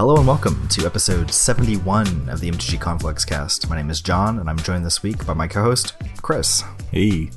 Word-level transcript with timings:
Hello 0.00 0.16
and 0.16 0.26
welcome 0.26 0.66
to 0.68 0.86
episode 0.86 1.30
71 1.30 2.30
of 2.30 2.40
the 2.40 2.50
MTG 2.50 2.80
Conflicts 2.80 3.26
cast. 3.26 3.68
My 3.68 3.76
name 3.76 3.90
is 3.90 4.00
John, 4.00 4.38
and 4.38 4.48
I'm 4.48 4.56
joined 4.56 4.86
this 4.86 5.02
week 5.02 5.26
by 5.26 5.34
my 5.34 5.46
co 5.46 5.62
host, 5.62 5.92
Chris. 6.22 6.64
Hey. 6.90 7.28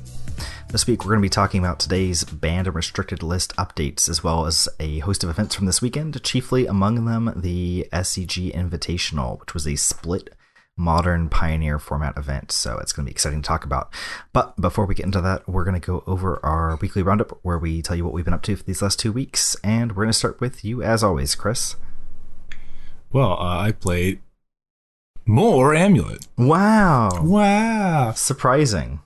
This 0.70 0.86
week, 0.86 1.04
we're 1.04 1.10
going 1.10 1.20
to 1.20 1.26
be 1.26 1.28
talking 1.28 1.60
about 1.60 1.78
today's 1.78 2.24
banned 2.24 2.66
and 2.66 2.74
restricted 2.74 3.22
list 3.22 3.54
updates, 3.56 4.08
as 4.08 4.24
well 4.24 4.46
as 4.46 4.66
a 4.80 5.00
host 5.00 5.22
of 5.22 5.28
events 5.28 5.54
from 5.54 5.66
this 5.66 5.82
weekend, 5.82 6.22
chiefly 6.22 6.64
among 6.64 7.04
them 7.04 7.34
the 7.36 7.86
SCG 7.92 8.54
Invitational, 8.54 9.38
which 9.40 9.52
was 9.52 9.66
a 9.66 9.76
split 9.76 10.30
modern 10.74 11.28
pioneer 11.28 11.78
format 11.78 12.16
event. 12.16 12.50
So 12.50 12.78
it's 12.78 12.92
going 12.94 13.04
to 13.04 13.10
be 13.10 13.12
exciting 13.12 13.42
to 13.42 13.46
talk 13.46 13.66
about. 13.66 13.92
But 14.32 14.58
before 14.58 14.86
we 14.86 14.94
get 14.94 15.04
into 15.04 15.20
that, 15.20 15.46
we're 15.46 15.64
going 15.64 15.78
to 15.78 15.86
go 15.86 16.02
over 16.06 16.40
our 16.42 16.76
weekly 16.76 17.02
roundup 17.02 17.38
where 17.42 17.58
we 17.58 17.82
tell 17.82 17.94
you 17.94 18.06
what 18.06 18.14
we've 18.14 18.24
been 18.24 18.32
up 18.32 18.42
to 18.44 18.56
for 18.56 18.64
these 18.64 18.80
last 18.80 18.98
two 18.98 19.12
weeks. 19.12 19.54
And 19.62 19.90
we're 19.92 20.04
going 20.04 20.12
to 20.12 20.18
start 20.18 20.40
with 20.40 20.64
you, 20.64 20.82
as 20.82 21.04
always, 21.04 21.34
Chris. 21.34 21.76
Well, 23.14 23.34
uh, 23.34 23.60
I 23.60 23.70
played 23.70 24.18
more 25.24 25.72
Amulet. 25.72 26.26
Wow. 26.36 27.22
Wow. 27.22 28.10
Surprising. 28.10 29.02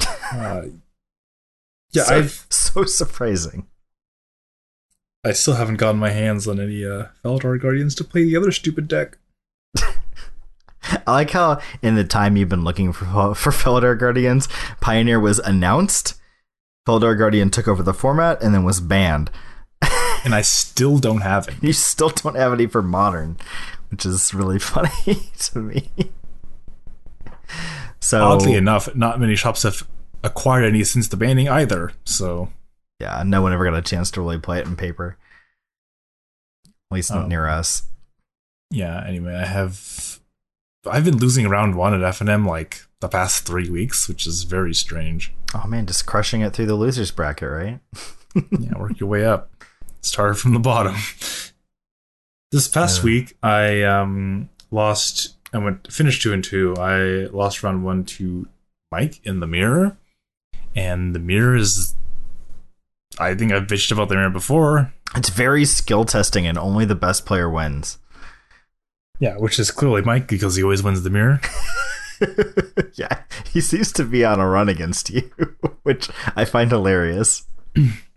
Uh, 0.00 0.66
yeah, 1.90 2.04
so, 2.04 2.14
I've 2.14 2.46
so 2.48 2.84
surprising. 2.84 3.66
I 5.24 5.32
still 5.32 5.54
haven't 5.54 5.78
gotten 5.78 5.98
my 5.98 6.10
hands 6.10 6.46
on 6.46 6.60
any 6.60 6.84
uh, 6.84 7.06
Felidar 7.24 7.60
Guardians 7.60 7.96
to 7.96 8.04
play 8.04 8.22
the 8.22 8.36
other 8.36 8.52
stupid 8.52 8.86
deck. 8.86 9.18
I 9.76 11.10
like 11.10 11.32
how 11.32 11.60
in 11.82 11.96
the 11.96 12.04
time 12.04 12.36
you've 12.36 12.48
been 12.48 12.62
looking 12.62 12.92
for 12.92 13.04
for 13.34 13.50
Felidar 13.50 13.98
Guardians, 13.98 14.48
Pioneer 14.80 15.18
was 15.18 15.40
announced, 15.40 16.14
Felidar 16.86 17.18
Guardian 17.18 17.50
took 17.50 17.66
over 17.66 17.82
the 17.82 17.92
format, 17.92 18.40
and 18.40 18.54
then 18.54 18.62
was 18.62 18.80
banned. 18.80 19.28
And 20.24 20.34
I 20.34 20.42
still 20.42 20.98
don't 20.98 21.20
have 21.22 21.48
it. 21.48 21.54
You 21.62 21.72
still 21.72 22.10
don't 22.10 22.36
have 22.36 22.52
any 22.52 22.66
for 22.66 22.82
Modern, 22.82 23.36
which 23.90 24.04
is 24.06 24.32
really 24.34 24.58
funny 24.60 24.90
to 25.38 25.58
me. 25.58 25.90
So 28.00 28.22
oddly 28.24 28.54
enough, 28.54 28.94
not 28.94 29.20
many 29.20 29.36
shops 29.36 29.62
have 29.64 29.86
acquired 30.24 30.64
any 30.64 30.84
since 30.84 31.08
the 31.08 31.16
banning 31.16 31.48
either. 31.48 31.92
So 32.04 32.50
yeah, 32.98 33.22
no 33.26 33.42
one 33.42 33.52
ever 33.52 33.64
got 33.64 33.74
a 33.74 33.82
chance 33.82 34.10
to 34.12 34.20
really 34.20 34.38
play 34.38 34.58
it 34.58 34.66
in 34.66 34.76
paper. 34.76 35.16
At 36.66 36.94
least 36.94 37.10
not 37.10 37.24
Oh. 37.24 37.28
near 37.28 37.46
us. 37.48 37.84
yeah. 38.70 39.04
Anyway, 39.06 39.34
I 39.34 39.44
have 39.46 40.18
I've 40.86 41.04
been 41.04 41.18
losing 41.18 41.46
round 41.48 41.74
one 41.74 41.92
at 41.94 42.00
FNM 42.14 42.46
like 42.48 42.82
the 43.00 43.08
past 43.08 43.46
three 43.46 43.68
weeks, 43.68 44.08
which 44.08 44.26
is 44.26 44.44
very 44.44 44.74
strange. 44.74 45.32
Oh 45.54 45.66
man, 45.66 45.86
just 45.86 46.06
crushing 46.06 46.40
it 46.40 46.52
through 46.54 46.66
the 46.66 46.74
losers 46.74 47.10
bracket, 47.10 47.50
right? 47.50 47.80
yeah, 48.58 48.78
work 48.78 48.98
your 48.98 49.08
way 49.08 49.24
up. 49.26 49.50
Start 50.02 50.38
from 50.38 50.52
the 50.54 50.58
bottom. 50.60 50.96
This 52.52 52.66
past 52.68 52.98
Yeah. 53.00 53.04
week, 53.04 53.36
I 53.42 53.82
um 53.82 54.48
lost. 54.70 55.36
I 55.52 55.58
went 55.58 55.92
finished 55.92 56.22
two 56.22 56.32
and 56.32 56.42
two. 56.42 56.74
I 56.78 57.26
lost 57.34 57.62
round 57.62 57.84
one 57.84 58.04
to 58.04 58.48
Mike 58.90 59.20
in 59.24 59.40
the 59.40 59.46
mirror, 59.46 59.96
and 60.74 61.14
the 61.14 61.18
mirror 61.20 61.56
is. 61.56 61.94
I 63.18 63.34
think 63.34 63.52
I've 63.52 63.64
bitched 63.66 63.92
about 63.92 64.08
the 64.08 64.14
mirror 64.14 64.30
before. 64.30 64.92
It's 65.16 65.28
very 65.28 65.64
skill 65.64 66.04
testing, 66.04 66.46
and 66.46 66.56
only 66.56 66.84
the 66.84 66.94
best 66.94 67.26
player 67.26 67.50
wins. 67.50 67.98
Yeah, 69.18 69.36
which 69.36 69.58
is 69.58 69.70
clearly 69.70 70.00
Mike 70.02 70.26
because 70.28 70.56
he 70.56 70.62
always 70.62 70.82
wins 70.82 71.02
the 71.02 71.10
mirror. 71.10 71.40
yeah, 72.94 73.22
he 73.52 73.60
seems 73.60 73.92
to 73.92 74.04
be 74.04 74.24
on 74.24 74.40
a 74.40 74.48
run 74.48 74.68
against 74.68 75.10
you, 75.10 75.30
which 75.82 76.08
I 76.36 76.44
find 76.46 76.70
hilarious. 76.70 77.44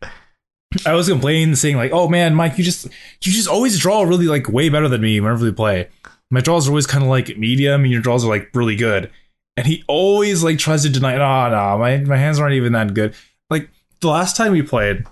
I 0.85 0.93
was 0.93 1.09
complaining, 1.09 1.55
saying 1.55 1.75
like, 1.75 1.91
"Oh 1.91 2.07
man, 2.07 2.35
Mike, 2.35 2.57
you 2.57 2.63
just 2.63 2.85
you 2.85 3.31
just 3.31 3.47
always 3.47 3.79
draw 3.79 4.03
really 4.03 4.27
like 4.27 4.49
way 4.49 4.69
better 4.69 4.87
than 4.87 5.01
me 5.01 5.19
whenever 5.19 5.45
we 5.45 5.51
play. 5.51 5.89
My 6.31 6.41
draws 6.41 6.67
are 6.67 6.71
always 6.71 6.87
kind 6.87 7.03
of 7.03 7.09
like 7.09 7.37
medium, 7.37 7.83
and 7.83 7.91
your 7.91 8.01
draws 8.01 8.25
are 8.25 8.29
like 8.29 8.49
really 8.53 8.75
good." 8.75 9.11
And 9.55 9.67
he 9.67 9.83
always 9.87 10.43
like 10.43 10.57
tries 10.57 10.83
to 10.83 10.89
deny, 10.89 11.15
"No, 11.17 11.49
no, 11.49 11.77
my 11.77 11.97
my 11.99 12.17
hands 12.17 12.39
aren't 12.39 12.55
even 12.55 12.73
that 12.73 12.93
good." 12.93 13.15
Like 13.49 13.69
the 13.99 14.09
last 14.09 14.35
time 14.35 14.51
we 14.51 14.61
played, 14.61 15.05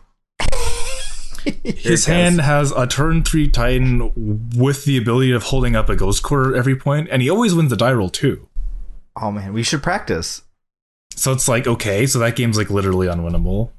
his 1.64 2.06
hand 2.06 2.42
has 2.42 2.72
a 2.72 2.88
turn 2.88 3.24
three 3.24 3.48
Titan 3.48 4.50
with 4.56 4.86
the 4.86 4.98
ability 4.98 5.32
of 5.32 5.44
holding 5.44 5.76
up 5.76 5.90
a 5.90 5.96
Ghost 5.96 6.24
Quarter 6.24 6.56
every 6.56 6.76
point, 6.76 7.08
and 7.12 7.22
he 7.22 7.30
always 7.30 7.54
wins 7.54 7.70
the 7.70 7.78
die 7.78 7.94
roll 7.94 8.10
too. 8.10 8.48
Oh 9.16 9.32
man, 9.32 9.54
we 9.54 9.64
should 9.64 9.84
practice. 9.84 10.44
So 11.16 11.32
it's 11.32 11.48
like 11.48 11.68
okay, 11.68 12.08
so 12.08 12.20
that 12.20 12.36
game's 12.36 12.58
like 12.58 12.70
literally 12.70 13.08
unwinnable. 13.08 13.72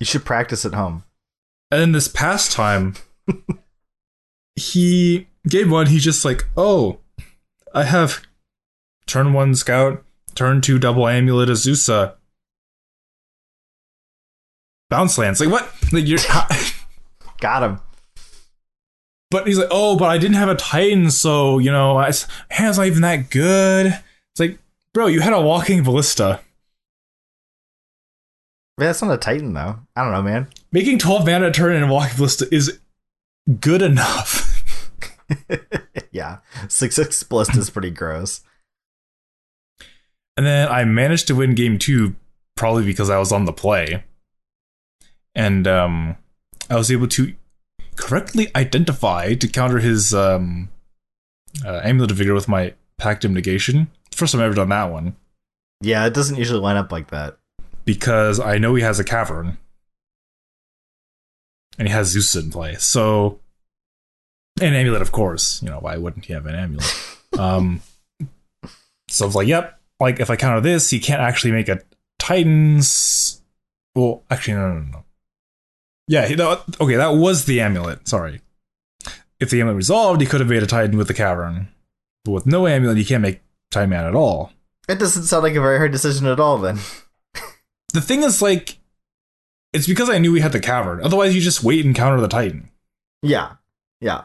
You 0.00 0.06
should 0.06 0.24
practice 0.24 0.64
at 0.64 0.74
home. 0.74 1.04
And 1.74 1.80
then 1.80 1.90
this 1.90 2.06
past 2.06 2.52
time, 2.52 2.94
he 4.54 5.26
gave 5.48 5.68
one, 5.68 5.86
he's 5.86 6.04
just 6.04 6.24
like, 6.24 6.46
oh, 6.56 7.00
I 7.74 7.82
have 7.82 8.22
turn 9.06 9.32
one 9.32 9.56
scout, 9.56 10.04
turn 10.36 10.60
two 10.60 10.78
double 10.78 11.08
amulet 11.08 11.48
Azusa. 11.48 11.92
Uh, 11.92 12.12
bounce 14.88 15.18
lands. 15.18 15.40
Like 15.40 15.50
what? 15.50 15.68
Like 15.92 16.06
you're 16.06 16.20
Got 17.40 17.64
him. 17.64 17.80
but 19.32 19.44
he's 19.44 19.58
like, 19.58 19.66
oh, 19.72 19.96
but 19.96 20.10
I 20.10 20.18
didn't 20.18 20.36
have 20.36 20.48
a 20.48 20.54
Titan, 20.54 21.10
so 21.10 21.58
you 21.58 21.72
know, 21.72 21.96
I, 21.96 22.12
hand's 22.50 22.78
not 22.78 22.86
even 22.86 23.02
that 23.02 23.30
good. 23.30 23.86
It's 23.86 24.38
like, 24.38 24.60
bro, 24.92 25.08
you 25.08 25.22
had 25.22 25.32
a 25.32 25.40
walking 25.40 25.82
ballista. 25.82 26.38
Man, 28.78 28.86
that's 28.86 29.02
not 29.02 29.12
a 29.12 29.18
Titan 29.18 29.54
though. 29.54 29.80
I 29.96 30.04
don't 30.04 30.12
know, 30.12 30.22
man. 30.22 30.46
Making 30.74 30.98
12 30.98 31.24
mana 31.24 31.46
a 31.46 31.50
turn 31.52 31.76
and 31.76 31.84
a 31.84 31.86
walking 31.86 32.16
ballista 32.16 32.52
is 32.52 32.80
good 33.60 33.80
enough. 33.80 34.60
yeah, 36.10 36.38
six 36.68 36.96
six 36.96 37.22
blist 37.22 37.56
is 37.56 37.70
pretty 37.70 37.90
gross. 37.90 38.40
And 40.36 40.44
then 40.44 40.68
I 40.68 40.84
managed 40.84 41.28
to 41.28 41.36
win 41.36 41.54
game 41.54 41.78
two, 41.78 42.16
probably 42.56 42.84
because 42.84 43.08
I 43.08 43.18
was 43.18 43.30
on 43.30 43.44
the 43.44 43.52
play. 43.52 44.02
And 45.32 45.68
um, 45.68 46.16
I 46.68 46.74
was 46.74 46.90
able 46.90 47.06
to 47.06 47.34
correctly 47.94 48.50
identify 48.56 49.34
to 49.34 49.46
counter 49.46 49.78
his 49.78 50.12
um, 50.12 50.70
uh, 51.64 51.82
Amulet 51.84 52.10
of 52.10 52.16
Vigor 52.16 52.34
with 52.34 52.48
my 52.48 52.74
Pact 52.98 53.24
of 53.24 53.30
Negation. 53.30 53.92
First 54.10 54.32
time 54.32 54.40
I've 54.40 54.46
ever 54.46 54.56
done 54.56 54.70
that 54.70 54.90
one. 54.90 55.14
Yeah, 55.82 56.04
it 56.04 56.14
doesn't 56.14 56.36
usually 56.36 56.58
line 56.58 56.76
up 56.76 56.90
like 56.90 57.10
that. 57.10 57.38
Because 57.84 58.40
I 58.40 58.58
know 58.58 58.74
he 58.74 58.82
has 58.82 58.98
a 58.98 59.04
Cavern. 59.04 59.56
And 61.78 61.88
he 61.88 61.92
has 61.94 62.08
Zeus 62.08 62.34
in 62.36 62.50
play. 62.50 62.76
So. 62.76 63.40
an 64.60 64.74
Amulet, 64.74 65.02
of 65.02 65.12
course. 65.12 65.62
You 65.62 65.70
know, 65.70 65.78
why 65.80 65.96
wouldn't 65.96 66.24
he 66.26 66.32
have 66.32 66.46
an 66.46 66.54
Amulet? 66.54 66.94
um, 67.38 67.80
so 69.08 69.24
I 69.24 69.26
was 69.26 69.34
like, 69.34 69.48
yep. 69.48 69.80
Like, 70.00 70.20
if 70.20 70.30
I 70.30 70.36
counter 70.36 70.60
this, 70.60 70.90
he 70.90 70.98
can't 71.00 71.20
actually 71.20 71.52
make 71.52 71.68
a 71.68 71.80
Titans. 72.18 73.40
Well, 73.94 74.22
actually, 74.30 74.54
no, 74.54 74.74
no, 74.74 74.80
no. 74.80 75.04
Yeah, 76.08 76.26
he- 76.26 76.34
no, 76.36 76.60
okay, 76.80 76.96
that 76.96 77.14
was 77.14 77.44
the 77.44 77.60
amulet. 77.60 78.06
Sorry. 78.08 78.40
If 79.40 79.50
the 79.50 79.60
amulet 79.60 79.76
resolved, 79.76 80.20
he 80.20 80.26
could 80.26 80.40
have 80.40 80.48
made 80.48 80.62
a 80.62 80.66
Titan 80.66 80.96
with 80.96 81.08
the 81.08 81.14
cavern. 81.14 81.68
But 82.24 82.32
with 82.32 82.46
no 82.46 82.66
amulet, 82.66 82.96
he 82.96 83.04
can't 83.04 83.22
make 83.22 83.40
Titan 83.70 83.90
Man 83.90 84.04
at 84.04 84.14
all. 84.14 84.52
It 84.88 84.98
doesn't 84.98 85.24
sound 85.24 85.42
like 85.44 85.54
a 85.54 85.60
very 85.60 85.78
hard 85.78 85.92
decision 85.92 86.26
at 86.26 86.40
all. 86.40 86.58
Then 86.58 86.78
The 87.92 88.00
thing 88.00 88.22
is, 88.22 88.42
like, 88.42 88.78
it's 89.74 89.86
because 89.86 90.08
I 90.08 90.16
knew 90.18 90.32
we 90.32 90.40
had 90.40 90.52
the 90.52 90.60
cavern. 90.60 91.00
Otherwise, 91.04 91.34
you 91.34 91.42
just 91.42 91.62
wait 91.62 91.84
and 91.84 91.94
counter 91.94 92.20
the 92.20 92.28
Titan. 92.28 92.70
yeah, 93.22 93.56
yeah. 94.00 94.22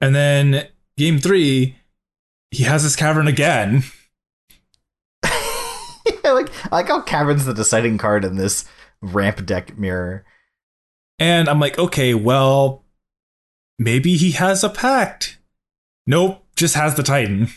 And 0.00 0.14
then 0.14 0.68
game 0.96 1.18
three, 1.18 1.76
he 2.50 2.64
has 2.64 2.82
his 2.82 2.94
cavern 2.96 3.26
again. 3.26 3.82
I 5.24 6.20
like 6.24 6.50
I 6.72 6.76
like 6.76 6.88
how 6.88 7.00
Cavern's 7.02 7.44
the 7.44 7.54
deciding 7.54 7.98
card 7.98 8.24
in 8.24 8.36
this 8.36 8.64
ramp 9.02 9.44
deck 9.46 9.76
mirror. 9.78 10.24
And 11.18 11.48
I'm 11.48 11.58
like, 11.58 11.78
okay, 11.78 12.14
well, 12.14 12.84
maybe 13.78 14.16
he 14.16 14.32
has 14.32 14.62
a 14.62 14.68
pact. 14.68 15.38
Nope, 16.06 16.44
just 16.54 16.74
has 16.76 16.94
the 16.94 17.02
Titan. 17.02 17.48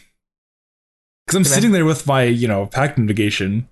Because 1.25 1.35
I'm 1.35 1.41
Okay. 1.41 1.49
sitting 1.49 1.71
there 1.71 1.85
with 1.85 2.07
my, 2.07 2.23
you 2.23 2.47
know, 2.47 2.65
pact 2.65 2.97
negation. 2.97 3.67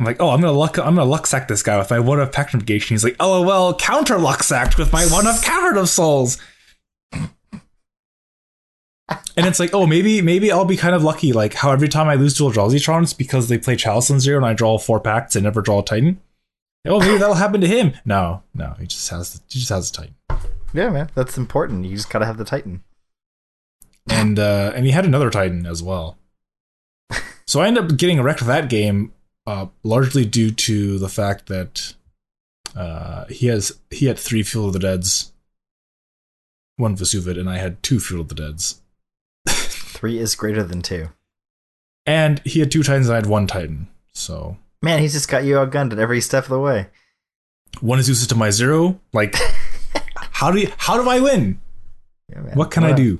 I'm 0.00 0.06
like, 0.06 0.16
oh, 0.18 0.30
I'm 0.30 0.40
gonna 0.40 0.52
luck, 0.52 0.78
I'm 0.78 0.94
gonna 0.94 1.04
luck 1.04 1.26
sack 1.26 1.46
this 1.46 1.62
guy 1.62 1.76
with 1.76 1.90
my 1.90 2.00
one 2.00 2.18
of 2.20 2.32
pact 2.32 2.54
negation. 2.54 2.94
He's 2.94 3.04
like, 3.04 3.16
oh 3.20 3.42
well, 3.42 3.74
counter 3.74 4.18
luck 4.18 4.42
sacked 4.42 4.78
with 4.78 4.90
my 4.94 5.04
one 5.04 5.26
of 5.26 5.42
cavern 5.42 5.76
of 5.76 5.90
souls. 5.90 6.38
And 9.36 9.46
it's 9.46 9.60
like, 9.60 9.74
oh, 9.74 9.86
maybe, 9.86 10.22
maybe 10.22 10.50
I'll 10.50 10.64
be 10.64 10.78
kind 10.78 10.94
of 10.94 11.04
lucky. 11.04 11.34
Like 11.34 11.52
how 11.52 11.70
every 11.70 11.88
time 11.88 12.08
I 12.08 12.14
lose 12.14 12.32
dual 12.32 12.50
Eldrazi 12.50 13.02
it's 13.02 13.12
because 13.12 13.48
they 13.48 13.58
play 13.58 13.76
Chalice 13.76 14.10
on 14.10 14.20
zero 14.20 14.38
and 14.38 14.46
I 14.46 14.54
draw 14.54 14.78
four 14.78 15.00
packs 15.00 15.36
and 15.36 15.44
never 15.44 15.60
draw 15.60 15.80
a 15.80 15.84
Titan. 15.84 16.18
Oh, 16.86 16.98
maybe 16.98 17.18
that'll 17.18 17.34
happen 17.34 17.60
to 17.60 17.66
him. 17.66 17.92
No, 18.06 18.42
no, 18.54 18.74
he 18.80 18.86
just 18.86 19.06
has 19.10 19.34
the, 19.34 19.40
he 19.48 19.58
just 19.58 19.68
has 19.68 19.90
a 19.90 19.92
Titan. 19.92 20.14
Yeah, 20.72 20.88
man, 20.88 21.10
that's 21.14 21.36
important. 21.36 21.84
You 21.84 21.96
just 21.96 22.08
gotta 22.08 22.24
have 22.24 22.38
the 22.38 22.44
Titan. 22.46 22.82
and 24.08 24.38
uh, 24.38 24.72
and 24.74 24.86
he 24.86 24.92
had 24.92 25.04
another 25.04 25.28
Titan 25.28 25.66
as 25.66 25.82
well. 25.82 26.16
So 27.46 27.60
I 27.60 27.66
ended 27.66 27.84
up 27.84 27.98
getting 27.98 28.22
wrecked 28.22 28.40
of 28.40 28.46
that 28.46 28.70
game, 28.70 29.12
uh, 29.50 29.66
largely 29.82 30.24
due 30.24 30.52
to 30.52 30.98
the 30.98 31.08
fact 31.08 31.46
that 31.46 31.94
uh, 32.76 33.24
he 33.26 33.48
has 33.48 33.78
he 33.90 34.06
had 34.06 34.18
three 34.18 34.44
Field 34.44 34.68
of 34.68 34.72
the 34.74 34.78
Dead's 34.78 35.32
one 36.76 36.96
Vesuva, 36.96 37.38
and 37.38 37.50
I 37.50 37.58
had 37.58 37.82
two 37.82 37.98
Field 37.98 38.20
of 38.20 38.28
the 38.28 38.34
Deads. 38.36 38.80
Three 39.48 40.18
is 40.18 40.36
greater 40.36 40.62
than 40.62 40.82
two. 40.82 41.08
And 42.06 42.40
he 42.44 42.60
had 42.60 42.70
two 42.70 42.82
Titans, 42.82 43.08
and 43.08 43.14
I 43.14 43.16
had 43.20 43.26
one 43.26 43.46
Titan. 43.46 43.88
So 44.12 44.56
Man, 44.82 45.00
he's 45.00 45.12
just 45.12 45.28
got 45.28 45.44
you 45.44 45.56
outgunned 45.56 45.92
at 45.92 45.98
every 45.98 46.20
step 46.20 46.44
of 46.44 46.50
the 46.50 46.60
way. 46.60 46.86
one 47.80 47.98
Azusa 47.98 48.28
to 48.28 48.34
my 48.36 48.50
zero. 48.50 49.00
Like, 49.12 49.34
how 50.14 50.50
do 50.52 50.60
you, 50.60 50.72
how 50.78 51.02
do 51.02 51.08
I 51.08 51.18
win? 51.20 51.60
Yeah, 52.28 52.40
man. 52.40 52.54
What 52.54 52.70
can 52.70 52.84
I 52.84 52.92
do? 52.92 53.18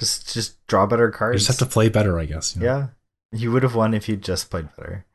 Just 0.00 0.34
just 0.34 0.66
draw 0.66 0.86
better 0.86 1.10
cards. 1.12 1.46
just 1.46 1.60
have 1.60 1.68
to 1.68 1.72
play 1.72 1.88
better, 1.88 2.18
I 2.18 2.24
guess. 2.24 2.56
you 2.56 2.62
know? 2.62 2.66
Yeah. 2.66 2.86
You 3.32 3.52
would 3.52 3.62
have 3.62 3.76
won 3.76 3.94
if 3.94 4.08
you 4.08 4.16
just 4.16 4.50
played 4.50 4.68
better. 4.76 5.06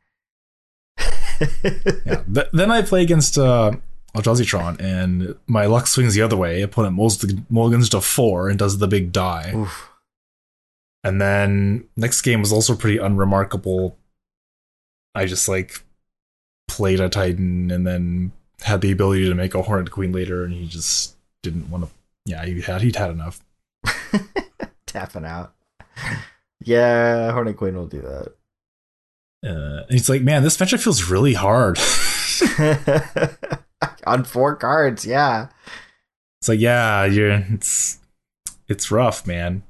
Yeah. 2.05 2.23
Th- 2.33 2.47
then 2.53 2.71
I 2.71 2.81
play 2.81 3.01
against 3.01 3.37
uh, 3.37 3.71
Eldrazi 4.15 4.79
and 4.79 5.35
my 5.47 5.65
luck 5.65 5.87
swings 5.87 6.15
the 6.15 6.21
other 6.21 6.37
way. 6.37 6.61
Opponent 6.61 6.95
mulls 6.95 7.17
the 7.19 7.41
mulligans 7.49 7.89
to 7.89 8.01
four 8.01 8.49
and 8.49 8.57
does 8.57 8.77
the 8.77 8.87
big 8.87 9.11
die. 9.11 9.53
Oof. 9.55 9.89
And 11.03 11.21
then 11.21 11.87
next 11.95 12.21
game 12.21 12.41
was 12.41 12.51
also 12.51 12.75
pretty 12.75 12.97
unremarkable. 12.97 13.97
I 15.15 15.25
just 15.25 15.47
like 15.47 15.83
played 16.67 16.99
a 16.99 17.09
Titan 17.09 17.71
and 17.71 17.85
then 17.87 18.31
had 18.61 18.81
the 18.81 18.91
ability 18.91 19.27
to 19.29 19.35
make 19.35 19.55
a 19.55 19.61
Hornet 19.61 19.91
Queen 19.91 20.11
later, 20.11 20.43
and 20.43 20.53
he 20.53 20.67
just 20.67 21.15
didn't 21.41 21.69
want 21.69 21.85
to. 21.85 21.89
Yeah, 22.25 22.45
he 22.45 22.61
had 22.61 22.81
he'd 22.81 22.95
had 22.95 23.11
enough. 23.11 23.39
Tapping 24.85 25.25
out. 25.25 25.53
Yeah, 26.63 27.31
Hornet 27.31 27.57
Queen 27.57 27.75
will 27.75 27.87
do 27.87 28.01
that. 28.01 28.33
Uh, 29.43 29.83
and 29.83 29.91
he's 29.91 30.09
like, 30.09 30.21
"Man, 30.21 30.43
this 30.43 30.57
matchup 30.57 30.83
feels 30.83 31.09
really 31.09 31.33
hard." 31.33 31.79
On 34.05 34.23
four 34.23 34.55
cards, 34.55 35.05
yeah. 35.05 35.47
it's 36.41 36.49
like, 36.49 36.59
yeah, 36.59 37.05
you're 37.05 37.45
it's 37.51 37.99
it's 38.67 38.91
rough, 38.91 39.25
man. 39.25 39.63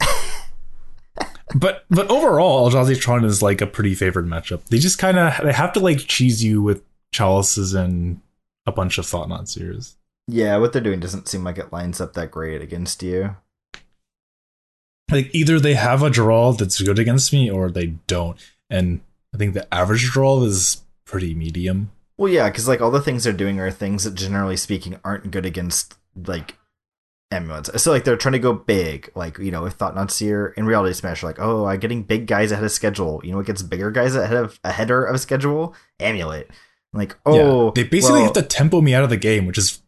but 1.54 1.84
but 1.90 2.10
overall, 2.10 2.70
Eldrazi 2.70 3.00
Tron 3.00 3.24
is 3.24 3.42
like 3.42 3.60
a 3.60 3.66
pretty 3.66 3.94
favored 3.94 4.26
matchup. 4.26 4.64
They 4.66 4.78
just 4.78 4.98
kind 4.98 5.18
of 5.18 5.34
they 5.42 5.52
have 5.52 5.72
to 5.74 5.80
like 5.80 5.98
cheese 5.98 6.42
you 6.42 6.62
with 6.62 6.82
chalices 7.12 7.74
and 7.74 8.20
a 8.66 8.72
bunch 8.72 8.98
of 8.98 9.06
Thought-Knot 9.06 9.48
Seers. 9.48 9.96
Yeah, 10.26 10.58
what 10.58 10.72
they're 10.72 10.82
doing 10.82 11.00
doesn't 11.00 11.26
seem 11.26 11.42
like 11.42 11.56
it 11.56 11.72
lines 11.72 12.00
up 12.02 12.12
that 12.12 12.30
great 12.30 12.60
against 12.60 13.02
you. 13.02 13.34
Like 15.10 15.34
either 15.34 15.58
they 15.58 15.74
have 15.74 16.02
a 16.02 16.10
draw 16.10 16.52
that's 16.52 16.80
good 16.80 16.98
against 16.98 17.32
me 17.32 17.50
or 17.50 17.70
they 17.70 17.86
don't. 18.06 18.38
And 18.68 19.00
I 19.34 19.38
think 19.38 19.54
the 19.54 19.72
average 19.72 20.10
draw 20.10 20.42
is 20.42 20.82
pretty 21.04 21.34
medium. 21.34 21.90
Well, 22.18 22.32
yeah, 22.32 22.48
because 22.50 22.68
like 22.68 22.80
all 22.80 22.90
the 22.90 23.00
things 23.00 23.24
they're 23.24 23.32
doing 23.32 23.60
are 23.60 23.70
things 23.70 24.04
that 24.04 24.14
generally 24.14 24.56
speaking 24.56 24.98
aren't 25.04 25.30
good 25.30 25.46
against 25.46 25.96
like 26.26 26.58
amulets. 27.30 27.82
So 27.82 27.92
like 27.92 28.04
they're 28.04 28.16
trying 28.16 28.32
to 28.32 28.38
go 28.38 28.52
big, 28.52 29.10
like 29.14 29.38
you 29.38 29.50
know, 29.50 29.62
with 29.62 29.74
Thought-Knot 29.74 30.10
Seer 30.10 30.48
in 30.56 30.66
Reality 30.66 30.94
Smash, 30.94 31.22
like 31.22 31.38
oh, 31.38 31.66
I'm 31.66 31.78
getting 31.78 32.02
big 32.02 32.26
guys 32.26 32.50
ahead 32.50 32.64
of 32.64 32.72
schedule. 32.72 33.20
You 33.24 33.30
know, 33.30 33.38
what 33.38 33.46
gets 33.46 33.62
bigger 33.62 33.90
guys 33.90 34.14
ahead 34.14 34.36
of 34.36 34.58
a 34.64 34.72
header 34.72 35.04
of 35.04 35.20
schedule? 35.20 35.74
Amulet. 36.00 36.50
Like 36.92 37.16
oh, 37.24 37.66
yeah. 37.66 37.70
They 37.74 37.84
basically 37.84 38.20
well, 38.20 38.24
have 38.24 38.32
to 38.34 38.42
tempo 38.42 38.80
me 38.80 38.94
out 38.94 39.04
of 39.04 39.10
the 39.10 39.16
game, 39.16 39.46
which 39.46 39.58
is 39.58 39.80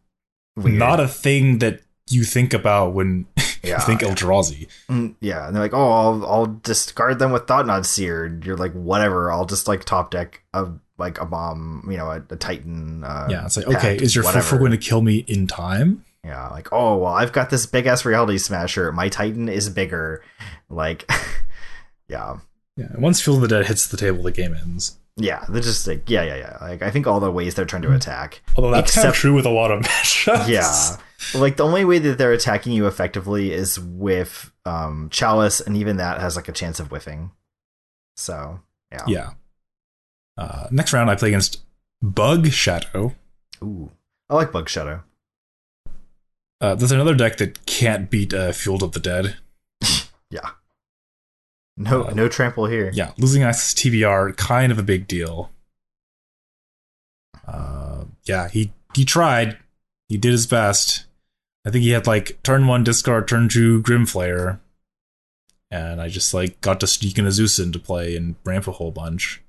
weird. 0.55 0.77
not 0.77 0.99
a 0.99 1.07
thing 1.07 1.59
that 1.59 1.81
you 2.11 2.23
think 2.23 2.53
about 2.53 2.93
when 2.93 3.25
Yeah, 3.63 3.75
you 3.79 3.85
think 3.85 4.01
yeah. 4.01 4.09
Eldrazi. 4.09 4.67
Mm, 4.89 5.15
yeah, 5.19 5.45
and 5.45 5.55
they're 5.55 5.61
like, 5.63 5.73
oh, 5.73 5.91
I'll, 5.91 6.25
I'll 6.25 6.45
discard 6.63 7.19
them 7.19 7.31
with 7.31 7.45
Thought-Knot 7.47 7.85
Seer. 7.85 8.25
And 8.25 8.43
You're 8.43 8.57
like, 8.57 8.73
whatever. 8.73 9.31
I'll 9.31 9.45
just 9.45 9.67
like 9.67 9.83
top 9.83 10.11
deck 10.11 10.41
a 10.53 10.67
like 10.97 11.19
a 11.19 11.25
bomb, 11.25 11.87
you 11.89 11.97
know, 11.97 12.09
a, 12.11 12.23
a 12.29 12.35
Titan. 12.35 13.03
Uh, 13.03 13.27
Yeah, 13.29 13.45
it's 13.45 13.57
like, 13.57 13.65
pack, 13.67 13.75
okay, 13.77 13.95
is 13.97 14.15
your 14.15 14.23
whatever. 14.23 14.57
Going 14.57 14.71
to 14.71 14.77
kill 14.77 15.01
me 15.01 15.17
in 15.27 15.47
time? 15.47 16.05
Yeah, 16.23 16.47
like, 16.49 16.69
oh, 16.71 16.97
well, 16.97 17.13
I've 17.13 17.31
got 17.31 17.49
this 17.49 17.65
big 17.65 17.87
ass 17.87 18.05
reality 18.05 18.37
smasher. 18.37 18.91
My 18.91 19.09
Titan 19.09 19.49
is 19.49 19.69
bigger. 19.69 20.23
Like, 20.69 21.09
yeah. 22.07 22.37
Yeah. 22.77 22.87
Once 22.97 23.21
Field 23.21 23.37
of 23.37 23.41
the 23.41 23.47
Dead 23.47 23.65
hits 23.67 23.87
the 23.87 23.97
table, 23.97 24.23
the 24.23 24.31
game 24.31 24.53
ends. 24.55 24.97
Yeah, 25.17 25.43
they're 25.49 25.61
just 25.61 25.85
like, 25.87 26.09
yeah, 26.09 26.23
yeah, 26.23 26.35
yeah. 26.37 26.57
Like, 26.61 26.81
I 26.81 26.89
think 26.89 27.05
all 27.05 27.19
the 27.19 27.31
ways 27.31 27.53
they're 27.55 27.65
trying 27.65 27.81
to 27.83 27.93
attack. 27.93 28.41
Although 28.55 28.71
that's 28.71 28.95
kind 28.95 29.07
of 29.07 29.13
true 29.13 29.33
with 29.33 29.45
a 29.45 29.49
lot 29.49 29.71
of 29.71 29.81
matchups. 29.83 30.47
Yeah. 30.47 30.97
Like, 31.35 31.57
the 31.57 31.63
only 31.65 31.85
way 31.85 31.99
that 31.99 32.17
they're 32.17 32.31
attacking 32.31 32.73
you 32.73 32.87
effectively 32.87 33.51
is 33.51 33.79
with 33.79 34.51
um, 34.65 35.09
Chalice, 35.11 35.61
and 35.61 35.77
even 35.77 35.97
that 35.97 36.19
has 36.21 36.35
like 36.35 36.47
a 36.49 36.51
chance 36.51 36.79
of 36.79 36.87
whiffing. 36.89 37.31
So, 38.15 38.59
yeah. 38.91 39.03
Yeah. 39.07 39.29
Uh, 40.37 40.67
next 40.71 40.93
round, 40.93 41.09
I 41.09 41.15
play 41.15 41.29
against 41.29 41.61
Bug 42.01 42.47
Shadow. 42.47 43.15
Ooh. 43.63 43.91
I 44.29 44.35
like 44.35 44.51
Bug 44.51 44.67
Shadow. 44.69 45.03
Uh, 46.59 46.75
there's 46.75 46.91
another 46.91 47.15
deck 47.15 47.37
that 47.37 47.65
can't 47.65 48.09
beat 48.09 48.33
uh, 48.33 48.51
Field 48.51 48.83
of 48.83 48.91
the 48.93 48.99
Dead. 48.99 49.37
Yeah. 50.29 50.51
No, 51.75 52.05
Uh, 52.05 52.13
no 52.13 52.29
trample 52.29 52.67
here. 52.67 52.89
Yeah, 52.93 53.11
losing 53.17 53.43
access 53.43 53.73
to 53.73 53.89
TBR, 53.91 54.37
kind 54.37 54.71
of 54.71 54.79
a 54.79 54.83
big 54.83 55.05
deal. 55.07 55.51
Uh, 57.47 58.05
yeah, 58.23 58.47
he 58.49 58.71
he 58.95 59.03
tried. 59.05 59.57
He 60.07 60.17
did 60.17 60.31
his 60.31 60.47
best. 60.47 61.05
I 61.65 61.69
think 61.69 61.83
he 61.83 61.91
had 61.91 62.07
like 62.07 62.41
turn 62.43 62.67
one 62.67 62.83
discard, 62.83 63.27
turn 63.27 63.47
two 63.49 63.81
Grim 63.81 64.05
Flayer, 64.05 64.59
and 65.69 66.01
I 66.01 66.09
just 66.09 66.33
like 66.33 66.59
got 66.61 66.79
to 66.79 66.87
sneak 66.87 67.17
in 67.19 67.25
a 67.27 67.31
Zeus 67.31 67.59
into 67.59 67.79
play 67.79 68.15
and 68.15 68.35
ramp 68.43 68.67
a 68.67 68.71
whole 68.73 68.91
bunch. 68.91 69.41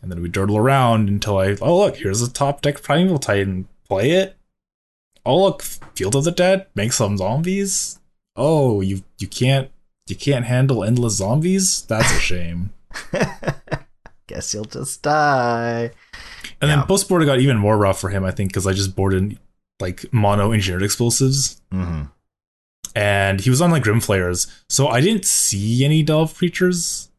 And 0.00 0.10
then 0.10 0.22
we 0.22 0.28
dirtle 0.28 0.58
around 0.58 1.08
until 1.08 1.38
I 1.38 1.56
oh 1.60 1.78
look 1.78 1.96
here's 1.96 2.22
a 2.22 2.30
top 2.32 2.62
deck 2.62 2.82
Primeval 2.82 3.18
Titan. 3.18 3.68
Play 3.88 4.10
it. 4.12 4.36
Oh 5.26 5.42
look, 5.44 5.62
Field 5.62 6.14
of 6.16 6.24
the 6.24 6.30
Dead. 6.30 6.66
Make 6.74 6.92
some 6.92 7.16
zombies. 7.18 7.98
Oh 8.36 8.80
you 8.80 9.02
you 9.18 9.26
can't 9.28 9.70
you 10.06 10.16
can't 10.16 10.46
handle 10.46 10.82
endless 10.84 11.16
zombies. 11.16 11.82
That's 11.82 12.10
a 12.10 12.18
shame. 12.20 12.70
Guess 14.26 14.54
you'll 14.54 14.64
just 14.64 15.02
die. 15.02 15.90
And 16.60 16.68
Yeah. 16.70 16.76
then 16.76 16.86
post 16.86 17.08
board 17.08 17.24
got 17.26 17.40
even 17.40 17.56
more 17.58 17.76
rough 17.78 18.00
for 18.00 18.10
him, 18.10 18.24
I 18.24 18.30
think, 18.30 18.50
because 18.50 18.66
I 18.66 18.72
just 18.72 18.94
boarded 18.96 19.38
like 19.80 20.12
mono 20.12 20.52
engineered 20.52 20.82
explosives, 20.82 21.60
hmm 21.70 22.02
and 22.94 23.40
he 23.40 23.50
was 23.50 23.60
on 23.60 23.70
like 23.70 23.82
Grim 23.84 24.00
Flayers, 24.00 24.46
so 24.68 24.88
I 24.88 25.00
didn't 25.00 25.24
see 25.24 25.84
any 25.84 26.02
delve 26.02 26.34
creatures. 26.34 27.10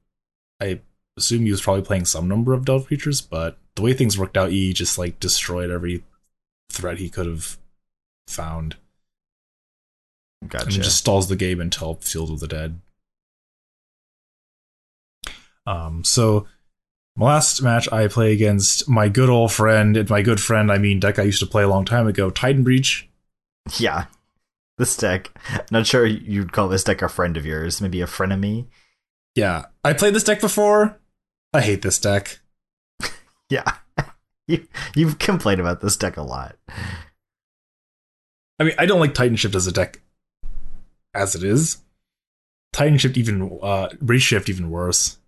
I 0.60 0.82
assume 1.16 1.46
he 1.46 1.52
was 1.52 1.62
probably 1.62 1.84
playing 1.84 2.06
some 2.06 2.28
number 2.28 2.54
of 2.54 2.66
delve 2.66 2.88
creatures, 2.88 3.22
but 3.22 3.58
the 3.76 3.84
way 3.84 3.94
things 3.94 4.18
worked 4.18 4.36
out, 4.36 4.50
he 4.52 4.74
just 4.74 4.98
like 4.98 5.20
destroyed 5.22 5.70
every 5.70 6.04
threat 6.70 6.98
he 6.98 7.08
could 7.10 7.28
have 7.28 7.58
found, 8.28 8.76
Gotcha. 10.46 10.68
it 10.68 10.72
just 10.72 10.98
stalls 10.98 11.30
the 11.30 11.38
game 11.38 11.62
until 11.62 11.96
Field 11.96 12.32
of 12.32 12.40
the 12.42 12.48
Dead. 12.48 12.80
Um, 15.66 16.04
so 16.04 16.48
my 17.20 17.26
last 17.26 17.62
match 17.62 17.92
I 17.92 18.08
play 18.08 18.32
against 18.32 18.88
my 18.88 19.10
good 19.10 19.30
old 19.30 19.52
friend, 19.52 19.98
and 19.98 20.10
my 20.10 20.22
good 20.22 20.40
friend 20.40 20.72
I 20.72 20.78
mean 20.78 21.02
deck 21.02 21.20
I 21.20 21.24
used 21.24 21.42
to 21.42 21.46
play 21.46 21.64
a 21.64 21.68
long 21.68 21.84
time 21.84 22.08
ago, 22.08 22.30
Titan 22.30 22.64
Breach. 22.64 23.10
Yeah. 23.78 24.06
This 24.78 24.96
deck. 24.96 25.30
Not 25.70 25.86
sure 25.86 26.06
you'd 26.06 26.54
call 26.54 26.70
this 26.70 26.86
deck 26.86 27.02
a 27.02 27.10
friend 27.10 27.36
of 27.36 27.46
yours. 27.46 27.82
Maybe 27.82 28.00
a 28.00 28.06
frenemy. 28.06 28.68
Yeah, 29.36 29.66
I 29.84 29.92
played 29.92 30.16
this 30.16 30.24
deck 30.24 30.40
before. 30.40 30.98
I 31.54 31.60
hate 31.60 31.82
this 31.82 32.00
deck. 32.00 32.40
Yeah. 33.50 33.74
you 34.48 34.68
you've 34.96 35.18
complained 35.18 35.60
about 35.60 35.82
this 35.82 35.98
deck 35.98 36.18
a 36.18 36.22
lot. 36.22 36.56
I 38.60 38.64
mean, 38.64 38.76
I 38.78 38.86
don't 38.86 39.00
like 39.00 39.16
Titan 39.16 39.38
Shift 39.38 39.56
as 39.56 39.66
a 39.66 39.72
deck 39.72 40.02
as 41.16 41.34
it 41.34 41.44
is. 41.44 41.80
Titan 42.72 43.00
Shift 43.00 43.18
even 43.18 43.58
uh 43.64 43.90
Breach 44.00 44.22
Shift 44.22 44.50
even 44.50 44.70
worse. 44.70 45.19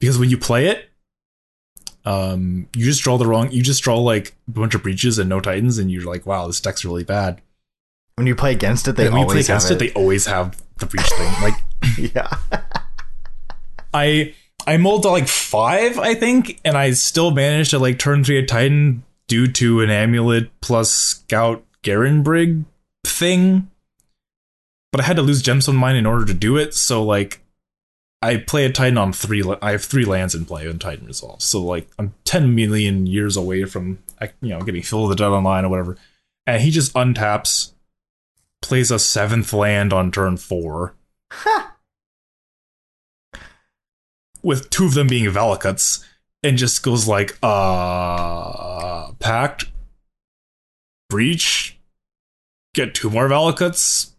Because 0.00 0.18
when 0.18 0.30
you 0.30 0.38
play 0.38 0.68
it, 0.68 0.88
um 2.04 2.68
you 2.76 2.84
just 2.84 3.02
draw 3.02 3.18
the 3.18 3.26
wrong 3.26 3.50
you 3.50 3.62
just 3.62 3.82
draw 3.82 3.98
like 3.98 4.36
a 4.46 4.52
bunch 4.52 4.76
of 4.76 4.82
breaches 4.84 5.18
and 5.18 5.28
no 5.28 5.40
titans 5.40 5.78
and 5.78 5.90
you're 5.90 6.04
like, 6.04 6.24
wow, 6.26 6.46
this 6.46 6.60
deck's 6.60 6.84
really 6.84 7.04
bad. 7.04 7.40
When 8.14 8.26
you 8.26 8.34
play 8.34 8.52
against 8.52 8.88
it, 8.88 8.92
they 8.92 9.06
and 9.06 9.14
when 9.14 9.20
you 9.20 9.26
play 9.26 9.34
always 9.34 9.48
against 9.48 9.68
have 9.68 9.76
it, 9.76 9.78
they 9.80 9.92
always 9.92 10.26
have 10.26 10.62
the 10.78 10.86
breach 10.86 11.08
thing. 11.10 11.32
Like 11.42 11.54
yeah. 12.14 12.30
I 13.92 14.34
I 14.66 14.76
mulled 14.78 15.02
to 15.02 15.10
like 15.10 15.28
five, 15.28 15.98
I 15.98 16.14
think, 16.14 16.60
and 16.64 16.76
I 16.76 16.90
still 16.92 17.30
managed 17.30 17.70
to 17.70 17.78
like 17.78 17.98
turn 17.98 18.24
three 18.24 18.38
a 18.38 18.46
Titan 18.46 19.04
due 19.28 19.46
to 19.48 19.80
an 19.80 19.90
amulet 19.90 20.50
plus 20.60 20.90
Scout 20.90 21.64
Garenbrig 21.82 22.64
thing. 23.04 23.70
But 24.92 25.00
I 25.00 25.04
had 25.04 25.16
to 25.16 25.22
lose 25.22 25.42
Gemstone 25.42 25.76
Mine 25.76 25.96
in 25.96 26.06
order 26.06 26.24
to 26.24 26.34
do 26.34 26.56
it, 26.56 26.74
so 26.74 27.02
like 27.02 27.40
I 28.22 28.38
play 28.38 28.64
a 28.64 28.72
Titan 28.72 28.98
on 28.98 29.12
three. 29.12 29.44
I 29.62 29.72
have 29.72 29.84
three 29.84 30.04
lands 30.04 30.34
in 30.34 30.46
play 30.46 30.66
when 30.66 30.78
Titan 30.78 31.06
resolves, 31.06 31.44
so 31.44 31.62
like 31.62 31.88
I'm 31.98 32.14
ten 32.24 32.54
million 32.54 33.06
years 33.06 33.36
away 33.36 33.64
from 33.64 33.98
you 34.40 34.50
know 34.50 34.60
getting 34.62 34.82
Field 34.82 35.04
of 35.04 35.10
the 35.10 35.16
Dead 35.16 35.30
online 35.30 35.64
or 35.64 35.68
whatever. 35.68 35.96
And 36.46 36.62
he 36.62 36.70
just 36.70 36.94
untaps, 36.94 37.72
plays 38.62 38.90
a 38.90 38.98
seventh 38.98 39.52
land 39.52 39.92
on 39.92 40.10
turn 40.10 40.36
four. 40.36 40.94
with 44.42 44.70
two 44.70 44.86
of 44.86 44.94
them 44.94 45.08
being 45.08 45.24
Valakuts, 45.26 46.04
and 46.42 46.56
just 46.56 46.82
goes 46.84 47.08
like, 47.08 47.36
uh, 47.42 49.10
Pact, 49.18 49.64
Breach, 51.10 51.78
get 52.72 52.94
two 52.94 53.10
more 53.10 53.28
Valakuts, 53.28 54.12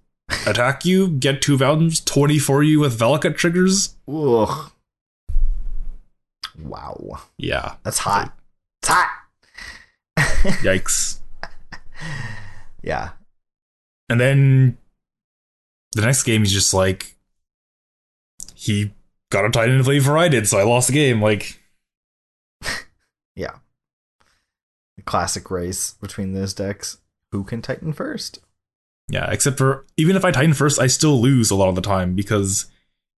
attack 0.45 0.85
you, 0.85 1.09
get 1.09 1.41
two 1.41 1.57
Valens, 1.57 1.99
20 2.01 2.39
for 2.39 2.63
you 2.63 2.79
with 2.79 2.97
Valakut 2.99 3.35
triggers. 3.37 3.95
Ugh. 4.07 4.71
Wow. 6.59 7.19
Yeah. 7.37 7.75
That's 7.83 7.99
hot. 7.99 8.35
It's 8.81 8.89
hot. 8.89 9.09
Yikes. 10.63 11.19
Yeah. 12.81 13.11
And 14.09 14.19
then 14.19 14.77
the 15.93 16.01
next 16.01 16.23
game, 16.23 16.41
he's 16.41 16.53
just 16.53 16.73
like, 16.73 17.15
he 18.55 18.91
got 19.31 19.45
a 19.45 19.49
Titan 19.49 19.77
to 19.77 19.83
play 19.83 19.99
before 19.99 20.17
I 20.17 20.29
did, 20.29 20.47
so 20.47 20.57
I 20.57 20.63
lost 20.63 20.87
the 20.87 20.93
game. 20.93 21.21
Like, 21.21 21.59
Yeah. 23.35 23.57
The 24.95 25.03
classic 25.03 25.51
race 25.51 25.93
between 26.01 26.33
those 26.33 26.53
decks. 26.53 26.97
Who 27.31 27.43
can 27.43 27.61
Titan 27.61 27.93
first? 27.93 28.39
Yeah, 29.09 29.29
except 29.31 29.57
for 29.57 29.85
even 29.95 30.15
if 30.15 30.25
I 30.25 30.31
Titan 30.31 30.53
first, 30.53 30.79
I 30.79 30.87
still 30.87 31.19
lose 31.21 31.49
a 31.49 31.55
lot 31.55 31.69
of 31.69 31.75
the 31.75 31.81
time 31.81 32.15
because 32.15 32.65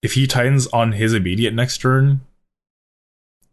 if 0.02 0.12
he 0.14 0.26
Titans 0.26 0.66
on 0.68 0.92
his 0.92 1.12
immediate 1.14 1.54
next 1.54 1.78
turn, 1.78 2.20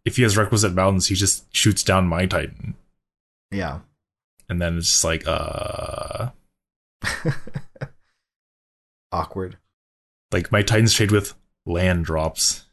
if 0.03 0.17
he 0.17 0.23
has 0.23 0.37
requisite 0.37 0.73
mountains, 0.73 1.07
he 1.07 1.15
just 1.15 1.53
shoots 1.55 1.81
down 1.83 2.07
my 2.07 2.25
Titan. 2.25 2.75
Yeah. 3.51 3.79
And 4.49 4.61
then 4.61 4.77
it's 4.77 4.89
just 4.89 5.03
like, 5.03 5.23
uh, 5.25 6.29
Awkward. 9.11 9.57
like 10.31 10.51
my 10.51 10.61
Titans 10.61 10.93
trade 10.93 11.11
with 11.11 11.33
land 11.65 12.05
drops. 12.05 12.65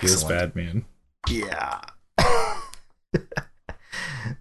Feels 0.00 0.24
Excellent. 0.24 0.54
bad, 0.54 0.56
man. 0.56 0.84
Yeah. 1.28 1.80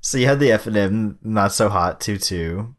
so 0.01 0.17
you 0.17 0.25
had 0.27 0.39
the 0.39 0.51
F 0.51 0.65
and 0.65 0.77
M 0.77 1.19
not 1.21 1.51
so 1.51 1.69
hot 1.69 1.99
two 1.99 2.17
two. 2.17 2.75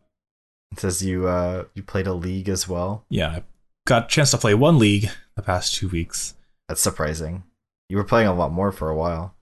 It 0.73 0.81
says 0.81 1.03
you 1.03 1.29
uh 1.29 1.65
you 1.75 1.83
played 1.83 2.07
a 2.07 2.15
league 2.15 2.49
as 2.49 2.67
well. 2.69 3.05
Yeah, 3.09 3.29
I 3.29 3.43
got 3.87 4.05
a 4.05 4.09
chance 4.09 4.31
to 4.31 4.39
play 4.39 4.55
one 4.55 4.79
league 4.79 5.11
the 5.37 5.43
past 5.43 5.75
two 5.75 5.89
weeks. 5.89 6.35
That's 6.69 6.81
surprising. 6.81 7.45
You 7.89 7.99
were 7.99 8.05
playing 8.05 8.29
a 8.29 8.35
lot 8.35 8.53
more 8.53 8.73
for 8.73 8.89
a 8.89 8.97
while. 8.97 9.35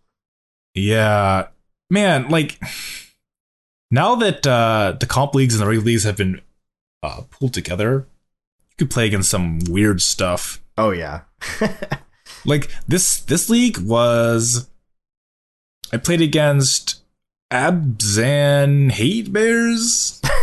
Yeah, 0.74 1.48
man, 1.88 2.28
like 2.28 2.60
now 3.90 4.16
that 4.16 4.46
uh, 4.46 4.96
the 4.98 5.06
comp 5.06 5.34
leagues 5.34 5.54
and 5.54 5.62
the 5.62 5.66
regular 5.66 5.86
leagues 5.86 6.04
have 6.04 6.16
been 6.16 6.40
uh, 7.02 7.22
pulled 7.30 7.54
together, 7.54 8.06
you 8.70 8.76
could 8.76 8.90
play 8.90 9.06
against 9.06 9.30
some 9.30 9.60
weird 9.68 10.02
stuff. 10.02 10.60
Oh 10.76 10.90
yeah. 10.90 11.22
Like 12.44 12.70
this 12.88 13.20
this 13.20 13.50
league 13.50 13.78
was 13.78 14.68
I 15.92 15.98
played 15.98 16.22
against 16.22 17.02
Abzan 17.52 18.92
Hate 18.92 19.32
Bears? 19.32 20.20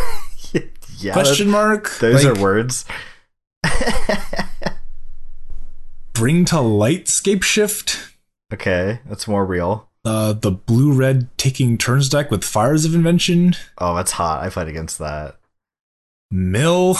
yeah. 0.97 1.13
Question 1.13 1.49
mark. 1.49 1.89
Those 1.99 2.23
Like, 2.25 2.37
are 2.37 2.41
words. 2.41 2.85
bring 6.13 6.45
to 6.45 6.59
light 6.61 7.05
Scapeshift. 7.05 8.11
okay, 8.53 8.99
that's 9.05 9.27
more 9.27 9.45
real. 9.45 9.89
Uh, 10.05 10.33
the 10.33 10.51
blue 10.51 10.93
red 10.93 11.27
taking 11.37 11.77
turns 11.77 12.07
deck 12.09 12.31
with 12.31 12.43
fires 12.43 12.85
of 12.85 12.95
invention. 12.95 13.55
Oh, 13.77 13.95
that's 13.95 14.13
hot. 14.13 14.43
I 14.43 14.49
played 14.49 14.67
against 14.69 14.99
that. 14.99 15.37
Mill 16.31 16.97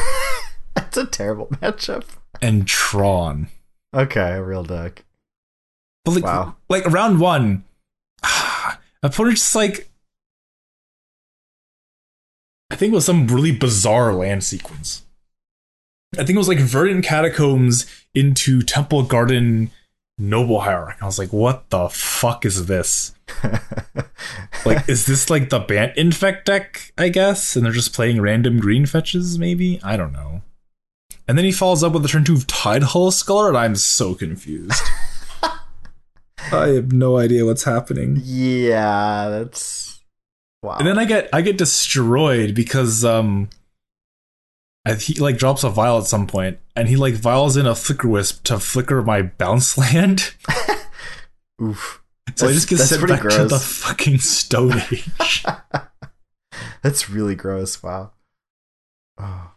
that's 0.74 0.96
a 0.96 1.06
terrible 1.06 1.46
matchup. 1.46 2.04
and 2.42 2.66
Tron. 2.66 3.48
Okay, 3.94 4.32
a 4.32 4.42
real 4.42 4.64
deck. 4.64 5.04
But 6.04 6.12
like, 6.12 6.24
Wow. 6.24 6.56
like 6.68 6.84
round 6.86 7.20
one, 7.20 7.64
opponent 9.02 9.36
just 9.38 9.54
like 9.54 9.88
I 12.70 12.76
think 12.76 12.92
it 12.92 12.96
was 12.96 13.04
some 13.04 13.26
really 13.26 13.52
bizarre 13.52 14.12
land 14.12 14.44
sequence. 14.44 15.02
I 16.14 16.18
think 16.18 16.30
it 16.30 16.38
was 16.38 16.48
like 16.48 16.58
Verdant 16.58 17.04
Catacombs 17.04 17.86
into 18.14 18.62
Temple 18.62 19.02
Garden 19.02 19.70
Noble 20.16 20.60
Hierarch. 20.60 20.96
I 21.02 21.06
was 21.06 21.18
like, 21.18 21.32
what 21.32 21.68
the 21.70 21.88
fuck 21.88 22.44
is 22.44 22.66
this? 22.66 23.14
Like, 24.64 24.88
is 24.88 25.04
this 25.04 25.28
like 25.28 25.50
the 25.50 25.58
Bant 25.58 25.96
Infect 25.96 26.46
deck, 26.46 26.92
I 26.96 27.10
guess? 27.10 27.54
And 27.54 27.64
they're 27.64 27.72
just 27.72 27.92
playing 27.92 28.20
random 28.20 28.60
green 28.60 28.86
fetches, 28.86 29.38
maybe? 29.38 29.78
I 29.82 29.96
don't 29.96 30.12
know. 30.12 30.40
And 31.28 31.36
then 31.36 31.44
he 31.44 31.52
follows 31.52 31.82
up 31.82 31.92
with 31.92 32.04
a 32.04 32.08
turn 32.08 32.24
two 32.24 32.34
of 32.34 32.46
Tidehollow 32.46 33.12
Sculler, 33.12 33.48
and 33.48 33.56
I'm 33.58 33.76
so 33.76 34.14
confused. 34.14 34.82
I 36.52 36.68
have 36.68 36.92
no 36.92 37.18
idea 37.18 37.44
what's 37.44 37.64
happening. 37.64 38.20
yeah, 38.22 39.28
that's 39.28 39.93
wow. 40.64 40.78
And 40.78 40.86
then 40.86 40.98
I 40.98 41.04
get 41.04 41.28
I 41.32 41.42
get 41.42 41.58
destroyed 41.58 42.54
because 42.54 43.04
um 43.04 43.50
I, 44.86 44.94
he 44.94 45.14
like 45.14 45.38
drops 45.38 45.64
a 45.64 45.70
vial 45.70 45.98
at 45.98 46.04
some 46.04 46.26
point 46.26 46.58
and 46.76 46.88
he 46.88 46.96
like 46.96 47.14
vials 47.14 47.56
in 47.56 47.66
a 47.66 47.72
Flickerwisp 47.72 48.42
to 48.44 48.58
flicker 48.58 49.02
my 49.02 49.22
bounce 49.22 49.78
land. 49.92 50.34
Oof. 51.62 52.02
So 52.36 52.48
I 52.48 52.52
just 52.52 52.68
get 52.68 52.78
sent 52.78 53.06
back 53.06 53.22
to 53.22 53.44
the 53.44 53.58
fucking 53.58 54.18
Stone 54.18 54.72
Age. 54.92 55.44
That's 56.82 57.08
really 57.08 57.34
gross. 57.34 57.82
Wow. 57.82 58.12
Oh. 59.18 59.52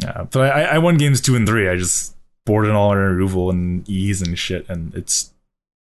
yeah, 0.00 0.24
but 0.30 0.54
I, 0.54 0.62
I 0.62 0.78
won 0.78 0.96
games 0.96 1.20
two 1.20 1.34
and 1.34 1.46
three. 1.46 1.68
I 1.68 1.76
just 1.76 2.14
board 2.46 2.64
boarded 2.64 2.72
all 2.72 2.90
our 2.90 2.98
removal 2.98 3.50
and 3.50 3.88
ease 3.88 4.22
and 4.22 4.38
shit, 4.38 4.68
and 4.68 4.94
it's 4.94 5.32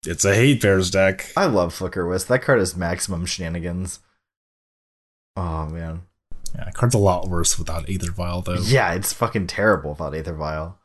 it's 0.05 0.25
a 0.25 0.35
hate 0.35 0.61
bears 0.61 0.91
deck. 0.91 1.31
I 1.37 1.47
love 1.47 1.79
Flickerwisp. 1.79 2.27
That 2.27 2.43
card 2.43 2.61
is 2.61 2.77
maximum 2.77 3.27
shenanigans. 3.27 4.01
Oh 5.37 5.67
man. 5.67 6.03
Yeah, 6.55 6.71
card's 6.73 6.95
a 6.95 6.99
lot 6.99 7.29
worse 7.29 7.59
without 7.59 7.89
Aether 7.89 8.11
Vial 8.13 8.43
though. 8.43 8.55
Yeah, 8.61 8.93
it's 8.93 9.13
fucking 9.13 9.47
terrible 9.47 9.91
without 9.91 10.15
Aether 10.15 10.35
Vial. 10.35 10.79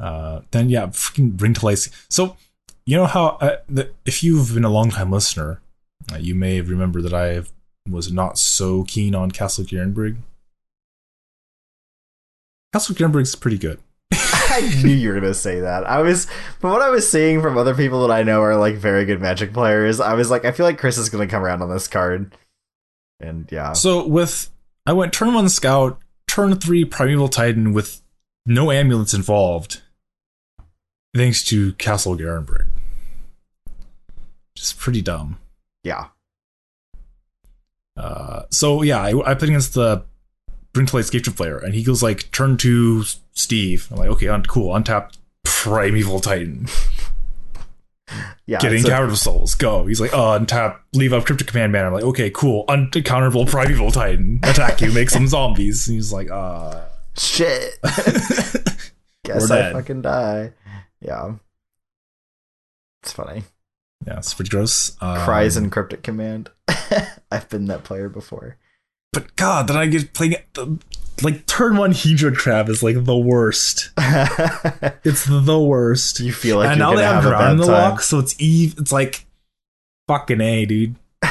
uh, 0.00 0.40
then 0.50 0.68
yeah, 0.70 0.88
fucking 0.90 1.30
bring 1.30 1.54
to 1.54 1.64
life. 1.66 2.06
So 2.08 2.36
you 2.86 2.96
know 2.96 3.06
how 3.06 3.38
uh, 3.40 3.56
the, 3.68 3.90
if 4.06 4.22
you've 4.22 4.54
been 4.54 4.64
a 4.64 4.70
long 4.70 4.90
time 4.90 5.10
listener, 5.10 5.60
uh, 6.12 6.16
you 6.16 6.34
may 6.34 6.60
remember 6.60 7.02
that 7.02 7.12
I 7.12 7.42
was 7.90 8.10
not 8.12 8.38
so 8.38 8.84
keen 8.84 9.14
on 9.14 9.30
Castle 9.30 9.64
Garenbrig. 9.64 10.16
Castle 12.72 12.94
Garenbrig's 12.94 13.34
pretty 13.34 13.58
good. 13.58 13.78
I 14.12 14.80
knew 14.82 14.94
you 14.94 15.08
were 15.10 15.14
gonna 15.20 15.34
say 15.34 15.60
that. 15.60 15.84
I 15.86 16.00
was 16.00 16.26
from 16.60 16.70
what 16.70 16.82
I 16.82 16.90
was 16.90 17.08
seeing 17.10 17.42
from 17.42 17.58
other 17.58 17.74
people 17.74 18.06
that 18.06 18.14
I 18.14 18.22
know 18.22 18.40
are 18.42 18.56
like 18.56 18.76
very 18.76 19.04
good 19.04 19.20
Magic 19.20 19.52
players. 19.52 20.00
I 20.00 20.14
was 20.14 20.30
like, 20.30 20.44
I 20.44 20.52
feel 20.52 20.64
like 20.64 20.78
Chris 20.78 20.96
is 20.98 21.08
gonna 21.10 21.26
come 21.26 21.42
around 21.44 21.62
on 21.62 21.70
this 21.70 21.88
card. 21.88 22.34
And 23.20 23.48
yeah, 23.50 23.72
So 23.72 24.06
with 24.06 24.50
I 24.84 24.92
went 24.92 25.12
turn 25.12 25.32
one 25.34 25.48
Scout, 25.48 25.98
turn 26.28 26.54
three 26.56 26.84
Primeval 26.84 27.28
Titan 27.28 27.72
with 27.72 28.02
no 28.44 28.70
amulets 28.70 29.14
involved, 29.14 29.82
thanks 31.14 31.42
to 31.44 31.72
Castle 31.74 32.16
Garenbrig. 32.16 32.66
Just 34.54 34.78
pretty 34.78 35.02
dumb. 35.02 35.38
yeah, 35.82 36.06
Uh, 37.96 38.42
so 38.50 38.82
yeah, 38.82 39.00
I, 39.00 39.30
I 39.30 39.34
played 39.34 39.50
against 39.50 39.74
the 39.74 40.04
Bring 40.72 40.86
to 40.86 40.96
Light 40.96 41.00
Escape 41.06 41.24
player, 41.36 41.58
and 41.58 41.74
he 41.74 41.82
goes 41.82 42.02
like 42.02 42.30
turn 42.32 42.56
to 42.58 43.02
Steve. 43.32 43.88
I'm 43.90 43.96
like, 43.96 44.10
okay, 44.10 44.28
on 44.28 44.42
cool, 44.44 44.74
untap 44.74 45.16
Primeval 45.44 46.20
Titan, 46.20 46.68
yeah. 48.46 48.58
getting 48.58 48.82
so- 48.82 48.88
Cavern 48.88 49.10
of 49.10 49.18
Souls, 49.18 49.54
go. 49.54 49.86
He's 49.86 50.00
like, 50.00 50.12
uh, 50.12 50.38
untap, 50.38 50.78
leave 50.94 51.12
up 51.12 51.24
Cryptic 51.24 51.48
Command 51.48 51.72
Man. 51.72 51.84
I'm 51.84 51.92
like, 51.92 52.04
okay, 52.04 52.30
cool, 52.30 52.64
uncounterable 52.66 53.46
Primeval 53.48 53.90
Titan, 53.90 54.40
attack 54.42 54.80
you, 54.80 54.92
make 54.92 55.10
some 55.10 55.26
zombies. 55.26 55.86
And 55.88 55.96
he's 55.96 56.12
like, 56.12 56.30
uh, 56.30 56.84
shit. 57.16 57.78
Guess 59.24 59.50
I 59.50 59.72
fucking 59.72 60.02
die. 60.02 60.52
Yeah, 61.00 61.34
it's 63.02 63.12
funny. 63.12 63.42
yeah, 64.06 64.18
it's 64.18 64.34
pretty 64.34 64.50
gross. 64.50 64.96
Um, 65.00 65.18
Cries 65.24 65.56
in 65.56 65.70
Cryptic 65.70 66.02
Command. 66.02 66.50
I've 67.30 67.48
been 67.48 67.66
that 67.66 67.84
player 67.84 68.08
before. 68.08 68.56
but 69.12 69.34
God, 69.36 69.66
then 69.66 69.76
I 69.76 69.86
get 69.86 70.12
playing 70.14 70.36
the 70.54 70.78
like 71.22 71.46
turn 71.46 71.76
one 71.76 71.92
Hedron 71.92 72.36
Crab 72.36 72.68
is 72.68 72.82
like 72.82 73.04
the 73.04 73.16
worst. 73.16 73.90
It's 75.04 75.24
the 75.24 75.60
worst. 75.60 76.18
you 76.20 76.32
feel 76.32 76.58
like 76.58 76.70
and 76.70 76.80
now 76.80 76.94
they 76.94 77.04
have 77.04 77.22
have 77.22 77.52
in 77.52 77.58
the 77.58 77.66
time. 77.66 77.92
lock, 77.92 78.00
so 78.00 78.18
it's 78.18 78.34
eve. 78.40 78.74
It's 78.78 78.90
like 78.90 79.24
fucking 80.08 80.40
a 80.40 80.66
dude. 80.66 80.96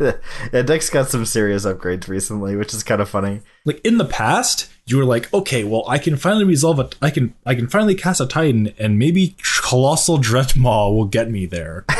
yeah, 0.00 0.62
Deck's 0.62 0.90
got 0.90 1.08
some 1.08 1.26
serious 1.26 1.64
upgrades 1.64 2.08
recently, 2.08 2.56
which 2.56 2.72
is 2.74 2.82
kind 2.82 3.00
of 3.00 3.08
funny. 3.08 3.40
Like 3.64 3.80
in 3.84 3.98
the 3.98 4.04
past, 4.04 4.70
you 4.86 4.96
were 4.96 5.04
like, 5.04 5.32
okay, 5.32 5.64
well, 5.64 5.84
I 5.88 5.98
can 5.98 6.16
finally 6.16 6.44
resolve 6.44 6.80
it. 6.80 6.94
I 7.00 7.10
can, 7.10 7.34
I 7.44 7.54
can 7.54 7.68
finally 7.68 7.94
cast 7.94 8.20
a 8.20 8.26
Titan, 8.26 8.72
and 8.78 8.98
maybe 8.98 9.36
Colossal 9.62 10.18
Dreadmaw 10.18 10.94
will 10.94 11.06
get 11.06 11.30
me 11.30 11.46
there. 11.46 11.84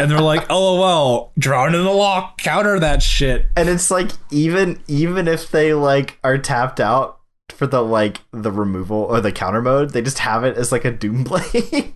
and 0.00 0.10
they're 0.10 0.20
like, 0.20 0.46
oh 0.50 0.80
well, 0.80 1.32
Drown 1.38 1.74
in 1.74 1.84
the 1.84 1.90
Loch, 1.90 2.38
counter 2.38 2.78
that 2.80 3.02
shit. 3.02 3.46
And 3.56 3.68
it's 3.68 3.90
like 3.90 4.10
even 4.30 4.80
even 4.86 5.28
if 5.28 5.50
they 5.50 5.74
like 5.74 6.18
are 6.22 6.38
tapped 6.38 6.80
out 6.80 7.20
for 7.50 7.66
the 7.66 7.82
like 7.82 8.20
the 8.32 8.52
removal 8.52 8.98
or 8.98 9.20
the 9.20 9.32
counter 9.32 9.62
mode, 9.62 9.90
they 9.90 10.02
just 10.02 10.20
have 10.20 10.44
it 10.44 10.56
as 10.56 10.72
like 10.72 10.84
a 10.84 10.90
doom 10.90 11.24
blade. 11.24 11.94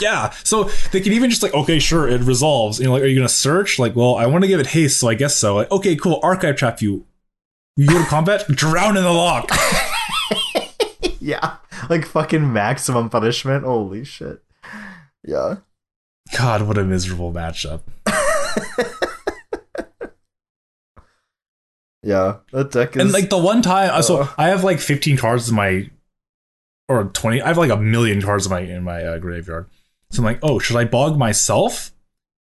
Yeah, 0.00 0.30
so 0.42 0.64
they 0.90 1.00
can 1.00 1.12
even 1.12 1.30
just 1.30 1.42
like, 1.42 1.54
okay, 1.54 1.78
sure, 1.78 2.08
it 2.08 2.22
resolves. 2.22 2.78
You 2.78 2.86
know, 2.86 2.92
like, 2.92 3.02
are 3.02 3.06
you 3.06 3.16
gonna 3.16 3.28
search? 3.28 3.78
Like, 3.78 3.94
well, 3.94 4.16
I 4.16 4.26
want 4.26 4.42
to 4.42 4.48
give 4.48 4.58
it 4.58 4.68
haste, 4.68 4.98
so 4.98 5.08
I 5.08 5.14
guess 5.14 5.36
so. 5.36 5.56
Like, 5.56 5.70
okay, 5.70 5.96
cool, 5.96 6.18
archive 6.22 6.56
trap 6.56 6.80
you. 6.80 7.06
You 7.76 7.86
go 7.86 7.98
to 7.98 8.04
combat, 8.04 8.46
Drown 8.48 8.96
in 8.96 9.02
the 9.02 9.12
Loch. 9.12 9.50
yeah, 11.20 11.56
like 11.88 12.06
fucking 12.06 12.52
maximum 12.52 13.10
punishment. 13.10 13.64
Holy 13.64 14.04
shit. 14.04 14.42
Yeah. 15.24 15.56
God, 16.36 16.62
what 16.62 16.78
a 16.78 16.84
miserable 16.84 17.32
matchup. 17.32 17.80
yeah, 22.02 22.38
that 22.52 22.70
deck 22.70 22.96
is. 22.96 23.02
And 23.02 23.12
like 23.12 23.28
the 23.30 23.38
one 23.38 23.62
time, 23.62 23.90
uh, 23.92 24.02
so. 24.02 24.28
I 24.38 24.48
have 24.48 24.64
like 24.64 24.80
15 24.80 25.16
cards 25.16 25.48
in 25.48 25.56
my, 25.56 25.90
or 26.88 27.04
20. 27.04 27.42
I 27.42 27.48
have 27.48 27.58
like 27.58 27.70
a 27.70 27.76
million 27.76 28.22
cards 28.22 28.46
in 28.46 28.50
my 28.50 28.60
in 28.60 28.82
my 28.82 29.04
uh, 29.04 29.18
graveyard. 29.18 29.68
So 30.10 30.20
I'm 30.20 30.24
like, 30.24 30.38
oh, 30.42 30.58
should 30.58 30.76
I 30.76 30.84
bog 30.84 31.18
myself? 31.18 31.90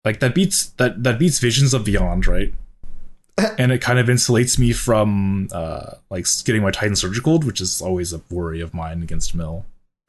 Like 0.05 0.21
that 0.21 0.35
beats 0.35 0.67
that 0.79 1.03
that 1.03 1.19
beats 1.19 1.39
Visions 1.41 1.75
of 1.75 1.85
Beyond, 1.85 2.27
right? 2.27 2.55
and 3.59 3.73
it 3.73 3.81
kind 3.81 3.99
of 3.99 4.07
insulates 4.07 4.59
me 4.59 4.73
from 4.73 5.49
uh 5.53 5.95
like 6.11 6.27
getting 6.45 6.63
my 6.63 6.71
Titan 6.71 6.97
Surgical, 6.97 7.41
which 7.41 7.61
is 7.61 7.83
always 7.83 8.13
a 8.13 8.21
worry 8.31 8.61
of 8.61 8.73
mine 8.73 9.03
against 9.03 9.35
Mill. 9.35 9.67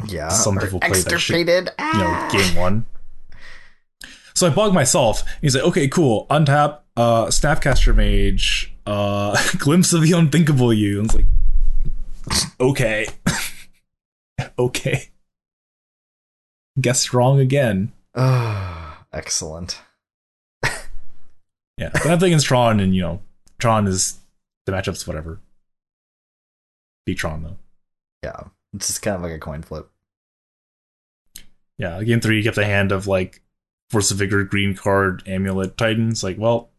yeah, 0.07 0.29
some 0.29 0.57
people 0.57 0.79
play 0.79 0.89
that 0.89 0.97
shit, 0.97 1.13
extirpated. 1.13 1.71
You 1.79 1.99
know, 1.99 2.29
game 2.31 2.55
one. 2.55 2.85
So 4.37 4.45
I 4.45 4.51
bog 4.51 4.71
myself. 4.71 5.23
He's 5.41 5.55
like, 5.55 5.63
okay, 5.63 5.87
cool. 5.87 6.27
Untap, 6.29 6.81
uh, 6.95 7.25
Snapcaster 7.25 7.95
Mage, 7.95 8.71
uh, 8.85 9.35
Glimpse 9.57 9.93
of 9.93 10.03
the 10.03 10.11
Unthinkable 10.11 10.71
You. 10.71 10.99
And 10.99 11.07
it's 11.07 11.15
like, 11.15 11.25
okay. 12.59 13.07
okay. 14.59 15.09
Guess 16.79 17.15
wrong 17.15 17.39
again. 17.39 17.93
Ah, 18.13 19.05
excellent. 19.11 19.81
Yeah. 20.63 21.89
Then 21.89 22.11
I'm 22.11 22.19
thinking 22.19 22.39
Tron, 22.39 22.79
and, 22.79 22.95
you 22.95 23.01
know, 23.01 23.21
Tron 23.57 23.87
is 23.87 24.19
the 24.67 24.71
matchup's 24.71 25.07
whatever. 25.07 25.39
Beat 27.07 27.17
Tron, 27.17 27.41
though. 27.41 27.57
Yeah, 28.23 28.41
it's 28.75 28.85
just 28.85 29.01
kind 29.01 29.15
of 29.15 29.23
like 29.23 29.31
a 29.31 29.39
coin 29.39 29.63
flip. 29.63 29.89
Yeah, 31.79 32.03
game 32.03 32.21
three, 32.21 32.37
you 32.37 32.43
kept 32.43 32.59
a 32.59 32.65
hand 32.65 32.91
of, 32.91 33.07
like, 33.07 33.41
Force 33.89 34.11
of 34.11 34.17
Vigor, 34.17 34.43
Green 34.43 34.75
Card, 34.75 35.23
Amulet, 35.25 35.77
Titans. 35.77 36.23
Like, 36.23 36.37
well, 36.37 36.69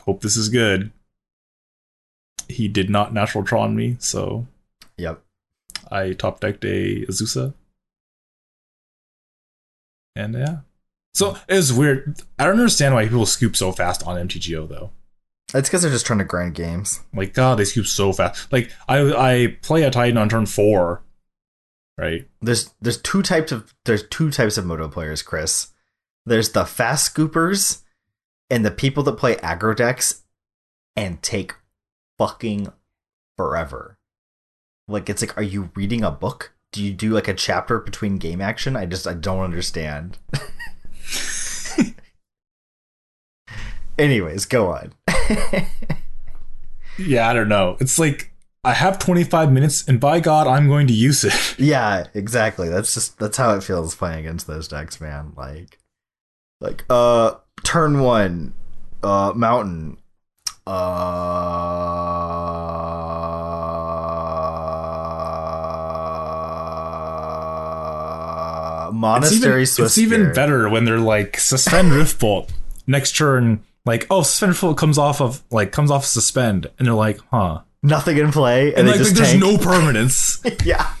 hope 0.00 0.20
this 0.20 0.36
is 0.36 0.48
good. 0.48 0.90
He 2.48 2.68
did 2.68 2.90
not 2.90 3.12
natural 3.14 3.44
Tron 3.44 3.74
me, 3.74 3.96
so 3.98 4.46
Yep. 4.98 5.22
I 5.90 6.12
top 6.12 6.40
decked 6.40 6.64
a 6.64 7.04
Azusa. 7.06 7.54
And 10.14 10.34
yeah. 10.34 10.58
So 11.14 11.36
it 11.48 11.54
was 11.54 11.72
weird. 11.72 12.20
I 12.38 12.44
don't 12.44 12.58
understand 12.58 12.94
why 12.94 13.04
people 13.04 13.26
scoop 13.26 13.56
so 13.56 13.72
fast 13.72 14.06
on 14.06 14.28
MTGO 14.28 14.68
though. 14.68 14.90
It's 15.54 15.68
because 15.68 15.82
they're 15.82 15.90
just 15.90 16.06
trying 16.06 16.18
to 16.18 16.24
grind 16.24 16.54
games. 16.54 17.00
Like 17.14 17.34
God, 17.34 17.58
they 17.58 17.64
scoop 17.64 17.86
so 17.86 18.12
fast. 18.12 18.50
Like 18.52 18.70
I 18.88 18.98
I 19.12 19.56
play 19.62 19.82
a 19.82 19.90
Titan 19.90 20.18
on 20.18 20.28
turn 20.28 20.46
four, 20.46 21.02
right? 21.98 22.26
There's 22.40 22.70
there's 22.80 23.00
two 23.00 23.22
types 23.22 23.52
of 23.52 23.74
there's 23.84 24.06
two 24.08 24.30
types 24.30 24.58
of 24.58 24.66
moto 24.66 24.88
players, 24.88 25.22
Chris. 25.22 25.68
There's 26.26 26.50
the 26.50 26.66
fast 26.66 27.14
scoopers 27.14 27.82
and 28.50 28.64
the 28.64 28.70
people 28.70 29.02
that 29.04 29.12
play 29.12 29.36
aggro 29.36 29.74
decks 29.74 30.24
and 30.94 31.22
take 31.22 31.54
fucking 32.18 32.72
forever. 33.36 33.98
Like 34.88 35.08
it's 35.08 35.22
like, 35.22 35.36
are 35.38 35.42
you 35.42 35.70
reading 35.74 36.02
a 36.02 36.10
book? 36.10 36.52
Do 36.72 36.82
you 36.82 36.92
do 36.92 37.10
like 37.10 37.28
a 37.28 37.34
chapter 37.34 37.78
between 37.78 38.18
game 38.18 38.40
action? 38.40 38.76
I 38.76 38.86
just 38.86 39.06
I 39.06 39.14
don't 39.14 39.40
understand. 39.40 40.18
Anyways, 43.98 44.44
go 44.44 44.72
on. 44.72 44.92
Yeah, 46.98 47.28
I 47.28 47.34
don't 47.34 47.48
know. 47.48 47.76
It's 47.80 47.98
like 47.98 48.32
I 48.64 48.72
have 48.72 48.98
25 48.98 49.52
minutes, 49.52 49.86
and 49.86 50.00
by 50.00 50.20
God, 50.20 50.46
I'm 50.46 50.68
going 50.68 50.86
to 50.86 50.92
use 50.92 51.24
it. 51.24 51.34
yeah, 51.58 52.06
exactly. 52.14 52.68
That's 52.68 52.94
just 52.94 53.18
that's 53.18 53.36
how 53.36 53.54
it 53.54 53.62
feels 53.62 53.94
playing 53.94 54.20
against 54.20 54.46
those 54.46 54.68
decks, 54.68 55.00
man. 55.00 55.32
Like 55.36 55.78
like 56.60 56.84
uh 56.90 57.34
turn 57.64 58.00
1 58.00 58.52
uh 59.02 59.32
mountain 59.34 59.96
uh 60.66 60.72
monastery 68.92 69.62
it's 69.62 69.78
even, 69.78 69.86
it's 69.86 69.98
even 69.98 70.32
better 70.32 70.68
when 70.68 70.84
they're 70.84 70.98
like 70.98 71.38
suspend 71.38 71.92
Rift 71.92 72.20
Bolt 72.20 72.52
next 72.86 73.16
turn. 73.16 73.62
Like, 73.84 74.06
oh, 74.10 74.22
suspend 74.22 74.50
Rift 74.50 74.62
Bolt 74.62 74.78
comes 74.78 74.98
off 74.98 75.20
of 75.20 75.42
like 75.50 75.72
comes 75.72 75.90
off 75.90 76.04
suspend, 76.04 76.70
and 76.78 76.86
they're 76.86 76.94
like, 76.94 77.20
huh? 77.30 77.60
Nothing 77.82 78.18
in 78.18 78.32
play, 78.32 78.68
and, 78.68 78.78
And 78.78 78.88
like, 78.88 79.00
like, 79.00 79.10
there's 79.10 79.34
no 79.34 79.58
permanence. 79.58 80.40
yeah. 80.64 80.92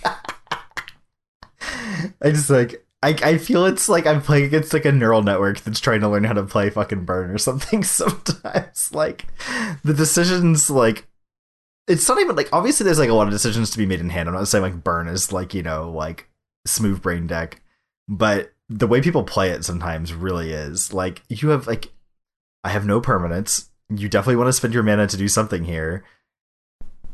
I 2.22 2.30
just 2.30 2.50
like 2.50 2.85
I, 3.02 3.10
I 3.22 3.38
feel 3.38 3.66
it's 3.66 3.88
like 3.88 4.06
I'm 4.06 4.22
playing 4.22 4.44
against 4.44 4.72
like 4.72 4.84
a 4.84 4.92
neural 4.92 5.22
network 5.22 5.60
that's 5.60 5.80
trying 5.80 6.00
to 6.00 6.08
learn 6.08 6.24
how 6.24 6.32
to 6.32 6.42
play 6.44 6.70
fucking 6.70 7.04
burn 7.04 7.30
or 7.30 7.38
something 7.38 7.84
sometimes. 7.84 8.92
Like 8.92 9.26
the 9.84 9.94
decisions 9.94 10.70
like 10.70 11.06
it's 11.86 12.08
not 12.08 12.18
even 12.18 12.34
like 12.34 12.48
obviously 12.52 12.84
there's 12.84 12.98
like 12.98 13.10
a 13.10 13.14
lot 13.14 13.28
of 13.28 13.32
decisions 13.32 13.70
to 13.70 13.78
be 13.78 13.86
made 13.86 14.00
in 14.00 14.10
hand. 14.10 14.28
I'm 14.28 14.34
not 14.34 14.48
saying 14.48 14.62
like 14.62 14.82
burn 14.82 15.08
is 15.08 15.32
like, 15.32 15.54
you 15.54 15.62
know, 15.62 15.90
like 15.90 16.28
smooth 16.66 17.02
brain 17.02 17.26
deck, 17.26 17.62
but 18.08 18.52
the 18.68 18.86
way 18.86 19.00
people 19.00 19.22
play 19.22 19.50
it 19.50 19.64
sometimes 19.64 20.12
really 20.12 20.52
is 20.52 20.92
like 20.92 21.22
you 21.28 21.50
have 21.50 21.66
like 21.66 21.92
I 22.64 22.70
have 22.70 22.86
no 22.86 23.00
permanence. 23.00 23.70
You 23.88 24.08
definitely 24.08 24.36
want 24.36 24.48
to 24.48 24.52
spend 24.52 24.74
your 24.74 24.82
mana 24.82 25.06
to 25.06 25.16
do 25.16 25.28
something 25.28 25.64
here. 25.64 26.04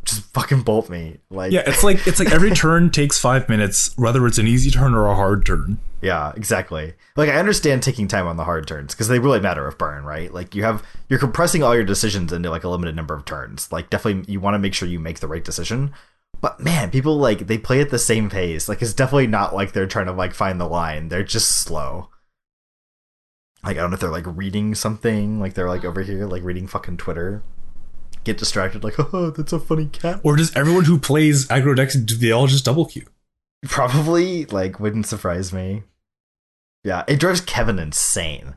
Just 0.05 0.23
fucking 0.33 0.63
bolt 0.63 0.91
me. 0.91 1.19
Like 1.31 1.53
yeah, 1.53 1.63
it's 1.67 1.85
like 1.85 2.07
it's 2.07 2.19
like 2.19 2.33
every 2.33 2.51
turn 2.55 2.91
takes 2.91 3.19
five 3.19 3.49
minutes, 3.49 3.97
whether 3.97 4.27
it's 4.27 4.39
an 4.39 4.47
easy 4.47 4.71
turn 4.71 4.95
or 4.95 5.07
a 5.07 5.15
hard 5.15 5.47
turn. 5.47 5.79
Yeah, 6.01 6.33
exactly. 6.35 6.95
Like 7.17 7.29
I 7.29 7.39
understand 7.39 7.83
taking 7.83 8.09
time 8.09 8.27
on 8.27 8.37
the 8.37 8.45
hard 8.45 8.67
turns 8.67 8.93
because 8.93 9.07
they 9.07 9.21
really 9.21 9.39
matter 9.39 9.67
of 9.67 9.79
burn, 9.79 10.05
right? 10.05 10.33
Like 10.35 10.55
you 10.55 10.65
have 10.65 10.85
you're 11.09 11.21
compressing 11.21 11.63
all 11.63 11.75
your 11.75 11.85
decisions 11.85 12.33
into 12.33 12.51
like 12.51 12.65
a 12.65 12.69
limited 12.69 12.97
number 12.97 13.15
of 13.15 13.25
turns. 13.25 13.71
Like 13.71 13.89
definitely 13.91 14.31
you 14.31 14.41
want 14.41 14.55
to 14.55 14.59
make 14.59 14.75
sure 14.75 14.89
you 14.89 14.99
make 14.99 15.21
the 15.21 15.29
right 15.29 15.45
decision. 15.45 15.93
But 16.41 16.59
man, 16.59 16.91
people 16.91 17.17
like 17.19 17.47
they 17.47 17.57
play 17.57 17.81
at 17.81 17.91
the 17.91 18.01
same 18.01 18.29
pace. 18.29 18.69
Like 18.69 18.83
it's 18.83 18.93
definitely 18.93 19.29
not 19.29 19.55
like 19.55 19.73
they're 19.73 19.87
trying 19.87 20.07
to 20.07 20.13
like 20.13 20.35
find 20.35 20.61
the 20.61 20.67
line. 20.67 21.09
They're 21.09 21.23
just 21.23 21.53
slow. 21.53 22.09
Like 23.63 23.77
I 23.77 23.81
don't 23.81 23.91
know 23.91 23.95
if 23.95 24.01
they're 24.01 24.11
like 24.11 24.27
reading 24.27 24.75
something, 24.75 25.39
like 25.39 25.55
they're 25.55 25.69
like 25.69 25.85
over 25.85 26.03
here 26.03 26.27
like 26.27 26.43
reading 26.43 26.67
fucking 26.67 26.97
Twitter. 26.97 27.45
Get 28.25 28.39
distracted 28.39 28.85
like, 28.85 28.95
"Oh, 29.15 29.31
that's 29.31 29.53
a 29.53 29.59
funny 29.59 29.87
cat." 29.87 30.21
Or 30.23 30.37
does 30.37 30.55
everyone 30.57 30.85
who 30.85 30.99
plays 30.99 31.47
aggro 31.49 31.75
decks 31.77 31.95
do 31.95 32.15
they 32.17 32.31
all 32.31 32.47
just 32.47 32.65
double 32.65 32.87
queue? 32.87 33.07
Probably, 33.65 34.45
like, 34.47 34.81
wouldn't 34.81 35.07
surprise 35.07 35.53
me. 35.53 35.83
Yeah, 36.85 37.05
it 37.07 37.21
drives 37.21 37.41
Kevin 37.41 37.79
insane. 37.79 38.57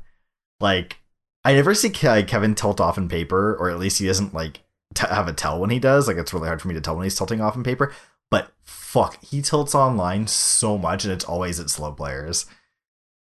Like, 0.60 0.98
I 1.44 1.54
never 1.54 1.76
see 1.76 1.90
Ke- 1.90 2.28
Kevin 2.28 2.56
tilt 2.56 2.82
off 2.82 2.98
in 2.98 3.08
paper, 3.08 3.56
or 3.56 3.70
at 3.70 3.78
least 3.80 4.00
he 4.00 4.08
doesn't 4.08 4.34
like 4.34 4.62
t- 4.96 5.08
have 5.08 5.28
a 5.28 5.34
tell 5.34 5.60
when 5.60 5.70
he 5.70 5.80
does. 5.80 6.08
Like, 6.08 6.18
it's 6.18 6.34
really 6.34 6.48
hard 6.48 6.62
for 6.62 6.68
me 6.68 6.74
to 6.74 6.82
tell 6.82 6.96
when 6.96 7.04
he's 7.04 7.16
tilting 7.18 7.42
off 7.42 7.56
in 7.56 7.64
paper. 7.64 7.94
But 8.32 8.52
fuck, 8.64 9.24
he 9.24 9.42
tilts 9.44 9.76
online 9.76 10.26
so 10.28 10.78
much, 10.78 11.04
and 11.04 11.14
it's 11.14 11.26
always 11.26 11.60
at 11.60 11.70
slow 11.70 11.92
players. 11.92 12.46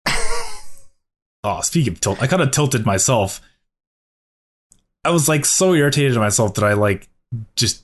Oh, 1.45 1.59
speaking 1.59 1.91
of 1.91 1.99
tilt, 1.99 2.21
I 2.21 2.27
kind 2.27 2.41
of 2.41 2.51
tilted 2.51 2.85
myself. 2.85 3.41
I 5.05 5.11
was 5.11 5.27
like 5.27 5.45
so 5.45 5.73
irritated 5.73 6.13
at 6.13 6.19
myself 6.19 6.53
that 6.55 6.63
I 6.63 6.73
like 6.73 7.09
just 7.55 7.83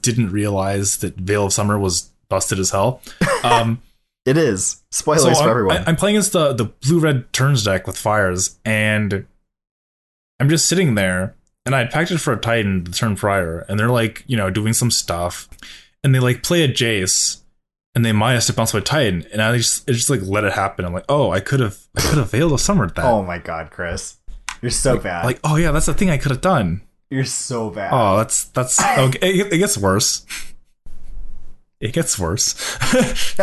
didn't 0.00 0.30
realize 0.30 0.98
that 0.98 1.16
Veil 1.16 1.46
of 1.46 1.52
Summer 1.52 1.78
was 1.78 2.10
busted 2.28 2.58
as 2.58 2.70
hell. 2.70 3.00
Um, 3.44 3.80
It 4.24 4.36
is 4.36 4.82
spoilers 4.90 5.38
so 5.38 5.44
for 5.44 5.50
everyone. 5.50 5.76
I, 5.76 5.90
am 5.90 5.94
playing 5.94 6.16
against 6.16 6.32
the 6.32 6.52
the 6.52 6.64
blue 6.64 6.98
red 6.98 7.32
turns 7.32 7.62
deck 7.62 7.86
with 7.86 7.96
fires, 7.96 8.58
and 8.64 9.24
I'm 10.40 10.48
just 10.48 10.66
sitting 10.66 10.96
there, 10.96 11.36
and 11.64 11.76
I 11.76 11.84
packed 11.84 12.10
it 12.10 12.18
for 12.18 12.32
a 12.32 12.36
Titan 12.36 12.82
the 12.82 12.90
turn 12.90 13.14
prior, 13.14 13.60
and 13.68 13.78
they're 13.78 13.88
like, 13.88 14.24
you 14.26 14.36
know, 14.36 14.50
doing 14.50 14.72
some 14.72 14.90
stuff, 14.90 15.48
and 16.02 16.12
they 16.12 16.18
like 16.18 16.42
play 16.42 16.64
a 16.64 16.68
Jace, 16.68 17.42
and 17.94 18.04
they 18.04 18.10
might 18.10 18.32
have 18.32 18.44
to 18.46 18.52
bounce 18.52 18.74
with 18.74 18.82
Titan, 18.82 19.26
and 19.32 19.40
I 19.40 19.56
just 19.56 19.88
it 19.88 19.92
just 19.92 20.10
like 20.10 20.22
let 20.22 20.42
it 20.42 20.54
happen. 20.54 20.84
I'm 20.84 20.92
like, 20.92 21.04
oh, 21.08 21.30
I 21.30 21.38
could 21.38 21.60
have 21.60 21.78
I 21.96 22.00
could 22.00 22.18
have 22.18 22.32
Veil 22.32 22.52
of 22.52 22.60
Summered 22.60 22.96
that. 22.96 23.04
oh 23.04 23.22
my 23.22 23.38
god, 23.38 23.70
Chris, 23.70 24.16
you're 24.66 24.70
so 24.72 24.98
bad. 24.98 25.24
Like, 25.24 25.38
oh 25.44 25.54
yeah, 25.54 25.70
that's 25.70 25.86
the 25.86 25.94
thing 25.94 26.10
I 26.10 26.18
could 26.18 26.32
have 26.32 26.40
done. 26.40 26.82
you're 27.08 27.24
so 27.24 27.70
bad. 27.70 27.90
Oh, 27.92 28.16
that's 28.16 28.46
that's 28.46 28.82
okay. 28.98 29.18
Oh, 29.22 29.26
it, 29.26 29.52
it 29.52 29.58
gets 29.58 29.78
worse. 29.78 30.26
It 31.80 31.92
gets 31.92 32.18
worse. 32.18 32.54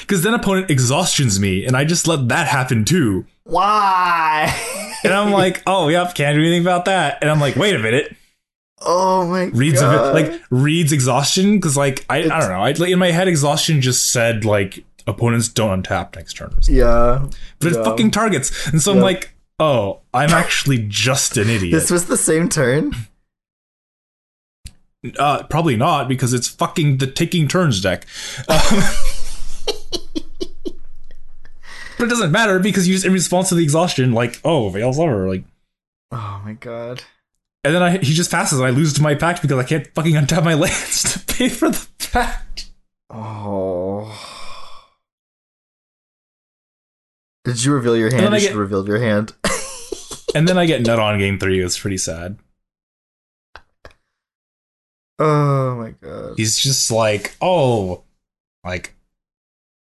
Because 0.00 0.22
then 0.22 0.34
opponent 0.34 0.70
exhaustions 0.70 1.40
me, 1.40 1.64
and 1.64 1.74
I 1.74 1.84
just 1.84 2.06
let 2.06 2.28
that 2.28 2.46
happen 2.46 2.84
too. 2.84 3.24
Why? 3.44 4.54
And 5.02 5.12
I'm 5.12 5.32
like, 5.40 5.62
oh 5.66 5.88
yep, 5.88 6.14
can't 6.14 6.36
do 6.36 6.42
anything 6.42 6.60
about 6.60 6.84
that. 6.84 7.18
And 7.22 7.30
I'm 7.30 7.40
like, 7.40 7.56
wait 7.56 7.74
a 7.74 7.78
minute, 7.78 8.14
oh 8.82 9.26
my 9.26 9.44
reads 9.44 9.80
of 9.80 9.90
god. 9.90 10.14
it 10.14 10.30
like 10.30 10.42
reads 10.50 10.92
exhaustion 10.92 11.56
because 11.56 11.74
like 11.76 12.04
I, 12.10 12.18
I 12.18 12.22
don't 12.22 12.50
know. 12.50 12.62
I 12.62 12.72
like 12.72 12.90
in 12.90 12.98
my 12.98 13.12
head 13.12 13.28
exhaustion 13.28 13.80
just 13.80 14.12
said 14.12 14.44
like 14.44 14.84
opponents 15.06 15.48
don't 15.48 15.82
untap 15.82 16.14
next 16.16 16.34
turn, 16.34 16.48
or 16.48 16.62
something. 16.62 16.76
yeah. 16.76 17.26
but 17.58 17.72
it 17.72 17.82
fucking 17.84 18.10
targets. 18.10 18.68
And 18.68 18.82
so 18.82 18.92
I'm 18.92 19.00
like, 19.00 19.33
oh, 19.58 20.00
I'm 20.12 20.30
actually 20.30 20.84
just 20.88 21.36
an 21.36 21.48
idiot. 21.50 21.72
This 21.72 21.90
was 21.90 22.06
the 22.06 22.16
same 22.16 22.48
turn. 22.48 22.92
Uh, 25.18 25.42
probably 25.44 25.76
not 25.76 26.08
because 26.08 26.32
it's 26.32 26.48
fucking 26.48 26.96
the 26.96 27.06
taking 27.06 27.46
turns 27.46 27.80
deck. 27.80 28.06
Um, 28.48 28.58
but 31.98 32.04
it 32.06 32.08
doesn't 32.08 32.32
matter 32.32 32.58
because 32.58 32.88
you 32.88 32.94
just 32.94 33.04
in 33.06 33.12
response 33.12 33.50
to 33.50 33.54
the 33.54 33.62
exhaustion, 33.62 34.12
like, 34.12 34.40
oh, 34.44 34.70
Veil's 34.70 34.98
over, 34.98 35.28
like, 35.28 35.44
Oh 36.10 36.40
my 36.44 36.54
god. 36.54 37.02
and 37.64 37.74
then 37.74 37.82
I 37.82 37.98
he 37.98 38.14
just 38.14 38.30
passes 38.30 38.58
and 38.60 38.66
I 38.66 38.70
lose 38.70 38.94
to 38.94 39.02
my 39.02 39.14
pact 39.14 39.42
because 39.42 39.58
I 39.58 39.64
can't 39.64 39.86
fucking 39.94 40.14
untap 40.14 40.44
my 40.44 40.54
lands 40.54 41.02
to 41.12 41.18
pay 41.34 41.48
for 41.48 41.68
the 41.70 41.86
pact. 41.98 42.70
Oh. 43.10 44.33
Did 47.44 47.62
you 47.64 47.72
reveal 47.72 47.96
your 47.96 48.10
hand? 48.10 48.34
I 48.34 48.38
You 48.38 48.40
should 48.40 48.48
get- 48.50 48.56
reveal 48.56 48.86
your 48.86 48.98
hand. 49.00 49.34
And 50.36 50.48
then 50.48 50.58
I 50.58 50.66
get 50.66 50.82
nut 50.82 50.98
on 50.98 51.16
game 51.20 51.38
three. 51.38 51.60
It's 51.62 51.78
pretty 51.78 51.96
sad. 51.96 52.38
oh 55.20 55.76
my 55.76 55.90
god. 55.92 56.34
He's 56.36 56.58
just 56.58 56.90
like, 56.90 57.36
oh, 57.40 58.02
like 58.64 58.96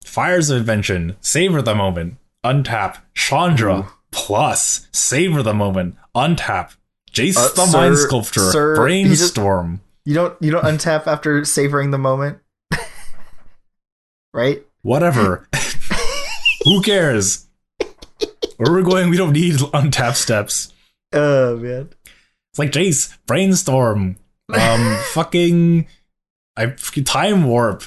fires 0.05 0.49
of 0.49 0.57
invention, 0.59 1.17
savor 1.19 1.61
the 1.61 1.75
moment, 1.75 2.15
untap, 2.45 2.99
Chandra, 3.13 3.79
Ooh. 3.79 3.85
plus, 4.11 4.87
savor 4.93 5.43
the 5.43 5.53
moment, 5.53 5.95
untap, 6.15 6.77
Jace 7.11 7.35
Uh, 7.37 7.49
the 7.53 7.65
sir- 7.65 7.77
Mind 7.77 7.97
Sculptor, 7.97 8.51
sir, 8.51 8.75
Brainstorm. 8.77 9.81
You 10.05 10.13
don't 10.13 10.41
you 10.41 10.51
don't 10.51 10.63
untap 10.63 11.07
after 11.07 11.43
savoring 11.43 11.91
the 11.91 11.97
moment? 11.97 12.39
right? 14.33 14.65
Whatever. 14.81 15.49
Who 16.63 16.81
cares? 16.81 17.46
Where 18.57 18.71
we're 18.71 18.81
going, 18.83 19.09
we 19.09 19.17
don't 19.17 19.33
need 19.33 19.55
untap 19.73 20.15
steps. 20.15 20.73
Oh 21.13 21.57
man. 21.57 21.89
It's 22.51 22.59
like 22.59 22.71
Jace, 22.71 23.15
brainstorm, 23.27 24.17
um, 24.53 24.97
fucking, 25.13 25.87
I 26.55 26.65
time 26.67 27.43
warp. 27.45 27.83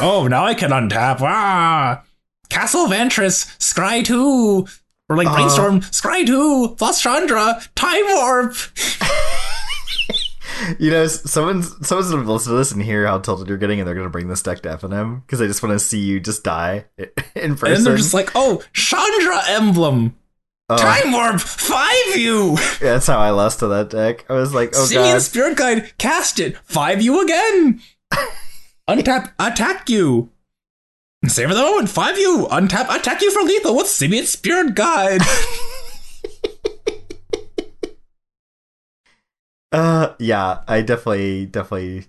Oh, 0.00 0.26
now 0.26 0.44
I 0.44 0.54
can 0.54 0.70
untap. 0.70 1.20
Ah, 1.20 2.02
Castle 2.48 2.86
Vantress, 2.86 3.56
Scry 3.58 4.04
two, 4.04 4.66
or 5.08 5.16
like 5.16 5.28
Uh. 5.28 5.34
brainstorm, 5.34 5.80
Scry 5.80 6.26
two, 6.26 6.74
plus 6.76 7.00
Chandra, 7.00 7.62
time 7.76 8.04
warp. 8.06 8.54
You 10.78 10.90
know, 10.90 11.06
someone's 11.06 11.68
someone's 11.86 12.10
gonna 12.10 12.30
listen 12.30 12.52
to 12.52 12.56
this 12.58 12.72
and 12.72 12.82
hear 12.82 13.06
how 13.06 13.18
tilted 13.18 13.48
you're 13.48 13.58
getting, 13.58 13.80
and 13.80 13.86
they're 13.86 13.94
gonna 13.94 14.10
bring 14.10 14.28
this 14.28 14.42
deck 14.42 14.60
to 14.62 14.68
FNM 14.70 15.22
because 15.26 15.38
they 15.38 15.46
just 15.46 15.62
want 15.62 15.72
to 15.74 15.78
see 15.78 15.98
you 16.00 16.20
just 16.20 16.44
die 16.44 16.84
in 17.34 17.56
person. 17.56 17.76
And 17.76 17.86
they're 17.86 17.96
just 17.96 18.14
like, 18.14 18.30
oh, 18.34 18.62
Chandra 18.72 19.40
emblem, 19.48 20.16
Oh, 20.68 20.76
time 20.76 21.12
warp, 21.12 21.40
five 21.40 22.16
you. 22.16 22.52
yeah, 22.80 22.94
that's 22.94 23.06
how 23.06 23.18
I 23.18 23.30
lost 23.30 23.58
to 23.60 23.68
that 23.68 23.90
deck. 23.90 24.24
I 24.28 24.34
was 24.34 24.54
like, 24.54 24.72
oh 24.76 24.84
Simian 24.84 25.14
god, 25.14 25.22
Spirit 25.22 25.56
Guide, 25.56 25.98
cast 25.98 26.38
it, 26.40 26.56
five 26.58 27.02
you 27.02 27.20
again. 27.22 27.80
Untap, 28.88 29.32
attack 29.38 29.88
you. 29.90 30.30
Savor 31.26 31.54
the 31.54 31.60
moment, 31.60 31.88
five 31.88 32.18
you. 32.18 32.46
Untap, 32.50 32.94
attack 32.94 33.22
you 33.22 33.30
for 33.30 33.42
lethal 33.42 33.76
with 33.76 33.86
Simian 33.86 34.26
Spirit 34.26 34.74
Guide. 34.74 35.20
uh, 39.72 40.14
yeah, 40.18 40.60
I 40.68 40.82
definitely 40.82 41.46
definitely 41.46 42.04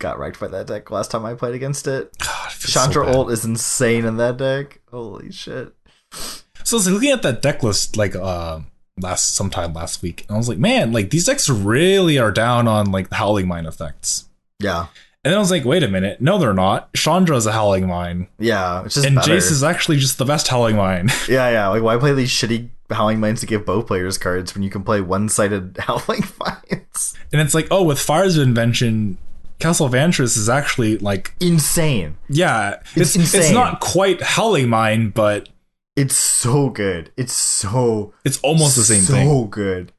got 0.00 0.18
wrecked 0.18 0.40
by 0.40 0.48
that 0.48 0.66
deck 0.66 0.90
last 0.90 1.10
time 1.10 1.24
I 1.24 1.34
played 1.34 1.54
against 1.54 1.86
it. 1.86 2.16
God, 2.18 2.50
it 2.52 2.60
so 2.60 2.80
Chandra 2.80 3.04
bad. 3.06 3.14
ult 3.14 3.30
is 3.30 3.44
insane 3.44 4.04
in 4.04 4.16
that 4.18 4.36
deck. 4.36 4.80
Holy 4.90 5.30
shit. 5.32 5.72
So 6.12 6.76
I 6.76 6.78
was 6.78 6.90
looking 6.90 7.10
at 7.10 7.22
that 7.22 7.42
deck 7.42 7.62
list 7.62 7.96
like 7.96 8.14
uh 8.16 8.60
last 9.00 9.34
sometime 9.34 9.72
last 9.72 10.02
week, 10.02 10.24
and 10.28 10.34
I 10.34 10.38
was 10.38 10.48
like, 10.48 10.58
man, 10.58 10.92
like 10.92 11.10
these 11.10 11.26
decks 11.26 11.48
really 11.48 12.18
are 12.18 12.30
down 12.32 12.68
on 12.68 12.90
like 12.92 13.08
the 13.08 13.16
Howling 13.16 13.48
Mine 13.48 13.66
effects. 13.66 14.28
Yeah, 14.60 14.86
And 15.24 15.32
then 15.32 15.34
I 15.34 15.38
was 15.38 15.50
like, 15.50 15.64
wait 15.64 15.82
a 15.82 15.88
minute, 15.88 16.20
no, 16.20 16.38
they're 16.38 16.54
not. 16.54 16.92
Chandra's 16.94 17.44
a 17.44 17.52
Howling 17.52 17.86
Mine, 17.88 18.28
yeah, 18.38 18.84
it's 18.84 18.94
just 18.94 19.06
and 19.06 19.16
better. 19.16 19.32
Jace 19.32 19.50
is 19.50 19.64
actually 19.64 19.98
just 19.98 20.16
the 20.18 20.24
best 20.24 20.48
Howling 20.48 20.76
Mine. 20.76 21.10
Yeah, 21.28 21.50
yeah. 21.50 21.68
Like, 21.68 21.82
why 21.82 21.96
play 21.96 22.14
these 22.14 22.30
shitty 22.30 22.68
Howling 22.94 23.20
Mines 23.20 23.40
to 23.40 23.46
give 23.46 23.64
both 23.66 23.86
players 23.86 24.18
cards 24.18 24.54
when 24.54 24.62
you 24.62 24.70
can 24.70 24.82
play 24.82 25.00
one-sided 25.00 25.76
Howling 25.80 26.24
Mines? 26.38 27.14
and 27.32 27.40
it's 27.40 27.54
like, 27.54 27.68
oh, 27.70 27.82
with 27.82 27.98
Fires 27.98 28.36
of 28.36 28.46
Invention, 28.46 29.18
Castle 29.58 29.88
Vantress 29.88 30.36
is 30.36 30.48
actually 30.48 30.98
like 30.98 31.34
Insane. 31.40 32.16
Yeah, 32.28 32.80
It's 32.96 33.16
it's 33.16 33.34
it's, 33.34 33.50
not 33.50 33.80
quite 33.80 34.20
Howling 34.22 34.68
Mine, 34.68 35.10
but 35.10 35.48
It's 35.96 36.16
so 36.16 36.70
good. 36.70 37.12
It's 37.16 37.32
so 37.32 38.14
it's 38.24 38.40
almost 38.40 38.76
the 38.76 38.82
same 38.82 39.02
so 39.02 39.14
thing. 39.14 39.50
good. 39.50 39.92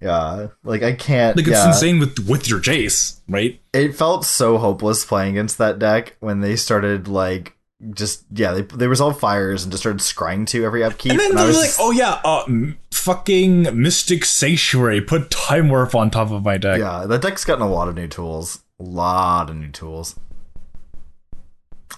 Yeah, 0.00 0.48
like 0.62 0.82
I 0.82 0.92
can't. 0.92 1.36
Like 1.36 1.46
it's 1.46 1.56
yeah. 1.56 1.68
insane 1.68 1.98
with 1.98 2.18
with 2.28 2.48
your 2.48 2.60
Jace, 2.60 3.20
right? 3.28 3.60
It 3.72 3.96
felt 3.96 4.24
so 4.24 4.58
hopeless 4.58 5.04
playing 5.04 5.32
against 5.32 5.58
that 5.58 5.78
deck 5.78 6.16
when 6.20 6.40
they 6.40 6.56
started 6.56 7.08
like 7.08 7.55
just 7.92 8.24
yeah 8.32 8.52
they 8.52 8.62
they 8.62 8.86
resolved 8.86 9.20
fires 9.20 9.62
and 9.62 9.70
just 9.70 9.82
started 9.82 10.00
scrying 10.00 10.46
to 10.48 10.64
every 10.64 10.82
upkeep. 10.82 11.12
And 11.12 11.20
then 11.20 11.32
I 11.32 11.36
they're 11.36 11.46
was 11.48 11.56
like, 11.56 11.66
just- 11.66 11.78
oh 11.80 11.90
yeah, 11.90 12.20
uh, 12.24 12.44
m- 12.48 12.78
fucking 12.92 13.80
Mystic 13.80 14.24
Sanctuary, 14.24 15.00
put 15.00 15.30
Time 15.30 15.68
Warp 15.68 15.94
on 15.94 16.10
top 16.10 16.30
of 16.30 16.44
my 16.44 16.56
deck. 16.56 16.78
yeah, 16.78 17.04
that 17.06 17.22
deck's 17.22 17.44
gotten 17.44 17.62
a 17.62 17.68
lot 17.68 17.88
of 17.88 17.94
new 17.94 18.08
tools. 18.08 18.62
A 18.80 18.82
lot 18.82 19.48
of 19.50 19.56
new 19.56 19.68
tools. 19.70 20.18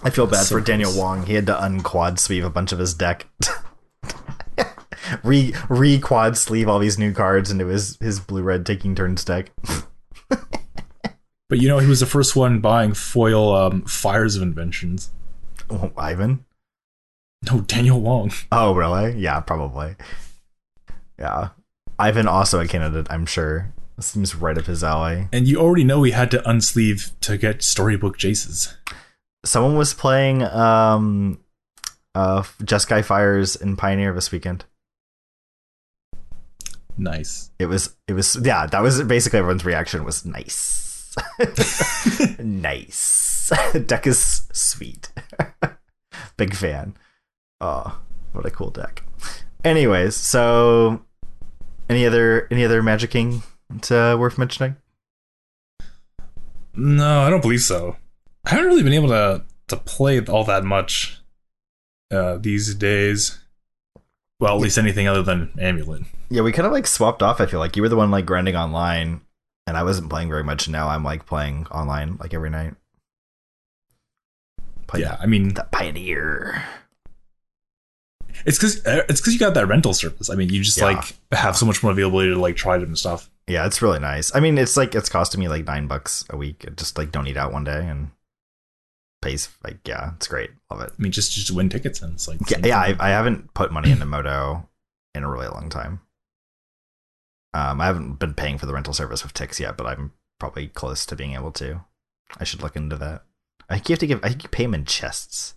I 0.03 0.09
feel 0.09 0.27
bad 0.27 0.45
so 0.45 0.55
for 0.55 0.61
Daniel. 0.61 0.95
Wong. 0.97 1.25
He 1.25 1.33
had 1.33 1.45
to 1.47 1.61
unquad 1.63 2.19
sleeve 2.19 2.45
a 2.45 2.49
bunch 2.49 2.71
of 2.71 2.79
his 2.79 2.93
deck. 2.93 3.27
re 5.23 5.53
re 5.69 5.99
quad 5.99 6.37
sleeve 6.37 6.67
all 6.69 6.79
these 6.79 6.97
new 6.99 7.11
cards 7.13 7.49
into 7.51 7.67
his 7.67 7.97
his 7.99 8.19
blue 8.19 8.41
red 8.43 8.65
taking 8.65 8.95
turns 8.95 9.23
deck. 9.23 9.51
But 11.49 11.57
you 11.57 11.67
know, 11.67 11.79
he 11.79 11.87
was 11.87 11.99
the 11.99 12.05
first 12.05 12.35
one 12.35 12.59
buying 12.59 12.93
foil 12.93 13.55
um, 13.55 13.81
Fires 13.85 14.35
of 14.35 14.43
Inventions. 14.43 15.09
Oh, 15.69 15.91
Ivan. 15.97 16.45
No, 17.49 17.61
Daniel 17.61 18.01
Wong. 18.01 18.31
Oh, 18.51 18.73
really? 18.73 19.17
Yeah, 19.17 19.39
probably. 19.39 19.95
Yeah. 21.17 21.49
Ivan 21.97 22.27
also 22.27 22.59
a 22.59 22.67
candidate, 22.67 23.07
I'm 23.09 23.25
sure. 23.25 23.71
Seems 23.99 24.33
right 24.33 24.57
up 24.57 24.65
his 24.65 24.83
alley. 24.83 25.27
And 25.33 25.45
you 25.47 25.59
already 25.59 25.83
know 25.83 26.03
he 26.03 26.11
had 26.11 26.31
to 26.31 26.41
unsleeve 26.49 27.11
to 27.21 27.37
get 27.37 27.61
Storybook 27.61 28.17
Jaces. 28.17 28.73
Someone 29.43 29.75
was 29.75 29.93
playing 29.93 30.43
um 30.43 31.39
uh 32.15 32.43
Jeskai 32.63 33.03
Fires 33.03 33.57
in 33.57 33.75
Pioneer 33.75 34.13
this 34.13 34.31
weekend. 34.31 34.63
Nice. 36.97 37.51
It 37.59 37.65
was 37.65 37.95
it 38.07 38.13
was 38.13 38.37
yeah, 38.41 38.67
that 38.67 38.81
was 38.81 39.03
basically 39.03 39.39
everyone's 39.39 39.65
reaction 39.65 40.05
was 40.05 40.25
nice. 40.25 40.88
nice. 42.39 43.51
deck 43.85 44.07
is 44.07 44.47
sweet. 44.51 45.11
Big 46.37 46.55
fan. 46.55 46.95
Oh, 47.61 47.99
what 48.31 48.45
a 48.45 48.51
cool 48.51 48.69
deck. 48.69 49.03
Anyways, 49.63 50.15
so 50.15 51.01
any 51.89 52.05
other 52.05 52.47
any 52.51 52.63
other 52.63 52.81
magicking 52.81 53.43
to 53.81 54.15
worth 54.17 54.37
mentioning? 54.37 54.77
No, 56.73 57.21
I 57.21 57.29
don't 57.29 57.41
believe 57.41 57.61
so. 57.61 57.97
I 58.45 58.51
haven't 58.51 58.67
really 58.67 58.83
been 58.83 58.93
able 58.93 59.09
to 59.09 59.43
to 59.67 59.75
play 59.75 60.19
all 60.21 60.43
that 60.45 60.63
much 60.63 61.21
uh, 62.11 62.37
these 62.37 62.73
days. 62.75 63.39
Well, 64.39 64.55
at 64.55 64.61
least 64.61 64.77
anything 64.77 65.07
other 65.07 65.21
than 65.21 65.51
Amulet. 65.59 66.03
Yeah, 66.29 66.43
we 66.43 66.53
kind 66.53 66.65
of 66.65 66.71
like 66.71 66.87
swapped 66.87 67.21
off. 67.21 67.41
I 67.41 67.45
feel 67.45 67.59
like 67.59 67.75
you 67.75 67.81
were 67.81 67.89
the 67.89 67.97
one 67.97 68.11
like 68.11 68.25
grinding 68.25 68.55
online, 68.55 69.21
and 69.69 69.77
I 69.77 69.83
wasn't 69.83 70.09
playing 70.09 70.29
very 70.29 70.43
much. 70.43 70.67
Now 70.67 70.89
I'm 70.89 71.03
like 71.03 71.25
playing 71.25 71.67
online 71.71 72.17
like 72.19 72.33
every 72.33 72.49
night. 72.49 72.73
Play 74.87 75.01
Yeah, 75.01 75.15
I 75.19 75.27
mean, 75.27 75.53
the 75.53 75.63
Pioneer. 75.71 76.63
it's 78.45 78.57
because 78.57 78.85
uh, 78.85 79.03
it's 79.07 79.21
because 79.21 79.33
you 79.33 79.39
got 79.39 79.53
that 79.53 79.67
rental 79.67 79.93
service. 79.93 80.29
I 80.29 80.35
mean, 80.35 80.49
you 80.49 80.63
just 80.63 80.77
Yeah. 80.77 80.85
like 80.85 81.15
have 81.31 81.55
so 81.55 81.65
much 81.65 81.83
more 81.83 81.91
availability 81.91 82.31
to 82.33 82.39
like 82.39 82.55
try 82.55 82.77
different 82.77 82.97
stuff. 82.99 83.29
Yeah, 83.47 83.65
it's 83.65 83.81
really 83.81 83.99
nice. 83.99 84.33
I 84.35 84.39
mean, 84.39 84.57
it's 84.57 84.75
like 84.77 84.95
it's 84.95 85.09
costing 85.09 85.39
me 85.39 85.47
like 85.47 85.65
nine 85.65 85.87
bucks 85.87 86.25
a 86.29 86.37
week. 86.37 86.65
I 86.67 86.71
Just 86.71 86.97
like 86.97 87.11
don't 87.11 87.27
eat 87.27 87.37
out 87.37 87.53
one 87.53 87.63
day 87.63 87.87
and 87.87 88.09
pays 89.21 89.49
like 89.63 89.87
yeah, 89.87 90.13
it's 90.15 90.27
great. 90.27 90.49
Love 90.71 90.81
it. 90.81 90.91
I 90.97 91.01
mean, 91.01 91.11
just 91.11 91.31
just 91.33 91.47
to 91.47 91.53
win 91.53 91.69
tickets 91.69 92.01
and 92.01 92.13
it's 92.13 92.27
like 92.27 92.39
Yeah, 92.49 92.57
yeah. 92.63 92.79
I, 92.79 92.95
I 92.99 93.09
haven't 93.09 93.53
put 93.53 93.71
money 93.71 93.91
into 93.91 94.05
Moto 94.05 94.67
in 95.13 95.23
a 95.23 95.29
really 95.29 95.47
long 95.47 95.69
time. 95.69 96.01
Um, 97.53 97.81
I 97.81 97.85
haven't 97.85 98.19
been 98.19 98.33
paying 98.33 98.57
for 98.57 98.65
the 98.65 98.73
rental 98.73 98.93
service 98.93 99.23
with 99.23 99.33
Tix 99.33 99.59
yet, 99.59 99.75
but 99.77 99.87
I'm 99.87 100.11
probably 100.39 100.67
close 100.67 101.05
to 101.07 101.15
being 101.15 101.33
able 101.33 101.51
to. 101.53 101.81
I 102.37 102.43
should 102.43 102.61
look 102.61 102.75
into 102.75 102.95
that. 102.97 103.23
I 103.69 103.75
think 103.75 103.89
you 103.89 103.93
have 103.93 103.99
to 103.99 104.07
give. 104.07 104.19
I 104.23 104.29
think 104.29 104.43
you 104.43 104.49
pay 104.49 104.63
them 104.63 104.73
in 104.75 104.85
chests. 104.85 105.55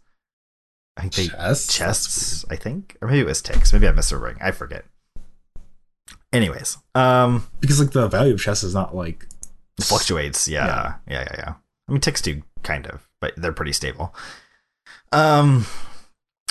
I 0.96 1.02
think 1.02 1.14
they 1.14 1.26
chests. 1.28 1.74
chests. 1.76 2.44
I 2.50 2.56
think, 2.56 2.96
or 3.00 3.08
maybe 3.08 3.20
it 3.20 3.26
was 3.26 3.42
Tix. 3.42 3.72
Maybe 3.72 3.88
I 3.88 3.92
missed 3.92 4.12
a 4.12 4.16
ring. 4.18 4.36
I 4.40 4.50
forget. 4.52 4.84
Anyways, 6.32 6.78
um, 6.94 7.46
because 7.60 7.78
like 7.80 7.90
the 7.90 8.08
value 8.08 8.32
of 8.34 8.40
chests 8.40 8.64
is 8.64 8.74
not 8.74 8.94
like 8.96 9.26
fluctuates. 9.80 10.48
Yeah, 10.48 10.66
Yeah. 10.66 10.94
yeah, 11.08 11.20
yeah, 11.30 11.34
yeah. 11.38 11.54
I 11.88 11.92
mean, 11.92 12.00
Tix 12.00 12.22
do 12.22 12.42
kind 12.62 12.86
of, 12.86 13.06
but 13.20 13.34
they're 13.36 13.52
pretty 13.52 13.72
stable. 13.72 14.14
Um, 15.12 15.66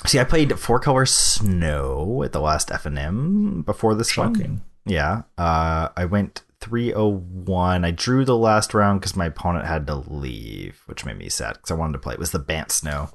see, 0.05 0.19
I 0.19 0.23
played 0.23 0.59
four 0.59 0.79
color 0.79 1.07
snow 1.07 2.21
at 2.23 2.31
the 2.31 2.41
last 2.41 2.71
F 2.71 2.85
and 2.85 2.97
M 2.99 3.63
before 3.63 3.95
this 3.95 4.15
one. 4.15 4.61
Yeah, 4.85 5.23
uh, 5.37 5.89
I 5.95 6.05
went 6.05 6.41
301. 6.59 7.85
I 7.85 7.91
drew 7.91 8.25
the 8.25 8.37
last 8.37 8.73
round 8.73 8.99
because 8.99 9.15
my 9.15 9.27
opponent 9.27 9.65
had 9.65 9.85
to 9.87 9.95
leave, 9.95 10.81
which 10.85 11.05
made 11.05 11.17
me 11.17 11.29
sad 11.29 11.53
because 11.53 11.71
I 11.71 11.75
wanted 11.75 11.93
to 11.93 11.99
play. 11.99 12.13
It 12.13 12.19
was 12.19 12.31
the 12.31 12.39
Bant 12.39 12.71
Snow 12.71 13.09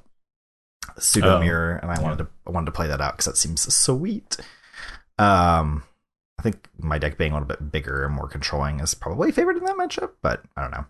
pseudo 0.97 1.37
Oh, 1.37 1.39
mirror, 1.39 1.75
and 1.81 1.91
I 1.91 2.01
wanted 2.01 2.19
to 2.19 2.27
I 2.47 2.51
wanted 2.51 2.67
to 2.67 2.71
play 2.71 2.87
that 2.87 3.01
out 3.01 3.13
because 3.13 3.25
that 3.25 3.37
seems 3.37 3.73
sweet. 3.73 4.37
Um, 5.19 5.83
I 6.39 6.43
think 6.43 6.69
my 6.79 6.97
deck 6.97 7.17
being 7.17 7.31
a 7.31 7.35
little 7.35 7.47
bit 7.47 7.71
bigger 7.71 8.05
and 8.05 8.13
more 8.13 8.27
controlling 8.27 8.79
is 8.79 8.93
probably 8.93 9.31
favored 9.31 9.57
in 9.57 9.63
that 9.65 9.75
matchup, 9.77 10.11
but 10.21 10.43
I 10.55 10.61
don't 10.61 10.71
know. 10.71 10.85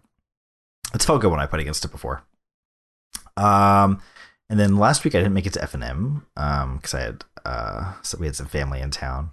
It's 0.94 1.06
felt 1.06 1.22
good 1.22 1.32
when 1.32 1.40
I 1.40 1.46
played 1.48 1.62
against 1.62 1.86
it 1.86 1.92
before. 1.92 2.24
Um, 3.36 4.02
and 4.50 4.60
then 4.60 4.78
last 4.78 5.04
week 5.04 5.16
I 5.16 5.20
didn't 5.20 5.34
make 5.34 5.46
it 5.46 5.54
to 5.54 5.63
F 5.63 5.74
and 5.74 5.84
M 5.84 6.26
um 6.36 6.78
because 6.78 6.94
I 6.94 7.02
had 7.02 7.26
uh 7.46 7.94
so 8.02 8.18
we 8.18 8.26
had 8.26 8.36
some 8.36 8.48
family 8.48 8.82
in 8.82 8.92
town, 8.92 9.32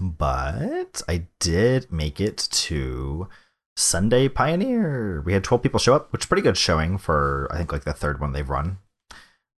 but 0.00 1.02
I 1.08 1.26
did 1.40 1.90
make 1.92 2.20
it 2.20 2.36
to 2.50 3.28
Sunday 3.76 4.28
Pioneer. 4.28 5.22
We 5.22 5.32
had 5.32 5.44
twelve 5.44 5.62
people 5.62 5.78
show 5.80 5.94
up, 5.94 6.12
which 6.12 6.22
is 6.22 6.26
pretty 6.26 6.42
good 6.42 6.56
showing 6.56 6.98
for 6.98 7.48
I 7.50 7.58
think 7.58 7.72
like 7.72 7.84
the 7.84 7.92
third 7.92 8.20
one 8.20 8.32
they've 8.32 8.48
run. 8.48 8.78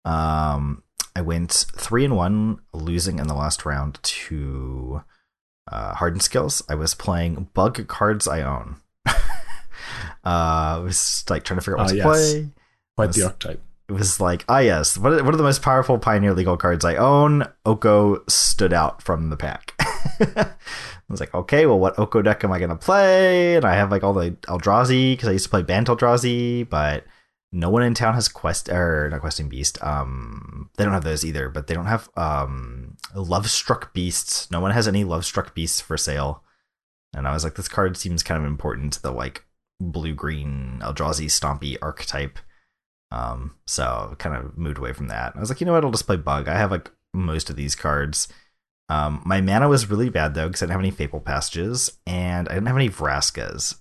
Um, 0.05 0.83
I 1.15 1.21
went 1.21 1.51
three 1.75 2.05
and 2.05 2.15
one, 2.15 2.59
losing 2.73 3.19
in 3.19 3.27
the 3.27 3.33
last 3.33 3.65
round 3.65 3.99
to 4.01 5.03
uh, 5.71 5.93
Hardened 5.95 6.21
Scales. 6.23 6.63
I 6.69 6.75
was 6.75 6.95
playing 6.95 7.49
bug 7.53 7.87
cards 7.87 8.27
I 8.27 8.41
own. 8.41 8.77
uh, 9.07 9.13
I 10.25 10.77
was 10.79 11.23
like 11.29 11.43
trying 11.43 11.59
to 11.59 11.61
figure 11.63 11.77
out 11.79 11.83
what 11.83 11.87
Ah, 11.87 11.91
to 11.91 11.97
yes. 11.97 12.05
play 12.05 12.49
Quite 12.97 13.05
Yes. 13.07 13.15
the 13.15 13.23
archetype. 13.25 13.61
It 13.91 13.95
was 13.95 14.21
like, 14.21 14.45
ah, 14.47 14.59
yes, 14.59 14.97
what 14.97 15.11
are 15.11 15.35
the 15.35 15.43
most 15.43 15.61
powerful 15.61 15.99
Pioneer 15.99 16.33
legal 16.33 16.55
cards 16.55 16.85
I 16.85 16.95
own? 16.95 17.43
Oko 17.65 18.23
stood 18.29 18.71
out 18.71 19.01
from 19.01 19.29
the 19.29 19.35
pack. 19.35 19.73
I 19.81 20.53
was 21.09 21.19
like, 21.19 21.33
okay, 21.35 21.65
well, 21.65 21.77
what 21.77 21.99
Oko 21.99 22.21
deck 22.21 22.45
am 22.45 22.53
I 22.53 22.59
going 22.59 22.69
to 22.69 22.77
play? 22.77 23.57
And 23.57 23.65
I 23.65 23.75
have 23.75 23.91
like 23.91 24.01
all 24.01 24.13
the 24.13 24.31
Eldrazi 24.47 25.11
because 25.11 25.27
I 25.27 25.33
used 25.33 25.43
to 25.43 25.49
play 25.49 25.61
Bant 25.61 25.89
Eldrazi, 25.89 26.69
but 26.69 27.03
no 27.51 27.69
one 27.69 27.83
in 27.83 27.93
town 27.93 28.13
has 28.13 28.29
Quest 28.29 28.69
or 28.69 29.09
not 29.09 29.19
Questing 29.19 29.49
Beast. 29.49 29.77
Um, 29.83 30.69
they 30.77 30.85
don't 30.85 30.93
have 30.93 31.03
those 31.03 31.25
either, 31.25 31.49
but 31.49 31.67
they 31.67 31.73
don't 31.73 31.85
have 31.87 32.09
um 32.15 32.95
Lovestruck 33.13 33.91
Beasts. 33.91 34.49
No 34.51 34.61
one 34.61 34.71
has 34.71 34.87
any 34.87 35.03
Lovestruck 35.03 35.53
Beasts 35.53 35.81
for 35.81 35.97
sale. 35.97 36.45
And 37.13 37.27
I 37.27 37.33
was 37.33 37.43
like, 37.43 37.55
this 37.55 37.67
card 37.67 37.97
seems 37.97 38.23
kind 38.23 38.41
of 38.41 38.49
important 38.49 38.93
to 38.93 39.01
the 39.01 39.11
like 39.11 39.43
blue 39.81 40.15
green 40.15 40.79
Eldrazi 40.81 41.25
Stompy 41.25 41.75
archetype. 41.81 42.39
Um, 43.11 43.55
so 43.67 44.15
kind 44.19 44.35
of 44.35 44.57
moved 44.57 44.77
away 44.77 44.93
from 44.93 45.07
that. 45.09 45.33
I 45.35 45.39
was 45.39 45.49
like, 45.49 45.59
you 45.59 45.65
know 45.65 45.73
what? 45.73 45.83
I'll 45.83 45.91
just 45.91 46.05
play 46.05 46.15
Bug. 46.15 46.47
I 46.47 46.57
have 46.57 46.71
like 46.71 46.91
most 47.13 47.49
of 47.49 47.55
these 47.55 47.75
cards. 47.75 48.27
Um, 48.89 49.21
my 49.25 49.41
mana 49.41 49.69
was 49.69 49.89
really 49.89 50.09
bad 50.09 50.33
though 50.33 50.47
because 50.47 50.61
I 50.61 50.65
didn't 50.65 50.73
have 50.73 50.81
any 50.81 50.91
Fable 50.91 51.21
Passages 51.21 51.97
and 52.05 52.47
I 52.49 52.53
didn't 52.53 52.67
have 52.67 52.75
any 52.75 52.89
Vraskas. 52.89 53.79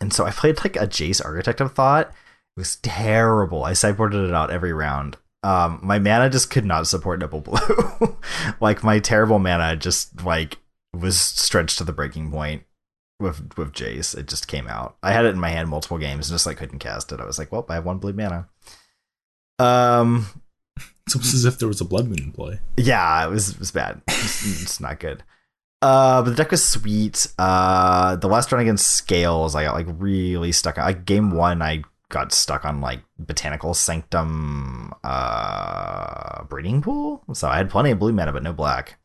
And 0.00 0.12
so 0.12 0.24
I 0.24 0.30
played 0.30 0.58
like 0.58 0.76
a 0.76 0.86
Jace 0.86 1.24
Architect 1.24 1.60
of 1.60 1.74
Thought. 1.74 2.08
It 2.08 2.60
was 2.60 2.76
terrible. 2.76 3.64
I 3.64 3.72
sideboarded 3.72 4.28
it 4.28 4.34
out 4.34 4.50
every 4.50 4.72
round. 4.72 5.16
Um, 5.42 5.80
my 5.82 5.98
mana 5.98 6.28
just 6.28 6.50
could 6.50 6.64
not 6.64 6.86
support 6.86 7.20
double 7.20 7.40
blue. 7.42 8.18
like 8.60 8.82
my 8.82 8.98
terrible 8.98 9.38
mana 9.38 9.76
just 9.76 10.24
like 10.24 10.58
was 10.92 11.20
stretched 11.20 11.78
to 11.78 11.84
the 11.84 11.92
breaking 11.92 12.30
point 12.30 12.64
with 13.20 13.56
with 13.56 13.72
Jace. 13.72 14.16
It 14.16 14.26
just 14.28 14.48
came 14.48 14.66
out. 14.68 14.96
I 15.02 15.12
had 15.12 15.24
it 15.24 15.30
in 15.34 15.40
my 15.40 15.50
hand 15.50 15.68
multiple 15.68 15.98
games 15.98 16.28
and 16.28 16.34
just 16.34 16.46
like 16.46 16.56
couldn't 16.58 16.78
cast 16.78 17.12
it. 17.12 17.20
I 17.20 17.24
was 17.26 17.38
like, 17.38 17.52
well, 17.52 17.64
I 17.68 17.74
have 17.74 17.84
one 17.84 17.98
blue 17.98 18.12
mana. 18.12 18.48
Um, 19.58 20.26
It's 21.06 21.14
almost 21.16 21.34
as 21.34 21.44
if 21.44 21.58
there 21.58 21.68
was 21.68 21.80
a 21.80 21.84
blood 21.84 22.06
moon 22.06 22.18
in 22.22 22.32
play. 22.32 22.60
yeah, 22.76 23.26
it 23.26 23.30
was 23.30 23.50
it 23.50 23.58
was 23.58 23.70
bad. 23.70 24.00
It's, 24.08 24.62
it's 24.62 24.80
not 24.80 25.00
good. 25.00 25.22
Uh, 25.82 26.22
but 26.22 26.30
the 26.30 26.36
deck 26.36 26.50
was 26.50 26.62
sweet. 26.62 27.26
Uh, 27.38 28.14
the 28.16 28.28
last 28.28 28.52
run 28.52 28.60
against 28.60 28.86
Scales, 28.88 29.54
I 29.54 29.64
got 29.64 29.74
like 29.74 29.86
really 29.88 30.52
stuck. 30.52 30.76
on 30.78 30.84
Like 30.84 31.04
game 31.06 31.30
one, 31.30 31.62
I 31.62 31.84
got 32.10 32.32
stuck 32.32 32.64
on 32.64 32.80
like 32.82 33.00
Botanical 33.18 33.72
Sanctum, 33.72 34.92
uh, 35.02 36.44
Breeding 36.44 36.82
Pool. 36.82 37.22
So 37.32 37.48
I 37.48 37.56
had 37.56 37.70
plenty 37.70 37.90
of 37.92 37.98
blue 37.98 38.12
mana, 38.12 38.32
but 38.32 38.42
no 38.42 38.52
black. 38.52 38.98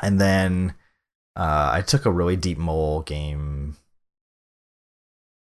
And 0.00 0.18
then, 0.20 0.74
uh, 1.36 1.70
I 1.72 1.82
took 1.82 2.06
a 2.06 2.10
really 2.10 2.36
deep 2.36 2.58
mole 2.58 3.02
game 3.02 3.76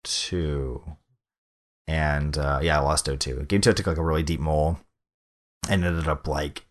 two, 0.02 0.82
and 1.86 2.36
uh, 2.38 2.60
yeah, 2.62 2.78
I 2.78 2.82
lost 2.82 3.06
0-2. 3.06 3.46
Game 3.48 3.60
two, 3.60 3.70
I 3.70 3.74
took 3.74 3.86
like 3.86 3.98
a 3.98 4.04
really 4.04 4.22
deep 4.22 4.40
mole 4.40 4.78
and 5.68 5.84
ended 5.84 6.08
up 6.08 6.26
like 6.28 6.66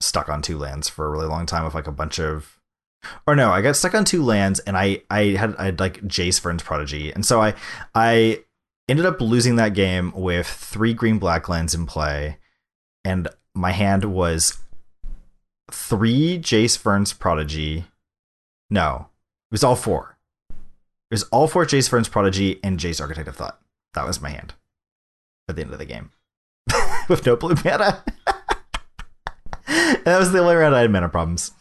stuck 0.00 0.28
on 0.28 0.42
two 0.42 0.58
lands 0.58 0.88
for 0.88 1.06
a 1.06 1.10
really 1.10 1.26
long 1.26 1.46
time 1.46 1.64
with 1.64 1.74
like 1.74 1.86
a 1.86 1.92
bunch 1.92 2.18
of 2.18 2.60
or 3.26 3.34
no 3.34 3.50
i 3.50 3.60
got 3.60 3.76
stuck 3.76 3.94
on 3.94 4.04
two 4.04 4.22
lands 4.22 4.60
and 4.60 4.76
i 4.76 5.00
i 5.10 5.24
had 5.24 5.54
i 5.56 5.66
had 5.66 5.80
like 5.80 6.00
jace 6.02 6.40
Vryn's 6.40 6.62
prodigy 6.62 7.12
and 7.12 7.24
so 7.26 7.40
i 7.40 7.54
i 7.94 8.42
ended 8.88 9.06
up 9.06 9.20
losing 9.20 9.56
that 9.56 9.74
game 9.74 10.12
with 10.14 10.46
three 10.46 10.94
green 10.94 11.18
black 11.18 11.48
lands 11.48 11.74
in 11.74 11.86
play 11.86 12.38
and 13.04 13.28
my 13.54 13.72
hand 13.72 14.04
was 14.04 14.58
three 15.70 16.38
jace 16.38 16.78
Vryn's 16.78 17.12
prodigy 17.12 17.84
no 18.70 19.08
it 19.50 19.52
was 19.52 19.64
all 19.64 19.76
four 19.76 20.16
it 20.50 21.14
was 21.14 21.22
all 21.24 21.48
four 21.48 21.64
jace 21.64 21.88
Vryn's 21.88 22.08
prodigy 22.08 22.60
and 22.62 22.78
jace 22.78 23.00
architect 23.00 23.28
of 23.28 23.36
thought 23.36 23.60
that 23.94 24.06
was 24.06 24.20
my 24.20 24.30
hand 24.30 24.54
at 25.48 25.56
the 25.56 25.62
end 25.62 25.72
of 25.72 25.78
the 25.78 25.86
game 25.86 26.10
with 27.08 27.24
no 27.24 27.36
blue 27.36 27.54
mana. 27.64 28.04
that 29.66 30.18
was 30.18 30.32
the 30.32 30.38
only 30.38 30.54
round 30.54 30.74
I 30.74 30.82
had 30.82 30.90
mana 30.90 31.08
problems. 31.08 31.52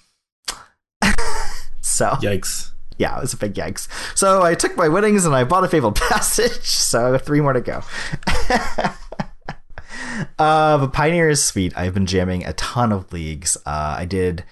so 1.81 2.09
Yikes. 2.21 2.71
yeah, 2.97 3.17
it 3.17 3.21
was 3.21 3.33
a 3.33 3.37
big 3.37 3.53
yikes. 3.53 3.87
So 4.17 4.43
I 4.43 4.55
took 4.55 4.75
my 4.75 4.89
winnings 4.89 5.25
and 5.25 5.33
I 5.35 5.43
bought 5.45 5.63
a 5.63 5.69
fabled 5.69 5.95
passage. 5.95 6.65
So 6.65 7.17
three 7.17 7.41
more 7.41 7.53
to 7.53 7.61
go. 7.61 7.81
uh, 10.37 10.77
but 10.77 10.93
Pioneer 10.93 11.29
is 11.29 11.43
sweet. 11.43 11.77
I've 11.77 11.93
been 11.93 12.05
jamming 12.05 12.45
a 12.45 12.53
ton 12.53 12.91
of 12.91 13.11
leagues. 13.13 13.55
Uh, 13.65 13.95
I 13.97 14.05
did, 14.05 14.43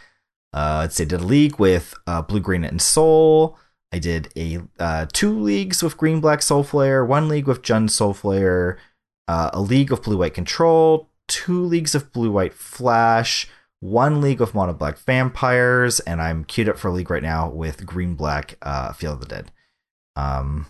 uh, 0.55 0.79
let's 0.81 0.95
say, 0.95 1.05
did 1.05 1.21
a 1.21 1.23
league 1.23 1.59
with 1.59 1.93
uh, 2.07 2.21
Blue, 2.23 2.39
Green, 2.39 2.63
and 2.63 2.81
Soul. 2.81 3.57
I 3.91 3.99
did 3.99 4.29
a 4.35 4.59
uh, 4.79 5.05
two 5.13 5.37
leagues 5.39 5.83
with 5.83 5.97
Green, 5.97 6.19
Black, 6.19 6.41
Soul 6.41 6.63
Flare. 6.63 7.05
One 7.05 7.27
league 7.27 7.47
with 7.47 7.61
Jun 7.61 7.87
Soul 7.87 8.13
Flare. 8.13 8.79
Uh, 9.27 9.51
a 9.53 9.61
league 9.61 9.91
of 9.91 10.01
Blue, 10.01 10.17
White 10.17 10.33
Control. 10.33 11.09
Two 11.27 11.63
leagues 11.63 11.93
of 11.93 12.11
Blue, 12.11 12.31
White 12.31 12.53
Flash 12.53 13.47
one 13.85 14.21
league 14.21 14.41
of 14.41 14.55
mono 14.55 14.73
black 14.73 14.97
vampires, 14.97 15.99
and 16.01 16.21
I'm 16.21 16.43
queued 16.43 16.69
up 16.69 16.77
for 16.77 16.87
a 16.87 16.91
league 16.91 17.11
right 17.11 17.21
now 17.21 17.49
with 17.49 17.85
green 17.85 18.15
black 18.15 18.57
uh, 18.61 18.93
Field 18.93 19.15
of 19.15 19.19
the 19.21 19.27
Dead. 19.27 19.51
Um, 20.15 20.67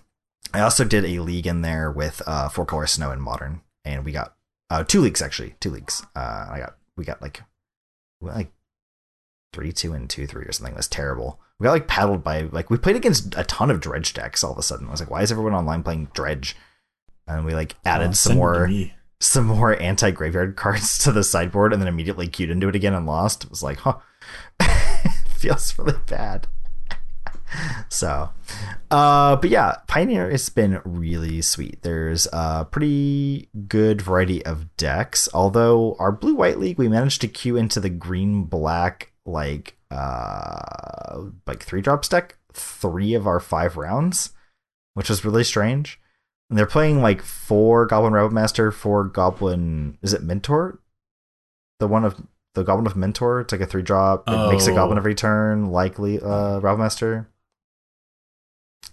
I 0.53 0.61
also 0.61 0.83
did 0.83 1.05
a 1.05 1.19
league 1.19 1.47
in 1.47 1.61
there 1.61 1.91
with 1.91 2.21
uh, 2.27 2.49
four 2.49 2.65
color 2.65 2.87
snow 2.87 3.11
and 3.11 3.21
modern, 3.21 3.61
and 3.83 4.03
we 4.03 4.11
got 4.11 4.35
two 4.87 5.01
leagues 5.01 5.21
actually, 5.21 5.55
two 5.59 5.69
leagues. 5.69 6.05
I 6.15 6.57
got 6.59 6.77
we 6.97 7.05
got 7.05 7.21
like 7.21 7.41
like 8.21 8.51
three 9.55 9.71
two 9.71 9.93
and 9.93 10.09
two 10.09 10.27
three 10.27 10.43
or 10.45 10.51
something. 10.51 10.75
That's 10.75 10.87
terrible. 10.87 11.39
We 11.57 11.63
got 11.63 11.71
like 11.71 11.87
paddled 11.87 12.23
by 12.23 12.41
like 12.51 12.69
we 12.69 12.77
played 12.77 12.97
against 12.97 13.33
a 13.37 13.45
ton 13.45 13.71
of 13.71 13.79
dredge 13.79 14.13
decks 14.13 14.43
all 14.43 14.51
of 14.51 14.57
a 14.57 14.63
sudden. 14.63 14.87
I 14.87 14.91
was 14.91 14.99
like, 14.99 15.09
why 15.09 15.21
is 15.21 15.31
everyone 15.31 15.53
online 15.53 15.83
playing 15.83 16.09
dredge? 16.13 16.55
And 17.27 17.45
we 17.45 17.55
like 17.55 17.75
added 17.85 18.09
Uh, 18.09 18.13
some 18.13 18.33
send 18.33 18.39
it 18.39 18.39
to 18.39 18.39
more 18.39 18.91
some 19.21 19.45
more 19.45 19.81
anti 19.81 20.11
graveyard 20.11 20.55
cards 20.57 20.97
to 20.99 21.11
the 21.11 21.23
sideboard 21.23 21.73
and 21.73 21.81
then 21.81 21.87
immediately 21.87 22.27
queued 22.27 22.49
into 22.49 22.67
it 22.67 22.75
again 22.75 22.93
and 22.93 23.05
lost. 23.05 23.45
It 23.45 23.49
was 23.49 23.63
like, 23.63 23.79
huh, 23.79 23.97
feels 25.29 25.77
really 25.79 25.99
bad. 26.07 26.47
So, 27.87 28.31
uh, 28.91 29.37
but 29.37 29.49
yeah, 29.49 29.77
Pioneer 29.87 30.29
has 30.29 30.49
been 30.49 30.81
really 30.83 31.41
sweet. 31.41 31.83
There's 31.83 32.27
a 32.33 32.65
pretty 32.69 33.49
good 33.67 34.01
variety 34.01 34.45
of 34.45 34.75
decks. 34.75 35.29
Although 35.33 35.95
our 35.97 36.11
blue 36.11 36.35
white 36.35 36.59
league, 36.59 36.77
we 36.77 36.89
managed 36.89 37.21
to 37.21 37.27
queue 37.29 37.55
into 37.55 37.79
the 37.79 37.89
green 37.89 38.43
black 38.43 39.13
like 39.25 39.77
uh 39.91 41.21
like 41.47 41.63
three 41.63 41.81
drops 41.81 42.07
deck 42.07 42.37
three 42.55 43.13
of 43.13 43.27
our 43.27 43.39
five 43.39 43.77
rounds, 43.77 44.31
which 44.93 45.09
was 45.09 45.25
really 45.25 45.43
strange. 45.43 45.99
And 46.49 46.57
they're 46.57 46.65
playing 46.65 47.01
like 47.01 47.21
four 47.21 47.85
Goblin 47.85 48.13
Rabblemaster, 48.13 48.73
four 48.73 49.03
Goblin. 49.03 49.97
Is 50.01 50.13
it 50.13 50.23
Mentor? 50.23 50.79
The 51.79 51.87
one 51.87 52.05
of 52.05 52.21
the 52.53 52.63
Goblin 52.63 52.87
of 52.87 52.95
Mentor. 52.95 53.41
It's 53.41 53.51
like 53.51 53.61
a 53.61 53.65
three 53.65 53.81
drop. 53.81 54.29
It 54.29 54.51
makes 54.51 54.67
a 54.67 54.71
Oh. 54.71 54.75
Goblin 54.75 54.97
every 54.97 55.15
turn. 55.15 55.67
Likely, 55.71 56.19
uh, 56.19 56.59
Rabblemaster. 56.61 57.27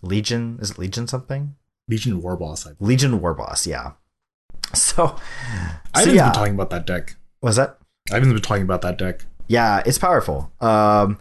Legion 0.02 0.58
is 0.60 0.72
it 0.72 0.78
Legion 0.78 1.06
something? 1.06 1.54
Legion 1.88 2.20
Warboss. 2.20 2.66
I 2.66 2.72
Legion 2.80 3.20
Warboss. 3.20 3.66
Yeah. 3.66 3.92
So, 4.74 5.16
I 5.94 6.00
so 6.00 6.00
haven't 6.00 6.14
yeah. 6.14 6.24
been 6.24 6.32
talking 6.32 6.54
about 6.54 6.70
that 6.70 6.86
deck. 6.86 7.16
Was 7.42 7.56
that? 7.56 7.78
I 8.10 8.14
haven't 8.14 8.32
been 8.32 8.40
talking 8.40 8.62
about 8.62 8.80
that 8.82 8.96
deck. 8.96 9.26
Yeah, 9.48 9.82
it's 9.84 9.98
powerful. 9.98 10.52
Um, 10.60 11.18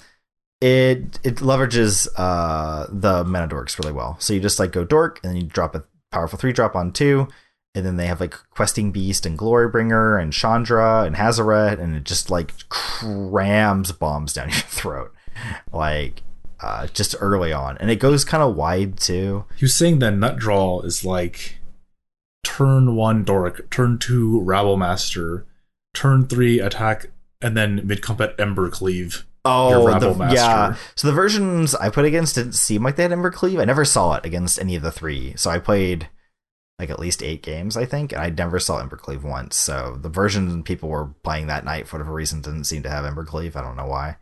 it 0.62 1.19
it 1.23 1.38
leverages 1.38 2.07
uh 2.15 2.86
the 2.89 3.23
mana 3.23 3.47
dorks 3.47 3.79
really 3.79 3.93
well. 3.93 4.17
So 4.19 4.34
you 4.34 4.39
just 4.39 4.60
like 4.60 4.71
go 4.71 4.86
dork 4.86 5.19
and 5.23 5.31
then 5.31 5.41
you 5.41 5.47
drop 5.47 5.73
a 5.75 5.84
powerful 6.12 6.38
three 6.38 6.53
drop 6.53 6.75
on 6.75 6.91
two, 6.91 7.27
and 7.73 7.86
then 7.86 7.97
they 7.97 8.07
have 8.07 8.19
like 8.21 8.36
questing 8.51 8.91
beast 8.91 9.25
and 9.25 9.38
glorybringer 9.38 10.21
and 10.21 10.31
Chandra 10.31 11.03
and 11.03 11.15
Hazoret, 11.15 11.79
and 11.79 11.95
it 11.95 12.03
just 12.03 12.29
like 12.29 12.67
crams 12.69 13.91
bombs 13.91 14.34
down 14.34 14.49
your 14.49 14.60
throat. 14.60 15.13
Like 15.71 16.21
uh, 16.60 16.88
just 16.88 17.15
early 17.19 17.51
on, 17.51 17.77
and 17.79 17.89
it 17.89 17.99
goes 17.99 18.23
kind 18.23 18.43
of 18.43 18.55
wide 18.55 18.97
too. 18.97 19.45
He 19.55 19.65
was 19.65 19.73
saying 19.73 19.99
that 19.99 20.12
nut 20.12 20.38
draw 20.38 20.81
is 20.81 21.03
like 21.03 21.57
turn 22.43 22.95
one 22.95 23.23
dork, 23.23 23.69
turn 23.71 23.97
two 23.97 24.43
Rabblemaster, 24.45 25.45
turn 25.93 26.27
three 26.27 26.60
attack, 26.60 27.07
and 27.41 27.56
then 27.58 27.82
mid 27.86 28.01
combat 28.01 28.36
Ember 28.39 28.69
Cleave. 28.69 29.25
Oh, 29.43 29.97
the, 29.99 30.34
yeah. 30.34 30.75
So 30.95 31.08
the 31.08 31.13
versions 31.13 31.73
I 31.73 31.89
put 31.89 32.06
against 32.06 32.36
didn't 32.36 32.54
seem 32.54 32.84
like 32.84 32.95
they 32.95 33.04
had 33.04 33.12
Ember 33.12 33.32
Cleave. 33.32 33.60
I 33.60 33.65
never 33.65 33.86
saw 33.86 34.13
it 34.13 34.25
against 34.25 34.60
any 34.60 34.75
of 34.75 34.84
the 34.84 34.91
three. 34.91 35.34
So 35.36 35.49
I 35.49 35.58
played 35.58 36.10
like 36.77 36.89
at 36.89 36.99
least 36.99 37.23
eight 37.23 37.43
games, 37.43 37.77
I 37.77 37.86
think, 37.86 38.12
and 38.12 38.21
I 38.21 38.30
never 38.30 38.60
saw 38.60 38.80
Ember 38.80 38.97
Cleave 38.97 39.23
once. 39.23 39.56
So 39.56 39.97
the 40.01 40.10
version 40.10 40.63
people 40.63 40.89
were 40.89 41.13
playing 41.23 41.47
that 41.47 41.65
night 41.65 41.88
for 41.88 41.97
whatever 41.97 42.13
reason 42.13 42.41
didn't 42.41 42.65
seem 42.65 42.84
to 42.84 42.89
have 42.89 43.06
Ember 43.06 43.23
Cleave. 43.23 43.56
I 43.56 43.62
don't 43.62 43.75
know 43.75 43.86
why, 43.86 44.17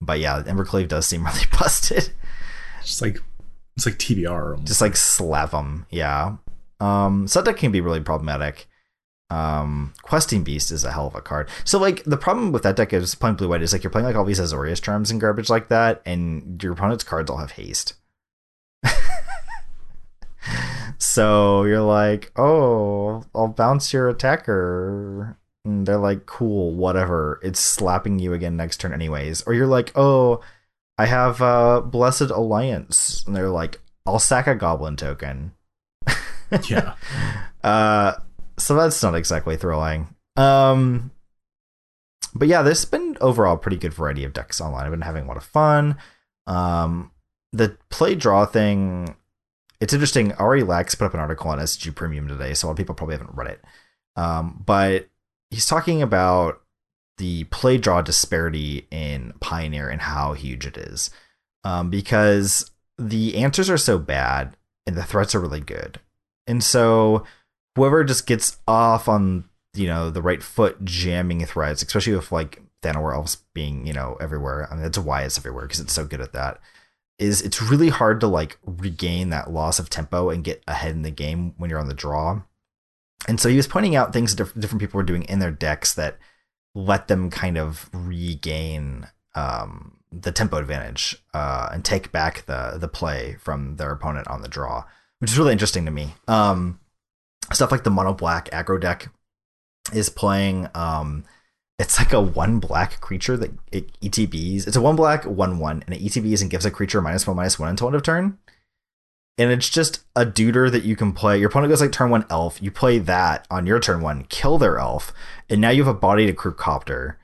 but 0.00 0.18
yeah, 0.18 0.42
Ember 0.46 0.64
Cleave 0.64 0.88
does 0.88 1.06
seem 1.06 1.24
really 1.26 1.46
busted. 1.58 2.10
Just 2.82 3.02
like 3.02 3.20
it's 3.76 3.86
like 3.86 3.98
TBR, 3.98 4.52
almost. 4.52 4.66
just 4.66 4.80
like 4.80 4.96
slap 4.96 5.50
them. 5.50 5.86
Yeah. 5.90 6.36
Um, 6.80 7.26
so 7.26 7.42
that 7.42 7.56
can 7.56 7.72
be 7.72 7.80
really 7.80 8.00
problematic 8.00 8.68
um 9.28 9.92
questing 10.02 10.44
beast 10.44 10.70
is 10.70 10.84
a 10.84 10.92
hell 10.92 11.08
of 11.08 11.14
a 11.14 11.20
card. 11.20 11.48
So 11.64 11.78
like 11.78 12.04
the 12.04 12.16
problem 12.16 12.52
with 12.52 12.62
that 12.62 12.76
deck 12.76 12.92
is 12.92 13.14
playing 13.14 13.36
blue 13.36 13.48
white 13.48 13.62
is 13.62 13.72
like 13.72 13.82
you're 13.82 13.90
playing 13.90 14.06
like 14.06 14.16
all 14.16 14.24
these 14.24 14.40
azorius 14.40 14.80
charms 14.80 15.10
and 15.10 15.20
garbage 15.20 15.50
like 15.50 15.68
that 15.68 16.00
and 16.06 16.62
your 16.62 16.72
opponent's 16.72 17.04
cards 17.04 17.30
all 17.30 17.38
have 17.38 17.52
haste. 17.52 17.94
So 20.98 21.64
you're 21.64 21.82
like 21.82 22.32
oh 22.36 23.24
i'll 23.34 23.48
bounce 23.48 23.92
your 23.92 24.08
attacker. 24.08 25.38
And 25.64 25.84
they're 25.86 25.98
like 25.98 26.26
cool 26.26 26.72
whatever. 26.72 27.40
It's 27.42 27.60
slapping 27.60 28.18
you 28.18 28.32
again 28.32 28.56
next 28.56 28.78
turn 28.80 28.92
anyways. 28.92 29.42
Or 29.42 29.54
you're 29.54 29.66
like 29.66 29.92
oh 29.96 30.40
i 30.98 31.06
have 31.06 31.42
uh 31.42 31.80
blessed 31.80 32.30
alliance. 32.30 33.24
And 33.26 33.34
they're 33.34 33.50
like 33.50 33.80
i'll 34.06 34.18
sack 34.18 34.46
a 34.46 34.54
goblin 34.54 34.96
token. 34.96 35.52
Yeah. 36.68 36.94
Uh 37.64 38.20
so 38.66 38.74
that's 38.74 39.00
not 39.00 39.14
exactly 39.14 39.56
thrilling. 39.56 40.08
Um, 40.36 41.12
but 42.34 42.48
yeah, 42.48 42.62
there's 42.62 42.84
been 42.84 43.16
overall 43.20 43.56
pretty 43.56 43.76
good 43.76 43.94
variety 43.94 44.24
of 44.24 44.32
decks 44.32 44.60
online. 44.60 44.84
I've 44.84 44.90
been 44.90 45.02
having 45.02 45.22
a 45.22 45.28
lot 45.28 45.36
of 45.36 45.44
fun. 45.44 45.96
Um, 46.48 47.12
the 47.52 47.78
play 47.90 48.16
draw 48.16 48.44
thing, 48.44 49.14
it's 49.80 49.92
interesting. 49.92 50.32
Ari 50.32 50.64
Lax 50.64 50.96
put 50.96 51.04
up 51.04 51.14
an 51.14 51.20
article 51.20 51.48
on 51.48 51.60
SCG 51.60 51.94
Premium 51.94 52.26
today, 52.26 52.54
so 52.54 52.66
a 52.66 52.68
lot 52.68 52.72
of 52.72 52.78
people 52.78 52.96
probably 52.96 53.16
haven't 53.16 53.36
read 53.36 53.52
it. 53.52 53.64
Um, 54.16 54.64
but 54.66 55.10
he's 55.50 55.66
talking 55.66 56.02
about 56.02 56.60
the 57.18 57.44
play 57.44 57.78
draw 57.78 58.02
disparity 58.02 58.88
in 58.90 59.32
Pioneer 59.38 59.88
and 59.88 60.00
how 60.00 60.32
huge 60.32 60.66
it 60.66 60.76
is. 60.76 61.10
Um, 61.62 61.88
because 61.88 62.68
the 62.98 63.36
answers 63.36 63.70
are 63.70 63.78
so 63.78 63.96
bad 63.96 64.56
and 64.88 64.96
the 64.96 65.04
threats 65.04 65.36
are 65.36 65.40
really 65.40 65.60
good. 65.60 66.00
And 66.48 66.64
so 66.64 67.22
whoever 67.76 68.02
just 68.02 68.26
gets 68.26 68.56
off 68.66 69.08
on 69.08 69.44
you 69.74 69.86
know 69.86 70.10
the 70.10 70.22
right 70.22 70.42
foot 70.42 70.84
jamming 70.84 71.44
threads, 71.46 71.82
especially 71.82 72.14
with 72.14 72.32
like 72.32 72.60
Elves 72.84 73.36
being 73.54 73.86
you 73.86 73.92
know 73.92 74.16
everywhere. 74.20 74.66
I 74.70 74.74
mean 74.74 74.82
that's 74.82 74.98
why 74.98 75.22
it's 75.22 75.38
everywhere 75.38 75.66
because 75.66 75.80
it's 75.80 75.92
so 75.92 76.06
good 76.06 76.20
at 76.20 76.32
that. 76.32 76.58
Is 77.18 77.40
it's 77.42 77.62
really 77.62 77.88
hard 77.88 78.20
to 78.20 78.26
like 78.26 78.58
regain 78.64 79.30
that 79.30 79.50
loss 79.50 79.78
of 79.78 79.88
tempo 79.88 80.30
and 80.30 80.44
get 80.44 80.62
ahead 80.66 80.92
in 80.92 81.02
the 81.02 81.10
game 81.10 81.54
when 81.56 81.70
you're 81.70 81.78
on 81.78 81.88
the 81.88 81.94
draw. 81.94 82.42
And 83.28 83.40
so 83.40 83.48
he 83.48 83.56
was 83.56 83.66
pointing 83.66 83.96
out 83.96 84.12
things 84.12 84.34
different 84.34 84.80
people 84.80 84.98
were 84.98 85.04
doing 85.04 85.22
in 85.24 85.38
their 85.38 85.50
decks 85.50 85.94
that 85.94 86.18
let 86.74 87.08
them 87.08 87.30
kind 87.30 87.56
of 87.56 87.88
regain 87.92 89.08
um, 89.34 89.96
the 90.12 90.30
tempo 90.30 90.58
advantage 90.58 91.16
uh, 91.34 91.68
and 91.72 91.84
take 91.84 92.12
back 92.12 92.46
the 92.46 92.76
the 92.78 92.88
play 92.88 93.36
from 93.40 93.76
their 93.76 93.90
opponent 93.90 94.28
on 94.28 94.42
the 94.42 94.48
draw, 94.48 94.84
which 95.18 95.30
is 95.30 95.38
really 95.38 95.52
interesting 95.52 95.84
to 95.86 95.90
me. 95.90 96.14
Um, 96.28 96.78
stuff 97.52 97.70
like 97.70 97.84
the 97.84 97.90
mono 97.90 98.12
black 98.12 98.50
aggro 98.50 98.80
deck 98.80 99.08
is 99.92 100.08
playing 100.08 100.68
um 100.74 101.24
it's 101.78 101.98
like 101.98 102.12
a 102.12 102.20
one 102.20 102.58
black 102.58 103.00
creature 103.00 103.36
that 103.36 103.52
it 103.70 104.00
ETBs. 104.00 104.66
It's 104.66 104.76
a 104.76 104.80
one 104.80 104.96
black, 104.96 105.24
one 105.24 105.58
one, 105.58 105.82
and 105.86 105.94
it 105.94 106.02
ETBs 106.02 106.40
and 106.40 106.50
gives 106.50 106.64
a 106.64 106.70
creature 106.70 107.02
minus 107.02 107.26
one 107.26 107.36
minus 107.36 107.58
one 107.58 107.68
until 107.68 107.88
end 107.88 107.96
of 107.96 108.02
turn. 108.02 108.38
And 109.38 109.50
it's 109.50 109.68
just 109.68 110.02
a 110.14 110.24
duder 110.24 110.72
that 110.72 110.84
you 110.84 110.96
can 110.96 111.12
play. 111.12 111.38
Your 111.38 111.50
opponent 111.50 111.70
goes 111.70 111.82
like 111.82 111.92
turn 111.92 112.08
one 112.08 112.24
elf. 112.30 112.62
You 112.62 112.70
play 112.70 112.98
that 112.98 113.46
on 113.50 113.66
your 113.66 113.78
turn 113.78 114.00
one, 114.00 114.24
kill 114.24 114.56
their 114.56 114.78
elf, 114.78 115.12
and 115.50 115.60
now 115.60 115.68
you 115.68 115.84
have 115.84 115.94
a 115.94 115.98
body 115.98 116.24
to 116.26 116.32
crew 116.32 116.54
copter 116.54 117.18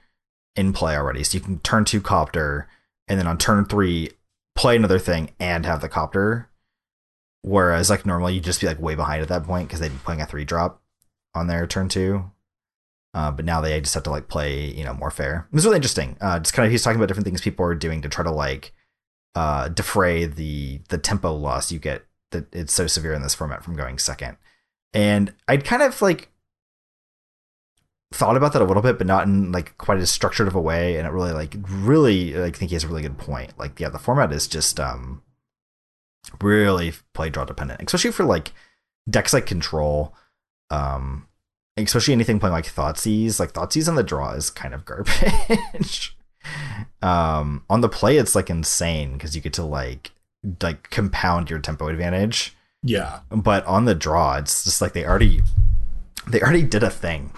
in 0.55 0.75
play 0.75 0.95
already. 0.95 1.25
So 1.25 1.39
you 1.39 1.41
can 1.41 1.61
turn 1.61 1.87
two 1.87 2.03
copter, 2.03 2.69
and 3.09 3.19
then 3.19 3.27
on 3.27 3.39
turn 3.39 3.65
three, 3.65 4.11
play 4.55 4.77
another 4.77 4.99
thing 4.99 5.31
and 5.41 5.65
have 5.65 5.81
the 5.81 5.89
copter 5.89 6.51
Whereas 7.43 7.91
like 7.91 8.07
normally 8.07 8.35
you'd 8.35 8.45
just 8.45 8.61
be 8.61 8.67
like 8.67 8.81
way 8.81 8.95
behind 8.95 9.23
at 9.23 9.29
that 9.29 9.45
point 9.45 9.69
because 9.69 9.81
they'd 9.81 9.89
be 9.89 9.99
playing 9.99 10.21
a 10.21 10.27
three 10.27 10.45
drop 10.45 10.81
on 11.35 11.49
their 11.49 11.67
turn 11.67 11.89
two. 11.89 12.31
Uh, 13.15 13.31
but 13.31 13.45
now 13.45 13.61
they 13.61 13.79
just 13.81 13.95
have 13.95 14.05
to 14.05 14.11
like 14.11 14.29
play, 14.29 14.73
you 14.73 14.85
know, 14.85 14.95
more 14.95 15.11
fair. 15.11 15.49
It 15.51 15.55
was 15.55 15.65
really 15.65 15.77
interesting. 15.77 16.17
Uh, 16.21 16.39
just 16.39 16.55
kind 16.55 16.65
of 16.65 16.73
he's 16.73 16.83
talking 16.83 16.97
about 16.97 17.09
different 17.09 17.27
things 17.27 17.41
people 17.41 17.67
are 17.67 17.75
doing 17.75 18.01
to 18.03 18.09
try 18.09 18.25
to 18.25 18.31
like 18.31 18.73
uh, 19.35 19.69
defray 19.69 20.25
the 20.25 20.81
the 20.89 20.99
tempo 20.99 21.35
loss 21.35 21.73
you 21.73 21.79
get 21.79 22.05
that 22.31 22.55
it's 22.55 22.73
so 22.73 22.87
severe 22.87 23.13
in 23.13 23.23
this 23.23 23.35
format 23.35 23.65
from 23.65 23.77
going 23.77 23.99
second. 23.99 24.37
And 24.95 25.35
I'd 25.49 25.65
kind 25.65 25.83
of 25.83 26.01
like 26.01 26.31
thought 28.13 28.37
about 28.37 28.53
that 28.53 28.63
a 28.63 28.65
little 28.65 28.83
bit, 28.83 28.99
but 28.99 29.07
not 29.07 29.25
in 29.27 29.53
like 29.53 29.77
quite 29.79 29.99
as 29.99 30.11
structured 30.11 30.49
of 30.49 30.55
a 30.55 30.61
way. 30.61 30.97
And 30.97 31.07
it 31.07 31.11
really 31.11 31.33
like 31.33 31.57
really 31.69 32.33
like, 32.33 32.57
I 32.57 32.59
think 32.59 32.71
he 32.71 32.75
has 32.77 32.85
a 32.85 32.89
really 32.89 33.03
good 33.03 33.19
point. 33.19 33.59
Like 33.59 33.79
yeah, 33.81 33.89
the 33.89 33.99
format 33.99 34.33
is 34.33 34.47
just 34.47 34.81
um 34.81 35.23
really 36.41 36.93
play 37.15 37.31
draw 37.31 37.45
dependent, 37.45 37.81
especially 37.83 38.13
for 38.13 38.25
like 38.25 38.53
decks 39.09 39.33
like 39.33 39.47
control. 39.47 40.15
Um, 40.71 41.27
especially 41.77 42.15
anything 42.15 42.39
playing 42.39 42.53
like 42.53 42.67
Thoughtseize. 42.67 43.41
Like 43.41 43.53
Thoughtseize 43.53 43.89
on 43.89 43.95
the 43.95 44.03
draw 44.03 44.33
is 44.33 44.51
kind 44.51 44.75
of 44.75 44.85
garbage. 44.85 46.17
um, 47.03 47.65
on 47.71 47.81
the 47.81 47.89
play, 47.89 48.17
it's 48.17 48.35
like 48.35 48.51
insane 48.51 49.15
because 49.15 49.35
you 49.35 49.43
get 49.43 49.53
to 49.55 49.65
like 49.65 50.13
like 50.63 50.91
compound 50.91 51.51
your 51.51 51.59
tempo 51.59 51.89
advantage. 51.89 52.57
Yeah, 52.83 53.21
but 53.31 53.65
on 53.67 53.85
the 53.85 53.95
draw, 53.95 54.37
it's 54.37 54.65
just 54.65 54.81
like 54.81 54.93
they 54.93 55.07
already 55.07 55.43
they 56.27 56.41
already 56.41 56.65
did 56.65 56.83
a 56.83 56.91
thing, 56.91 57.33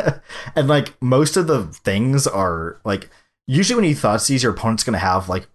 and 0.56 0.68
like 0.68 1.00
most 1.00 1.36
of 1.36 1.46
the 1.46 1.66
things 1.66 2.26
are 2.26 2.80
like 2.84 3.08
usually 3.46 3.76
when 3.80 3.88
you 3.88 3.94
Thoughtseize, 3.94 4.42
your 4.42 4.52
opponent's 4.52 4.84
gonna 4.84 4.98
have 4.98 5.28
like 5.28 5.48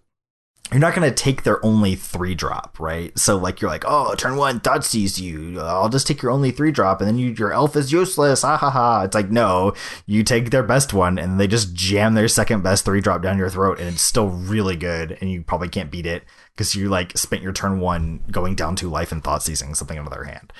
you're 0.72 0.80
not 0.80 0.96
going 0.96 1.08
to 1.08 1.14
take 1.14 1.44
their 1.44 1.64
only 1.64 1.94
three 1.94 2.34
drop, 2.34 2.80
right? 2.80 3.16
So 3.16 3.36
like 3.36 3.60
you're 3.60 3.70
like, 3.70 3.84
oh, 3.86 4.14
turn 4.16 4.36
one 4.36 4.58
Thoughtseize 4.58 5.20
you. 5.20 5.60
I'll 5.60 5.88
just 5.88 6.08
take 6.08 6.22
your 6.22 6.32
only 6.32 6.50
three 6.50 6.72
drop, 6.72 7.00
and 7.00 7.06
then 7.06 7.18
you, 7.18 7.30
your 7.38 7.52
elf 7.52 7.76
is 7.76 7.92
useless. 7.92 8.42
Ha 8.42 8.56
ha 8.56 8.70
ha. 8.70 9.02
It's 9.02 9.14
like 9.14 9.30
no, 9.30 9.74
you 10.06 10.24
take 10.24 10.50
their 10.50 10.64
best 10.64 10.92
one, 10.92 11.18
and 11.18 11.38
they 11.38 11.46
just 11.46 11.72
jam 11.72 12.14
their 12.14 12.26
second 12.26 12.62
best 12.62 12.84
three 12.84 13.00
drop 13.00 13.22
down 13.22 13.38
your 13.38 13.48
throat, 13.48 13.78
and 13.78 13.88
it's 13.88 14.02
still 14.02 14.28
really 14.28 14.74
good, 14.74 15.16
and 15.20 15.30
you 15.30 15.42
probably 15.42 15.68
can't 15.68 15.90
beat 15.90 16.06
it 16.06 16.24
because 16.52 16.74
you 16.74 16.88
like 16.88 17.16
spent 17.16 17.42
your 17.42 17.52
turn 17.52 17.78
one 17.78 18.24
going 18.30 18.56
down 18.56 18.74
to 18.76 18.90
life 18.90 19.12
and 19.12 19.22
Thoughtseizing 19.22 19.76
something 19.76 19.98
out 19.98 20.06
of 20.06 20.12
their 20.12 20.24
hand. 20.24 20.52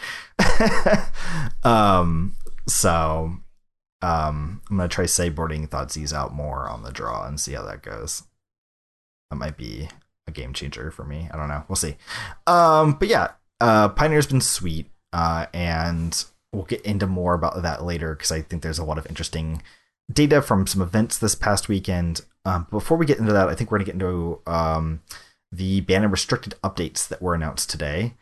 um, 1.64 2.36
so 2.68 3.32
um, 4.02 4.62
I'm 4.70 4.76
gonna 4.76 4.88
try 4.88 5.06
sideboarding 5.06 5.68
Thoughtseize 5.68 6.12
out 6.12 6.32
more 6.32 6.68
on 6.68 6.84
the 6.84 6.92
draw 6.92 7.26
and 7.26 7.40
see 7.40 7.54
how 7.54 7.64
that 7.64 7.82
goes 7.82 8.22
that 9.30 9.36
might 9.36 9.56
be 9.56 9.88
a 10.26 10.32
game 10.32 10.52
changer 10.52 10.90
for 10.90 11.04
me. 11.04 11.28
I 11.32 11.36
don't 11.36 11.48
know. 11.48 11.64
We'll 11.68 11.76
see. 11.76 11.96
Um, 12.46 12.94
but 12.94 13.08
yeah, 13.08 13.32
uh, 13.60 13.88
Pioneer's 13.90 14.26
been 14.26 14.40
sweet, 14.40 14.90
uh, 15.12 15.46
and 15.52 16.24
we'll 16.52 16.64
get 16.64 16.82
into 16.82 17.06
more 17.06 17.34
about 17.34 17.62
that 17.62 17.84
later 17.84 18.14
because 18.14 18.32
I 18.32 18.40
think 18.40 18.62
there's 18.62 18.78
a 18.78 18.84
lot 18.84 18.98
of 18.98 19.06
interesting 19.06 19.62
data 20.12 20.40
from 20.40 20.66
some 20.66 20.82
events 20.82 21.18
this 21.18 21.34
past 21.34 21.68
weekend. 21.68 22.20
Um, 22.44 22.66
before 22.70 22.96
we 22.96 23.06
get 23.06 23.18
into 23.18 23.32
that, 23.32 23.48
I 23.48 23.54
think 23.54 23.70
we're 23.70 23.78
gonna 23.78 23.86
get 23.86 23.94
into 23.94 24.40
um, 24.46 25.02
the 25.50 25.80
ban 25.80 26.02
and 26.02 26.12
restricted 26.12 26.54
updates 26.62 27.08
that 27.08 27.22
were 27.22 27.34
announced 27.34 27.70
today. 27.70 28.14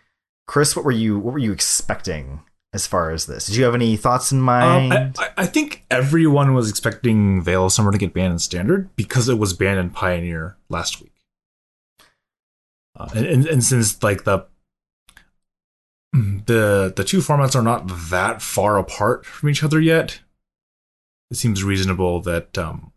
Chris, 0.47 0.77
what 0.77 0.85
were 0.85 0.93
you 0.93 1.19
what 1.19 1.33
were 1.33 1.39
you 1.39 1.53
expecting 1.53 2.43
as 2.75 2.89
far 2.89 3.13
as 3.13 3.27
this? 3.27 3.47
Did 3.47 3.55
you 3.57 3.65
have 3.65 3.75
any 3.75 3.97
thoughts 3.97 4.33
in 4.33 4.41
mind? 4.41 4.93
Um, 4.93 5.13
I, 5.17 5.31
I, 5.39 5.47
think 5.47 5.85
everyone 5.91 6.55
was 6.55 6.69
expecting 6.69 7.41
Veil 7.41 7.67
of 7.67 7.73
Summer 7.73 7.93
to 7.93 7.99
get 7.99 8.13
banned 8.13 8.33
in 8.33 8.39
Standard 8.41 8.95
because 8.97 9.29
it 9.29 9.39
was 9.39 9.53
banned 9.53 9.79
in 9.79 9.91
Pioneer 9.91 10.57
last 10.69 11.01
week. 11.01 11.13
Uh, 12.99 13.09
and, 13.15 13.27
and, 13.27 13.47
and 13.47 13.65
since 13.65 14.03
like 14.03 14.25
the 14.25 14.47
the 16.13 16.93
the 16.95 17.05
two 17.05 17.19
formats 17.19 17.57
are 17.57 17.63
not 17.63 17.87
that 18.11 18.43
far 18.43 18.77
apart 18.77 19.25
from 19.25 19.49
each 19.49 19.63
other 19.63 19.81
yet, 19.81 20.21
it 21.31 21.37
seems 21.37 21.63
reasonable 21.63 22.21
that 22.23 22.59
um, 22.59 22.93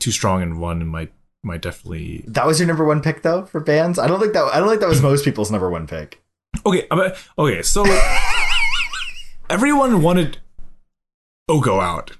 too 0.00 0.10
strong 0.10 0.42
in 0.42 0.58
one 0.58 0.86
might 0.86 1.12
might 1.42 1.60
definitely. 1.62 2.24
That 2.26 2.46
was 2.46 2.58
your 2.58 2.66
number 2.66 2.84
one 2.84 3.02
pick 3.02 3.20
though 3.20 3.44
for 3.44 3.60
bands. 3.60 3.98
I 3.98 4.06
don't 4.06 4.20
think 4.20 4.32
that 4.32 4.44
I 4.44 4.60
don't 4.60 4.68
think 4.68 4.80
that 4.80 4.88
was 4.88 5.02
most 5.02 5.24
people's 5.24 5.50
number 5.50 5.70
one 5.70 5.86
pick. 5.86 6.22
Okay, 6.64 6.86
okay, 7.38 7.62
so 7.62 7.84
everyone 9.48 10.02
wanted 10.02 10.38
Oko 11.48 11.80
out. 11.80 12.12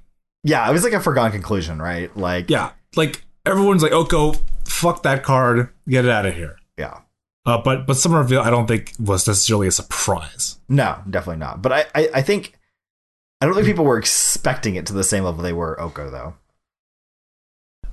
Yeah, 0.45 0.69
it 0.69 0.73
was 0.73 0.85
like 0.85 0.93
a 0.93 1.01
foregone 1.01 1.33
conclusion, 1.33 1.81
right? 1.81 2.15
Like 2.17 2.51
yeah, 2.51 2.73
like 2.95 3.23
everyone's 3.45 3.83
like 3.83 3.93
Oko 3.93 4.35
fuck 4.65 5.03
that 5.03 5.23
card, 5.23 5.71
get 5.89 6.05
it 6.05 6.11
out 6.11 6.27
of 6.27 6.35
here. 6.35 6.59
Yeah. 6.79 7.01
Uh, 7.45 7.59
but 7.59 7.87
but 7.87 7.97
Summer 7.97 8.19
Reveal, 8.19 8.41
I 8.41 8.51
don't 8.51 8.67
think 8.67 8.93
was 8.99 9.27
necessarily 9.27 9.69
a 9.69 9.73
surprise. 9.73 10.59
No, 10.69 10.99
definitely 11.09 11.39
not. 11.39 11.63
But 11.63 11.73
I, 11.73 11.85
I, 11.95 12.11
I 12.15 12.23
think 12.23 12.59
I 13.41 13.47
don't 13.47 13.55
think 13.55 13.67
people 13.67 13.85
were 13.85 13.99
expecting 13.99 14.75
it 14.77 14.87
to 14.87 14.93
the 14.93 15.05
same 15.05 15.25
level 15.25 15.43
they 15.43 15.53
were 15.53 15.81
Oko 15.81 16.11
though. 16.11 16.35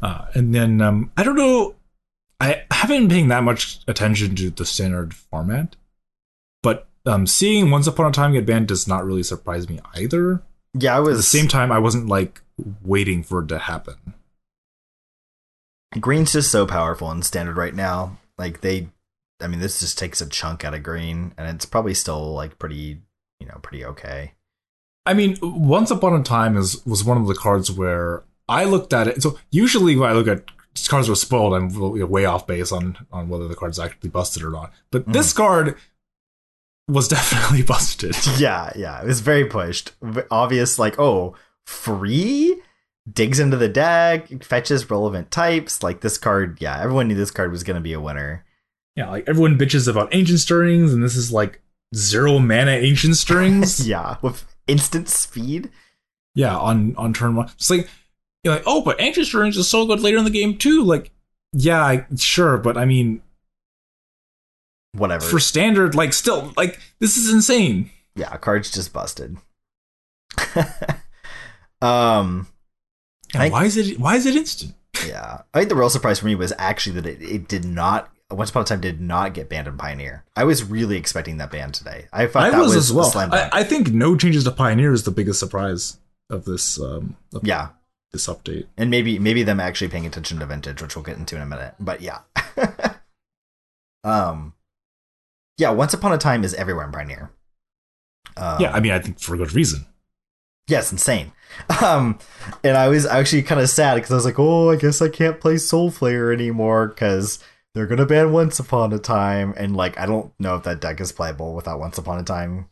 Uh, 0.01 0.25
and 0.33 0.53
then 0.53 0.81
um, 0.81 1.11
I 1.15 1.23
don't 1.23 1.35
know. 1.35 1.75
I 2.39 2.63
haven't 2.71 3.03
been 3.03 3.09
paying 3.09 3.27
that 3.29 3.43
much 3.43 3.79
attention 3.87 4.35
to 4.35 4.49
the 4.49 4.65
standard 4.65 5.13
format, 5.13 5.75
um, 7.05 7.27
seeing 7.27 7.69
Once 7.71 7.87
Upon 7.87 8.07
a 8.07 8.11
Time 8.11 8.33
get 8.33 8.45
banned 8.45 8.67
does 8.67 8.87
not 8.87 9.05
really 9.05 9.23
surprise 9.23 9.69
me 9.69 9.79
either. 9.95 10.41
Yeah, 10.73 10.95
I 10.95 10.99
was 10.99 11.13
At 11.13 11.17
the 11.17 11.23
same 11.23 11.47
time, 11.47 11.71
I 11.71 11.79
wasn't 11.79 12.07
like 12.07 12.41
waiting 12.83 13.23
for 13.23 13.41
it 13.43 13.47
to 13.49 13.59
happen. 13.59 13.95
Green's 15.99 16.33
just 16.33 16.51
so 16.51 16.65
powerful 16.65 17.11
in 17.11 17.21
standard 17.21 17.57
right 17.57 17.75
now. 17.75 18.17
Like 18.37 18.61
they, 18.61 18.89
I 19.39 19.47
mean, 19.47 19.59
this 19.59 19.79
just 19.79 19.97
takes 19.97 20.21
a 20.21 20.27
chunk 20.27 20.65
out 20.65 20.73
of 20.73 20.81
green, 20.83 21.33
and 21.37 21.47
it's 21.55 21.65
probably 21.65 21.93
still 21.93 22.33
like 22.33 22.57
pretty, 22.57 23.01
you 23.39 23.47
know, 23.47 23.59
pretty 23.61 23.85
okay. 23.85 24.33
I 25.05 25.13
mean, 25.13 25.37
Once 25.41 25.91
Upon 25.91 26.19
a 26.19 26.23
Time 26.23 26.57
is 26.57 26.83
was 26.85 27.03
one 27.03 27.17
of 27.17 27.27
the 27.27 27.35
cards 27.35 27.71
where 27.71 28.23
I 28.49 28.63
looked 28.63 28.93
at 28.93 29.07
it. 29.07 29.21
So 29.21 29.37
usually 29.51 29.95
when 29.95 30.09
I 30.09 30.13
look 30.13 30.27
at 30.27 30.45
cards 30.87 31.09
were 31.09 31.15
spoiled, 31.15 31.53
I'm 31.53 31.69
way 32.09 32.25
off 32.25 32.47
base 32.47 32.71
on 32.71 32.97
on 33.11 33.29
whether 33.29 33.47
the 33.47 33.55
card's 33.55 33.79
actually 33.79 34.09
busted 34.09 34.43
or 34.43 34.49
not. 34.49 34.71
But 34.89 35.07
Mm. 35.07 35.13
this 35.13 35.31
card 35.33 35.75
was 36.87 37.07
definitely 37.09 37.63
busted. 37.63 38.15
Yeah, 38.37 38.71
yeah, 38.75 39.01
it 39.01 39.07
was 39.07 39.21
very 39.21 39.45
pushed. 39.45 39.91
Obvious, 40.31 40.79
like, 40.79 40.99
oh, 40.99 41.35
free 41.65 42.61
digs 43.11 43.39
into 43.39 43.57
the 43.57 43.69
deck, 43.69 44.43
fetches 44.43 44.89
relevant 44.89 45.31
types. 45.31 45.83
Like 45.83 46.01
this 46.01 46.17
card, 46.17 46.61
yeah, 46.61 46.79
everyone 46.79 47.07
knew 47.07 47.15
this 47.15 47.31
card 47.31 47.51
was 47.51 47.63
going 47.63 47.75
to 47.75 47.81
be 47.81 47.93
a 47.93 48.01
winner. 48.01 48.45
Yeah, 48.95 49.09
like 49.09 49.27
everyone 49.27 49.57
bitches 49.57 49.87
about 49.87 50.13
ancient 50.13 50.39
stirrings, 50.39 50.93
and 50.93 51.03
this 51.03 51.15
is 51.15 51.31
like 51.31 51.61
zero 51.95 52.39
mana 52.39 52.71
ancient 52.71 53.17
stirrings. 53.17 53.87
yeah, 53.87 54.17
with 54.21 54.45
instant 54.67 55.09
speed. 55.09 55.69
yeah, 56.35 56.57
on 56.57 56.95
on 56.95 57.13
turn 57.13 57.35
one. 57.35 57.49
It's 57.55 57.69
like 57.69 57.89
you're 58.43 58.53
like, 58.53 58.63
oh, 58.65 58.81
but 58.81 59.01
ancient 59.01 59.27
stirrings 59.27 59.57
is 59.57 59.69
so 59.69 59.85
good 59.85 60.01
later 60.01 60.17
in 60.17 60.25
the 60.25 60.29
game 60.29 60.57
too. 60.57 60.83
Like, 60.83 61.11
yeah, 61.53 62.05
sure, 62.17 62.57
but 62.57 62.77
I 62.77 62.85
mean, 62.85 63.21
Whatever. 64.93 65.25
for 65.25 65.39
standard, 65.39 65.95
like, 65.95 66.13
still, 66.13 66.53
like, 66.55 66.79
this 66.99 67.17
is 67.17 67.33
insane. 67.33 67.89
yeah, 68.15 68.35
card's 68.37 68.71
just 68.71 68.93
busted. 68.93 69.37
um, 71.81 72.47
I- 73.35 73.49
why 73.49 73.65
is 73.65 73.77
it? 73.77 73.99
Why 73.99 74.15
is 74.15 74.25
it 74.25 74.35
instant? 74.35 74.73
yeah, 75.07 75.41
I 75.53 75.59
think 75.59 75.69
the 75.69 75.75
real 75.75 75.89
surprise 75.89 76.19
for 76.19 76.27
me 76.27 76.35
was 76.35 76.53
actually 76.57 77.01
that 77.01 77.05
it, 77.07 77.21
it 77.21 77.47
did 77.47 77.65
not. 77.65 78.09
Once 78.31 78.49
upon 78.49 78.63
a 78.63 78.65
time, 78.65 78.81
did 78.81 78.99
not 78.99 79.33
get 79.33 79.49
banned 79.49 79.67
in 79.67 79.77
Pioneer. 79.77 80.23
I 80.35 80.43
was 80.43 80.63
really 80.63 80.97
expecting 80.97 81.37
that 81.37 81.51
ban 81.51 81.71
today. 81.71 82.07
I 82.11 82.25
thought 82.25 82.43
I 82.43 82.49
that 82.51 82.59
was, 82.59 82.75
was, 82.75 82.89
as 82.89 82.93
well. 82.93 83.11
I. 83.31 83.49
I 83.51 83.63
think 83.63 83.91
no 83.91 84.15
changes 84.15 84.43
to 84.45 84.51
Pioneer 84.51 84.91
is 84.91 85.03
the 85.03 85.11
biggest 85.11 85.39
surprise 85.39 85.97
of 86.29 86.45
this 86.45 86.79
um 86.79 87.15
of 87.33 87.45
yeah, 87.45 87.69
this 88.11 88.27
update. 88.27 88.65
and 88.77 88.89
maybe 88.89 89.19
maybe 89.19 89.43
them 89.43 89.59
actually 89.59 89.89
paying 89.89 90.05
attention 90.05 90.39
to 90.39 90.45
vintage, 90.45 90.81
which 90.81 90.95
we'll 90.95 91.03
get 91.03 91.17
into 91.17 91.35
in 91.35 91.41
a 91.41 91.45
minute. 91.45 91.75
But 91.79 92.01
yeah, 92.01 92.19
um, 94.03 94.53
yeah. 95.57 95.71
Once 95.71 95.93
upon 95.93 96.13
a 96.13 96.17
time 96.17 96.43
is 96.43 96.53
everywhere 96.53 96.85
in 96.85 96.91
Pioneer. 96.91 97.31
Um, 98.37 98.59
yeah, 98.59 98.71
I 98.71 98.79
mean, 98.79 98.91
I 98.91 98.99
think 98.99 99.19
for 99.19 99.35
a 99.35 99.37
good 99.37 99.53
reason. 99.53 99.85
Yeah, 100.67 100.79
insane. 100.79 101.31
Um, 101.83 102.17
and 102.63 102.75
I 102.75 102.87
was 102.87 103.05
actually 103.05 103.43
kind 103.43 103.61
of 103.61 103.69
sad 103.69 103.93
because 103.93 104.09
I 104.09 104.15
was 104.15 104.25
like, 104.25 104.39
oh, 104.39 104.71
I 104.71 104.75
guess 104.75 105.03
I 105.03 105.09
can't 105.09 105.39
play 105.39 105.57
Soul 105.57 105.91
Flayer 105.91 106.33
anymore 106.33 106.87
because 106.87 107.37
they're 107.75 107.85
gonna 107.85 108.07
ban 108.07 108.31
Once 108.31 108.59
Upon 108.59 108.91
a 108.91 108.97
Time, 108.97 109.53
and 109.55 109.75
like 109.75 109.99
I 109.99 110.07
don't 110.07 110.33
know 110.39 110.55
if 110.55 110.63
that 110.63 110.81
deck 110.81 110.99
is 110.99 111.11
playable 111.11 111.53
without 111.53 111.79
Once 111.79 111.99
Upon 111.99 112.19
a 112.19 112.23
Time. 112.23 112.69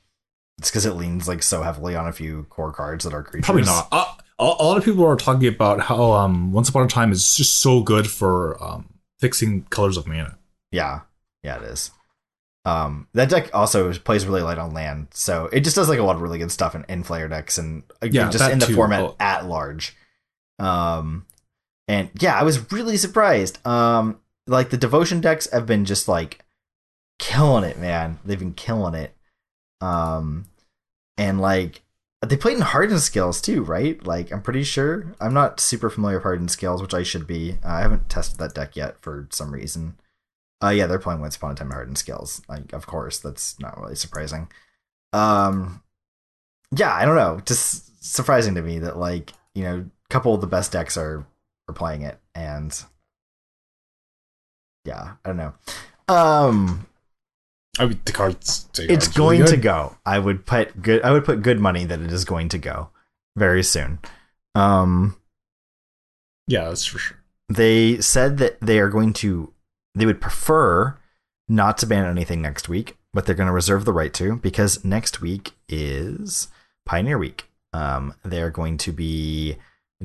It's 0.58 0.72
because 0.72 0.88
it 0.88 0.94
leans 0.94 1.28
like 1.28 1.44
so 1.44 1.62
heavily 1.62 1.96
on 1.96 2.08
a 2.08 2.12
few 2.12 2.44
core 2.50 2.72
cards 2.74 3.04
that 3.04 3.14
are 3.14 3.24
creatures. 3.24 3.46
Probably 3.46 3.64
not. 3.64 3.88
Uh, 3.92 4.06
a, 4.40 4.44
a 4.44 4.66
lot 4.66 4.78
of 4.78 4.84
people 4.84 5.06
are 5.06 5.16
talking 5.16 5.48
about 5.48 5.82
how 5.82 6.12
um 6.14 6.52
Once 6.52 6.70
Upon 6.70 6.86
a 6.86 6.88
Time 6.88 7.12
is 7.12 7.36
just 7.36 7.60
so 7.60 7.82
good 7.84 8.10
for 8.10 8.62
um 8.64 8.96
fixing 9.20 9.64
colors 9.66 9.98
of 9.98 10.08
mana. 10.08 10.38
Yeah, 10.72 11.02
yeah, 11.44 11.58
it 11.58 11.64
is. 11.64 11.92
Um, 12.64 13.08
that 13.14 13.30
deck 13.30 13.50
also 13.56 13.92
plays 13.94 14.26
really 14.28 14.44
light 14.44 14.60
on 14.60 14.74
land, 14.74 15.08
so 15.12 15.46
it 15.52 15.62
just 15.62 15.76
does 15.76 15.90
like 15.90 15.98
a 16.00 16.04
lot 16.04 16.16
of 16.16 16.22
really 16.22 16.38
good 16.38 16.52
stuff 16.52 16.76
in, 16.76 16.86
in 16.88 17.04
Flayer 17.04 17.28
decks 17.30 17.58
and 17.58 17.82
Yeah, 18.04 18.30
just 18.30 18.50
in 18.52 18.60
the 18.60 18.68
too. 18.68 18.76
format 18.76 19.02
Oh. 19.02 19.16
at 19.20 19.46
large. 19.48 19.96
Um, 20.60 21.26
and 21.88 22.10
yeah, 22.20 22.40
I 22.40 22.44
was 22.44 22.72
really 22.72 22.98
surprised. 22.98 23.66
Um, 23.66 24.20
like 24.48 24.70
the 24.70 24.78
devotion 24.78 25.22
decks 25.22 25.50
have 25.52 25.66
been 25.66 25.86
just 25.86 26.08
like 26.08 26.46
killing 27.18 27.64
it, 27.64 27.80
man. 27.80 28.20
They've 28.24 28.38
been 28.38 28.54
killing 28.54 28.94
it. 28.94 29.16
Um, 29.82 30.46
and 31.18 31.42
like 31.42 31.82
they 32.22 32.38
played 32.38 32.58
in 32.58 32.62
hardened 32.62 33.00
scales 33.02 33.42
too, 33.42 33.64
right? 33.64 34.06
Like 34.06 34.32
I'm 34.32 34.44
pretty 34.44 34.64
sure. 34.64 35.16
I'm 35.20 35.34
not 35.34 35.60
super 35.60 35.90
familiar 35.90 36.18
with 36.18 36.24
hardened 36.24 36.52
scales, 36.52 36.80
which 36.82 36.94
I 36.94 37.02
should 37.02 37.26
be. 37.26 37.58
Uh, 37.66 37.70
I 37.70 37.82
haven't 37.82 38.08
tested 38.10 38.38
that 38.40 38.54
deck 38.54 38.76
yet 38.76 39.02
for 39.02 39.28
some 39.32 39.52
reason. 39.52 39.96
Uh, 40.64 40.70
yeah, 40.70 40.86
they're 40.88 41.00
playing 41.00 41.22
Once 41.22 41.36
Upon 41.36 41.52
a 41.52 41.56
Time 41.56 41.68
in 41.68 41.74
Hardened 41.74 41.98
Scales. 41.98 42.42
Like, 42.48 42.72
of 42.74 42.86
course, 42.86 43.18
that's 43.20 43.60
not 43.60 43.80
really 43.80 43.96
surprising. 43.96 44.48
Um, 45.14 45.82
yeah, 46.76 46.94
I 46.94 47.06
don't 47.06 47.16
know. 47.16 47.42
Just 47.46 48.04
surprising 48.04 48.56
to 48.56 48.62
me 48.62 48.80
that 48.80 48.98
like 48.98 49.34
you 49.56 49.64
know, 49.64 49.78
a 49.80 50.10
couple 50.10 50.34
of 50.34 50.42
the 50.42 50.48
best 50.48 50.72
decks 50.72 50.98
are 50.98 51.26
are 51.68 51.74
playing 51.74 52.04
it, 52.04 52.18
and 52.36 52.84
yeah, 54.86 55.14
I 55.24 55.30
don't 55.30 55.38
know. 55.38 55.54
Um, 56.08 56.88
I 57.80 57.86
the 57.88 58.12
cards. 58.12 58.68
it's 58.78 59.08
going 59.08 59.42
really 59.42 59.52
to 59.52 59.58
go. 59.58 59.98
I 60.06 60.20
would 60.20 60.46
put 60.46 60.82
good. 60.82 61.02
I 61.04 61.12
would 61.12 61.26
put 61.26 61.42
good 61.42 61.60
money 61.60 61.86
that 61.86 62.02
it 62.02 62.12
is 62.12 62.26
going 62.26 62.50
to 62.50 62.58
go 62.58 62.90
very 63.36 63.64
soon. 63.64 64.00
Um, 64.56 65.18
Yeah, 66.48 66.66
that's 66.66 66.86
for 66.86 67.00
sure. 67.00 67.18
they 67.50 68.02
said 68.02 68.38
that 68.40 68.60
they 68.62 68.80
are 68.80 68.90
going 68.90 69.14
to 69.14 69.54
they 69.96 70.06
would 70.06 70.22
prefer 70.22 70.98
not 71.48 71.78
to 71.78 71.86
ban 71.86 72.06
anything 72.06 72.42
next 72.42 72.70
week 72.70 72.98
but 73.14 73.26
they're 73.26 73.36
going 73.36 73.48
to 73.48 73.54
reserve 73.54 73.86
the 73.86 73.94
right 73.94 74.14
to 74.14 74.38
because 74.38 74.84
next 74.86 75.22
week 75.22 75.52
is 75.68 76.48
pioneer 76.86 77.18
week 77.18 77.50
um, 77.74 78.14
they're 78.24 78.50
going 78.50 78.78
to 78.78 78.92
be 78.92 79.58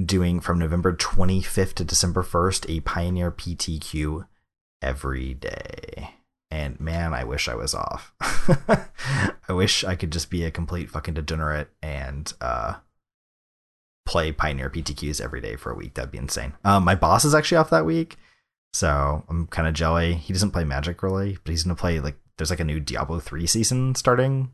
doing 0.04 0.40
from 0.40 0.58
november 0.58 0.94
25th 0.94 1.74
to 1.74 1.84
december 1.84 2.22
1st 2.22 2.76
a 2.76 2.80
pioneer 2.80 3.30
ptq 3.30 4.26
every 4.82 5.34
day 5.34 6.10
and 6.50 6.78
man 6.78 7.14
i 7.14 7.24
wish 7.24 7.48
i 7.48 7.54
was 7.54 7.74
off 7.74 8.12
i 9.48 9.52
wish 9.52 9.84
i 9.84 9.94
could 9.94 10.10
just 10.10 10.30
be 10.30 10.44
a 10.44 10.50
complete 10.50 10.90
fucking 10.90 11.14
degenerate 11.14 11.70
and 11.82 12.34
uh 12.40 12.74
play 14.06 14.32
Pioneer 14.32 14.70
PTQs 14.70 15.20
every 15.20 15.40
day 15.42 15.56
for 15.56 15.72
a 15.72 15.74
week. 15.74 15.94
That'd 15.94 16.12
be 16.12 16.18
insane. 16.18 16.54
Um, 16.64 16.84
my 16.84 16.94
boss 16.94 17.24
is 17.24 17.34
actually 17.34 17.58
off 17.58 17.70
that 17.70 17.84
week, 17.84 18.16
so 18.76 19.24
I'm 19.30 19.46
kind 19.46 19.66
of 19.66 19.72
jelly. 19.72 20.14
He 20.14 20.34
doesn't 20.34 20.50
play 20.50 20.62
Magic 20.62 21.02
really, 21.02 21.38
but 21.42 21.50
he's 21.50 21.62
gonna 21.62 21.74
play 21.74 21.98
like 21.98 22.16
there's 22.36 22.50
like 22.50 22.60
a 22.60 22.64
new 22.64 22.78
Diablo 22.78 23.20
three 23.20 23.46
season 23.46 23.94
starting 23.94 24.52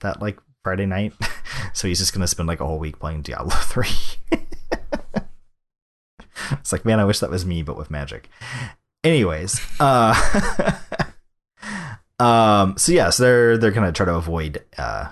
that 0.00 0.22
like 0.22 0.38
Friday 0.64 0.86
night, 0.86 1.12
so 1.74 1.86
he's 1.86 1.98
just 1.98 2.14
gonna 2.14 2.26
spend 2.26 2.48
like 2.48 2.60
a 2.60 2.66
whole 2.66 2.78
week 2.78 2.98
playing 2.98 3.20
Diablo 3.20 3.50
three. 3.54 3.86
it's 6.52 6.72
like 6.72 6.86
man, 6.86 7.00
I 7.00 7.04
wish 7.04 7.18
that 7.20 7.30
was 7.30 7.44
me, 7.44 7.62
but 7.62 7.76
with 7.76 7.90
Magic. 7.90 8.30
Anyways, 9.04 9.60
uh, 9.78 10.14
um, 12.18 12.78
so 12.78 12.92
yeah, 12.92 13.10
so 13.10 13.22
they're 13.22 13.58
they're 13.58 13.70
gonna 13.72 13.92
try 13.92 14.06
to 14.06 14.14
avoid 14.14 14.64
uh 14.78 15.10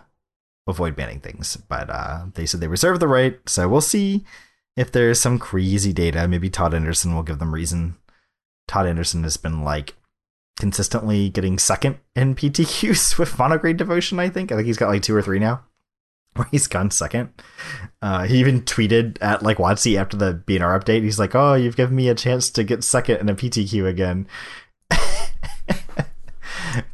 avoid 0.67 0.97
banning 0.97 1.21
things. 1.21 1.57
But 1.57 1.91
uh, 1.91 2.27
they 2.33 2.47
said 2.47 2.61
they 2.61 2.69
reserve 2.69 2.99
the 2.99 3.09
right, 3.09 3.39
so 3.47 3.69
we'll 3.69 3.83
see 3.83 4.25
if 4.75 4.91
there's 4.91 5.21
some 5.21 5.39
crazy 5.39 5.93
data. 5.93 6.27
Maybe 6.27 6.49
Todd 6.49 6.73
Anderson 6.73 7.15
will 7.15 7.23
give 7.23 7.41
them 7.41 7.53
reason. 7.53 7.97
Todd 8.69 8.87
Anderson 8.87 9.25
has 9.25 9.37
been 9.37 9.65
like 9.65 9.97
consistently 10.61 11.31
getting 11.31 11.59
second 11.59 11.99
in 12.15 12.35
PTQs 12.35 13.19
with 13.19 13.39
mono 13.39 13.59
green 13.59 13.77
devotion. 13.77 14.21
I 14.21 14.29
think 14.29 14.53
I 14.53 14.57
think 14.57 14.67
he's 14.67 14.77
got 14.77 14.89
like 14.89 15.03
two 15.03 15.17
or 15.17 15.23
three 15.23 15.41
now. 15.41 15.65
Where 16.37 16.47
he's 16.53 16.69
gone 16.69 16.93
second. 16.93 17.31
Uh, 18.01 18.25
he 18.25 18.39
even 18.39 18.63
tweeted 18.63 19.19
at 19.21 19.43
like 19.43 19.57
WotC 19.57 19.99
after 19.99 20.17
the 20.17 20.41
BNR 20.47 20.81
update. 20.81 21.03
He's 21.03 21.19
like, 21.19 21.35
"Oh, 21.35 21.55
you've 21.55 21.75
given 21.75 21.97
me 21.97 22.09
a 22.09 22.15
chance 22.15 22.51
to 22.51 22.63
get 22.63 22.85
second 22.85 23.17
in 23.17 23.29
a 23.29 23.35
PTQ 23.35 23.89
again," 23.89 24.29
which 24.91 25.01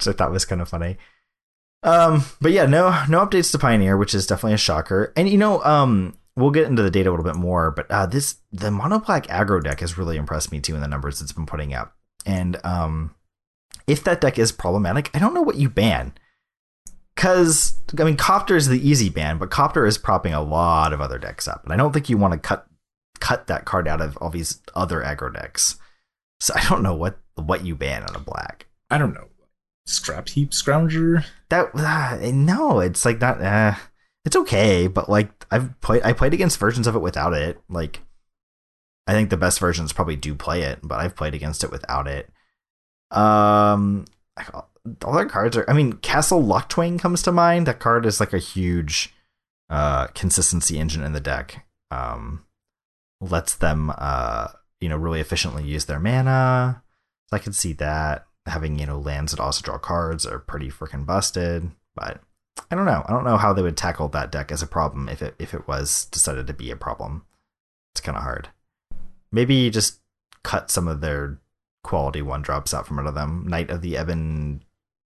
I 0.07 0.13
thought 0.13 0.31
was 0.31 0.47
kind 0.47 0.63
of 0.63 0.69
funny. 0.69 0.97
Um, 1.83 2.25
but 2.41 2.53
yeah, 2.53 2.65
no, 2.65 3.05
no 3.11 3.27
updates 3.27 3.53
to 3.53 3.59
Pioneer, 3.59 3.99
which 3.99 4.15
is 4.15 4.27
definitely 4.27 4.55
a 4.55 4.59
shocker. 4.59 5.13
And 5.17 5.29
you 5.29 5.37
know, 5.37 5.63
um, 5.63 6.17
we'll 6.37 6.51
get 6.51 6.67
into 6.67 6.83
the 6.83 6.91
data 6.91 7.11
a 7.11 7.13
little 7.13 7.25
bit 7.25 7.37
more, 7.37 7.71
but 7.71 7.91
uh, 7.91 8.07
this 8.07 8.37
the 8.53 8.71
mono 8.71 8.99
black 8.99 9.27
aggro 9.27 9.63
deck 9.63 9.81
has 9.81 9.99
really 9.99 10.17
impressed 10.17 10.53
me 10.53 10.61
too 10.61 10.75
in 10.75 10.81
the 10.81 10.89
numbers 10.89 11.21
it's 11.21 11.33
been 11.33 11.47
putting 11.47 11.73
out. 11.73 11.93
And 12.27 12.59
um, 12.65 13.15
if 13.87 14.03
that 14.05 14.21
deck 14.21 14.39
is 14.39 14.53
problematic, 14.53 15.11
I 15.15 15.19
don't 15.19 15.35
know 15.35 15.43
what 15.43 15.57
you 15.57 15.69
ban. 15.69 16.15
Cause 17.17 17.75
I 17.97 18.03
mean, 18.03 18.17
Copter 18.17 18.57
is 18.57 18.67
the 18.67 18.89
easy 18.89 19.09
ban, 19.09 19.39
but 19.39 19.51
Copter 19.51 19.87
is 19.87 19.99
propping 19.99 20.35
a 20.35 20.43
lot 20.43 20.93
of 20.93 21.01
other 21.01 21.19
decks 21.19 21.47
up, 21.47 21.63
and 21.63 21.73
I 21.73 21.77
don't 21.77 21.93
think 21.93 22.09
you 22.09 22.19
want 22.19 22.33
to 22.33 22.39
cut 22.39 22.67
cut 23.21 23.47
that 23.47 23.65
card 23.65 23.87
out 23.87 24.01
of 24.01 24.17
all 24.19 24.31
these 24.31 24.61
other 24.75 25.01
aggro 25.01 25.33
decks. 25.33 25.77
So 26.41 26.53
I 26.57 26.69
don't 26.69 26.83
know 26.83 26.95
what 26.95 27.21
what 27.37 27.65
you 27.65 27.77
ban 27.77 28.03
on 28.03 28.17
a 28.17 28.19
black. 28.19 28.67
I 28.91 28.99
don't 28.99 29.15
know. 29.15 29.29
Scrap 29.87 30.29
heap 30.29 30.51
scrounger. 30.51 31.25
That 31.51 31.71
uh, 31.75 32.19
no, 32.33 32.81
it's 32.81 33.05
like 33.05 33.21
not. 33.21 33.41
Uh, 33.41 33.75
it's 34.25 34.37
okay, 34.37 34.87
but 34.87 35.09
like 35.09 35.44
I've 35.55 35.81
played, 35.81 36.03
I 36.03 36.13
played 36.13 36.35
against 36.35 36.59
versions 36.59 36.89
of 36.89 36.97
it 36.97 37.03
without 37.03 37.33
it. 37.33 37.61
Like, 37.69 38.01
I 39.07 39.13
think 39.13 39.31
the 39.31 39.37
best 39.37 39.61
versions 39.61 39.93
probably 39.93 40.17
do 40.17 40.35
play 40.35 40.63
it, 40.63 40.81
but 40.83 40.99
I've 40.99 41.15
played 41.15 41.33
against 41.33 41.63
it 41.63 41.71
without 41.71 42.09
it. 42.09 42.29
Um, 43.13 44.07
all 45.05 45.15
their 45.15 45.27
cards 45.27 45.57
are. 45.57 45.65
I 45.71 45.73
mean, 45.73 45.93
Castle 45.95 46.43
Locthwain 46.43 46.99
comes 46.99 47.23
to 47.23 47.31
mind. 47.31 47.67
That 47.67 47.79
card 47.79 48.05
is 48.05 48.19
like 48.19 48.33
a 48.33 48.39
huge 48.39 49.15
uh 49.71 50.09
consistency 50.09 50.79
engine 50.79 51.05
in 51.05 51.13
the 51.13 51.21
deck. 51.21 51.65
Um, 51.93 52.45
lets 53.21 53.55
them 53.55 53.93
uh 53.97 54.49
you 54.81 54.89
know 54.89 54.97
really 54.97 55.21
efficiently 55.21 55.63
use 55.63 55.85
their 55.85 56.01
mana. 56.01 56.83
So 57.31 57.37
I 57.37 57.39
can 57.39 57.53
see 57.53 57.75
that 57.75 58.27
having 58.47 58.81
you 58.81 58.87
know 58.87 58.99
lands 58.99 59.31
that 59.31 59.41
also 59.41 59.63
draw 59.63 59.79
cards 59.79 60.27
are 60.27 60.41
pretty 60.41 60.71
freaking 60.71 61.07
busted, 61.07 61.71
but 61.95 62.21
I 62.71 62.75
don't 62.75 62.87
know. 62.87 63.05
I 63.07 63.13
don't 63.13 63.25
know 63.25 63.37
how 63.37 63.53
they 63.53 63.63
would 63.63 63.77
tackle 63.77 64.09
that 64.09 64.33
deck 64.33 64.51
as 64.51 64.63
a 64.63 64.67
problem 64.67 65.09
if 65.09 65.23
it 65.23 65.35
if 65.39 65.55
it 65.55 65.67
was 65.67 66.07
decided 66.07 66.47
to 66.47 66.55
be 66.55 66.71
a 66.71 66.77
problem. 66.77 67.25
It's 67.93 68.01
kind 68.01 68.17
of 68.17 68.25
hard. 68.25 68.49
Maybe 69.33 69.71
just 69.71 70.01
cut 70.43 70.71
some 70.71 70.89
of 70.89 71.01
their 71.01 71.41
quality 71.83 72.23
one 72.23 72.43
drops 72.43 72.73
out 72.73 72.87
from 72.87 72.99
under 72.99 73.11
them. 73.11 73.47
Knight 73.47 73.71
of 73.71 73.83
the 73.83 73.97
Ebon 73.97 74.63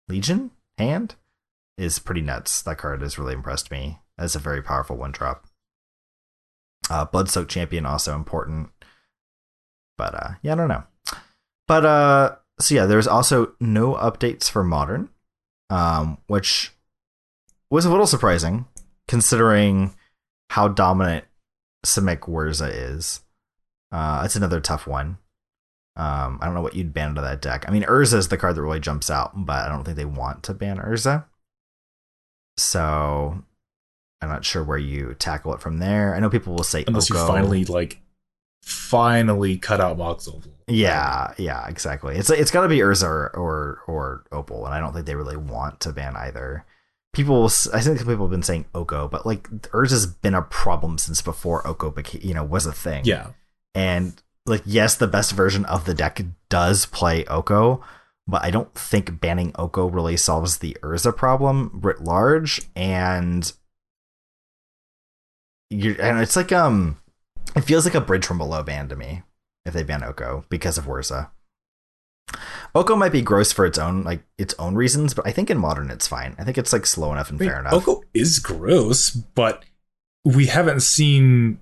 Legion 0.08 0.52
hand 0.78 1.16
is 1.78 2.00
pretty 2.00 2.22
nuts. 2.22 2.62
That 2.62 2.78
card 2.78 3.02
has 3.02 3.18
really 3.18 3.34
impressed 3.34 3.72
me 3.72 4.00
as 4.18 4.36
a 4.36 4.40
very 4.40 4.62
powerful 4.62 4.96
one 4.96 5.12
drop. 5.12 5.46
Uh, 6.90 7.06
Bloodsoak 7.06 7.48
Champion 7.48 7.86
also 7.86 8.16
important, 8.16 8.70
but 9.98 10.14
uh, 10.14 10.30
yeah, 10.42 10.54
I 10.54 10.56
don't 10.56 10.68
know. 10.68 10.84
But 11.68 11.86
uh, 11.86 12.36
so 12.60 12.76
yeah, 12.76 12.86
there's 12.86 13.08
also 13.08 13.54
no 13.60 13.96
updates 13.96 14.50
for 14.50 14.64
Modern, 14.64 15.10
um, 15.70 16.20
which 16.28 16.75
was 17.70 17.86
a 17.86 17.90
little 17.90 18.08
surprising 18.08 18.66
considering 19.08 19.96
how 20.50 20.68
dominant 20.68 21.26
Simic 21.86 22.20
Urza 22.22 22.70
is. 22.72 23.22
Uh, 23.92 24.24
it's 24.26 24.36
another 24.36 24.60
tough 24.60 24.88
one. 24.88 25.18
Um, 25.98 26.40
I 26.42 26.46
don't 26.46 26.56
know 26.56 26.62
what 26.62 26.76
you'd 26.76 26.94
ban 26.94 27.12
out 27.12 27.20
of 27.20 27.24
that 27.24 27.42
deck. 27.42 27.66
I 27.68 27.72
mean, 27.72 27.84
Urza 27.84 28.16
is 28.16 28.28
the 28.28 28.38
card 28.38 28.56
that 28.56 28.62
really 28.62 28.82
jumps 28.82 29.10
out, 29.10 29.46
but 29.46 29.66
I 29.66 29.70
don't 29.70 29.86
think 29.86 29.96
they 29.96 30.06
want 30.06 30.44
to 30.44 30.54
ban 30.54 30.78
Urza. 30.78 31.26
So 32.58 33.44
I'm 34.22 34.30
not 34.30 34.44
sure 34.44 34.64
where 34.64 34.78
you 34.78 35.16
tackle 35.18 35.54
it 35.54 35.62
from 35.62 35.80
there. 35.80 36.16
I 36.16 36.20
know 36.20 36.30
people 36.30 36.54
will 36.54 36.64
say 36.64 36.84
unless 36.88 37.10
Oko. 37.10 37.22
you 37.22 37.28
finally 37.28 37.66
like 37.66 38.02
finally 38.62 39.58
cut 39.58 39.80
out 39.80 39.98
Mox 39.98 40.28
Opal. 40.28 40.52
Yeah, 40.68 41.34
yeah, 41.38 41.68
exactly. 41.68 42.16
It's 42.18 42.30
it's 42.30 42.52
got 42.52 42.62
to 42.62 42.68
be 42.68 42.80
Urza 42.80 43.08
or, 43.08 43.30
or 43.38 43.80
or 43.88 44.24
Opal, 44.32 44.66
and 44.66 44.74
I 44.74 44.80
don't 44.80 44.94
think 44.94 45.06
they 45.06 45.16
really 45.16 45.38
want 45.38 45.80
to 45.82 45.94
ban 45.94 46.16
either 46.16 46.66
people 47.16 47.46
I 47.74 47.80
think 47.80 47.98
people 48.00 48.26
have 48.26 48.30
been 48.30 48.44
saying 48.44 48.66
Oko, 48.76 49.08
but 49.08 49.26
like 49.26 49.50
Urza 49.50 49.92
has 49.92 50.06
been 50.06 50.36
a 50.36 50.42
problem 50.42 50.98
since 50.98 51.22
before 51.22 51.66
Oko 51.66 51.90
became, 51.90 52.22
you 52.22 52.34
know, 52.34 52.44
was 52.44 52.66
a 52.66 52.74
thing. 52.74 53.06
Yeah. 53.06 53.30
And 53.74 54.22
like 54.46 54.62
yes, 54.66 54.96
the 54.96 55.08
best 55.08 55.32
version 55.32 55.66
of 55.66 55.86
the 55.86 55.94
deck 55.94 56.22
does 56.50 56.86
play 56.86 57.26
Oko, 57.26 57.84
but 58.28 58.44
I 58.44 58.52
don't 58.52 58.74
think 58.76 59.20
banning 59.20 59.54
Oko 59.58 59.88
really 59.88 60.18
solves 60.18 60.58
the 60.58 60.78
Urza 60.84 61.16
problem 61.16 61.80
writ 61.82 62.04
large 62.04 62.62
and 62.76 63.52
you 65.70 65.96
and 66.00 66.20
it's 66.20 66.36
like 66.36 66.52
um 66.52 67.00
it 67.56 67.62
feels 67.62 67.86
like 67.86 67.96
a 67.96 68.02
bridge 68.02 68.26
from 68.26 68.38
below 68.38 68.62
ban 68.62 68.90
to 68.90 68.96
me 68.96 69.24
if 69.66 69.74
they 69.74 69.84
ban 69.84 70.04
Oko 70.04 70.46
because 70.50 70.78
of 70.78 70.86
Urza. 70.86 71.30
Oko 72.76 72.98
might 72.98 73.14
be 73.14 73.22
gross 73.22 73.54
for 73.54 73.66
its 73.66 73.78
own 73.78 74.04
like 74.04 74.22
its 74.38 74.54
own 74.60 74.76
reasons, 74.76 75.14
but 75.14 75.26
I 75.26 75.32
think 75.32 75.50
in 75.50 75.58
modern 75.58 75.90
it's 75.90 76.08
fine. 76.08 76.36
I 76.38 76.44
think 76.44 76.58
it's 76.58 76.74
like 76.74 76.86
slow 76.86 77.12
enough 77.14 77.30
and 77.30 77.40
I 77.40 77.44
mean, 77.44 77.50
fair 77.50 77.60
enough. 77.60 77.74
Oko 77.74 78.04
is 78.14 78.40
gross, 78.40 79.10
but 79.10 79.64
we 80.26 80.48
haven't 80.48 80.82
seen 80.82 81.60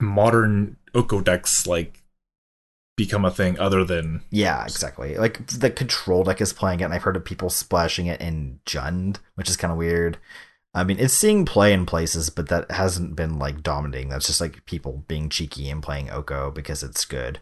modern 0.00 0.76
Oko 0.94 1.20
decks 1.20 1.66
like 1.66 2.02
become 2.96 3.26
a 3.26 3.30
thing 3.30 3.58
other 3.58 3.84
than 3.84 4.22
yeah 4.30 4.64
exactly 4.64 5.16
like 5.16 5.46
the 5.48 5.70
control 5.70 6.24
deck 6.24 6.40
is 6.40 6.54
playing 6.54 6.80
it 6.80 6.84
and 6.84 6.94
i've 6.94 7.02
heard 7.02 7.14
of 7.16 7.24
people 7.24 7.50
splashing 7.50 8.06
it 8.06 8.18
in 8.22 8.58
jund 8.64 9.18
which 9.34 9.50
is 9.50 9.56
kind 9.56 9.70
of 9.70 9.76
weird 9.76 10.16
i 10.72 10.82
mean 10.82 10.98
it's 10.98 11.12
seeing 11.12 11.44
play 11.44 11.74
in 11.74 11.84
places 11.84 12.30
but 12.30 12.48
that 12.48 12.70
hasn't 12.70 13.14
been 13.14 13.38
like 13.38 13.62
dominating 13.62 14.08
that's 14.08 14.26
just 14.26 14.40
like 14.40 14.64
people 14.64 15.04
being 15.08 15.28
cheeky 15.28 15.68
and 15.68 15.82
playing 15.82 16.10
oko 16.10 16.50
because 16.50 16.82
it's 16.82 17.04
good 17.04 17.38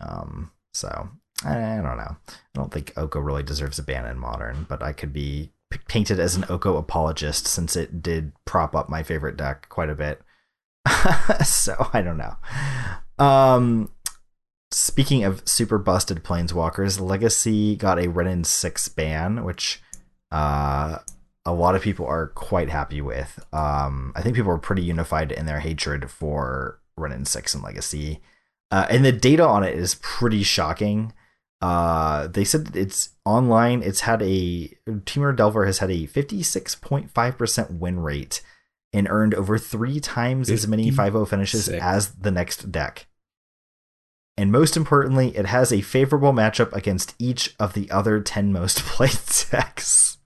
um 0.00 0.50
so 0.74 1.08
I 1.44 1.80
don't 1.82 1.96
know. 1.96 2.16
I 2.28 2.36
don't 2.54 2.72
think 2.72 2.92
Oko 2.96 3.20
really 3.20 3.42
deserves 3.42 3.78
a 3.78 3.82
ban 3.82 4.06
in 4.06 4.18
modern, 4.18 4.66
but 4.68 4.82
I 4.82 4.92
could 4.92 5.12
be 5.12 5.52
painted 5.88 6.20
as 6.20 6.36
an 6.36 6.44
Oko 6.48 6.76
apologist 6.76 7.46
since 7.46 7.76
it 7.76 8.02
did 8.02 8.32
prop 8.44 8.76
up 8.76 8.88
my 8.88 9.02
favorite 9.02 9.36
deck 9.36 9.68
quite 9.68 9.90
a 9.90 9.94
bit. 9.94 10.22
so 11.44 11.88
I 11.92 12.02
don't 12.02 12.18
know. 12.18 12.36
Um, 13.18 13.90
speaking 14.70 15.24
of 15.24 15.46
super 15.46 15.78
busted 15.78 16.24
planeswalkers, 16.24 17.00
Legacy 17.00 17.76
got 17.76 17.98
a 17.98 18.08
Wrenn 18.08 18.44
six 18.44 18.88
ban, 18.88 19.44
which 19.44 19.82
uh, 20.30 20.98
a 21.44 21.52
lot 21.52 21.74
of 21.74 21.82
people 21.82 22.06
are 22.06 22.28
quite 22.28 22.70
happy 22.70 23.00
with. 23.00 23.44
Um, 23.52 24.12
I 24.16 24.22
think 24.22 24.36
people 24.36 24.50
are 24.50 24.58
pretty 24.58 24.82
unified 24.82 25.32
in 25.32 25.46
their 25.46 25.60
hatred 25.60 26.10
for 26.10 26.80
Wrenn 26.96 27.24
six 27.24 27.54
and 27.54 27.62
Legacy. 27.62 28.20
Uh, 28.70 28.86
and 28.90 29.04
the 29.04 29.12
data 29.12 29.46
on 29.46 29.62
it 29.62 29.76
is 29.76 29.96
pretty 29.96 30.42
shocking. 30.42 31.12
Uh, 31.60 32.26
they 32.26 32.44
said 32.44 32.76
it's 32.76 33.10
online. 33.24 33.82
It's 33.82 34.00
had 34.00 34.20
a 34.22 34.68
Temur 34.86 35.34
Delver 35.34 35.66
has 35.66 35.78
had 35.78 35.90
a 35.90 36.06
56.5% 36.06 37.78
win 37.78 38.00
rate 38.00 38.42
and 38.92 39.08
earned 39.10 39.34
over 39.34 39.58
three 39.58 39.98
times 39.98 40.50
as 40.50 40.68
many 40.68 40.90
5 40.90 41.28
finishes 41.28 41.68
as 41.68 42.12
the 42.14 42.30
next 42.30 42.70
deck. 42.70 43.06
And 44.36 44.50
most 44.50 44.76
importantly, 44.76 45.36
it 45.36 45.46
has 45.46 45.72
a 45.72 45.80
favorable 45.80 46.32
matchup 46.32 46.72
against 46.72 47.14
each 47.18 47.54
of 47.58 47.72
the 47.72 47.90
other 47.90 48.20
10 48.20 48.52
most 48.52 48.78
played 48.84 49.18
decks. 49.50 50.18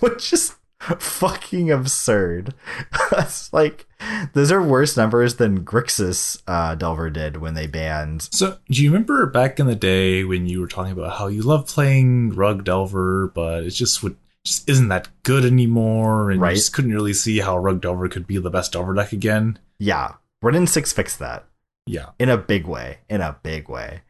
Which 0.00 0.32
is 0.32 0.56
fucking 0.98 1.70
absurd. 1.70 2.54
it's 3.12 3.52
like 3.52 3.86
those 4.32 4.52
are 4.52 4.62
worse 4.62 4.96
numbers 4.96 5.36
than 5.36 5.64
Grixis 5.64 6.40
uh, 6.46 6.74
Delver 6.74 7.10
did 7.10 7.38
when 7.38 7.54
they 7.54 7.66
banned. 7.66 8.28
So, 8.32 8.58
do 8.70 8.82
you 8.82 8.90
remember 8.90 9.26
back 9.26 9.58
in 9.58 9.66
the 9.66 9.74
day 9.74 10.24
when 10.24 10.46
you 10.46 10.60
were 10.60 10.68
talking 10.68 10.92
about 10.92 11.18
how 11.18 11.26
you 11.26 11.42
love 11.42 11.66
playing 11.66 12.30
Rug 12.30 12.64
Delver, 12.64 13.28
but 13.34 13.64
it 13.64 13.70
just 13.70 14.02
would 14.02 14.16
just 14.44 14.68
isn't 14.68 14.88
that 14.88 15.08
good 15.24 15.44
anymore, 15.44 16.30
and 16.30 16.40
right? 16.40 16.50
you 16.50 16.56
just 16.56 16.72
couldn't 16.72 16.94
really 16.94 17.14
see 17.14 17.40
how 17.40 17.58
Rug 17.58 17.80
Delver 17.80 18.08
could 18.08 18.26
be 18.26 18.38
the 18.38 18.50
best 18.50 18.72
Delver 18.72 18.94
deck 18.94 19.12
again? 19.12 19.58
Yeah, 19.78 20.14
Wrenn 20.42 20.66
Six 20.66 20.92
fixed 20.92 21.18
that. 21.18 21.44
Yeah, 21.86 22.10
in 22.18 22.28
a 22.28 22.38
big 22.38 22.66
way. 22.66 22.98
In 23.08 23.20
a 23.20 23.36
big 23.42 23.68
way. 23.68 24.02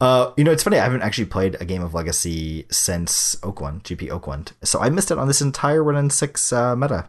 Uh, 0.00 0.32
you 0.36 0.44
know, 0.44 0.52
it's 0.52 0.62
funny. 0.62 0.78
I 0.78 0.84
haven't 0.84 1.02
actually 1.02 1.26
played 1.26 1.56
a 1.60 1.64
game 1.64 1.82
of 1.82 1.94
Legacy 1.94 2.66
since 2.70 3.36
Oakland, 3.42 3.84
GP 3.84 4.10
Oakland, 4.10 4.52
so 4.62 4.78
I 4.80 4.90
missed 4.90 5.10
it 5.10 5.18
on 5.18 5.26
this 5.26 5.40
entire 5.40 5.82
Wrenn 5.82 6.10
Six 6.10 6.52
uh, 6.52 6.76
meta. 6.76 7.08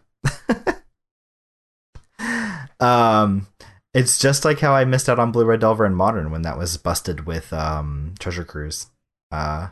um, 2.80 3.46
it's 3.92 4.18
just 4.18 4.44
like 4.44 4.60
how 4.60 4.74
I 4.74 4.84
missed 4.84 5.08
out 5.08 5.18
on 5.18 5.32
Blue 5.32 5.44
Red 5.44 5.60
Delver 5.60 5.84
and 5.84 5.96
Modern 5.96 6.30
when 6.30 6.42
that 6.42 6.56
was 6.56 6.76
busted 6.78 7.26
with 7.26 7.52
um, 7.52 8.14
Treasure 8.18 8.44
Cruise. 8.44 8.86
Uh, 9.30 9.68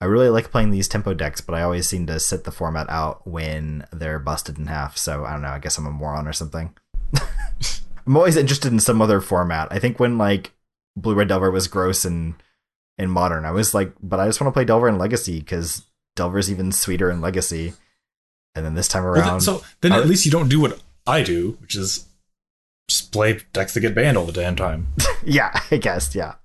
I 0.00 0.04
really 0.04 0.28
like 0.28 0.50
playing 0.50 0.70
these 0.70 0.88
tempo 0.88 1.14
decks, 1.14 1.40
but 1.40 1.54
I 1.54 1.62
always 1.62 1.88
seem 1.88 2.06
to 2.06 2.20
sit 2.20 2.44
the 2.44 2.52
format 2.52 2.88
out 2.90 3.26
when 3.26 3.86
they're 3.92 4.18
busted 4.18 4.58
in 4.58 4.66
half. 4.66 4.98
So 4.98 5.24
I 5.24 5.32
don't 5.32 5.42
know. 5.42 5.48
I 5.48 5.58
guess 5.58 5.78
I'm 5.78 5.86
a 5.86 5.90
moron 5.90 6.28
or 6.28 6.32
something. 6.32 6.74
I'm 8.06 8.16
always 8.16 8.36
interested 8.36 8.72
in 8.72 8.78
some 8.78 9.00
other 9.00 9.20
format. 9.20 9.68
I 9.70 9.78
think 9.78 9.98
when 9.98 10.18
like 10.18 10.52
Blue 10.96 11.14
Red 11.14 11.28
Delver 11.28 11.50
was 11.50 11.68
gross 11.68 12.04
and 12.04 12.34
in 12.98 13.10
modern. 13.10 13.44
I 13.44 13.50
was 13.50 13.74
like, 13.74 13.92
but 14.02 14.20
I 14.20 14.26
just 14.26 14.40
want 14.40 14.52
to 14.52 14.56
play 14.56 14.64
Delver 14.64 14.88
in 14.88 14.98
Legacy 14.98 15.38
because 15.38 15.82
Delver's 16.14 16.50
even 16.50 16.72
sweeter 16.72 17.10
in 17.10 17.20
Legacy. 17.20 17.74
And 18.54 18.64
then 18.64 18.74
this 18.74 18.88
time 18.88 19.04
around, 19.04 19.26
well, 19.26 19.40
so 19.40 19.62
then 19.82 19.92
at 19.92 20.06
least 20.06 20.24
you 20.24 20.32
don't 20.32 20.48
do 20.48 20.60
what 20.60 20.80
I 21.06 21.22
do, 21.22 21.58
which 21.60 21.76
is 21.76 22.06
just 22.88 23.12
play 23.12 23.40
decks 23.52 23.74
that 23.74 23.80
get 23.80 23.94
banned 23.94 24.16
all 24.16 24.24
the 24.24 24.32
damn 24.32 24.56
time. 24.56 24.94
yeah, 25.24 25.60
I 25.70 25.76
guess, 25.76 26.14
yeah. 26.14 26.36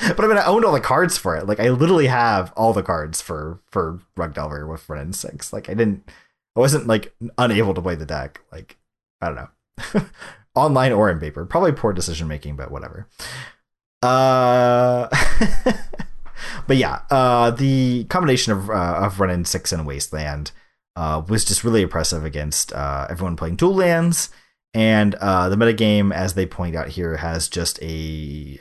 But 0.00 0.20
I 0.20 0.28
mean, 0.28 0.38
I 0.38 0.46
owned 0.46 0.64
all 0.64 0.72
the 0.72 0.80
cards 0.80 1.18
for 1.18 1.36
it. 1.36 1.46
Like, 1.46 1.58
I 1.58 1.70
literally 1.70 2.06
have 2.06 2.52
all 2.56 2.72
the 2.72 2.82
cards 2.82 3.20
for 3.20 3.60
for 3.70 4.00
Rug 4.16 4.34
Delver 4.34 4.66
with 4.66 4.88
Wrenn 4.88 5.12
Six. 5.12 5.52
Like, 5.52 5.68
I 5.68 5.74
didn't, 5.74 6.08
I 6.54 6.60
wasn't 6.60 6.86
like 6.86 7.14
unable 7.38 7.74
to 7.74 7.82
play 7.82 7.94
the 7.94 8.06
deck. 8.06 8.40
Like, 8.52 8.76
I 9.20 9.30
don't 9.30 9.36
know, 9.36 10.02
online 10.54 10.92
or 10.92 11.10
in 11.10 11.18
paper. 11.18 11.46
Probably 11.46 11.72
poor 11.72 11.92
decision 11.92 12.28
making, 12.28 12.56
but 12.56 12.70
whatever. 12.70 13.08
Uh, 14.06 15.08
but 16.66 16.76
yeah, 16.76 17.00
uh, 17.10 17.50
the 17.50 18.04
combination 18.04 18.52
of 18.52 18.70
uh, 18.70 19.00
of 19.02 19.18
Wrenn 19.18 19.44
Six 19.44 19.72
and 19.72 19.86
Wasteland 19.86 20.52
uh, 20.94 21.22
was 21.28 21.44
just 21.44 21.64
really 21.64 21.82
impressive 21.82 22.24
against 22.24 22.72
uh, 22.72 23.06
everyone 23.10 23.36
playing 23.36 23.56
dual 23.56 23.74
lands. 23.74 24.30
And 24.74 25.14
uh, 25.16 25.48
the 25.48 25.56
metagame, 25.56 26.12
as 26.12 26.34
they 26.34 26.44
point 26.46 26.76
out 26.76 26.88
here, 26.88 27.16
has 27.16 27.48
just 27.48 27.82
a 27.82 28.60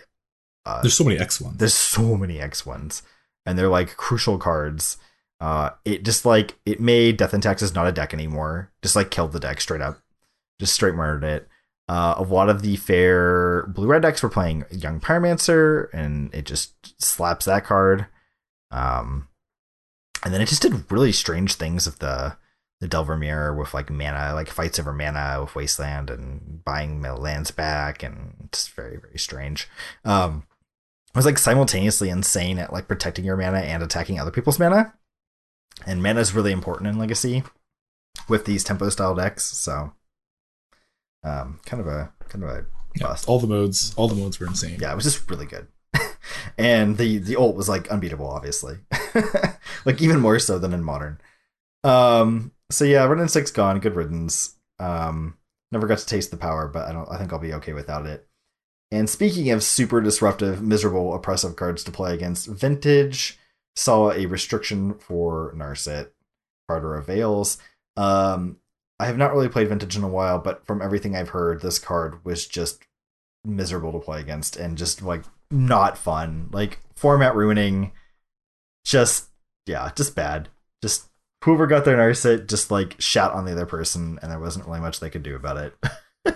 uh, 0.66 0.82
There's 0.82 0.94
so 0.94 1.04
many 1.04 1.20
X 1.20 1.42
ones. 1.42 1.58
there's 1.58 1.74
so 1.74 2.16
many 2.16 2.40
X 2.40 2.66
ones, 2.66 3.04
and 3.46 3.58
they're 3.58 3.70
like 3.70 3.98
crucial 3.98 4.38
cards. 4.38 4.98
Uh, 5.42 5.72
it 5.84 6.04
just 6.04 6.26
like 6.26 6.58
it 6.66 6.80
made 6.80 7.18
Death 7.18 7.34
and 7.34 7.44
Taxes 7.44 7.76
not 7.76 7.88
a 7.88 7.92
deck 7.92 8.14
anymore. 8.14 8.72
Just 8.82 8.96
like 8.96 9.12
killed 9.12 9.34
the 9.34 9.40
deck 9.40 9.60
straight 9.60 9.82
up, 9.82 10.00
just 10.60 10.74
straight 10.74 10.96
murdered 10.96 11.24
it. 11.24 11.48
Uh, 11.88 12.16
a 12.18 12.24
lot 12.24 12.50
of 12.50 12.62
the 12.62 12.76
fair 12.78 13.68
blue 13.68 13.88
red 13.88 14.02
decks 14.02 14.24
were 14.24 14.30
playing 14.30 14.66
Young 14.72 15.00
Pyromancer, 15.00 15.88
and 15.94 16.34
it 16.34 16.46
just 16.46 17.02
slaps 17.02 17.46
that 17.46 17.64
card. 17.64 18.08
Um, 18.72 19.28
and 20.24 20.34
then 20.34 20.42
it 20.42 20.48
just 20.48 20.64
did 20.64 20.92
really 20.92 21.12
strange 21.12 21.56
things 21.56 21.86
with 21.86 22.00
the 22.00 22.38
the 22.82 22.88
Delver 22.88 23.16
Mirror 23.16 23.56
with 23.56 23.74
like 23.74 23.90
mana, 23.90 24.34
like 24.34 24.50
fights 24.50 24.80
over 24.80 24.92
mana 24.92 25.38
with 25.42 25.56
Wasteland 25.56 26.10
and 26.10 26.64
buying 26.66 27.02
lands 27.02 27.52
back, 27.52 28.04
and 28.04 28.50
just 28.52 28.72
very 28.72 28.98
very 28.98 29.20
strange. 29.20 29.70
Um, 30.04 30.44
it 31.10 31.16
was 31.16 31.26
like 31.26 31.38
simultaneously 31.38 32.10
insane 32.10 32.60
at 32.60 32.74
like 32.74 32.88
protecting 32.88 33.24
your 33.24 33.38
mana 33.38 33.60
and 33.60 33.82
attacking 33.82 34.20
other 34.20 34.32
people's 34.32 34.60
mana. 34.60 34.94
And 35.86 36.04
mana 36.04 36.20
is 36.20 36.34
really 36.34 36.52
important 36.52 36.90
in 36.90 36.98
Legacy 36.98 37.44
with 38.28 38.46
these 38.46 38.64
tempo 38.64 38.90
style 38.90 39.16
decks. 39.16 39.46
So, 39.46 39.94
um, 41.26 41.60
kind 41.66 41.82
of 41.82 41.88
a 41.88 42.12
kind 42.30 42.44
of 42.44 42.50
a 42.50 42.66
Yeah, 42.96 43.08
bust. 43.08 43.28
all 43.28 43.40
the 43.40 43.48
modes, 43.48 43.94
all 43.96 44.08
the 44.08 44.16
modes 44.16 44.40
were 44.40 44.48
insane. 44.48 44.78
Yeah, 44.80 44.92
it 44.92 44.96
was 44.96 45.04
just 45.06 45.30
really 45.30 45.46
good. 45.46 45.68
and 46.58 46.98
the 46.98 47.18
the 47.18 47.36
ult 47.36 47.56
was 47.56 47.68
like 47.70 47.88
unbeatable, 47.90 48.30
obviously. 48.30 48.78
like 49.86 50.02
even 50.02 50.20
more 50.20 50.40
so 50.40 50.60
than 50.60 50.74
in 50.74 50.84
modern. 50.84 51.20
Um. 51.84 52.52
So 52.72 52.86
yeah, 52.86 53.06
Wrenn 53.06 53.20
and 53.20 53.32
Six 53.32 53.52
gone. 53.52 53.80
Good 53.80 53.96
riddance. 53.96 54.56
Um. 54.80 55.38
Never 55.72 55.88
got 55.88 55.98
to 55.98 56.06
taste 56.06 56.32
the 56.32 56.38
power, 56.38 56.68
but 56.68 56.88
I 56.88 56.94
don't. 56.94 57.10
I 57.12 57.18
think 57.18 57.34
I'll 57.34 57.40
be 57.40 57.54
okay 57.54 57.74
without 57.74 58.06
it. 58.06 58.28
And 58.92 59.10
speaking 59.10 59.50
of 59.52 59.64
super 59.64 60.00
disruptive, 60.00 60.62
miserable, 60.62 61.14
oppressive 61.16 61.56
cards 61.56 61.84
to 61.84 61.92
play 61.92 62.14
against, 62.14 62.48
Vintage 62.48 63.38
saw 63.76 64.12
a 64.12 64.26
restriction 64.28 64.94
for 64.94 65.54
Narset, 65.58 66.10
Parter 66.70 66.98
of 66.98 67.08
Veils. 67.08 67.58
Um, 67.98 68.58
I 69.00 69.08
have 69.08 69.18
not 69.18 69.34
really 69.34 69.50
played 69.50 69.68
Vintage 69.68 69.98
in 69.98 70.04
a 70.04 70.10
while, 70.10 70.40
but 70.40 70.66
from 70.66 70.82
everything 70.82 71.16
I've 71.16 71.30
heard, 71.30 71.62
this 71.62 71.80
card 71.80 72.24
was 72.24 72.48
just 72.48 72.84
miserable 73.44 73.92
to 73.92 74.00
play 74.00 74.20
against 74.20 74.56
and 74.56 74.78
just 74.78 75.02
like 75.02 75.24
not 75.52 75.98
fun. 75.98 76.50
Like 76.52 76.80
format 76.96 77.36
ruining. 77.36 77.92
Just 78.86 79.30
yeah, 79.66 79.92
just 79.96 80.16
bad. 80.16 80.50
Just 80.82 81.10
whoever 81.44 81.68
got 81.68 81.86
their 81.86 81.98
Narset 81.98 82.48
just 82.48 82.72
like 82.72 83.00
shat 83.00 83.32
on 83.32 83.46
the 83.46 83.52
other 83.52 83.66
person, 83.66 84.20
and 84.22 84.32
there 84.32 84.40
wasn't 84.40 84.66
really 84.66 84.80
much 84.80 85.00
they 85.00 85.10
could 85.10 85.24
do 85.24 85.36
about 85.36 85.58
it. 85.58 85.76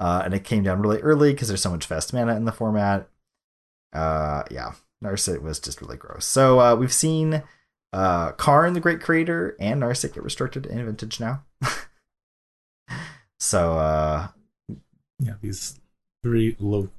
uh, 0.00 0.22
and 0.24 0.34
it 0.34 0.44
came 0.44 0.62
down 0.62 0.80
really 0.80 1.00
early 1.00 1.32
because 1.32 1.48
there's 1.48 1.62
so 1.62 1.70
much 1.70 1.86
fast 1.86 2.12
mana 2.12 2.36
in 2.36 2.44
the 2.44 2.52
format. 2.52 3.08
Uh, 3.92 4.44
yeah, 4.50 4.72
Narset 5.02 5.42
was 5.42 5.58
just 5.58 5.80
really 5.80 5.96
gross. 5.96 6.24
So 6.24 6.60
uh, 6.60 6.76
we've 6.76 6.92
seen 6.92 7.42
uh, 7.92 8.32
Karn, 8.32 8.72
the 8.74 8.80
Great 8.80 9.00
Creator, 9.00 9.56
and 9.58 9.82
Narset 9.82 10.14
get 10.14 10.22
restricted 10.22 10.66
in 10.66 10.84
Vintage 10.84 11.20
now. 11.20 11.44
so 13.40 13.78
uh, 13.78 14.28
Yeah, 15.18 15.34
these 15.40 15.80
very 16.22 16.56
low, 16.58 16.90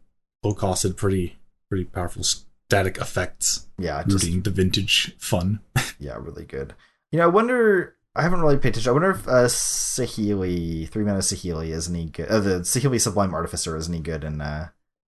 low 0.43 0.53
costed, 0.53 0.97
pretty, 0.97 1.37
pretty 1.69 1.85
powerful 1.85 2.23
static 2.23 2.97
effects, 2.97 3.67
yeah, 3.77 4.03
just 4.03 4.23
rooting 4.25 4.41
the 4.41 4.51
vintage 4.51 5.15
fun. 5.17 5.59
yeah, 5.99 6.15
really 6.19 6.45
good. 6.45 6.73
You 7.11 7.19
know, 7.19 7.25
I 7.25 7.27
wonder. 7.27 7.95
I 8.15 8.23
haven't 8.23 8.41
really 8.41 8.57
paid 8.57 8.69
attention. 8.69 8.89
I 8.89 8.93
wonder 8.93 9.11
if 9.11 9.27
uh, 9.27 9.45
Saheeli, 9.45 10.89
three 10.89 11.03
mana 11.03 11.19
Saheeli, 11.19 11.69
is 11.69 11.89
any 11.89 12.05
good. 12.05 12.27
Uh, 12.27 12.39
the 12.39 12.59
Saheeli 12.61 12.99
Sublime 12.99 13.33
Artificer 13.33 13.77
is 13.77 13.87
any 13.87 13.99
good 13.99 14.23
in 14.23 14.41
uh, 14.41 14.69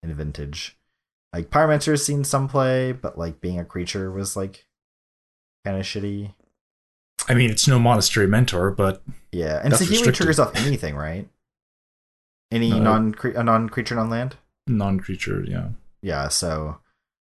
in 0.03 0.15
Vintage. 0.15 0.77
Like 1.33 1.51
Pyromancer's 1.51 2.05
seen 2.05 2.25
some 2.25 2.49
play, 2.49 2.93
but 2.93 3.17
like 3.17 3.41
being 3.41 3.59
a 3.59 3.65
creature 3.65 4.11
was 4.11 4.37
like 4.37 4.67
kind 5.65 5.77
of 5.79 5.85
shitty. 5.85 6.35
I 7.29 7.35
mean, 7.35 7.51
it's 7.51 7.69
no 7.69 7.79
monastery 7.79 8.27
mentor, 8.27 8.71
but 8.71 9.03
Yeah, 9.33 9.61
and 9.63 9.73
That's 9.73 9.83
Saheeli 9.85 10.13
triggers 10.15 10.39
off 10.39 10.57
anything, 10.57 10.97
right? 10.97 11.29
Any 12.51 12.73
Uh, 12.73 12.79
non 12.79 13.15
a 13.23 13.43
non 13.45 13.69
creature 13.69 13.95
non 13.95 14.11
land. 14.11 14.37
non-creature. 14.67 15.45
Yeah, 15.45 15.69
Yeah, 16.03 16.29
so 16.29 16.79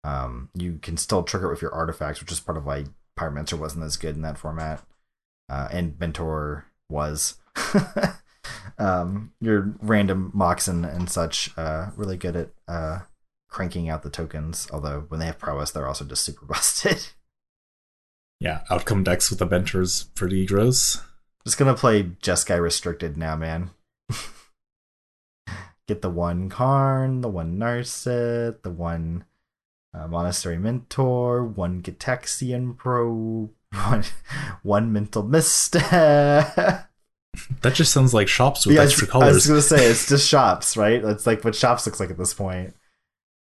um, 0.05 0.51
you 0.55 0.79
can 0.83 0.97
still 0.97 1.23
trigger 1.23 1.47
it 1.49 1.51
with 1.51 1.63
your 1.63 1.75
artifacts, 1.75 2.21
which 2.21 2.31
is 2.33 2.41
part 2.41 2.57
of 2.59 2.65
why 2.65 2.87
Pyromancer 3.19 3.59
wasn't 3.59 3.85
as 3.85 3.97
good 3.97 4.15
in 4.17 4.23
that 4.23 4.39
format, 4.39 4.83
uh, 5.49 5.69
and 5.73 5.99
Mentor 5.99 6.67
was. 6.89 7.39
um, 8.79 9.33
your 9.41 9.75
random 9.81 10.33
Moxen 10.35 10.85
and 10.85 11.11
such 11.11 11.51
uh, 11.59 11.91
really 11.97 12.17
good 12.17 12.37
at 12.37 12.51
uh, 12.69 13.01
cranking 13.49 13.89
out 13.89 14.03
the 14.03 14.11
tokens. 14.11 14.69
Although 14.73 15.05
when 15.09 15.21
they 15.21 15.27
have 15.27 15.39
prowess, 15.39 15.71
they're 15.71 15.89
also 15.89 16.05
just 16.05 16.25
super 16.25 16.47
busted. 16.49 17.09
Yeah. 18.41 18.63
Outcome 18.71 19.05
decks 19.05 19.31
with 19.31 19.39
the 19.39 19.47
mentors 19.47 20.05
pretty 20.15 20.47
gross. 20.47 21.03
just 21.45 21.59
gonna 21.59 21.75
play 21.75 22.03
Jeskai 22.03 22.61
restricted 22.61 23.17
now, 23.17 23.37
man. 23.37 23.71
Get 25.87 26.03
the 26.03 26.11
one 26.11 26.49
Karn, 26.49 27.21
the 27.21 27.29
one 27.29 27.59
Narset, 27.59 28.63
the 28.63 28.71
one 28.71 29.25
uh, 29.93 30.07
Monastery 30.07 30.59
Mentor, 30.59 31.45
one 31.45 31.83
Gitaxian 31.83 32.77
Pro, 32.77 33.51
one 33.73 34.05
one 34.63 34.93
Mental 34.93 35.23
Misstep. 35.23 36.87
That 37.63 37.75
just 37.75 37.93
sounds 37.93 38.13
like 38.13 38.27
shops 38.27 38.67
with 38.67 38.75
Yeah, 38.75 38.83
extra 38.83 39.07
colors. 39.07 39.29
I 39.29 39.33
was 39.33 39.47
gonna 39.47 39.63
say 39.63 39.87
it's 39.87 40.09
just 40.09 40.29
shops, 40.29 40.77
right? 40.77 41.01
That's 41.01 41.27
like 41.29 41.45
what 41.45 41.55
shops 41.55 41.87
looks 41.87 42.01
like 42.01 42.11
at 42.11 42.19
this 42.19 42.35
point. 42.35 42.75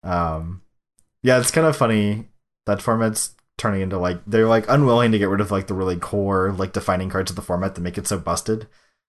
Um, 0.02 0.62
yeah, 1.22 1.38
it's 1.38 1.52
kind 1.52 1.66
of 1.68 1.76
funny 1.76 2.26
that 2.66 2.82
format's 2.82 3.34
turning 3.58 3.80
into 3.80 3.98
like 3.98 4.20
they're 4.26 4.46
like 4.46 4.68
unwilling 4.68 5.12
to 5.12 5.18
get 5.18 5.28
rid 5.28 5.40
of 5.40 5.50
like 5.50 5.66
the 5.66 5.74
really 5.74 5.96
core 5.96 6.52
like 6.52 6.72
defining 6.72 7.08
cards 7.08 7.30
of 7.30 7.36
the 7.36 7.42
format 7.42 7.74
that 7.74 7.80
make 7.80 7.98
it 7.98 8.06
so 8.06 8.18
busted, 8.18 8.66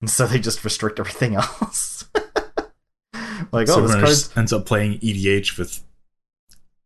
and 0.00 0.10
so 0.10 0.26
they 0.26 0.38
just 0.38 0.64
restrict 0.64 0.98
everything 0.98 1.34
else. 1.36 2.08
like 3.52 3.66
so 3.66 3.76
oh, 3.76 3.80
this 3.82 3.92
card 3.92 4.06
just 4.06 4.36
ends 4.36 4.52
up 4.52 4.66
playing 4.66 4.98
EDH 5.00 5.58
with 5.58 5.82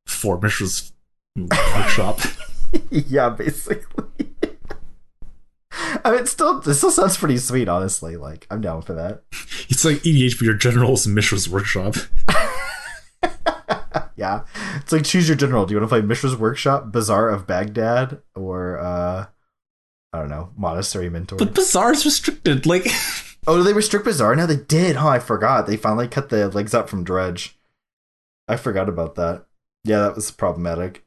four 0.07 0.39
Mishra's 0.41 0.93
workshop. 1.37 2.21
yeah, 2.91 3.29
basically. 3.29 4.05
I 6.05 6.11
mean, 6.11 6.21
it 6.21 6.29
still 6.29 6.61
this 6.61 6.79
still 6.79 6.91
sounds 6.91 7.17
pretty 7.17 7.39
sweet, 7.39 7.69
honestly. 7.69 8.17
Like 8.17 8.47
I'm 8.51 8.61
down 8.61 8.83
for 8.83 8.95
that. 8.95 9.23
it's 9.69 9.85
like 9.85 9.99
EDH, 9.99 10.39
but 10.39 10.43
your 10.43 10.55
general's 10.55 11.07
Mishra's 11.07 11.49
workshop. 11.49 11.97
Yeah. 14.17 14.45
It's 14.77 14.93
like 14.93 15.05
choose 15.05 15.29
your 15.29 15.37
general. 15.37 15.67
Do 15.67 15.75
you 15.75 15.81
want 15.81 15.91
to 15.91 15.95
play 15.95 16.07
Mishra's 16.07 16.37
Workshop, 16.37 16.93
Bazaar 16.93 17.31
of 17.31 17.47
Baghdad, 17.47 18.23
or 18.35 18.79
uh 18.79 19.27
I 20.12 20.19
don't 20.19 20.31
know, 20.31 20.51
Monastery 20.57 21.11
Mentor? 21.11 21.39
But 21.39 21.55
Bazaar's 21.55 22.05
restricted. 22.05 22.67
Like, 22.67 22.87
oh, 23.47 23.57
do 23.57 23.62
they 23.65 23.73
restrict 23.73 24.05
Bazaar? 24.05 24.37
No, 24.37 24.47
they 24.47 24.57
did, 24.57 24.97
huh? 24.97 25.09
I 25.09 25.19
forgot. 25.19 25.67
They 25.67 25.77
finally 25.77 26.07
cut 26.07 26.29
the 26.29 26.49
legs 26.49 26.75
out 26.75 26.89
from 26.89 27.03
Dredge. 27.03 27.59
I 28.47 28.57
forgot 28.57 28.89
about 28.89 29.17
that. 29.17 29.47
Yeah, 29.85 30.01
that 30.01 30.15
was 30.15 30.31
problematic. 30.31 31.05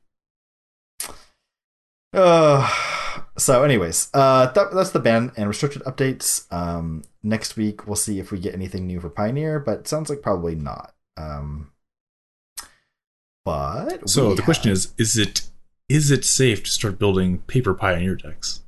Uh 2.13 2.69
so 3.37 3.63
anyways, 3.63 4.09
uh 4.13 4.47
that, 4.51 4.73
that's 4.73 4.91
the 4.91 4.99
ban 4.99 5.31
and 5.37 5.47
restricted 5.47 5.83
updates. 5.83 6.51
Um 6.51 7.03
next 7.23 7.55
week 7.55 7.85
we'll 7.87 7.95
see 7.95 8.19
if 8.19 8.31
we 8.31 8.39
get 8.39 8.53
anything 8.53 8.87
new 8.87 8.99
for 8.99 9.09
Pioneer, 9.09 9.59
but 9.59 9.87
sounds 9.87 10.09
like 10.09 10.21
probably 10.21 10.55
not. 10.55 10.93
Um 11.15 11.71
but 13.47 14.09
so 14.09 14.33
the 14.33 14.41
question 14.41 14.73
is: 14.73 14.93
Is 14.97 15.17
it 15.17 15.43
is 15.87 16.11
it 16.11 16.25
safe 16.25 16.65
to 16.65 16.69
start 16.69 16.99
building 16.99 17.37
paper 17.47 17.73
pioneer 17.73 18.13
decks? 18.13 18.59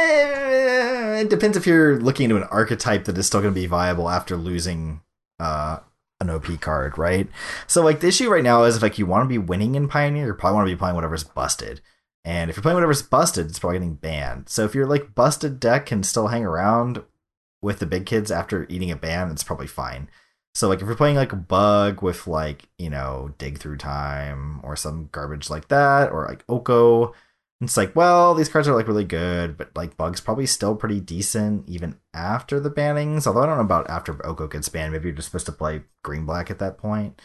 Eh, 0.00 1.20
It 1.20 1.30
depends 1.30 1.56
if 1.56 1.68
you're 1.68 2.00
looking 2.00 2.24
into 2.24 2.36
an 2.36 2.48
archetype 2.50 3.04
that 3.04 3.16
is 3.16 3.28
still 3.28 3.40
going 3.40 3.54
to 3.54 3.60
be 3.60 3.66
viable 3.66 4.10
after 4.10 4.36
losing 4.36 5.00
uh, 5.38 5.78
an 6.20 6.28
OP 6.28 6.60
card, 6.60 6.98
right? 6.98 7.28
So, 7.68 7.84
like, 7.84 8.00
the 8.00 8.08
issue 8.08 8.28
right 8.28 8.42
now 8.42 8.64
is 8.64 8.76
if 8.76 8.82
like 8.82 8.98
you 8.98 9.06
want 9.06 9.22
to 9.26 9.28
be 9.28 9.38
winning 9.38 9.76
in 9.76 9.86
Pioneer, 9.86 10.26
you 10.26 10.34
probably 10.34 10.56
want 10.56 10.66
to 10.68 10.74
be 10.74 10.78
playing 10.78 10.96
whatever's 10.96 11.22
busted. 11.22 11.80
And 12.24 12.50
if 12.50 12.56
you're 12.56 12.62
playing 12.62 12.74
whatever's 12.74 13.02
busted, 13.02 13.46
it's 13.46 13.60
probably 13.60 13.78
getting 13.78 13.94
banned. 13.94 14.48
So, 14.48 14.64
if 14.64 14.74
your 14.74 14.86
like 14.86 15.14
busted 15.14 15.60
deck 15.60 15.86
can 15.86 16.02
still 16.02 16.26
hang 16.28 16.44
around 16.44 17.04
with 17.62 17.78
the 17.78 17.86
big 17.86 18.06
kids 18.06 18.32
after 18.32 18.66
eating 18.68 18.90
a 18.90 18.96
ban, 18.96 19.30
it's 19.30 19.44
probably 19.44 19.68
fine. 19.68 20.08
So, 20.54 20.68
like, 20.68 20.80
if 20.80 20.86
you're 20.86 20.96
playing 20.96 21.16
like 21.16 21.32
a 21.32 21.36
bug 21.36 22.02
with 22.02 22.26
like 22.26 22.68
you 22.78 22.90
know 22.90 23.32
dig 23.38 23.58
through 23.58 23.76
time 23.78 24.60
or 24.62 24.74
some 24.76 25.08
garbage 25.12 25.48
like 25.48 25.68
that, 25.68 26.10
or 26.10 26.26
like 26.26 26.44
Oko, 26.48 27.14
it's 27.60 27.76
like, 27.76 27.94
well, 27.94 28.34
these 28.34 28.48
cards 28.48 28.66
are 28.66 28.74
like 28.74 28.88
really 28.88 29.04
good, 29.04 29.56
but 29.56 29.70
like 29.76 29.96
Bug's 29.96 30.20
probably 30.20 30.46
still 30.46 30.74
pretty 30.74 30.98
decent 31.00 31.68
even 31.68 31.96
after 32.14 32.58
the 32.58 32.70
bannings. 32.70 33.26
Although 33.26 33.42
I 33.42 33.46
don't 33.46 33.56
know 33.58 33.62
about 33.64 33.88
after 33.88 34.24
Oko 34.26 34.48
gets 34.48 34.68
banned. 34.68 34.92
Maybe 34.92 35.04
you're 35.08 35.14
just 35.16 35.28
supposed 35.28 35.46
to 35.46 35.52
play 35.52 35.82
green 36.02 36.26
black 36.26 36.50
at 36.50 36.58
that 36.58 36.78
point. 36.78 37.20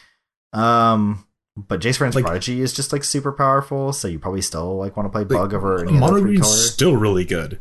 Um, 0.53 1.25
but 1.57 1.79
Jace 1.81 1.97
Vryn's 1.97 2.15
Like- 2.15 2.25
Prodigy 2.25 2.61
is 2.61 2.73
just 2.73 2.91
like 2.93 3.03
super 3.03 3.31
powerful, 3.31 3.91
so 3.93 4.07
you 4.07 4.19
probably 4.19 4.41
still 4.41 4.75
like 4.77 4.95
want 4.95 5.07
to 5.07 5.11
play 5.11 5.21
Like, 5.21 5.29
Bug 5.29 5.53
over 5.53 5.81
any 5.81 5.93
Mono 5.93 6.21
green's 6.21 6.41
color. 6.41 6.53
still 6.55 6.95
really 6.95 7.25
good. 7.25 7.59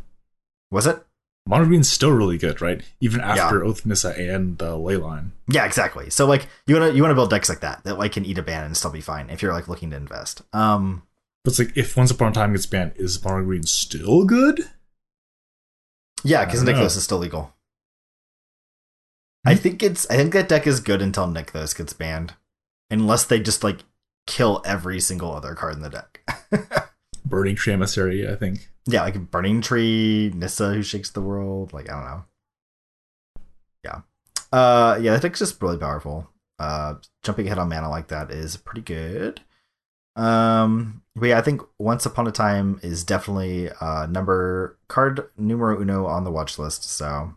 Was 0.69 0.85
it? 0.85 1.01
Mono 1.47 1.65
Green's 1.65 1.91
still 1.91 2.11
really 2.11 2.37
good, 2.37 2.59
right? 2.59 2.81
Even 2.99 3.21
after 3.21 3.63
yeah. 3.63 3.69
Oath 3.69 3.85
Nissa 3.85 4.17
and 4.17 4.61
uh, 4.61 4.71
Leyline. 4.71 5.29
Yeah, 5.47 5.65
exactly. 5.65 6.09
So 6.09 6.25
like 6.25 6.47
you 6.65 6.75
wanna 6.75 6.91
you 6.91 7.01
wanna 7.03 7.13
build 7.13 7.29
decks 7.29 7.49
like 7.49 7.59
that 7.59 7.83
that 7.83 7.99
like 7.99 8.13
can 8.13 8.25
eat 8.25 8.37
a 8.37 8.41
ban 8.41 8.65
and 8.65 8.75
still 8.75 8.91
be 8.91 9.01
fine 9.01 9.29
if 9.29 9.41
you're 9.41 9.53
like 9.53 9.67
looking 9.67 9.91
to 9.91 9.97
invest. 9.97 10.41
Um, 10.53 11.03
but 11.43 11.51
it's 11.51 11.59
like 11.59 11.77
if 11.77 11.95
Once 11.95 12.09
Upon 12.09 12.29
a 12.29 12.33
Time 12.33 12.53
gets 12.53 12.65
banned, 12.65 12.93
is 12.95 13.23
Mono 13.23 13.43
Green 13.45 13.63
still 13.63 14.25
good? 14.25 14.61
Yeah, 16.23 16.43
because 16.45 16.63
Nykthos 16.63 16.97
is 16.97 17.03
still 17.03 17.19
legal. 17.19 17.53
Hmm? 19.45 19.49
I 19.49 19.55
think 19.55 19.83
it's 19.83 20.09
I 20.09 20.15
think 20.17 20.33
that 20.33 20.49
deck 20.49 20.65
is 20.65 20.79
good 20.79 21.03
until 21.03 21.27
Nykthos 21.27 21.77
gets 21.77 21.93
banned, 21.93 22.33
unless 22.89 23.23
they 23.23 23.39
just 23.39 23.63
like 23.63 23.81
kill 24.25 24.63
every 24.65 24.99
single 24.99 25.31
other 25.31 25.53
card 25.53 25.75
in 25.75 25.81
the 25.81 25.89
deck. 25.89 26.91
Burning 27.25 27.55
Tree 27.55 27.73
Emissary, 27.73 28.27
I 28.27 28.35
think. 28.35 28.71
Yeah, 28.87 29.01
like 29.01 29.31
Burning 29.31 29.61
Tree, 29.61 30.31
Nissa 30.35 30.73
who 30.73 30.83
shakes 30.83 31.09
the 31.09 31.21
world. 31.21 31.73
Like 31.73 31.89
I 31.89 31.93
don't 31.93 32.05
know. 32.05 32.23
Yeah, 33.83 34.01
uh, 34.51 34.97
yeah, 35.01 35.11
that 35.13 35.21
deck's 35.21 35.39
just 35.39 35.61
really 35.61 35.77
powerful. 35.77 36.29
Uh, 36.57 36.95
jumping 37.23 37.45
ahead 37.45 37.57
on 37.57 37.69
mana 37.69 37.89
like 37.89 38.07
that 38.07 38.31
is 38.31 38.57
pretty 38.57 38.81
good. 38.81 39.41
Um, 40.15 41.01
but 41.15 41.27
yeah, 41.27 41.37
I 41.37 41.41
think 41.41 41.61
Once 41.77 42.05
Upon 42.05 42.27
a 42.27 42.31
Time 42.31 42.79
is 42.83 43.03
definitely 43.03 43.69
uh 43.81 44.05
number 44.05 44.77
card 44.87 45.27
numero 45.37 45.79
uno 45.81 46.05
on 46.05 46.23
the 46.23 46.31
watch 46.31 46.57
list. 46.57 46.83
So 46.83 47.35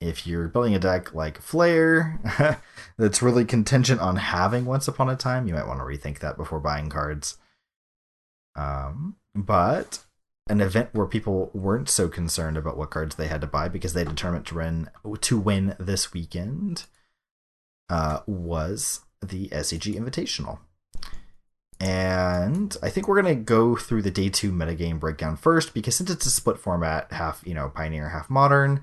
if 0.00 0.26
you're 0.26 0.48
building 0.48 0.74
a 0.74 0.78
deck 0.78 1.14
like 1.14 1.42
Flayer 1.42 2.58
that's 2.98 3.22
really 3.22 3.44
contingent 3.44 4.00
on 4.00 4.16
having 4.16 4.64
Once 4.64 4.88
Upon 4.88 5.10
a 5.10 5.16
Time, 5.16 5.46
you 5.46 5.54
might 5.54 5.66
want 5.66 5.80
to 5.80 5.84
rethink 5.84 6.20
that 6.20 6.36
before 6.36 6.60
buying 6.60 6.88
cards. 6.88 7.36
Um, 8.56 9.16
but 9.34 10.04
an 10.50 10.60
event 10.60 10.90
where 10.92 11.06
people 11.06 11.50
weren't 11.54 11.88
so 11.88 12.08
concerned 12.08 12.56
about 12.56 12.76
what 12.76 12.90
cards 12.90 13.14
they 13.14 13.28
had 13.28 13.40
to 13.40 13.46
buy 13.46 13.68
because 13.68 13.92
they 13.92 14.04
determined 14.04 14.46
to 14.46 14.56
win 14.56 14.90
to 15.20 15.38
win 15.38 15.76
this 15.78 16.12
weekend 16.12 16.84
uh, 17.88 18.20
was 18.26 19.00
the 19.22 19.48
SCG 19.48 19.94
Invitational. 19.94 20.58
And 21.78 22.76
I 22.82 22.90
think 22.90 23.08
we're 23.08 23.22
gonna 23.22 23.34
go 23.36 23.76
through 23.76 24.02
the 24.02 24.10
day 24.10 24.28
two 24.28 24.52
metagame 24.52 25.00
breakdown 25.00 25.36
first 25.36 25.72
because 25.72 25.96
since 25.96 26.10
it's 26.10 26.26
a 26.26 26.30
split 26.30 26.58
format, 26.58 27.12
half 27.12 27.42
you 27.46 27.54
know 27.54 27.70
Pioneer, 27.70 28.10
half 28.10 28.28
Modern, 28.28 28.82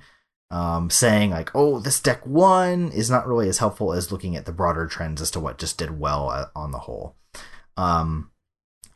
um, 0.49 0.89
saying 0.89 1.31
like, 1.31 1.51
oh, 1.53 1.79
this 1.79 1.99
deck 1.99 2.25
won 2.25 2.91
is 2.91 3.09
not 3.09 3.27
really 3.27 3.49
as 3.49 3.57
helpful 3.57 3.93
as 3.93 4.11
looking 4.11 4.35
at 4.35 4.45
the 4.45 4.53
broader 4.53 4.87
trends 4.87 5.21
as 5.21 5.29
to 5.31 5.39
what 5.39 5.57
just 5.57 5.77
did 5.77 5.99
well 5.99 6.29
uh, 6.29 6.45
on 6.55 6.71
the 6.71 6.79
whole. 6.79 7.15
Um, 7.75 8.31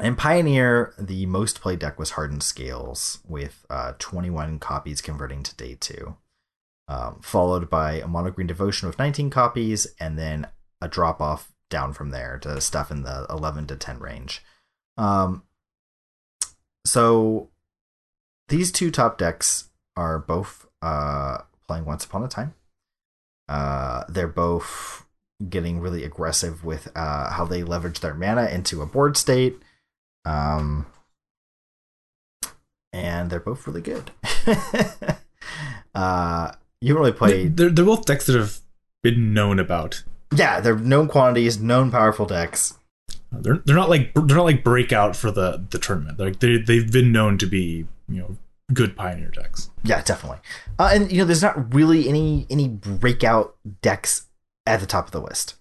in 0.02 0.16
Pioneer, 0.16 0.94
the 0.98 1.26
most 1.28 1.62
played 1.62 1.80
deck 1.80 2.00
was 2.00 2.12
Hardened 2.12 2.44
Scales, 2.44 3.20
with 3.28 3.66
uh, 3.70 3.94
21 4.00 4.60
copies 4.60 5.00
converting 5.00 5.44
to 5.44 5.56
day 5.56 5.78
two, 5.80 6.18
um, 6.88 7.20
followed 7.22 7.70
by 7.70 7.94
a 7.94 8.08
Mono 8.08 8.32
Green 8.32 8.48
Devotion 8.48 8.88
with 8.88 8.98
19 8.98 9.30
copies, 9.30 9.88
and 10.00 10.18
then 10.18 10.48
a 10.82 10.88
drop 10.88 11.22
off 11.22 11.52
down 11.70 11.94
from 11.94 12.10
there 12.10 12.40
to 12.40 12.60
stuff 12.60 12.90
in 12.90 13.04
the 13.04 13.26
11 13.30 13.68
to 13.68 13.76
10 13.76 14.00
range. 14.00 14.44
Um, 14.98 15.44
so 16.86 17.50
these 18.50 18.72
two 18.72 18.90
top 18.90 19.18
decks 19.18 19.70
are 19.96 20.18
both 20.18 20.68
uh, 20.82 21.40
playing 21.68 21.86
Once 21.86 22.06
Upon 22.06 22.24
a 22.24 22.28
Time. 22.28 22.56
Uh, 23.48 24.04
they're 24.10 24.28
both 24.28 25.06
getting 25.50 25.80
really 25.80 26.04
aggressive 26.04 26.64
with 26.64 26.92
uh, 26.96 27.32
how 27.32 27.46
they 27.46 27.64
leverage 27.64 28.00
their 28.00 28.14
mana 28.14 28.48
into 28.48 28.82
a 28.82 28.86
board 28.86 29.16
state 29.16 29.62
um, 30.26 30.86
and 32.94 33.30
they're 33.30 33.40
both 33.40 33.66
really 33.68 33.82
good. 33.82 34.12
uh, 35.96 36.52
you 36.82 36.96
really 36.96 37.12
played. 37.12 37.58
They're, 37.58 37.70
they're 37.70 37.86
both 37.86 38.06
decks 38.06 38.26
that 38.26 38.36
have 38.36 38.60
been 39.04 39.34
known 39.34 39.60
about. 39.60 40.04
Yeah, 40.34 40.60
they're 40.60 40.78
known 40.78 41.08
quantities, 41.08 41.60
known 41.60 41.92
powerful 41.92 42.26
decks. 42.26 42.78
They're 43.32 43.62
they're 43.66 43.76
not 43.76 43.90
like 43.90 44.14
they're 44.14 44.38
not 44.38 44.46
like 44.46 44.64
breakout 44.64 45.16
for 45.16 45.32
the 45.32 45.66
the 45.70 45.80
tournament. 45.80 46.18
They're, 46.18 46.32
they 46.32 46.58
they've 46.58 46.92
been 46.92 47.12
known 47.12 47.38
to 47.38 47.46
be 47.46 47.88
you 48.10 48.20
know 48.20 48.38
good 48.74 48.96
pioneer 48.96 49.30
decks. 49.30 49.70
Yeah, 49.84 50.02
definitely. 50.02 50.40
Uh, 50.78 50.92
and 50.94 51.12
you 51.12 51.20
know, 51.20 51.26
there's 51.26 51.42
not 51.42 51.74
really 51.74 52.08
any 52.10 52.46
any 52.50 52.68
breakout 52.68 53.56
decks 53.82 54.28
at 54.66 54.80
the 54.80 54.86
top 54.86 55.06
of 55.06 55.12
the 55.12 55.22
list. 55.22 55.56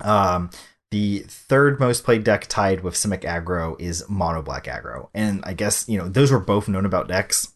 Um, 0.00 0.50
the 0.90 1.20
third 1.28 1.78
most 1.78 2.04
played 2.04 2.24
deck 2.24 2.46
tied 2.46 2.82
with 2.82 2.94
Simic 2.94 3.22
Aggro 3.22 3.78
is 3.80 4.08
Mono 4.08 4.42
Black 4.42 4.64
Aggro. 4.64 5.08
And 5.12 5.42
I 5.44 5.52
guess, 5.52 5.88
you 5.88 5.98
know, 5.98 6.08
those 6.08 6.32
were 6.32 6.38
both 6.38 6.68
known 6.68 6.86
about 6.86 7.08
decks. 7.08 7.52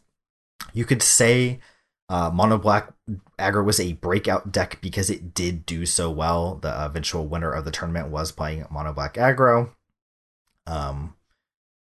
You 0.72 0.84
could 0.84 1.02
say 1.02 1.60
uh, 2.08 2.30
Mono 2.32 2.58
Black 2.58 2.92
Aggro 3.38 3.64
was 3.64 3.80
a 3.80 3.94
breakout 3.94 4.52
deck 4.52 4.78
because 4.82 5.08
it 5.08 5.32
did 5.32 5.64
do 5.64 5.86
so 5.86 6.10
well. 6.10 6.56
The 6.56 6.84
eventual 6.84 7.26
winner 7.26 7.50
of 7.50 7.64
the 7.64 7.70
tournament 7.70 8.08
was 8.08 8.32
playing 8.32 8.66
Mono 8.70 8.92
Black 8.92 9.14
Aggro. 9.14 9.70
Um, 10.66 11.14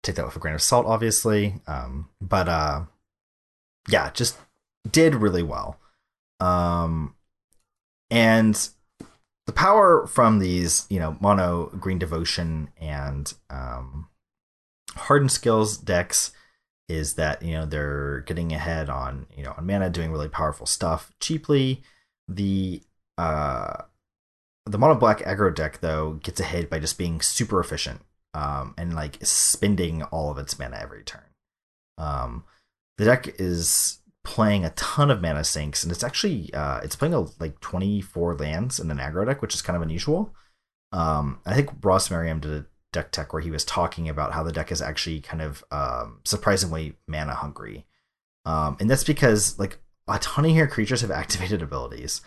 take 0.01 0.15
that 0.15 0.25
with 0.25 0.35
a 0.35 0.39
grain 0.39 0.55
of 0.55 0.61
salt, 0.61 0.87
obviously. 0.87 1.61
Um, 1.67 2.09
but 2.19 2.49
uh, 2.49 2.81
yeah, 3.87 4.09
just 4.11 4.37
did 4.89 5.15
really 5.15 5.43
well. 5.43 5.79
Um, 6.39 7.15
and 8.09 8.69
the 9.45 9.53
power 9.53 10.07
from 10.07 10.39
these, 10.39 10.85
you 10.89 10.99
know, 10.99 11.17
mono 11.19 11.67
green 11.79 11.99
devotion 11.99 12.69
and 12.77 13.33
um, 13.49 14.09
hardened 14.95 15.31
scales 15.31 15.77
decks 15.77 16.31
is 16.87 17.15
that 17.15 17.41
you 17.41 17.53
know 17.53 17.65
they're 17.65 18.21
getting 18.21 18.53
ahead 18.53 18.89
on 18.89 19.25
you 19.35 19.43
know 19.43 19.53
on 19.57 19.65
mana, 19.65 19.89
doing 19.89 20.11
really 20.11 20.29
powerful 20.29 20.65
stuff 20.65 21.11
cheaply. 21.19 21.83
The 22.27 22.81
uh, 23.17 23.83
the 24.65 24.77
mono 24.77 24.95
black 24.95 25.19
aggro 25.19 25.53
deck 25.53 25.79
though 25.81 26.13
gets 26.23 26.39
ahead 26.39 26.69
by 26.69 26.79
just 26.79 26.97
being 26.97 27.21
super 27.21 27.59
efficient 27.59 28.01
um, 28.33 28.73
and 28.77 28.93
like 28.93 29.17
spending 29.25 30.03
all 30.03 30.31
of 30.31 30.37
its 30.37 30.57
mana 30.59 30.77
every 30.81 31.03
turn. 31.03 31.21
Um, 31.97 32.43
the 32.97 33.05
deck 33.05 33.39
is 33.39 33.99
playing 34.25 34.65
a 34.65 34.71
ton 34.71 35.09
of 35.09 35.21
mana 35.21 35.43
sinks, 35.43 35.83
and 35.83 35.91
it's 35.91 36.03
actually 36.03 36.53
uh, 36.53 36.81
it's 36.83 36.95
playing 36.95 37.13
a, 37.13 37.25
like 37.39 37.59
24 37.61 38.35
lands 38.35 38.79
in 38.79 38.91
an 38.91 38.97
aggro 38.97 39.25
deck, 39.25 39.41
which 39.41 39.55
is 39.55 39.61
kind 39.61 39.77
of 39.77 39.81
unusual. 39.81 40.35
Um, 40.91 41.39
I 41.45 41.55
think 41.55 41.69
Ross 41.81 42.11
Merriam 42.11 42.39
did 42.39 42.51
a 42.51 42.65
deck 42.91 43.11
tech 43.11 43.31
where 43.31 43.41
he 43.41 43.51
was 43.51 43.63
talking 43.63 44.09
about 44.09 44.33
how 44.33 44.43
the 44.43 44.51
deck 44.51 44.71
is 44.71 44.81
actually 44.81 45.21
kind 45.21 45.41
of 45.41 45.63
um, 45.71 46.19
surprisingly 46.25 46.97
mana 47.07 47.35
hungry, 47.35 47.85
um, 48.45 48.75
and 48.79 48.89
that's 48.89 49.03
because 49.03 49.57
like 49.57 49.79
a 50.07 50.19
ton 50.19 50.45
of 50.45 50.51
your 50.51 50.67
creatures 50.67 51.01
have 51.01 51.11
activated 51.23 51.61
abilities. 51.61 52.21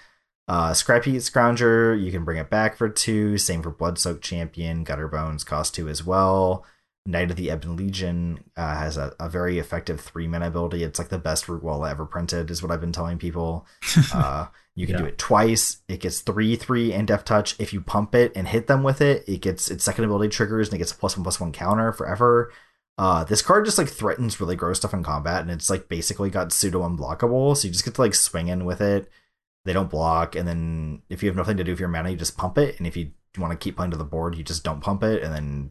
Uh, 0.48 0.70
Scrapheap 0.70 1.16
Scrounger, 1.16 2.00
you 2.02 2.10
can 2.10 2.24
bring 2.24 2.38
it 2.38 2.48
back 2.48 2.74
for 2.74 2.88
two. 2.88 3.36
Same 3.36 3.62
for 3.62 3.70
Blood 3.70 3.98
Soaked 3.98 4.24
Champion. 4.24 4.82
Gutter 4.82 5.06
Bones 5.06 5.44
cost 5.44 5.74
two 5.74 5.90
as 5.90 6.06
well. 6.06 6.64
Knight 7.06 7.30
of 7.30 7.36
the 7.36 7.50
Ebon 7.50 7.76
Legion 7.76 8.44
uh, 8.56 8.76
has 8.76 8.96
a, 8.98 9.14
a, 9.18 9.30
very 9.30 9.58
effective 9.58 9.98
three 9.98 10.28
mana 10.28 10.48
ability. 10.48 10.82
It's 10.84 10.98
like 10.98 11.08
the 11.08 11.18
best 11.18 11.48
root 11.48 11.62
wall 11.62 11.86
ever 11.86 12.04
printed, 12.04 12.50
is 12.50 12.62
what 12.62 12.70
I've 12.70 12.80
been 12.80 12.92
telling 12.92 13.18
people. 13.18 13.66
Uh, 14.12 14.46
you 14.74 14.86
can 14.86 14.94
yeah. 14.94 15.00
do 15.00 15.06
it 15.06 15.18
twice. 15.18 15.78
It 15.88 16.00
gets 16.00 16.20
three, 16.20 16.54
three, 16.54 16.92
and 16.92 17.08
Death 17.08 17.24
Touch. 17.24 17.58
If 17.58 17.72
you 17.72 17.80
pump 17.80 18.14
it 18.14 18.30
and 18.36 18.46
hit 18.46 18.68
them 18.68 18.84
with 18.84 19.00
it, 19.00 19.28
it 19.28 19.40
gets 19.40 19.72
its 19.72 19.82
second 19.82 20.04
ability 20.04 20.28
triggers 20.28 20.68
and 20.68 20.76
it 20.76 20.78
gets 20.78 20.92
a 20.92 20.94
plus 20.94 21.16
one 21.16 21.24
plus 21.24 21.40
one 21.40 21.50
counter 21.50 21.92
forever. 21.92 22.52
Uh, 22.96 23.24
this 23.24 23.42
card 23.42 23.64
just 23.64 23.78
like 23.78 23.88
threatens 23.88 24.40
really 24.40 24.54
gross 24.54 24.78
stuff 24.78 24.94
in 24.94 25.02
combat, 25.02 25.40
and 25.42 25.50
it's 25.50 25.68
like 25.68 25.88
basically 25.88 26.30
got 26.30 26.52
pseudo 26.52 26.88
unblockable. 26.88 27.56
So 27.56 27.66
you 27.66 27.72
just 27.72 27.84
get 27.84 27.94
to 27.94 28.00
like 28.00 28.14
swing 28.14 28.48
in 28.48 28.64
with 28.64 28.80
it. 28.80 29.10
They 29.64 29.72
don't 29.72 29.90
block, 29.90 30.36
and 30.36 30.46
then 30.46 31.02
if 31.08 31.22
you 31.22 31.28
have 31.28 31.36
nothing 31.36 31.56
to 31.56 31.64
do 31.64 31.72
with 31.72 31.80
your 31.80 31.88
mana, 31.88 32.10
you 32.10 32.16
just 32.16 32.36
pump 32.36 32.56
it. 32.56 32.78
And 32.78 32.86
if 32.86 32.96
you 32.96 33.10
want 33.36 33.52
to 33.52 33.56
keep 33.56 33.76
playing 33.76 33.90
to 33.90 33.96
the 33.96 34.04
board, 34.04 34.36
you 34.36 34.44
just 34.44 34.62
don't 34.62 34.80
pump 34.80 35.02
it, 35.02 35.22
and 35.22 35.34
then 35.34 35.70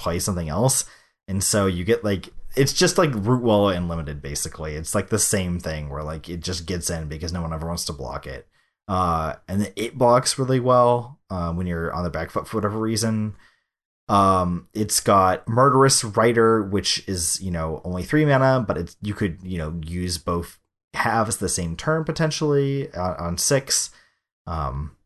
play 0.00 0.18
something 0.18 0.48
else. 0.48 0.84
And 1.28 1.44
so 1.44 1.66
you 1.66 1.84
get 1.84 2.02
like 2.02 2.30
it's 2.56 2.72
just 2.72 2.98
like 2.98 3.14
root 3.14 3.42
wall 3.42 3.68
unlimited 3.68 4.20
basically. 4.22 4.74
It's 4.74 4.94
like 4.94 5.08
the 5.08 5.18
same 5.18 5.60
thing 5.60 5.88
where 5.88 6.02
like 6.02 6.28
it 6.28 6.40
just 6.40 6.66
gets 6.66 6.90
in 6.90 7.08
because 7.08 7.32
no 7.32 7.42
one 7.42 7.52
ever 7.52 7.68
wants 7.68 7.84
to 7.86 7.92
block 7.92 8.26
it. 8.26 8.48
Uh, 8.88 9.34
and 9.46 9.72
it 9.76 9.96
blocks 9.96 10.38
really 10.38 10.58
well 10.58 11.20
uh, 11.30 11.52
when 11.52 11.66
you're 11.66 11.92
on 11.92 12.02
the 12.02 12.10
back 12.10 12.30
foot 12.30 12.48
for 12.48 12.56
whatever 12.56 12.78
reason. 12.78 13.36
Um, 14.08 14.66
it's 14.74 14.98
got 14.98 15.46
Murderous 15.46 16.02
Rider, 16.02 16.64
which 16.64 17.08
is 17.08 17.40
you 17.40 17.52
know 17.52 17.80
only 17.84 18.02
three 18.02 18.24
mana, 18.24 18.64
but 18.66 18.76
it's 18.76 18.96
you 19.00 19.14
could 19.14 19.38
you 19.42 19.58
know 19.58 19.78
use 19.84 20.18
both 20.18 20.58
halves 20.94 21.36
the 21.36 21.48
same 21.48 21.76
turn 21.76 22.02
potentially 22.02 22.92
on, 22.94 23.14
on 23.16 23.38
six. 23.38 23.90
Um, 24.48 24.96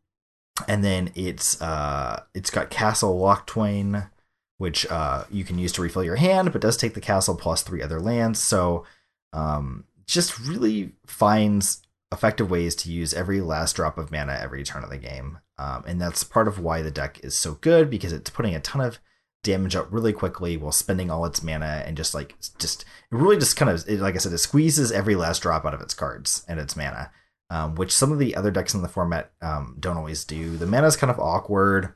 and 0.67 0.83
then 0.83 1.11
it's 1.15 1.61
uh 1.61 2.23
it's 2.33 2.49
got 2.49 2.69
castle 2.69 3.19
Locthwain, 3.19 4.09
which 4.57 4.85
uh, 4.87 5.25
you 5.29 5.43
can 5.43 5.59
use 5.59 5.71
to 5.73 5.81
refill 5.81 6.03
your 6.03 6.15
hand, 6.15 6.51
but 6.51 6.61
does 6.61 6.77
take 6.77 6.93
the 6.93 7.01
castle 7.01 7.35
plus 7.35 7.61
three 7.61 7.81
other 7.81 7.99
lands. 7.99 8.39
So 8.39 8.85
um, 9.33 9.85
just 10.07 10.39
really 10.39 10.91
finds 11.05 11.81
effective 12.11 12.49
ways 12.49 12.75
to 12.75 12.91
use 12.91 13.13
every 13.13 13.41
last 13.41 13.75
drop 13.75 13.97
of 13.97 14.11
mana 14.11 14.37
every 14.41 14.63
turn 14.63 14.83
of 14.83 14.89
the 14.89 14.97
game. 14.97 15.39
Um, 15.57 15.83
and 15.87 16.01
that's 16.01 16.23
part 16.23 16.47
of 16.47 16.59
why 16.59 16.81
the 16.81 16.91
deck 16.91 17.19
is 17.23 17.35
so 17.35 17.55
good 17.55 17.89
because 17.89 18.13
it's 18.13 18.29
putting 18.29 18.55
a 18.55 18.59
ton 18.59 18.81
of 18.81 18.99
damage 19.43 19.75
up 19.75 19.87
really 19.91 20.11
quickly 20.11 20.57
while 20.57 20.71
spending 20.71 21.11
all 21.11 21.23
its 21.25 21.43
mana 21.43 21.83
and 21.85 21.95
just 21.95 22.15
like 22.15 22.35
just 22.57 22.81
it 22.81 23.15
really 23.15 23.37
just 23.37 23.55
kind 23.55 23.69
of 23.69 23.87
it, 23.87 23.99
like 23.99 24.15
I 24.15 24.17
said, 24.17 24.33
it 24.33 24.39
squeezes 24.39 24.91
every 24.91 25.15
last 25.15 25.41
drop 25.41 25.65
out 25.65 25.73
of 25.73 25.81
its 25.81 25.93
cards 25.93 26.43
and 26.47 26.59
its 26.59 26.75
mana, 26.75 27.11
um, 27.49 27.75
which 27.75 27.91
some 27.91 28.11
of 28.11 28.19
the 28.19 28.35
other 28.35 28.51
decks 28.51 28.73
in 28.73 28.81
the 28.81 28.87
format 28.87 29.31
um, 29.41 29.77
don't 29.79 29.97
always 29.97 30.25
do. 30.25 30.57
The 30.57 30.65
mana 30.65 30.87
is 30.87 30.97
kind 30.97 31.11
of 31.11 31.19
awkward, 31.19 31.93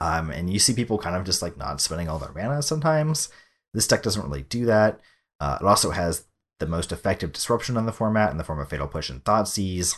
um, 0.00 0.30
and 0.30 0.50
you 0.50 0.58
see 0.58 0.74
people 0.74 0.98
kind 0.98 1.16
of 1.16 1.24
just 1.24 1.42
like 1.42 1.56
not 1.56 1.80
spending 1.80 2.08
all 2.08 2.18
their 2.18 2.32
mana 2.32 2.62
sometimes. 2.62 3.28
This 3.72 3.86
deck 3.86 4.02
doesn't 4.02 4.22
really 4.22 4.42
do 4.42 4.66
that. 4.66 5.00
Uh, 5.40 5.58
it 5.60 5.64
also 5.64 5.90
has 5.90 6.26
the 6.60 6.66
most 6.66 6.92
effective 6.92 7.32
disruption 7.32 7.76
on 7.76 7.86
the 7.86 7.92
format 7.92 8.30
in 8.30 8.38
the 8.38 8.44
form 8.44 8.60
of 8.60 8.68
Fatal 8.68 8.86
Push 8.86 9.10
and 9.10 9.22
Thoughtseize 9.24 9.96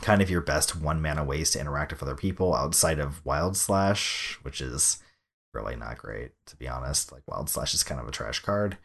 kind 0.00 0.22
of 0.22 0.30
your 0.30 0.40
best 0.40 0.74
one 0.74 1.02
mana 1.02 1.22
ways 1.22 1.50
to 1.50 1.60
interact 1.60 1.92
with 1.92 2.02
other 2.02 2.14
people 2.14 2.54
outside 2.54 2.98
of 2.98 3.24
Wild 3.24 3.56
Slash, 3.56 4.38
which 4.42 4.60
is 4.60 4.98
really 5.52 5.76
not 5.76 5.98
great 5.98 6.30
to 6.46 6.56
be 6.56 6.66
honest. 6.66 7.12
Like 7.12 7.22
Wild 7.26 7.50
Slash 7.50 7.74
is 7.74 7.84
kind 7.84 8.00
of 8.00 8.08
a 8.08 8.12
trash 8.12 8.40
card. 8.40 8.78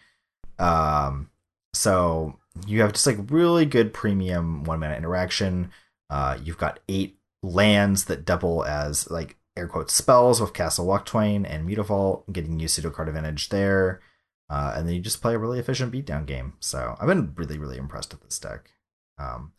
Um, 0.59 1.30
so 1.73 2.39
you 2.65 2.82
have 2.82 2.93
just 2.93 3.07
like 3.07 3.17
really 3.30 3.65
good 3.65 3.93
premium 3.93 4.63
one 4.63 4.80
mana 4.80 4.95
interaction. 4.95 5.71
Uh, 6.09 6.38
you've 6.43 6.57
got 6.57 6.80
eight 6.89 7.19
lands 7.43 8.05
that 8.05 8.25
double 8.25 8.65
as 8.65 9.09
like 9.09 9.38
air 9.57 9.67
quotes 9.67 9.93
spells 9.93 10.39
with 10.39 10.53
Castle 10.53 10.85
Locthwain 10.87 11.45
and 11.49 11.67
Mutavault, 11.67 12.23
getting 12.31 12.59
you 12.59 12.67
pseudo 12.67 12.89
card 12.89 13.07
advantage 13.09 13.49
there. 13.49 13.99
Uh, 14.49 14.73
and 14.77 14.87
then 14.87 14.95
you 14.95 15.01
just 15.01 15.21
play 15.21 15.33
a 15.35 15.37
really 15.37 15.59
efficient 15.59 15.91
beatdown 15.91 16.25
game. 16.25 16.53
So 16.61 16.95
I've 17.01 17.07
been 17.07 17.33
really, 17.35 17.57
really 17.57 17.77
impressed 17.77 18.13
with 18.13 18.21
this 18.23 18.39
deck. 18.39 18.71
Um, 19.19 19.51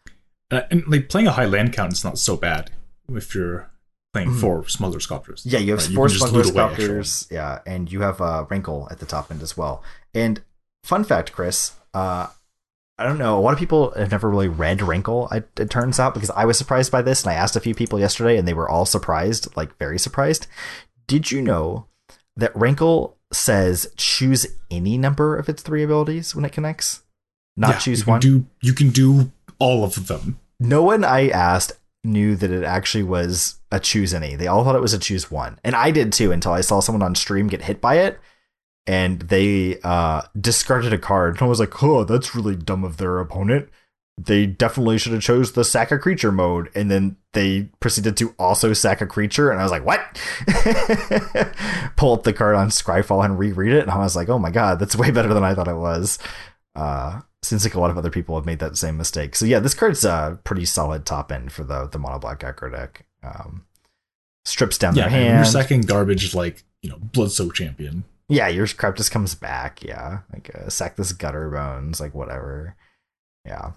uh, 0.51 0.63
and 0.71 0.87
like 0.89 1.09
playing 1.11 1.27
a 1.27 1.33
high 1.33 1.45
land 1.45 1.73
count 1.75 1.93
is 1.93 2.05
not 2.05 2.17
so 2.19 2.37
bad 2.37 2.71
if 3.11 3.35
you're 3.35 3.71
playing 4.15 4.31
Mhm. 4.31 4.41
four 4.41 4.67
Smuggler's 4.69 5.07
Copters. 5.07 5.43
Yeah, 5.45 5.59
you 5.59 5.73
have 5.73 5.85
Right, 5.87 5.95
four 5.95 6.09
smuggler 6.09 6.39
loot 6.45 6.55
away 6.55 6.75
sculptors. 6.75 7.27
Yeah, 7.31 7.61
and 7.67 7.93
you 7.93 8.01
have 8.01 8.21
uh, 8.23 8.47
Rankle 8.49 8.89
at 8.91 8.99
the 9.01 9.05
top 9.07 9.31
end 9.31 9.43
as 9.43 9.57
well. 9.59 9.83
And 10.15 10.43
fun 10.85 11.05
fact, 11.05 11.33
Chris, 11.33 11.73
uh, 11.93 12.29
I 12.99 13.05
don't 13.05 13.19
know. 13.19 13.39
A 13.39 13.41
lot 13.41 13.53
of 13.53 13.59
people 13.59 13.93
have 13.93 14.11
never 14.11 14.29
really 14.29 14.49
read 14.49 14.83
Rankle. 14.83 15.29
I, 15.31 15.45
it 15.57 15.71
turns 15.71 16.01
out 16.01 16.15
because 16.15 16.31
I 16.31 16.45
was 16.45 16.59
surprised 16.59 16.91
by 16.91 17.03
this, 17.03 17.23
and 17.23 17.31
I 17.31 17.35
asked 17.35 17.55
a 17.55 17.61
few 17.61 17.75
people 17.75 18.01
yesterday, 18.01 18.37
and 18.37 18.49
they 18.49 18.55
were 18.55 18.69
all 18.69 18.87
surprised, 18.87 19.57
like 19.57 19.77
very 19.79 19.99
surprised. 19.99 20.49
Did 21.07 21.31
you 21.31 21.41
know 21.41 21.87
that 22.37 22.57
Rankle 22.57 23.17
says 23.33 23.93
choose 23.97 24.47
any 24.71 24.99
number 24.99 25.37
of 25.37 25.49
its 25.49 25.63
three 25.63 25.83
abilities 25.83 26.35
when 26.35 26.45
it 26.45 26.53
connects, 26.53 27.03
not 27.57 27.75
Yeah, 27.75 27.79
choose 27.79 28.01
you 28.01 28.07
one? 28.07 28.21
Do 28.21 28.47
you 28.63 28.73
can 28.73 28.91
do 28.91 29.31
all 29.59 29.85
of 29.85 30.09
them? 30.09 30.39
no 30.61 30.83
one 30.83 31.05
I 31.05 31.29
asked 31.29 31.73
knew 32.05 32.35
that 32.37 32.51
it 32.51 32.65
actually 32.65 33.05
was 33.05 33.57
a 33.71 33.79
choose 33.79 34.13
any. 34.15 34.35
They 34.35 34.47
all 34.47 34.65
thought 34.65 34.77
it 34.77 34.83
was 34.83 34.95
a 34.95 34.99
choose 34.99 35.31
one. 35.31 35.59
And 35.63 35.75
I 35.77 35.91
did 35.91 36.13
too 36.13 36.33
until 36.33 36.53
I 36.53 36.63
saw 36.63 36.81
someone 36.81 37.03
on 37.03 37.15
stream 37.15 37.49
get 37.49 37.63
hit 37.63 37.81
by 37.81 37.99
it 37.99 38.19
and 38.89 39.21
they 39.21 39.79
uh, 39.85 40.23
discarded 40.41 40.93
a 40.93 40.99
card. 40.99 41.35
And 41.35 41.43
I 41.43 41.47
was 41.47 41.61
like, 41.61 41.81
oh, 41.83 42.03
that's 42.03 42.35
really 42.35 42.57
dumb 42.57 42.83
of 42.83 42.97
their 42.97 43.19
opponent. 43.21 43.69
They 44.21 44.47
definitely 44.47 44.99
should 44.99 45.13
have 45.13 45.23
chose 45.23 45.53
the 45.53 45.63
sack 45.63 45.93
a 45.93 45.99
creature 45.99 46.33
mode. 46.33 46.71
And 46.75 46.91
then 46.91 47.17
they 47.35 47.69
proceeded 47.79 48.17
to 48.17 48.35
also 48.37 48.73
sack 48.73 49.01
a 49.01 49.07
creature. 49.07 49.51
And 49.53 49.61
I 49.61 49.63
was 49.63 49.71
like, 49.71 49.85
what? 49.85 50.01
Pull 51.97 52.15
up 52.15 52.25
the 52.25 52.33
card 52.33 52.57
on 52.57 52.71
Scryfall 52.71 53.25
and 53.25 53.39
reread 53.39 53.73
it. 53.73 53.83
And 53.83 53.91
I 53.91 53.99
was 53.99 54.17
like, 54.17 54.29
oh 54.29 54.39
my 54.39 54.51
God, 54.51 54.79
that's 54.81 54.97
way 54.97 55.11
better 55.13 55.33
than 55.33 55.45
I 55.45 55.55
thought 55.55 55.69
it 55.69 55.77
was. 55.77 56.19
Uh, 56.75 57.21
seems 57.43 57.65
like 57.65 57.75
a 57.75 57.81
lot 57.81 57.91
of 57.91 57.99
other 57.99 58.11
people 58.11 58.35
have 58.37 58.47
made 58.47 58.59
that 58.59 58.77
same 58.77 58.97
mistake. 58.97 59.37
So 59.37 59.45
yeah, 59.45 59.61
this 59.61 59.75
card's 59.75 60.05
a 60.05 60.39
pretty 60.45 60.65
solid 60.65 61.05
top 61.07 61.31
end 61.31 61.53
for 61.53 61.63
the 61.63 61.87
the 61.87 61.99
mono 61.99 62.19
black 62.19 62.41
aggro 62.41 62.73
deck. 62.73 63.07
Um, 63.23 63.65
strips 64.45 64.79
down 64.79 64.97
Yeah, 64.97 65.09
their 65.09 65.19
and 65.19 65.27
hand. 65.29 65.37
your 65.39 65.45
second 65.45 65.87
garbage 65.87 66.35
like 66.35 66.65
you 66.83 66.91
know 66.91 66.99
blood 66.99 67.31
soak 67.33 67.55
champion. 67.55 68.05
Yeah, 68.29 68.49
your 68.49 68.67
crap 68.67 68.97
just 68.97 69.11
comes 69.11 69.35
back. 69.35 69.83
Yeah, 69.83 70.21
like 70.33 70.51
uh, 70.55 70.69
sack 70.69 70.97
this 70.97 71.13
gutter 71.13 71.49
bones, 71.51 72.01
like 72.01 72.15
whatever. 72.15 72.77
Yeah. 73.47 73.73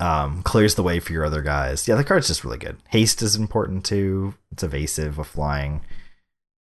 Um, 0.00 0.42
clears 0.42 0.74
the 0.76 0.82
way 0.82 1.00
for 1.00 1.12
your 1.12 1.24
other 1.24 1.42
guys. 1.42 1.86
Yeah, 1.88 1.94
the 1.96 2.04
card's 2.04 2.28
just 2.28 2.44
really 2.44 2.58
good. 2.58 2.76
Haste 2.90 3.20
is 3.22 3.34
important 3.36 3.84
too. 3.84 4.34
It's 4.52 4.62
evasive 4.62 5.18
with 5.18 5.26
flying. 5.28 5.80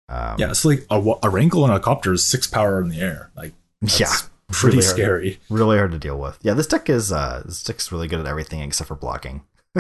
Um, 0.10 0.36
Yeah, 0.38 0.50
it's 0.50 0.64
like 0.66 0.86
a, 0.90 1.02
a 1.24 1.30
Rankle 1.30 1.66
and 1.66 1.74
a 1.74 1.80
copter 1.80 2.14
is 2.14 2.24
six 2.24 2.48
power 2.48 2.82
in 2.82 2.90
the 2.90 3.00
air. 3.02 3.32
Like 3.36 3.54
yeah, 3.82 4.12
pretty 4.52 4.78
really 4.78 4.86
hard. 4.88 4.96
scary. 4.96 5.40
really 5.50 5.78
hard 5.78 5.92
to 5.92 6.00
deal 6.00 6.18
with. 6.18 6.38
Yeah, 6.42 6.54
this 6.54 6.68
deck 6.68 6.90
is 6.90 7.12
uh 7.12 7.44
this 7.46 7.64
deck's 7.64 7.92
really 7.92 8.08
good 8.08 8.20
at 8.22 8.26
everything 8.26 8.62
except 8.62 8.88
for 8.88 8.96
blocking. 8.96 9.44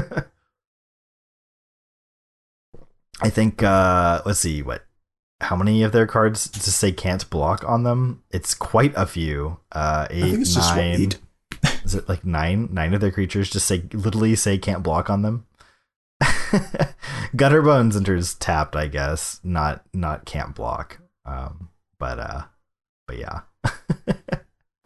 I 3.21 3.29
think 3.29 3.63
uh 3.63 4.21
let's 4.25 4.39
see 4.39 4.61
what 4.61 4.83
how 5.39 5.55
many 5.55 5.83
of 5.83 5.91
their 5.91 6.07
cards 6.07 6.49
to 6.49 6.71
say 6.71 6.91
can't 6.91 7.29
block 7.29 7.63
on 7.67 7.83
them? 7.83 8.23
It's 8.31 8.53
quite 8.53 8.93
a 8.95 9.05
few. 9.05 9.59
Uh 9.71 10.07
eight, 10.09 10.23
I 10.23 10.27
think 10.29 10.41
it's 10.41 10.55
just 10.55 10.75
what, 10.75 10.77
nine. 10.77 11.11
Is 11.83 11.95
it 11.95 12.09
like 12.09 12.25
nine? 12.25 12.69
Nine 12.71 12.93
of 12.93 13.01
their 13.01 13.11
creatures 13.11 13.49
just 13.49 13.67
say 13.67 13.83
literally 13.93 14.35
say 14.35 14.57
can't 14.57 14.83
block 14.83 15.09
on 15.09 15.21
them. 15.21 15.45
Gutterbones 17.35 17.95
enters 17.95 18.33
tapped, 18.35 18.75
I 18.75 18.87
guess. 18.87 19.39
Not 19.43 19.83
not 19.93 20.25
can't 20.25 20.55
block. 20.55 20.99
Um 21.25 21.69
but 21.99 22.19
uh 22.19 22.41
but 23.07 23.17
yeah. 23.17 23.41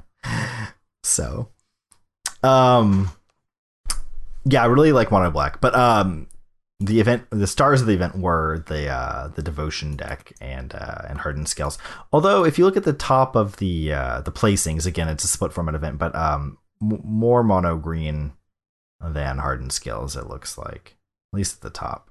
so 1.04 1.50
um 2.44 3.12
yeah, 4.44 4.64
I 4.64 4.66
really 4.66 4.92
like 4.92 5.12
Mono 5.12 5.32
Black. 5.32 5.62
But 5.62 5.76
um 5.76 6.28
the 6.82 7.00
event 7.00 7.28
the 7.30 7.46
stars 7.46 7.80
of 7.80 7.88
the 7.88 7.94
event 7.94 8.18
were 8.18 8.64
the 8.68 8.88
uh 8.88 9.28
the 9.28 9.44
devotion 9.44 9.96
deck 9.96 10.34
and 10.42 10.74
uh 10.74 11.04
and 11.08 11.20
hardened 11.20 11.48
scales. 11.48 11.78
Although 12.12 12.44
if 12.44 12.58
you 12.58 12.66
look 12.66 12.76
at 12.76 12.84
the 12.84 12.94
top 12.94 13.36
of 13.36 13.58
the 13.58 13.94
uh 13.94 14.22
the 14.22 14.32
placings 14.32 14.88
again 14.88 15.08
it's 15.08 15.24
a 15.24 15.28
split 15.28 15.54
format 15.54 15.76
event 15.76 16.00
but 16.00 16.16
um 16.16 16.58
m- 16.82 17.02
more 17.04 17.44
mono 17.44 17.78
green 17.78 18.34
than 19.00 19.38
hardened 19.38 19.72
scales 19.72 20.16
it 20.16 20.28
looks 20.28 20.58
like 20.58 20.98
at 21.32 21.38
least 21.38 21.58
at 21.58 21.62
the 21.62 21.70
top. 21.70 22.10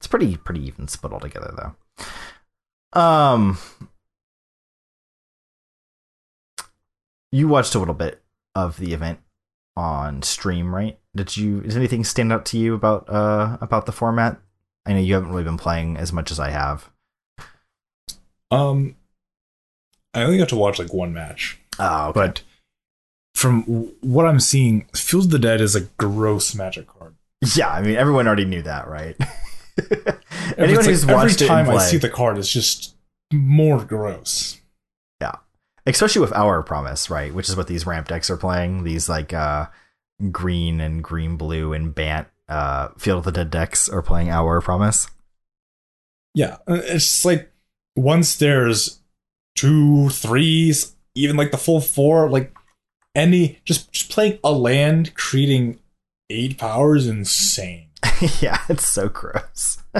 It's 0.00 0.06
pretty 0.06 0.36
pretty 0.36 0.66
even 0.66 0.88
split 0.88 1.12
altogether 1.12 1.74
though. 2.94 2.98
Um 2.98 3.58
you 7.30 7.46
watched 7.46 7.74
a 7.74 7.78
little 7.78 7.94
bit 7.94 8.22
of 8.54 8.78
the 8.78 8.94
event 8.94 9.18
on 9.76 10.22
stream, 10.22 10.74
right? 10.74 10.98
Did 11.14 11.36
you? 11.36 11.60
Does 11.60 11.76
anything 11.76 12.04
stand 12.04 12.32
out 12.32 12.44
to 12.46 12.58
you 12.58 12.74
about 12.74 13.08
uh 13.08 13.58
about 13.60 13.86
the 13.86 13.92
format? 13.92 14.38
I 14.86 14.92
know 14.92 15.00
you 15.00 15.14
haven't 15.14 15.30
really 15.30 15.44
been 15.44 15.56
playing 15.58 15.96
as 15.96 16.12
much 16.12 16.30
as 16.30 16.38
I 16.38 16.50
have. 16.50 16.90
Um, 18.50 18.94
I 20.14 20.22
only 20.22 20.38
got 20.38 20.48
to 20.50 20.56
watch 20.56 20.78
like 20.78 20.92
one 20.94 21.12
match, 21.12 21.58
Oh, 21.78 22.12
but 22.12 22.42
from 23.34 23.62
what 24.00 24.24
I'm 24.26 24.40
seeing, 24.40 24.86
Fields 24.94 25.26
of 25.26 25.32
the 25.32 25.38
Dead 25.38 25.60
is 25.60 25.74
a 25.74 25.82
gross 25.98 26.54
magic 26.54 26.86
card. 26.86 27.14
yeah, 27.54 27.68
I 27.68 27.82
mean 27.82 27.96
everyone 27.96 28.26
already 28.26 28.44
knew 28.44 28.62
that, 28.62 28.86
right? 28.88 29.16
Every- 29.78 30.14
Anyone 30.58 30.84
who's 30.84 31.04
like 31.04 31.16
watched 31.16 31.42
every 31.42 31.48
time 31.48 31.68
I 31.68 31.72
play- 31.74 31.84
see 31.90 31.96
the 31.98 32.08
card, 32.08 32.38
it's 32.38 32.48
just 32.48 32.94
more 33.32 33.84
gross. 33.84 34.60
Especially 35.86 36.20
with 36.20 36.32
Hour 36.32 36.58
of 36.58 36.66
Promise, 36.66 37.10
right? 37.10 37.32
Which 37.32 37.48
is 37.48 37.56
what 37.56 37.68
these 37.68 37.86
ramp 37.86 38.08
decks 38.08 38.28
are 38.30 38.36
playing. 38.36 38.84
These 38.84 39.08
like 39.08 39.32
uh 39.32 39.66
green 40.30 40.80
and 40.80 41.02
green 41.02 41.36
blue 41.36 41.72
and 41.72 41.94
Bant 41.94 42.28
uh 42.48 42.88
Field 42.98 43.18
of 43.18 43.24
the 43.24 43.32
Dead 43.32 43.50
decks 43.50 43.88
are 43.88 44.02
playing 44.02 44.30
Hour 44.30 44.56
of 44.56 44.64
Promise. 44.64 45.08
Yeah, 46.34 46.56
uh, 46.68 46.80
it's 46.84 47.04
just 47.04 47.24
like 47.24 47.50
once 47.94 48.36
there's 48.36 49.00
two, 49.54 50.10
threes, 50.10 50.94
even 51.14 51.36
like 51.36 51.50
the 51.50 51.56
full 51.56 51.80
four, 51.80 52.28
like 52.28 52.52
any 53.14 53.60
just 53.64 53.90
just 53.90 54.10
playing 54.10 54.38
a 54.44 54.52
land, 54.52 55.14
creating 55.14 55.80
eight 56.30 56.58
powers 56.58 57.06
insane. 57.06 57.88
yeah, 58.40 58.62
it's 58.68 58.86
so 58.86 59.08
gross. 59.08 59.78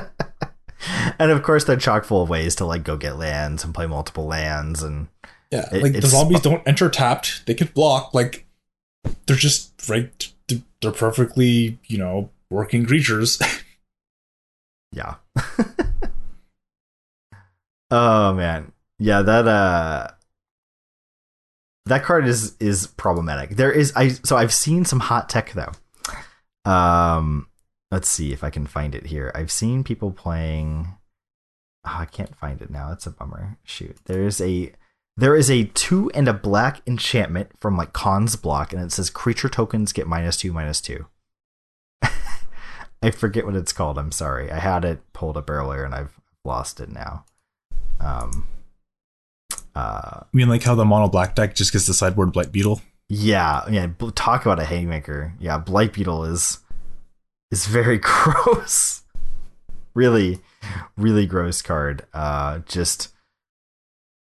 and 1.19 1.31
of 1.31 1.43
course, 1.43 1.65
they're 1.65 1.77
chock 1.77 2.05
full 2.05 2.23
of 2.23 2.29
ways 2.29 2.55
to 2.57 2.65
like 2.65 2.85
go 2.85 2.97
get 2.97 3.17
lands 3.17 3.65
and 3.65 3.75
play 3.75 3.87
multiple 3.87 4.27
lands, 4.27 4.83
and 4.83 5.09
Yeah, 5.51 5.69
It- 5.73 5.83
like 5.83 5.93
the 5.93 6.07
zombies 6.07 6.41
don't 6.41 6.67
enter 6.67 6.89
tapped; 6.89 7.47
they 7.47 7.55
can 7.55 7.69
block. 7.69 8.13
Like 8.15 8.47
they're 9.27 9.37
just 9.37 9.73
right. 9.89 10.33
They're 10.83 10.93
perfectly, 10.93 11.79
you 11.87 11.99
know, 11.99 12.31
working 12.51 12.85
creatures. 12.87 13.41
yeah. 14.93 15.15
oh 17.91 18.33
man, 18.35 18.73
yeah 18.99 19.23
that 19.23 19.47
uh 19.49 20.09
that 21.87 22.03
card 22.03 22.27
is 22.27 22.57
is 22.59 22.89
problematic. 22.89 23.51
There 23.57 23.71
is 23.73 23.93
I 23.97 24.09
so 24.09 24.37
I've 24.37 24.53
seen 24.53 24.85
some 24.85 25.01
hot 25.01 25.29
tech 25.29 25.53
though. 25.53 25.73
Um, 26.71 27.47
let's 27.93 28.09
see 28.09 28.33
if 28.33 28.43
I 28.43 28.51
can 28.51 28.67
find 28.67 28.95
it 28.95 29.07
here. 29.07 29.31
I've 29.35 29.53
seen 29.53 29.85
people 29.85 30.11
playing. 30.11 30.89
Oh, 31.85 31.97
I 32.01 32.07
can't 32.07 32.35
find 32.35 32.61
it 32.61 32.71
now. 32.71 32.91
It's 32.91 33.07
a 33.07 33.11
bummer. 33.13 33.57
Shoot, 33.63 33.97
there's 34.07 34.41
a 34.41 34.73
there 35.17 35.35
is 35.35 35.51
a 35.51 35.65
two 35.65 36.11
and 36.15 36.29
a 36.29 36.33
black 36.35 36.83
enchantment 36.87 37.51
from 37.61 37.77
like 37.77 37.93
Khan's 37.93 38.37
block, 38.37 38.73
and 38.73 38.83
it 38.83 38.93
says 38.93 39.11
creature 39.11 39.49
tokens 39.49 39.93
get 39.93 40.07
minus 40.07 40.37
two 40.37 40.53
minus 40.53 40.81
two. 40.81 41.07
I 42.03 43.11
forget 43.13 43.45
what 43.47 43.57
it's 43.57 43.73
called. 43.73 43.99
I'm 43.99 44.13
sorry. 44.13 44.51
I 44.51 44.59
had 44.59 44.85
it 44.85 45.01
pulled 45.13 45.37
up 45.37 45.49
earlier 45.51 45.85
and 45.85 45.95
I've 45.95 46.19
lost 46.45 46.81
it 46.81 46.91
now. 46.91 47.25
Um, 48.01 48.47
uh, 49.75 50.21
I 50.23 50.27
mean, 50.33 50.49
like 50.49 50.63
how 50.63 50.75
the 50.75 50.85
mono 50.85 51.09
black 51.09 51.35
deck 51.35 51.55
just 51.55 51.73
gets 51.73 51.87
the 51.87 51.95
sideboard 51.95 52.33
Blight 52.33 52.53
Beetle. 52.53 52.81
yeah, 53.09 53.63
yeah. 53.71 53.89
Talk 54.15 54.45
about 54.45 54.61
a 54.61 54.65
haymaker. 54.65 55.35
Yeah, 55.39 55.59
Blight 55.59 55.93
Beetle 55.93 56.25
is 56.25 56.59
is 57.51 57.67
very 57.67 57.99
gross. 58.03 59.03
really, 59.95 60.41
really 60.97 61.27
gross 61.27 61.63
card. 61.63 62.05
Uh, 62.13 62.61
just 62.67 63.13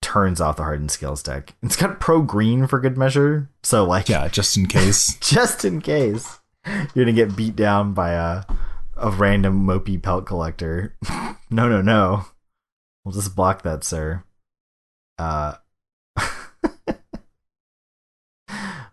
turns 0.01 0.41
off 0.41 0.57
the 0.57 0.63
hardened 0.63 0.91
scales 0.91 1.23
deck. 1.23 1.53
It's 1.61 1.75
got 1.75 1.99
pro 1.99 2.21
green 2.21 2.67
for 2.67 2.79
good 2.79 2.97
measure, 2.97 3.49
so 3.63 3.85
like 3.85 4.09
Yeah, 4.09 4.27
just 4.27 4.57
in 4.57 4.65
case. 4.65 5.15
just 5.21 5.63
in 5.63 5.81
case 5.81 6.39
you're 6.65 7.05
gonna 7.05 7.13
get 7.13 7.35
beat 7.35 7.55
down 7.55 7.93
by 7.93 8.11
a 8.11 8.43
a 8.97 9.09
random 9.09 9.65
mopey 9.65 10.01
pelt 10.01 10.25
collector. 10.25 10.95
no, 11.49 11.67
no, 11.67 11.81
no. 11.81 12.25
We'll 13.03 13.13
just 13.13 13.35
block 13.35 13.63
that, 13.63 13.83
sir. 13.83 14.23
Uh, 15.17 15.55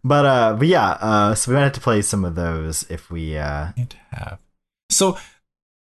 but 0.02 0.24
uh, 0.24 0.54
but 0.54 0.66
yeah. 0.66 0.90
Uh, 0.92 1.34
so 1.34 1.50
we 1.50 1.56
might 1.56 1.64
have 1.64 1.72
to 1.72 1.80
play 1.80 2.00
some 2.02 2.24
of 2.24 2.34
those 2.34 2.84
if 2.88 3.10
we 3.10 3.36
uh. 3.36 3.72
Have. 4.12 4.38
So, 4.90 5.18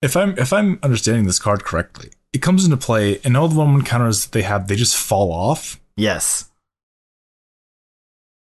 if 0.01 0.17
I'm 0.17 0.37
if 0.37 0.51
I'm 0.51 0.79
understanding 0.81 1.25
this 1.25 1.39
card 1.39 1.63
correctly, 1.63 2.09
it 2.37 2.41
comes 2.43 2.63
into 2.65 2.77
play, 2.77 3.19
and 3.23 3.35
all 3.35 3.47
the 3.47 3.57
one 3.57 3.81
counters 3.83 4.23
that 4.25 4.31
they 4.31 4.43
have, 4.43 4.67
they 4.67 4.75
just 4.75 4.95
fall 4.95 5.31
off, 5.31 5.79
Yes. 5.95 6.49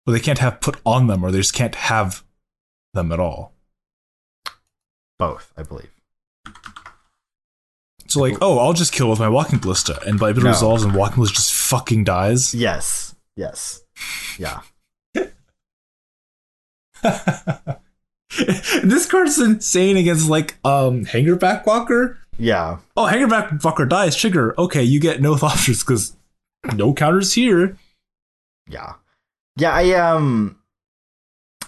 or 0.06 0.12
they 0.14 0.20
can't 0.20 0.40
have 0.40 0.60
put 0.60 0.82
on 0.86 1.08
them, 1.08 1.24
or 1.24 1.32
they 1.32 1.38
just 1.40 1.54
can't 1.54 1.76
have 1.76 2.24
them 2.94 3.14
at 3.14 3.20
all. 3.22 3.54
Both, 5.18 5.54
I 5.56 5.64
believe. 5.64 5.90
So, 8.08 8.20
like, 8.20 8.38
oh, 8.42 8.60
I'll 8.60 8.74
just 8.74 8.92
kill 8.92 9.10
with 9.10 9.20
my 9.20 9.30
walking 9.30 9.60
ballista, 9.60 10.00
and 10.06 10.20
Beetle 10.20 10.44
No. 10.44 10.50
resolves, 10.50 10.84
and 10.84 10.94
walking 10.94 11.16
ballista 11.16 11.36
just 11.38 11.54
fucking 11.54 12.04
dies. 12.04 12.54
Yes. 12.54 13.16
Yes. 13.38 13.82
Yeah. 14.38 14.60
this 18.84 19.06
card's 19.06 19.40
insane 19.40 19.96
against 19.98 20.28
like 20.30 20.56
um 20.66 21.06
Hangerback 21.06 21.66
Walker. 21.66 22.18
Yeah. 22.38 22.80
Oh, 22.98 23.06
Hangerback 23.06 23.62
fucker 23.62 23.88
dies. 23.88 24.16
Trigger. 24.16 24.54
Okay, 24.58 24.84
you 24.84 25.00
get 25.00 25.22
no 25.22 25.34
options 25.42 25.84
because 25.84 26.16
no 26.74 26.94
counters 26.94 27.34
here. 27.34 27.78
Yeah. 28.68 28.94
Yeah, 29.58 29.72
I 29.72 29.92
um 29.92 30.58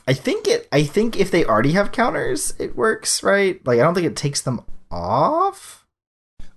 I 0.07 0.13
think 0.13 0.47
it 0.47 0.68
I 0.72 0.84
think 0.84 1.18
if 1.20 1.32
they 1.32 1.45
already 1.45 1.74
have 1.74 1.91
counters, 1.91 2.53
it 2.59 2.76
works, 2.76 3.24
right? 3.24 3.65
Like 3.65 3.80
I 3.80 3.84
don't 3.84 3.93
think 3.93 4.07
it 4.07 4.15
takes 4.15 4.41
them 4.41 4.61
off. 4.91 5.86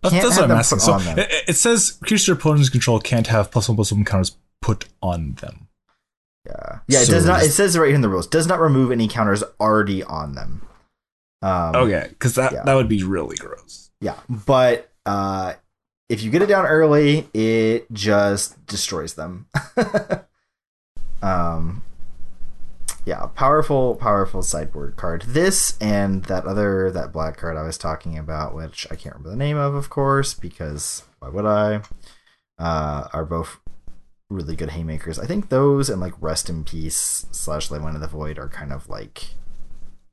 That's, 0.03 0.15
that's 0.15 0.37
what 0.37 0.45
I'm 0.51 0.57
asking. 0.57 0.79
So 0.79 0.93
on 0.95 1.05
them. 1.05 1.19
it, 1.19 1.31
it 1.49 1.57
says 1.57 1.93
creatures 2.03 2.27
your 2.27 2.37
opponent's 2.37 2.71
control 2.71 3.01
can't 3.01 3.27
have 3.27 3.51
plus 3.51 3.69
one 3.69 3.77
plus 3.77 3.93
one 3.93 4.05
counters 4.05 4.37
put 4.63 4.87
on 5.03 5.35
them. 5.35 5.69
Yeah. 6.47 6.79
Yeah, 6.89 7.01
it 7.01 7.07
So 7.07 7.13
does 7.13 7.27
not 7.27 7.43
it 7.43 7.51
says 7.51 7.77
right 7.79 7.87
here 7.87 7.95
in 7.95 8.01
the 8.01 8.09
rules, 8.09 8.27
does 8.27 8.47
not 8.47 8.61
remove 8.61 8.91
any 8.91 9.09
counters 9.09 9.45
already 9.61 10.03
on 10.03 10.35
them. 10.35 10.67
Um 11.43 11.77
Okay, 11.77 12.07
because 12.09 12.35
that 12.37 12.53
yeah. 12.53 12.63
that 12.65 12.75
would 12.75 12.89
be 12.89 13.03
really 13.05 13.37
gross. 13.37 13.90
Yeah, 14.01 14.17
but 14.29 14.91
uh 15.07 15.55
if 16.09 16.23
you 16.23 16.31
get 16.31 16.43
it 16.43 16.47
down 16.47 16.67
early, 16.67 17.29
it 17.33 17.91
just 17.93 18.65
destroys 18.67 19.15
them. 19.15 19.47
um 21.23 21.83
yeah, 23.07 23.27
powerful 23.35 23.97
powerful 23.97 24.43
sideboard 24.43 24.97
card. 24.97 25.23
This 25.27 25.77
and 25.81 26.25
that 26.25 26.45
other 26.47 26.91
that 26.91 27.13
black 27.13 27.37
card 27.37 27.57
I 27.57 27.63
was 27.63 27.79
talking 27.79 28.19
about, 28.19 28.55
which 28.55 28.87
I 28.91 28.97
can't 28.97 29.15
remember 29.15 29.31
the 29.31 29.37
name 29.37 29.57
of, 29.57 29.75
of 29.75 29.91
course, 29.91 30.35
because 30.35 31.05
why 31.19 31.29
would 31.29 31.47
I? 31.47 31.83
Uh 32.59 33.09
are 33.13 33.25
both 33.25 33.59
really 34.31 34.57
good 34.57 34.71
haymakers. 34.71 35.19
I 35.19 35.27
think 35.27 35.49
those 35.49 35.91
and 35.91 36.01
like 36.01 36.15
Rest 36.21 36.49
in 36.49 36.65
Peace 36.65 37.27
slash 37.33 37.69
Leyline 37.69 37.97
of 37.97 38.01
the 38.01 38.07
Void 38.07 38.39
are 38.39 38.49
kind 38.49 38.73
of 38.73 38.89
like 38.89 39.35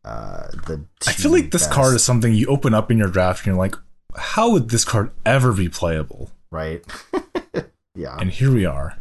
uh 0.08 0.48
the 0.68 0.86
I 1.06 1.12
feel 1.12 1.32
like 1.32 1.52
this 1.52 1.64
best, 1.64 1.74
card 1.74 1.96
is 1.96 2.04
something 2.04 2.34
you 2.34 2.48
open 2.48 2.74
up 2.74 2.90
in 2.90 2.98
your 2.98 3.10
draft 3.10 3.40
and 3.40 3.48
you're 3.48 3.56
like, 3.56 3.76
how 4.16 4.52
would 4.52 4.70
this 4.70 4.86
card 4.86 5.12
ever 5.26 5.52
be 5.54 5.70
playable? 5.70 6.32
right. 6.50 6.82
yeah. 7.96 8.16
And 8.18 8.32
here 8.32 8.54
we 8.54 8.66
are. 8.66 8.98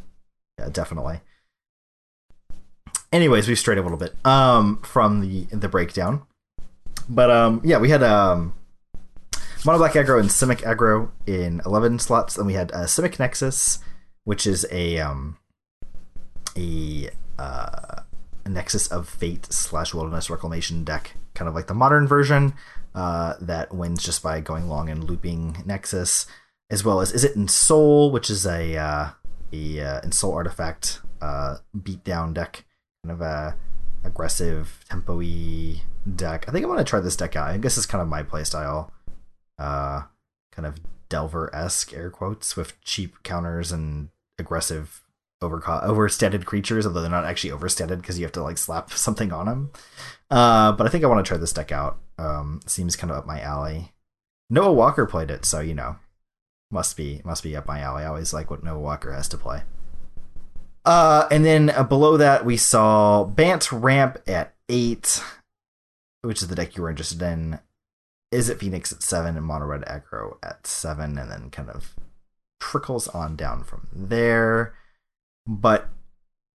Yeah, 0.59 0.68
definitely. 0.70 1.20
Anyways, 3.12 3.46
we've 3.46 3.59
strayed 3.59 3.78
a 3.78 3.82
little 3.82 3.98
bit 3.98 4.14
um 4.24 4.80
from 4.82 5.20
the 5.20 5.44
the 5.57 5.68
breakdown. 5.68 6.22
But 7.09 7.30
um 7.30 7.61
yeah, 7.62 7.78
we 7.78 7.90
had 7.90 8.02
um 8.02 8.54
Mono 9.64 9.78
Black 9.78 9.92
Aggro 9.92 10.18
and 10.20 10.28
Simic 10.28 10.62
Aggro 10.62 11.11
in 11.26 11.61
11 11.64 11.98
slots 12.00 12.36
and 12.36 12.46
we 12.46 12.54
had 12.54 12.72
uh, 12.72 12.84
Simic 12.84 13.18
Nexus, 13.18 13.78
which 14.24 14.46
is 14.46 14.66
a 14.72 14.98
um 14.98 15.38
a 16.57 17.11
uh 17.38 18.00
a 18.00 18.05
Nexus 18.49 18.86
of 18.88 19.09
Fate 19.09 19.53
slash 19.53 19.94
Wilderness 19.94 20.30
Reclamation 20.30 20.84
deck, 20.84 21.14
kind 21.34 21.49
of 21.49 21.55
like 21.55 21.66
the 21.66 21.74
modern 21.74 22.07
version, 22.07 22.55
uh, 22.94 23.34
that 23.40 23.74
wins 23.74 24.03
just 24.03 24.22
by 24.22 24.40
going 24.40 24.68
long 24.68 24.88
and 24.88 25.05
looping 25.05 25.62
Nexus, 25.64 26.26
as 26.70 26.84
well 26.84 27.01
as 27.01 27.12
Izzet 27.12 27.36
Ensoul, 27.36 28.11
which 28.11 28.30
is 28.30 28.47
a 28.47 28.76
uh, 28.76 29.09
a 29.53 29.80
uh, 29.80 30.01
Ensoul 30.01 30.34
artifact 30.34 31.01
uh, 31.20 31.57
beatdown 31.76 32.34
deck, 32.34 32.64
kind 33.05 33.12
of 33.12 33.20
a 33.20 33.57
aggressive 34.05 34.84
tempo-y 34.88 35.82
deck. 36.14 36.44
I 36.49 36.53
think 36.53 36.64
I'm 36.64 36.70
gonna 36.70 36.84
try 36.84 37.01
this 37.01 37.16
deck 37.16 37.36
out. 37.36 37.49
I 37.49 37.59
guess 37.59 37.76
it's 37.76 37.86
kind 37.86 38.03
of 38.03 38.09
my 38.09 38.22
playstyle, 38.22 38.90
uh, 39.59 40.03
kind 40.53 40.66
of 40.66 40.78
Delver 41.09 41.55
esque 41.55 41.92
air 41.92 42.11
quotes 42.11 42.57
with 42.57 42.80
cheap 42.80 43.22
counters 43.22 43.70
and 43.70 44.09
aggressive 44.38 45.03
over 45.43 45.62
overstated 45.82 46.47
creatures, 46.47 46.87
although 46.87 47.03
they're 47.03 47.11
not 47.11 47.24
actually 47.24 47.51
overstated 47.51 48.01
because 48.01 48.18
you 48.18 48.24
have 48.24 48.32
to 48.32 48.43
like 48.43 48.59
slap 48.59 48.91
something 48.93 49.32
on 49.32 49.47
them. 49.47 49.70
Uh, 50.30 50.72
but 50.72 50.87
I 50.87 50.91
think 50.91 51.05
I 51.05 51.09
want 51.09 51.24
to 51.24 51.28
try 51.28 51.39
this 51.39 51.53
deck 51.53 51.72
out. 51.72 51.99
Um, 52.18 52.61
seems 52.66 52.97
kind 52.97 53.11
of 53.11 53.18
up 53.18 53.26
my 53.26 53.41
alley. 53.41 53.93
Noah 54.49 54.72
Walker 54.72 55.07
played 55.07 55.30
it, 55.30 55.45
so 55.45 55.61
you 55.61 55.74
know, 55.74 55.97
must 56.70 56.97
be 56.97 57.20
must 57.24 57.43
be 57.43 57.57
up 57.57 57.66
my 57.66 57.80
alley. 57.80 58.05
I 58.05 58.07
always 58.07 58.32
like 58.32 58.51
what 58.51 58.64
Noah 58.64 58.80
Walker 58.80 59.12
has 59.12 59.28
to 59.28 59.39
play. 59.39 59.62
Uh, 60.84 61.26
and 61.32 61.45
then 61.45 61.70
uh, 61.70 61.82
below 61.82 62.16
that 62.16 62.45
we 62.45 62.57
saw 62.57 63.24
Bant 63.24 63.72
Ramp 63.72 64.18
at 64.26 64.55
eight, 64.68 65.20
which 66.22 66.41
is 66.41 66.49
the 66.49 66.55
deck 66.55 66.76
you 66.76 66.82
were 66.82 66.91
interested 66.91 67.20
in. 67.22 67.59
Izzet 68.32 68.59
Phoenix 68.59 68.93
at 68.93 69.03
seven 69.03 69.37
and 69.37 69.47
Mono 69.47 69.66
Red 69.66 69.82
Aggro 69.82 70.37
at 70.43 70.66
seven, 70.66 71.16
and 71.18 71.30
then 71.30 71.51
kind 71.51 71.70
of 71.70 71.95
trickles 72.61 73.09
on 73.09 73.37
down 73.37 73.62
from 73.62 73.89
there. 73.93 74.74
But 75.47 75.88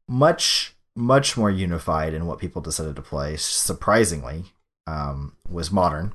much 0.09 0.75
much 0.97 1.37
more 1.37 1.51
unified 1.51 2.15
in 2.15 2.27
what 2.27 2.39
people 2.39 2.61
decided 2.61 2.97
to 2.97 3.03
play. 3.03 3.37
Surprisingly, 3.37 4.45
um, 4.87 5.37
was 5.49 5.71
modern, 5.71 6.13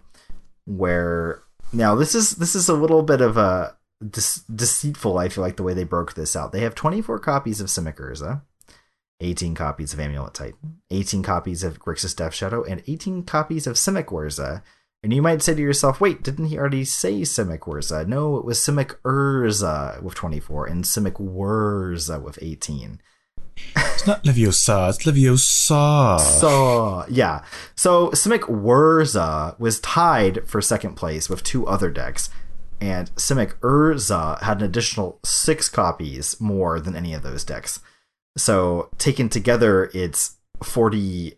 where 0.66 1.42
now 1.72 1.96
this 1.96 2.16
is 2.16 2.32
this 2.32 2.56
is 2.56 2.70
a 2.70 2.74
little 2.74 3.04
bit 3.04 3.22
of 3.22 3.38
a 3.38 3.76
dis- 4.08 4.44
deceitful. 4.54 5.18
I 5.18 5.30
feel 5.30 5.44
like 5.44 5.58
the 5.58 5.64
way 5.64 5.74
they 5.74 5.84
broke 5.84 6.14
this 6.14 6.36
out. 6.36 6.52
They 6.52 6.62
have 6.62 6.76
24 6.76 7.20
copies 7.20 7.62
of 7.62 7.68
Simic 7.68 7.96
Urza, 7.96 8.42
18 9.22 9.56
copies 9.56 9.94
of 9.94 10.00
Amulet 10.00 10.34
Titan, 10.34 10.82
18 10.92 11.24
copies 11.24 11.64
of 11.64 11.80
Grixis 11.80 12.16
Death 12.16 12.34
Shadow, 12.34 12.64
and 12.64 12.84
18 12.88 13.24
copies 13.24 13.68
of 13.68 13.76
Simic 13.76 14.06
Urza. 14.06 14.62
And 15.06 15.14
you 15.14 15.22
might 15.22 15.44
say 15.44 15.54
to 15.54 15.62
yourself, 15.62 16.02
wait, 16.02 16.24
didn't 16.24 16.48
he 16.48 16.58
already 16.58 16.84
say 16.84 17.22
Simic 17.22 17.60
Urza? 17.60 18.08
No, 18.08 18.38
it 18.38 18.44
was 18.44 18.58
Simic 18.58 18.96
Urza 19.04 20.02
with 20.02 20.16
24 20.16 20.66
and 20.66 20.84
Simic 20.84 21.20
Whirza 21.20 22.20
with 22.20 22.40
18. 22.42 23.00
It's 23.76 24.08
not 24.08 24.24
Leviosa, 24.24 24.90
it's 24.90 25.04
Leviosa. 25.04 26.20
So 26.20 27.06
yeah, 27.08 27.46
so 27.76 28.10
Simic 28.10 28.50
Whirza 28.50 29.60
was 29.60 29.80
tied 29.82 30.50
for 30.50 30.60
second 30.60 30.96
place 30.96 31.30
with 31.30 31.44
two 31.44 31.68
other 31.68 31.92
decks, 31.92 32.32
and 32.82 33.16
Simic 33.16 33.60
Urza 33.60 34.42
had 34.42 34.58
an 34.58 34.66
additional 34.66 35.20
six 35.24 35.70
copies 35.70 36.42
more 36.42 36.80
than 36.80 36.96
any 36.96 37.14
of 37.14 37.22
those 37.22 37.44
decks. 37.44 37.80
So 38.38 38.90
taken 38.98 39.30
together, 39.30 39.92
it's 39.94 40.38
forty 40.64 41.36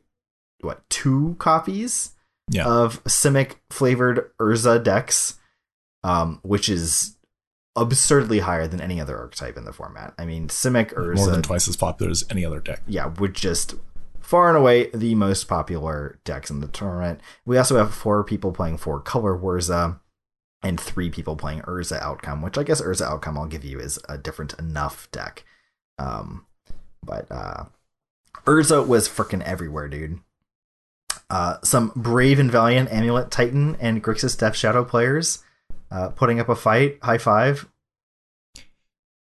what 0.61 0.89
two 0.89 1.36
copies 1.38 2.11
yeah. 2.50 2.66
of 2.66 3.04
Simic 3.06 3.56
flavored 3.70 4.32
Urza 4.39 4.84
decks, 4.84 5.39
um, 6.04 6.39
which 6.43 6.70
is 6.70 7.18
absurdly 7.76 8.39
higher 8.39 8.68
than 8.68 8.82
any 8.82 9.00
other 9.00 9.18
archetype 9.18 9.58
in 9.58 9.66
the 9.66 9.74
format. 9.74 10.14
I 10.18 10.26
mean, 10.26 10.48
Simic 10.48 10.93
Urza 10.93 11.16
More 11.18 11.32
than 11.32 11.43
twice 11.43 11.68
as 11.68 11.78
popular 11.78 12.12
as 12.12 12.26
any 12.30 12.43
other 12.43 12.60
deck. 12.60 12.82
yeah, 12.88 13.08
would 13.20 13.34
just 13.34 13.76
far 14.20 14.50
and 14.50 14.58
away 14.58 14.89
the 14.93 15.16
most 15.16 15.48
popular 15.48 16.20
decks 16.26 16.50
in 16.50 16.60
the 16.60 16.68
tournament. 16.68 17.22
We 17.45 17.58
also 17.58 17.78
have 17.78 17.93
four 17.93 18.24
people 18.24 18.52
playing 18.52 18.78
four 18.78 19.00
color 19.00 19.38
Urza 19.38 20.00
and 20.64 20.80
three 20.80 21.10
people 21.10 21.36
playing 21.36 21.62
Urza 21.62 22.02
Outcome, 22.02 22.41
which 22.41 22.58
I 22.58 22.64
guess 22.64 22.82
Urza 22.82 23.06
Outcome 23.06 23.38
I'll 23.38 23.45
give 23.45 23.64
you 23.64 23.80
is 23.80 24.00
a 24.10 24.18
different 24.18 24.54
enough 24.60 25.10
deck. 25.12 25.45
Um, 25.98 26.45
but 27.04 27.32
uh, 27.32 27.66
Urza 28.45 28.86
was 28.86 29.08
freaking 29.08 29.43
everywhere, 29.43 29.88
dude. 29.88 30.20
Uh, 31.30 31.58
some 31.64 31.92
brave 31.96 32.40
and 32.40 32.52
valiant 32.52 32.92
Amulet 32.92 33.32
Titan 33.32 33.76
and 33.80 34.04
Grixis 34.04 34.38
Death 34.38 34.56
Shadow 34.56 34.86
players 34.86 35.44
uh, 35.92 36.10
putting 36.10 36.40
up 36.40 36.50
a 36.50 36.56
fight. 36.56 37.00
High 37.02 37.18
five. 37.18 37.68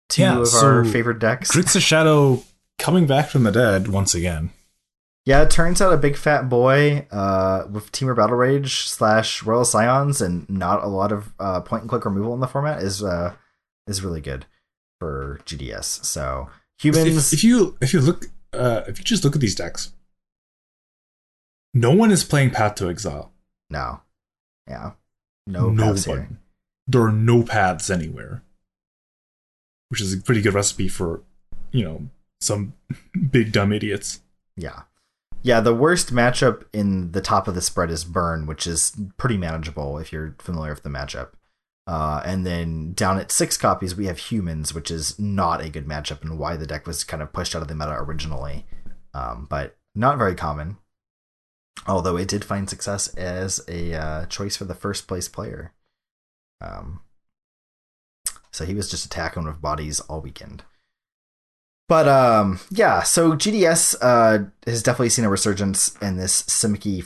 two 0.10 0.22
Yeah, 0.22 0.40
of 0.40 0.48
so 0.48 0.66
our 0.66 0.86
favorite 0.86 1.20
decks. 1.20 1.52
Grixis 1.52 1.82
Shadow 1.82 2.44
coming 2.80 3.06
back 3.06 3.30
from 3.30 3.44
the 3.44 3.52
dead 3.52 3.88
once 3.88 4.16
again. 4.16 4.52
Yeah, 5.26 5.42
it 5.44 5.52
turns 5.52 5.82
out 5.82 5.94
a 5.94 5.98
big 5.98 6.18
fat 6.18 6.50
boy 6.50 7.08
uh, 7.10 7.66
with 7.72 7.92
Temur 7.94 8.16
Battle 8.16 8.36
Rage 8.36 8.90
slash 8.90 9.42
Royal 9.44 9.64
Scions 9.64 10.20
and 10.20 10.50
not 10.50 10.84
a 10.84 10.88
lot 10.88 11.14
of 11.14 11.34
uh, 11.40 11.62
point 11.62 11.84
and 11.84 11.90
click 11.90 12.04
removal 12.04 12.34
in 12.34 12.42
the 12.42 12.48
format 12.48 12.84
is 12.84 13.02
uh, 13.02 13.34
is 13.88 14.04
really 14.04 14.20
good 14.20 14.46
for 15.00 15.40
GDS. 15.46 16.04
So 16.04 16.50
humans, 16.78 17.32
If, 17.32 17.40
if 17.40 17.44
you 17.44 17.78
if 17.80 17.94
you 17.94 18.02
look 18.02 18.26
uh, 18.52 18.82
if 18.88 19.00
you 19.00 19.06
just 19.06 19.24
look 19.24 19.36
at 19.36 19.42
these 19.42 19.56
decks, 19.56 19.94
no 21.74 21.92
one 21.92 22.12
is 22.12 22.24
playing 22.24 22.52
Path 22.52 22.76
to 22.76 22.90
Exile. 22.90 23.32
no, 23.70 24.02
yeah, 24.68 24.92
no 25.48 25.70
No 25.70 25.94
here. 25.94 26.30
There 26.88 27.02
are 27.02 27.12
no 27.12 27.44
paths 27.44 27.90
anywhere, 27.90 28.44
which 29.90 30.02
is 30.02 30.14
a 30.14 30.18
pretty 30.18 30.42
good 30.42 30.54
recipe 30.54 30.90
for 30.90 31.24
you 31.72 31.84
know 31.84 32.10
some 32.42 32.74
big 33.32 33.52
dumb 33.52 33.72
idiots. 33.72 34.22
Yeah. 34.56 34.84
Yeah, 35.46 35.60
the 35.60 35.76
worst 35.76 36.14
matchup 36.14 36.64
in 36.72 37.12
the 37.12 37.20
top 37.20 37.50
of 37.50 37.56
the 37.56 37.62
spread 37.62 37.92
is 37.92 38.06
Burn, 38.06 38.46
which 38.46 38.66
is 38.66 38.94
pretty 39.18 39.36
manageable 39.38 39.98
if 39.98 40.14
you're 40.14 40.36
familiar 40.40 40.74
with 40.74 40.84
the 40.84 40.90
matchup. 40.90 41.32
Uh, 41.86 42.22
and 42.24 42.46
then 42.46 42.94
down 42.94 43.20
at 43.20 43.30
six 43.30 43.58
copies, 43.58 43.94
we 43.94 44.06
have 44.06 44.18
Humans, 44.18 44.74
which 44.74 44.90
is 44.90 45.20
not 45.20 45.60
a 45.60 45.70
good 45.70 45.86
matchup 45.86 46.22
and 46.22 46.40
why 46.40 46.56
the 46.56 46.66
deck 46.66 46.88
was 46.88 47.04
kind 47.04 47.22
of 47.22 47.34
pushed 47.34 47.58
out 47.58 47.62
of 47.62 47.68
the 47.68 47.76
meta 47.76 47.92
originally. 48.00 48.66
Um, 49.14 49.46
but 49.50 49.76
not 49.94 50.18
very 50.18 50.34
common. 50.34 50.78
Although 51.88 52.18
it 52.18 52.28
did 52.28 52.46
find 52.46 52.70
success 52.70 53.08
as 53.10 53.62
a 53.68 53.94
uh, 53.94 54.26
choice 54.28 54.56
for 54.56 54.66
the 54.66 54.76
first 54.76 55.08
place 55.08 55.28
player. 55.28 55.74
Um, 56.62 57.02
so 58.52 58.66
he 58.66 58.74
was 58.74 58.90
just 58.90 59.06
attacking 59.06 59.44
with 59.44 59.62
bodies 59.62 60.00
all 60.02 60.22
weekend. 60.22 60.64
But 61.90 62.08
um, 62.08 62.60
yeah, 62.72 63.04
so 63.04 63.34
GDS 63.34 63.96
uh, 64.02 64.46
has 64.66 64.84
definitely 64.84 65.10
seen 65.10 65.26
a 65.26 65.30
resurgence 65.30 65.96
in 66.02 66.18
this 66.18 66.44
Simicky 66.44 67.06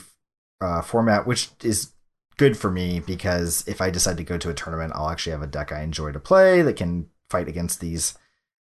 uh, 0.60 0.82
format, 0.82 1.26
which 1.26 1.50
is 1.62 1.92
good 2.36 2.56
for 2.56 2.70
me 2.70 3.00
because 3.00 3.66
if 3.66 3.80
I 3.80 3.90
decide 3.90 4.16
to 4.18 4.24
go 4.24 4.38
to 4.38 4.50
a 4.50 4.54
tournament, 4.54 4.92
I'll 4.94 5.10
actually 5.10 5.32
have 5.32 5.42
a 5.42 5.46
deck 5.46 5.72
I 5.72 5.82
enjoy 5.82 6.12
to 6.12 6.20
play 6.20 6.62
that 6.62 6.76
can 6.76 7.08
fight 7.28 7.48
against 7.48 7.80
these 7.80 8.16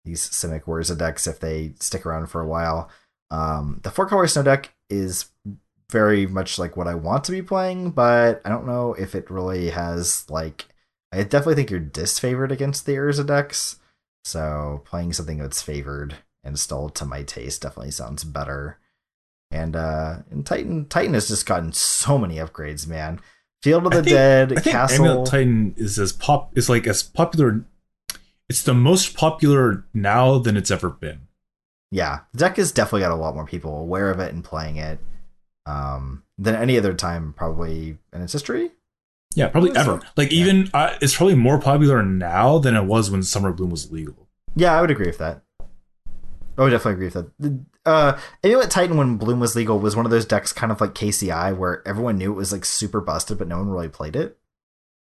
these 0.06 0.30
Simic 0.30 0.68
Warriors 0.68 0.90
decks 0.90 1.26
if 1.26 1.40
they 1.40 1.74
stick 1.80 2.06
around 2.06 2.28
for 2.28 2.40
a 2.40 2.48
while. 2.48 2.92
Um, 3.32 3.80
the 3.84 3.90
four 3.90 4.06
color 4.06 4.28
snow 4.28 4.44
deck 4.44 4.72
is 4.88 5.26
very 5.92 6.26
much 6.26 6.58
like 6.58 6.76
what 6.76 6.88
I 6.88 6.96
want 6.96 7.24
to 7.26 7.32
be 7.32 7.42
playing, 7.42 7.92
but 7.92 8.42
I 8.44 8.50
don't 8.50 8.66
know 8.68 8.94
if 8.94 9.16
it 9.16 9.30
really 9.30 9.70
has 9.70 10.26
like. 10.30 10.66
I 11.12 11.24
definitely 11.24 11.56
think 11.56 11.72
you're 11.72 11.80
disfavored 11.80 12.52
against 12.52 12.86
the 12.86 12.94
Urza 12.94 13.26
decks. 13.26 13.80
So 14.26 14.82
playing 14.86 15.14
something 15.14 15.38
that's 15.38 15.62
favored 15.62 16.16
and 16.44 16.60
still 16.60 16.90
to 16.90 17.06
my 17.06 17.24
taste 17.24 17.62
definitely 17.62 17.92
sounds 17.92 18.24
better. 18.24 18.80
And 19.52 19.76
uh 19.76 20.18
and 20.32 20.46
Titan 20.46 20.86
Titan 20.86 21.14
has 21.14 21.28
just 21.28 21.46
gotten 21.46 21.72
so 21.72 22.18
many 22.18 22.36
upgrades, 22.36 22.88
man. 22.88 23.20
Field 23.62 23.86
of 23.86 23.92
the 23.92 24.04
think- 24.04 24.16
Dead, 24.16 24.58
I 24.58 24.62
Castle. 24.62 25.06
Amulet 25.06 25.30
Titan 25.30 25.74
is 25.78 25.98
as 26.00 26.12
pop 26.12 26.58
is 26.58 26.70
like 26.70 26.88
as 26.88 27.04
popular. 27.04 27.64
It's 28.50 28.64
the 28.64 28.74
most 28.74 29.16
popular 29.16 29.86
now 29.94 30.38
than 30.40 30.58
it's 30.58 30.72
ever 30.72 30.90
been. 30.90 31.22
yeah, 31.92 32.22
the 32.34 32.40
deck 32.40 32.58
has 32.58 32.72
definitely 32.72 33.02
got 33.02 33.12
a 33.12 33.16
lot 33.16 33.36
more 33.36 33.46
people 33.46 33.80
aware 33.80 34.10
of 34.12 34.20
it 34.20 34.34
and 34.34 34.44
playing 34.44 34.76
it 34.78 35.00
um 35.66 36.24
than 36.38 36.56
any 36.56 36.78
other 36.78 36.94
time 36.94 37.34
probably 37.36 37.98
in 38.14 38.22
its 38.22 38.34
history. 38.34 38.72
Yeah, 39.36 39.48
probably 39.50 39.76
ever. 39.76 39.98
it? 39.98 40.04
Like 40.16 40.32
Yeah. 40.32 40.40
even 40.40 40.70
uh, 40.74 40.96
it's 41.02 41.16
probably 41.16 41.36
more 41.36 41.60
popular 41.60 42.02
now 42.04 42.58
than 42.58 42.76
it 42.76 42.84
was 42.86 43.12
when 43.12 43.24
Summer 43.24 43.52
Bloom 43.52 43.70
was 43.72 43.92
legal. 43.92 44.28
Yeah, 44.56 44.78
I 44.78 44.82
would 44.82 44.92
agree 44.92 45.08
with 45.08 45.18
that. 45.18 45.42
I 46.58 46.62
would 46.64 46.70
definitely 46.70 46.94
agree 46.94 47.08
with 47.08 47.14
that. 47.42 47.66
Uh, 47.86 48.18
Amulet 48.44 48.72
Titan, 48.72 48.96
when 48.96 49.18
Bloom 49.18 49.42
was 49.42 49.56
legal, 49.58 49.78
was 49.78 49.94
one 49.96 50.06
of 50.06 50.12
those 50.12 50.26
decks, 50.26 50.54
kind 50.54 50.72
of 50.72 50.80
like 50.80 50.94
KCI, 50.94 51.58
where 51.58 51.86
everyone 51.86 52.18
knew 52.18 52.32
it 52.32 52.36
was 52.36 52.54
like 52.54 52.64
super 52.64 53.02
busted, 53.02 53.38
but 53.38 53.50
no 53.50 53.58
one 53.58 53.68
really 53.70 53.90
played 53.90 54.16
it 54.16 54.38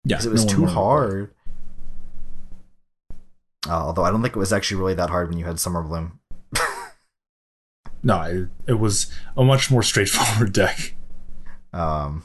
Yeah, 0.05 0.17
because 0.17 0.27
it 0.27 0.33
was 0.33 0.45
no 0.45 0.53
too 0.53 0.63
wanted 0.63 0.73
to 0.73 0.75
play. 0.75 0.83
hard. 0.83 1.35
Uh, 3.69 3.73
although 3.87 4.03
I 4.05 4.11
don't 4.11 4.21
think 4.23 4.35
it 4.37 4.39
was 4.41 4.53
actually 4.53 4.79
really 4.81 4.95
that 4.95 5.11
hard 5.11 5.29
when 5.29 5.39
you 5.39 5.45
had 5.45 5.59
Summer 5.61 5.83
Bloom. 5.83 6.19
No, 8.05 8.21
it, 8.21 8.49
it 8.69 8.79
was 8.79 9.11
a 9.37 9.43
much 9.43 9.71
more 9.71 9.83
straightforward 9.83 10.53
deck. 10.53 10.95
Um, 11.73 12.25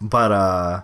but 0.00 0.30
uh, 0.30 0.82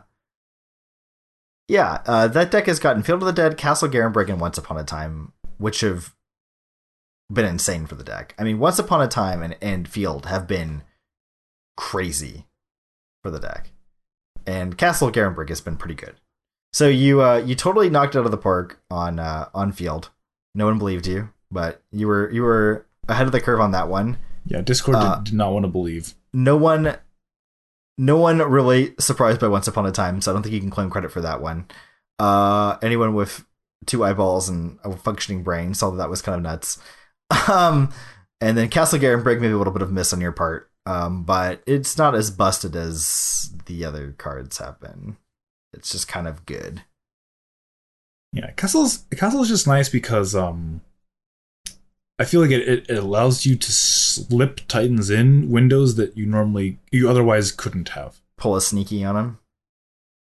yeah, 1.69 2.03
uh, 2.07 2.27
that 2.29 2.51
deck 2.51 2.67
has 2.67 2.81
gotten 2.81 3.03
Field 3.03 3.23
of 3.23 3.27
the 3.27 3.33
Dead, 3.33 3.57
Castle 3.57 3.89
Garenbrig, 3.89 4.31
and 4.31 4.41
Once 4.41 4.59
Upon 4.59 4.79
a 4.79 4.85
Time, 4.85 5.33
which 5.59 5.81
have 5.81 6.15
been 7.31 7.45
insane 7.45 7.87
for 7.87 7.95
the 7.95 8.03
deck. 8.03 8.35
I 8.39 8.45
mean, 8.45 8.59
Once 8.59 8.79
Upon 8.79 9.03
a 9.03 9.09
Time 9.09 9.43
and, 9.43 9.57
and 9.61 9.87
Field 9.87 10.27
have 10.27 10.49
been 10.49 10.83
crazy 11.77 12.47
for 13.23 13.31
the 13.31 13.39
deck, 13.39 13.73
and 14.47 14.79
Castle 14.79 15.13
Garenbrig 15.13 15.51
has 15.51 15.61
been 15.61 15.77
pretty 15.77 15.95
good. 15.95 16.15
So 16.73 16.89
you 16.89 17.23
uh, 17.23 17.37
you 17.37 17.55
totally 17.55 17.91
knocked 17.91 18.17
out 18.17 18.25
of 18.25 18.31
the 18.31 18.39
park 18.39 18.81
on 18.91 19.19
uh, 19.19 19.51
on 19.55 19.73
Field. 19.73 20.09
No 20.55 20.65
one 20.65 20.79
believed 20.79 21.07
you, 21.07 21.29
but 21.51 21.83
you 21.93 22.09
were 22.09 22.31
you 22.31 22.43
were 22.43 22.87
ahead 23.09 23.27
of 23.27 23.33
the 23.33 23.41
curve 23.41 23.61
on 23.61 23.73
that 23.73 23.89
one. 23.89 24.19
Yeah, 24.47 24.61
Discord 24.61 24.97
Uh, 24.97 25.17
did, 25.17 25.25
did 25.25 25.35
not 25.35 25.53
want 25.53 25.65
to 25.65 25.69
believe. 25.71 26.15
no 26.33 26.57
one 26.57 26.97
no 27.99 28.17
one 28.17 28.39
really 28.39 28.95
surprised 28.99 29.39
by 29.41 29.49
once 29.49 29.69
upon 29.69 29.85
a 29.85 29.93
time 29.93 30.23
so 30.23 30.31
i 30.31 30.35
don't 30.35 30.43
think 30.43 30.55
you 30.55 30.61
can 30.61 30.71
claim 30.71 30.89
credit 30.91 31.13
for 31.13 31.21
that 31.21 31.41
one. 31.43 31.67
Uh 32.19 32.77
anyone 32.83 33.15
with 33.15 33.45
two 33.87 34.03
eyeballs 34.05 34.49
and 34.49 34.79
a 34.85 34.97
functioning 34.97 35.43
brain 35.43 35.75
saw 35.75 35.91
that 35.91 35.97
that 35.99 36.11
was 36.11 36.23
kind 36.23 36.37
of 36.37 36.43
nuts. 36.43 36.79
Um 37.49 37.93
and 38.41 38.57
then 38.59 38.69
castle 38.69 38.99
Garenbrig 38.99 39.41
maybe 39.41 39.53
a 39.53 39.59
little 39.59 39.73
bit 39.73 39.83
of 39.83 39.93
miss 39.93 40.13
on 40.13 40.21
your 40.21 40.33
part 40.33 40.71
um 40.87 41.23
but 41.25 41.63
it's 41.67 41.97
not 41.99 42.15
as 42.15 42.31
busted 42.31 42.75
as 42.75 43.51
the 43.67 43.85
other 43.85 44.13
cards 44.19 44.59
have 44.59 44.81
been. 44.81 45.17
It's 45.73 45.91
just 45.93 46.09
kind 46.09 46.27
of 46.27 46.45
good. 46.47 46.83
Yeah, 48.33 48.51
Castle's 48.53 49.05
Castle's 49.17 49.49
just 49.49 49.67
nice 49.67 49.89
because 49.89 50.35
um 50.35 50.81
I 52.19 52.25
feel 52.25 52.41
like 52.41 52.51
it, 52.51 52.69
it, 52.69 52.91
it 52.91 52.99
allows 52.99 53.47
you 53.47 53.57
to 53.57 53.73
slip 53.73 54.61
Titans 54.69 55.11
in 55.11 55.51
windows 55.51 55.97
that 55.97 56.17
you 56.17 56.27
normally 56.27 56.79
you 56.91 57.09
otherwise 57.09 57.51
couldn't 57.53 57.91
have. 57.91 58.21
pull 58.37 58.55
a 58.57 58.61
sneaky 58.61 59.05
on 59.05 59.15
them. 59.15 59.39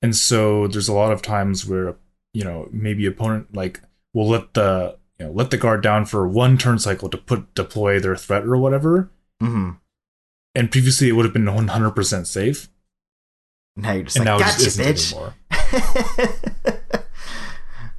And 0.01 0.15
so 0.15 0.67
there's 0.67 0.87
a 0.87 0.93
lot 0.93 1.11
of 1.11 1.21
times 1.21 1.65
where 1.65 1.95
you 2.33 2.43
know 2.43 2.67
maybe 2.71 3.05
opponent 3.05 3.53
like 3.53 3.81
will 4.13 4.27
let 4.27 4.53
the 4.53 4.97
you 5.19 5.25
know 5.25 5.31
let 5.31 5.51
the 5.51 5.57
guard 5.57 5.81
down 5.83 6.05
for 6.05 6.27
one 6.27 6.57
turn 6.57 6.79
cycle 6.79 7.09
to 7.09 7.17
put 7.17 7.53
deploy 7.53 7.99
their 7.99 8.15
threat 8.15 8.43
or 8.43 8.57
whatever. 8.57 9.11
mm-hmm 9.41 9.71
And 10.55 10.71
previously 10.71 11.09
it 11.09 11.13
would 11.13 11.25
have 11.25 11.33
been 11.33 11.45
100% 11.45 12.27
safe, 12.27 12.69
now 13.75 13.93
you're 13.93 14.03
just 14.03 14.15
and 14.17 14.25
like 14.25 14.39
now 14.39 14.45
it 14.45 14.57
just 14.59 14.79
bitch 14.79 15.13
anymore. 15.13 15.33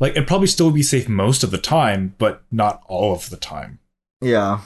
Like 0.00 0.12
it'd 0.12 0.26
probably 0.26 0.48
still 0.48 0.66
would 0.66 0.74
be 0.74 0.82
safe 0.82 1.08
most 1.08 1.42
of 1.44 1.50
the 1.50 1.58
time, 1.58 2.14
but 2.18 2.42
not 2.50 2.82
all 2.86 3.14
of 3.14 3.30
the 3.30 3.36
time. 3.36 3.78
Yeah 4.24 4.60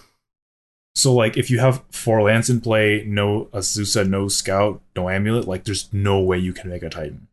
So 0.95 1.13
like 1.13 1.37
if 1.37 1.51
you 1.51 1.59
have 1.61 1.83
four 1.91 2.23
lands 2.23 2.49
in 2.51 2.61
play, 2.61 3.05
no 3.07 3.47
Azusa, 3.53 4.09
no 4.09 4.29
scout, 4.29 4.81
no 4.97 5.09
amulet, 5.09 5.47
like 5.47 5.65
there's 5.65 5.89
no 5.93 6.21
way 6.21 6.39
you 6.39 6.53
can 6.53 6.71
make 6.71 6.83
a 6.83 6.89
titan. 6.91 7.29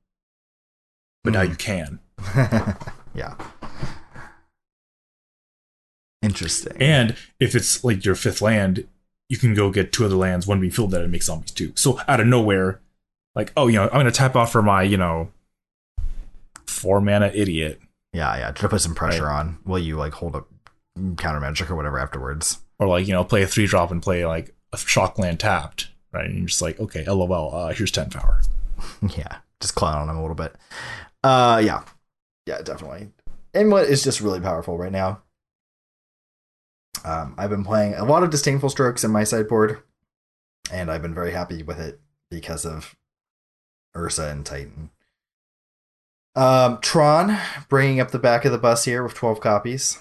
But 1.23 1.33
now 1.33 1.43
Mhm. 1.43 1.49
you 1.49 1.55
can. 1.55 1.99
yeah. 3.15 3.35
Interesting. 6.21 6.73
And 6.79 7.15
if 7.39 7.55
it's 7.55 7.83
like 7.83 8.03
your 8.05 8.15
fifth 8.15 8.41
land, 8.41 8.87
you 9.29 9.37
can 9.37 9.53
go 9.53 9.71
get 9.71 9.91
two 9.91 10.05
other 10.05 10.15
lands, 10.15 10.47
one 10.47 10.59
being 10.59 10.71
filled 10.71 10.91
that 10.91 11.01
and 11.01 11.11
make 11.11 11.23
zombies 11.23 11.51
too. 11.51 11.71
So 11.75 11.99
out 12.07 12.19
of 12.19 12.27
nowhere, 12.27 12.79
like, 13.35 13.51
oh, 13.57 13.67
you 13.67 13.77
know, 13.77 13.85
I'm 13.85 13.99
gonna 13.99 14.11
tap 14.11 14.35
out 14.35 14.49
for 14.51 14.61
my, 14.61 14.83
you 14.83 14.97
know, 14.97 15.31
four 16.67 17.01
mana 17.01 17.31
idiot. 17.33 17.79
yeah, 18.13 18.35
yeah, 18.37 18.51
Try 18.51 18.63
to 18.63 18.69
put 18.69 18.81
some 18.81 18.95
pressure 18.95 19.29
on, 19.29 19.57
will 19.65 19.79
you 19.79 19.97
like 19.97 20.13
hold 20.13 20.35
up 20.35 20.47
counter 21.17 21.39
magic 21.39 21.69
or 21.69 21.75
whatever 21.75 21.99
afterwards? 21.99 22.59
Or 22.79 22.87
like, 22.87 23.07
you 23.07 23.13
know, 23.13 23.23
play 23.23 23.43
a 23.43 23.47
three 23.47 23.67
drop 23.67 23.91
and 23.91 24.01
play 24.01 24.25
like 24.25 24.55
a 24.73 24.77
shock 24.77 25.17
land 25.17 25.39
tapped. 25.39 25.89
Right. 26.11 26.25
And 26.25 26.37
you're 26.37 26.47
just 26.47 26.61
like, 26.61 26.79
okay, 26.79 27.05
LOL, 27.05 27.53
uh, 27.53 27.73
here's 27.73 27.91
ten 27.91 28.09
power. 28.09 28.41
yeah, 29.17 29.37
just 29.59 29.75
clown 29.75 29.97
on 29.97 30.09
him 30.09 30.17
a 30.17 30.21
little 30.21 30.35
bit. 30.35 30.55
Uh, 31.23 31.61
yeah, 31.63 31.83
yeah, 32.45 32.61
definitely. 32.61 33.09
Amulet 33.53 33.89
is 33.89 34.03
just 34.03 34.21
really 34.21 34.39
powerful 34.39 34.77
right 34.77 34.91
now. 34.91 35.21
Um, 37.03 37.35
I've 37.37 37.49
been 37.49 37.63
playing 37.63 37.93
a 37.95 38.05
lot 38.05 38.23
of 38.23 38.29
disdainful 38.29 38.69
strokes 38.69 39.03
in 39.03 39.11
my 39.11 39.23
sideboard, 39.23 39.81
and 40.71 40.89
I've 40.89 41.01
been 41.01 41.13
very 41.13 41.31
happy 41.31 41.63
with 41.63 41.79
it 41.79 41.99
because 42.29 42.65
of 42.65 42.95
Urza 43.95 44.31
and 44.31 44.45
Titan. 44.45 44.89
Um, 46.35 46.79
Tron 46.81 47.37
bringing 47.69 47.99
up 47.99 48.11
the 48.11 48.19
back 48.19 48.43
of 48.43 48.51
the 48.51 48.57
bus 48.57 48.85
here 48.85 49.03
with 49.03 49.13
12 49.13 49.39
copies. 49.39 49.99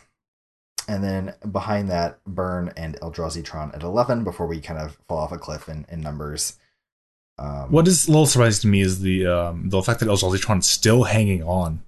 And 0.89 1.03
then 1.03 1.35
behind 1.51 1.89
that, 1.91 2.23
Burn 2.25 2.73
and 2.77 2.99
Eldrazi 3.01 3.45
Tron 3.45 3.73
at 3.75 3.83
11 3.83 4.23
before 4.25 4.47
we 4.47 4.61
kind 4.61 4.79
of 4.79 4.99
fall 5.09 5.19
off 5.19 5.33
a 5.33 5.39
cliff 5.39 5.69
in, 5.69 5.87
in 5.89 6.01
numbers. 6.01 6.59
Um, 7.39 7.71
What 7.73 7.89
is 7.89 8.07
a 8.07 8.11
little 8.11 8.27
surprising 8.27 8.63
to 8.63 8.69
me 8.69 8.81
is 8.81 9.01
the 9.01 9.27
um, 9.27 9.69
the 9.71 9.83
fact 9.83 10.01
that 10.01 10.09
Eldrazi 10.09 10.41
Tron 10.41 10.59
is 10.59 10.67
still 10.67 11.05
hanging 11.05 11.43
on. 11.43 11.83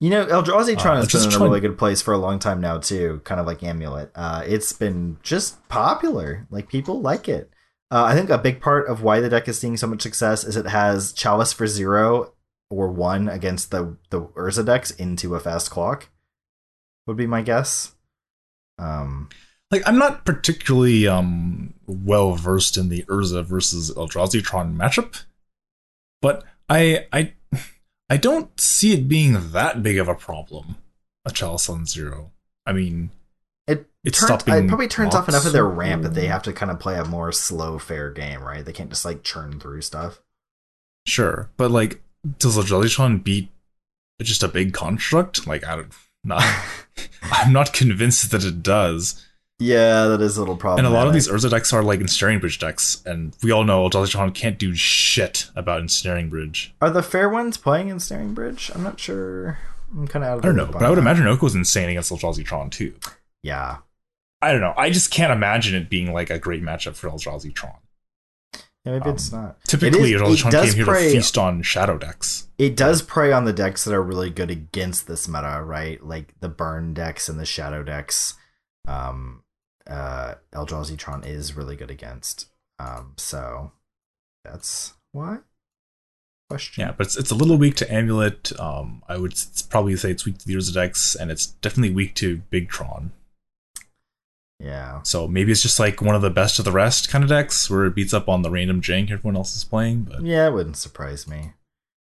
You 0.00 0.10
know, 0.10 0.26
Eldrazi 0.26 0.78
Tron 0.78 0.96
Uh, 0.98 1.00
has 1.02 1.12
been 1.12 1.32
in 1.32 1.40
a 1.40 1.44
really 1.44 1.60
good 1.60 1.78
place 1.78 2.02
for 2.02 2.12
a 2.12 2.18
long 2.18 2.38
time 2.38 2.60
now 2.60 2.78
too, 2.78 3.20
kind 3.24 3.40
of 3.40 3.46
like 3.46 3.62
Amulet. 3.62 4.10
Uh, 4.14 4.42
it's 4.46 4.72
been 4.72 5.16
just 5.22 5.66
popular. 5.68 6.46
Like 6.50 6.68
people 6.68 7.00
like 7.00 7.28
it. 7.28 7.50
Uh, 7.90 8.04
I 8.04 8.14
think 8.14 8.28
a 8.30 8.38
big 8.38 8.60
part 8.60 8.88
of 8.88 9.02
why 9.02 9.20
the 9.20 9.28
deck 9.28 9.48
is 9.48 9.58
seeing 9.58 9.76
so 9.76 9.86
much 9.86 10.02
success 10.02 10.44
is 10.44 10.56
it 10.56 10.66
has 10.66 11.12
Chalice 11.12 11.52
for 11.52 11.66
zero 11.66 12.32
or 12.70 12.88
one 12.88 13.28
against 13.28 13.70
the 13.70 13.96
the 14.10 14.22
Urza 14.22 14.64
decks 14.64 14.90
into 14.90 15.34
a 15.34 15.40
fast 15.40 15.70
clock. 15.70 16.08
Would 17.06 17.16
be 17.16 17.26
my 17.26 17.42
guess. 17.42 17.92
Um, 18.78 19.28
Like 19.70 19.82
I'm 19.86 19.98
not 19.98 20.24
particularly 20.24 21.06
um 21.08 21.74
well 21.86 22.34
versed 22.34 22.76
in 22.76 22.88
the 22.88 23.02
Urza 23.04 23.44
versus 23.44 23.90
Eldrazi 23.94 24.42
Tron 24.42 24.76
matchup, 24.76 25.24
but 26.20 26.44
I 26.68 27.06
I 27.12 27.32
I 28.10 28.16
don't 28.18 28.58
see 28.60 28.92
it 28.92 29.08
being 29.08 29.52
that 29.52 29.82
big 29.82 29.98
of 29.98 30.08
a 30.08 30.14
problem. 30.14 30.76
A 31.24 31.30
Chalice 31.30 31.68
on 31.70 31.86
zero. 31.86 32.32
I 32.66 32.72
mean, 32.72 33.10
it 33.66 33.88
It's 34.04 34.18
turns, 34.18 34.42
it 34.46 34.68
probably 34.68 34.88
turns 34.88 35.14
off 35.14 35.28
enough 35.28 35.46
of 35.46 35.52
their 35.52 35.64
ramp 35.66 36.02
that 36.02 36.14
they 36.14 36.26
have 36.26 36.42
to 36.42 36.52
kind 36.52 36.70
of 36.70 36.78
play 36.80 36.98
a 36.98 37.04
more 37.04 37.32
slow, 37.32 37.78
fair 37.78 38.10
game, 38.10 38.42
right? 38.42 38.64
They 38.64 38.72
can't 38.72 38.90
just 38.90 39.04
like 39.04 39.22
churn 39.22 39.58
through 39.60 39.82
stuff. 39.82 40.20
sure, 41.06 41.48
but 41.56 41.70
like, 41.70 42.02
does 42.38 42.56
Eldrazi 42.58 42.90
Tron 42.90 43.18
beat 43.18 43.48
just 44.20 44.42
a 44.42 44.48
big 44.48 44.72
construct? 44.72 45.46
Like, 45.46 45.64
I 45.66 45.76
don't. 45.76 45.92
Not, 46.24 46.42
I'm 47.22 47.52
not 47.52 47.72
convinced 47.72 48.30
that 48.30 48.44
it 48.44 48.62
does. 48.62 49.26
Yeah, 49.58 50.06
that 50.06 50.20
is 50.20 50.36
a 50.36 50.40
little 50.40 50.56
problem. 50.56 50.84
And 50.84 50.92
a 50.92 50.96
lot 50.96 51.06
of 51.06 51.12
these 51.12 51.28
Urza 51.28 51.48
decks 51.48 51.72
are 51.72 51.82
like 51.84 52.00
ensnaring 52.00 52.40
bridge 52.40 52.58
decks, 52.58 53.00
and 53.06 53.36
we 53.42 53.52
all 53.52 53.62
know 53.62 53.88
Eldrazi 53.88 54.10
Tron 54.10 54.32
can't 54.32 54.58
do 54.58 54.74
shit 54.74 55.50
about 55.54 55.80
ensnaring 55.80 56.28
bridge. 56.28 56.74
Are 56.80 56.90
the 56.90 57.02
fair 57.02 57.28
ones 57.28 57.56
playing 57.56 57.88
Ensnaring 57.88 58.34
Bridge? 58.34 58.72
I'm 58.74 58.82
not 58.82 58.98
sure. 58.98 59.58
I'm 59.92 60.08
kind 60.08 60.24
of 60.24 60.30
out 60.30 60.36
of 60.38 60.42
the. 60.42 60.48
I 60.48 60.50
don't 60.50 60.56
know, 60.56 60.66
but 60.66 60.82
I 60.82 60.88
would 60.88 60.96
that. 60.96 61.02
imagine 61.02 61.26
Oko's 61.28 61.54
insane 61.54 61.88
against 61.90 62.10
Eldrazi 62.10 62.44
Tron 62.44 62.70
too. 62.70 62.94
Yeah. 63.42 63.78
I 64.40 64.50
don't 64.50 64.60
know. 64.60 64.74
I 64.76 64.90
just 64.90 65.12
can't 65.12 65.32
imagine 65.32 65.80
it 65.80 65.88
being 65.88 66.12
like 66.12 66.30
a 66.30 66.38
great 66.38 66.62
matchup 66.62 66.96
for 66.96 67.08
Eldrazi 67.08 67.54
Tron. 67.54 67.76
Yeah, 68.84 68.92
maybe 68.92 69.10
Um, 69.10 69.14
it's 69.14 69.30
not. 69.32 69.62
Typically, 69.64 70.12
It 70.12 70.16
is- 70.16 70.22
Eldrazi 70.22 70.34
it 70.34 70.38
Tron 70.38 70.52
does 70.52 70.66
came 70.70 70.74
here 70.76 70.84
prey- 70.86 71.08
to 71.08 71.12
feast 71.18 71.38
on 71.38 71.62
shadow 71.62 71.98
decks. 71.98 72.48
It 72.58 72.76
does 72.76 73.02
prey 73.02 73.32
on 73.32 73.44
the 73.44 73.52
decks 73.52 73.84
that 73.84 73.94
are 73.94 74.02
really 74.02 74.30
good 74.30 74.50
against 74.50 75.06
this 75.06 75.28
meta, 75.28 75.62
right? 75.64 76.04
Like 76.04 76.34
the 76.40 76.48
burn 76.48 76.92
decks 76.94 77.28
and 77.28 77.38
the 77.38 77.46
shadow 77.46 77.82
decks. 77.84 78.34
Um, 78.88 79.44
uh, 79.86 80.34
Eldrazi 80.52 80.96
Tron 80.98 81.22
is 81.24 81.54
really 81.54 81.76
good 81.76 81.90
against. 81.90 82.48
Um, 82.80 83.12
so 83.16 83.70
that's 84.44 84.94
why. 85.12 85.38
Question. 86.50 86.82
Yeah, 86.82 86.92
but 86.92 87.06
it's, 87.06 87.16
it's 87.16 87.30
a 87.30 87.34
little 87.36 87.56
weak 87.56 87.76
to 87.76 87.90
Amulet. 87.92 88.52
Um, 88.60 89.02
I 89.08 89.16
would 89.16 89.34
probably 89.70 89.96
say 89.96 90.10
it's 90.10 90.26
weak 90.26 90.38
to 90.38 90.46
the 90.46 90.54
Urza 90.54 90.74
decks, 90.74 91.14
and 91.14 91.30
it's 91.30 91.46
definitely 91.46 91.94
weak 91.94 92.14
to 92.16 92.38
Big 92.50 92.68
Tron. 92.68 93.12
Yeah. 94.62 95.02
So 95.02 95.26
maybe 95.26 95.50
it's 95.50 95.62
just 95.62 95.80
like 95.80 96.00
one 96.00 96.14
of 96.14 96.22
the 96.22 96.30
best 96.30 96.58
of 96.58 96.64
the 96.64 96.72
rest 96.72 97.08
kind 97.08 97.24
of 97.24 97.30
decks 97.30 97.68
where 97.68 97.84
it 97.84 97.96
beats 97.96 98.14
up 98.14 98.28
on 98.28 98.42
the 98.42 98.50
random 98.50 98.80
jank 98.80 99.10
everyone 99.10 99.36
else 99.36 99.56
is 99.56 99.64
playing. 99.64 100.04
But 100.04 100.22
Yeah, 100.22 100.46
it 100.46 100.52
wouldn't 100.52 100.76
surprise 100.76 101.26
me. 101.26 101.52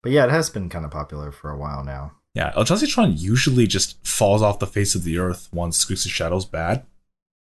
But 0.04 0.12
yeah, 0.12 0.26
it 0.26 0.32
has 0.32 0.50
been 0.50 0.68
kind 0.68 0.84
of 0.84 0.92
popular 0.92 1.32
for 1.32 1.50
a 1.50 1.58
while 1.58 1.84
now. 1.84 2.14
yeah, 2.34 2.52
Eldrazi 2.54 3.18
usually 3.18 3.68
just 3.68 4.06
falls 4.06 4.42
off 4.42 4.60
the 4.60 4.68
face 4.68 4.96
of 4.96 5.04
the 5.04 5.18
earth 5.18 5.48
once 5.54 5.86
Grixis 5.86 6.10
Shadow's 6.10 6.46
bad. 6.46 6.86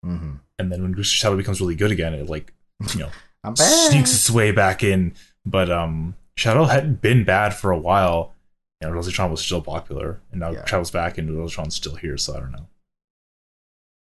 Mm-hmm. 0.04 0.34
And 0.58 0.72
then 0.72 0.82
when 0.82 0.94
Grixis 0.94 1.06
Shadow 1.14 1.36
becomes 1.36 1.60
really 1.60 1.74
good 1.74 1.90
again, 1.90 2.14
it 2.14 2.28
like, 2.28 2.52
you 2.94 3.00
know, 3.00 3.54
sneaks 3.54 4.14
its 4.14 4.30
way 4.30 4.52
back 4.52 4.84
in. 4.84 5.14
But 5.44 5.70
um, 5.70 6.14
Shadow 6.36 6.64
hadn't 6.64 7.00
been 7.00 7.24
bad 7.24 7.54
for 7.54 7.70
a 7.72 7.78
while. 7.78 8.34
And 8.80 8.92
Eldrazi 8.94 9.30
was 9.30 9.40
still 9.40 9.62
popular. 9.62 10.20
And 10.30 10.40
now 10.40 10.52
Yeah. 10.52 10.64
Shadow's 10.66 10.90
back 10.90 11.18
and 11.18 11.28
Eldrazi 11.28 11.50
Tron's 11.50 11.74
still 11.74 11.96
here, 11.96 12.16
so 12.16 12.36
I 12.36 12.40
don't 12.40 12.52
know. 12.52 12.66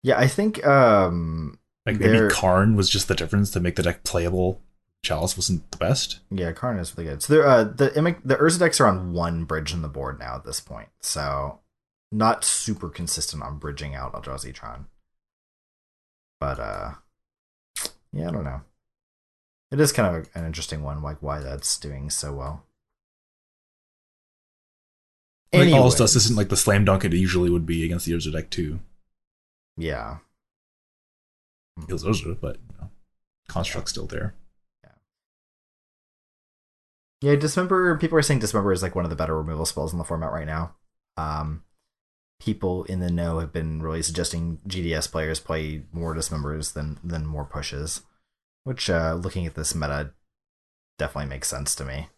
Yeah, 0.03 0.19
I 0.19 0.27
think 0.29 0.65
um 0.67 1.59
Like 1.87 1.99
maybe 1.99 2.13
There- 2.13 2.31
Karn 2.31 2.77
was 2.77 2.89
just 2.89 3.09
the 3.09 3.15
difference 3.15 3.51
to 3.53 3.61
make 3.61 3.77
the 3.77 3.83
deck 3.83 4.05
playable. 4.05 4.61
Chalice 5.05 5.37
wasn't 5.37 5.69
the 5.73 5.79
best. 5.79 6.21
Yeah, 6.31 6.53
Karn 6.53 6.79
is 6.79 6.97
really 6.97 7.11
good. 7.11 7.23
So 7.25 7.33
there, 7.35 7.47
uh, 7.47 7.65
the 7.65 7.89
Imic- 7.91 8.23
the 8.25 8.37
Urza 8.37 8.61
decks 8.61 8.81
are 8.81 8.87
on 8.87 9.13
one 9.13 9.45
bridge 9.45 9.73
in 9.73 9.83
the 9.83 9.89
board 9.89 10.21
now 10.21 10.37
at 10.37 10.45
this 10.45 10.61
point, 10.61 10.91
so 11.01 11.59
not 12.13 12.45
super 12.45 12.89
consistent 12.89 13.43
on 13.43 13.59
bridging 13.59 13.97
out 13.97 14.13
Eldrazi 14.13 14.55
Tron. 14.55 14.87
But 16.39 16.61
uh, 16.61 16.91
yeah, 18.13 18.29
I 18.29 18.31
don't 18.31 18.45
know. 18.45 18.61
It 19.73 19.81
is 19.81 19.91
kind 19.91 20.17
of 20.17 20.29
an 20.37 20.45
interesting 20.45 20.83
one, 20.85 21.03
like 21.03 21.21
why 21.21 21.41
that's 21.41 21.79
doing 21.79 22.09
so 22.11 22.33
well. 22.33 22.65
Like, 25.53 25.73
all 25.75 25.91
stuff 25.91 26.15
isn't 26.17 26.37
like 26.37 26.49
the 26.49 26.57
slam 26.57 26.85
dunk 26.85 27.05
it 27.05 27.13
usually 27.13 27.51
would 27.51 27.67
be 27.67 27.85
against 27.85 28.07
the 28.07 28.13
Urza 28.13 28.33
deck 28.33 28.51
too. 28.51 28.81
Yeah, 29.77 30.19
Kills 31.87 32.05
Urza, 32.05 32.39
but 32.41 32.57
you 32.57 32.77
know, 32.81 32.91
construct's 33.49 33.91
still 33.91 34.07
there. 34.07 34.35
Yeah, 34.85 34.91
Yeah, 37.23 37.37
Dismember. 37.37 37.97
People 37.99 38.19
are 38.19 38.23
saying 38.23 38.41
Dismember 38.41 38.73
is 38.73 38.83
like 38.83 38.95
one 38.95 39.05
of 39.05 39.11
the 39.11 39.17
better 39.17 39.37
removal 39.37 39.67
spells 39.67 39.93
in 39.93 39.99
the 39.99 40.05
format 40.05 40.33
right 40.33 40.47
now. 40.47 40.75
Um, 41.17 41.63
people 42.41 42.85
in 42.85 43.01
the 43.01 43.11
know 43.11 43.39
have 43.39 43.53
been 43.53 43.83
really 43.83 44.03
suggesting 44.03 44.59
GDS 44.67 45.11
players 45.11 45.41
play 45.41 45.83
more 45.93 46.15
Dismembers 46.15 46.73
than 46.73 46.99
than 47.03 47.27
more 47.27 47.45
pushes, 47.45 48.03
which, 48.65 48.91
uh, 48.91 49.15
looking 49.15 49.47
at 49.47 49.55
this 49.55 49.75
meta, 49.75 50.13
definitely 50.99 51.29
makes 51.29 51.49
sense 51.49 51.75
to 51.77 51.85
me. 51.85 52.09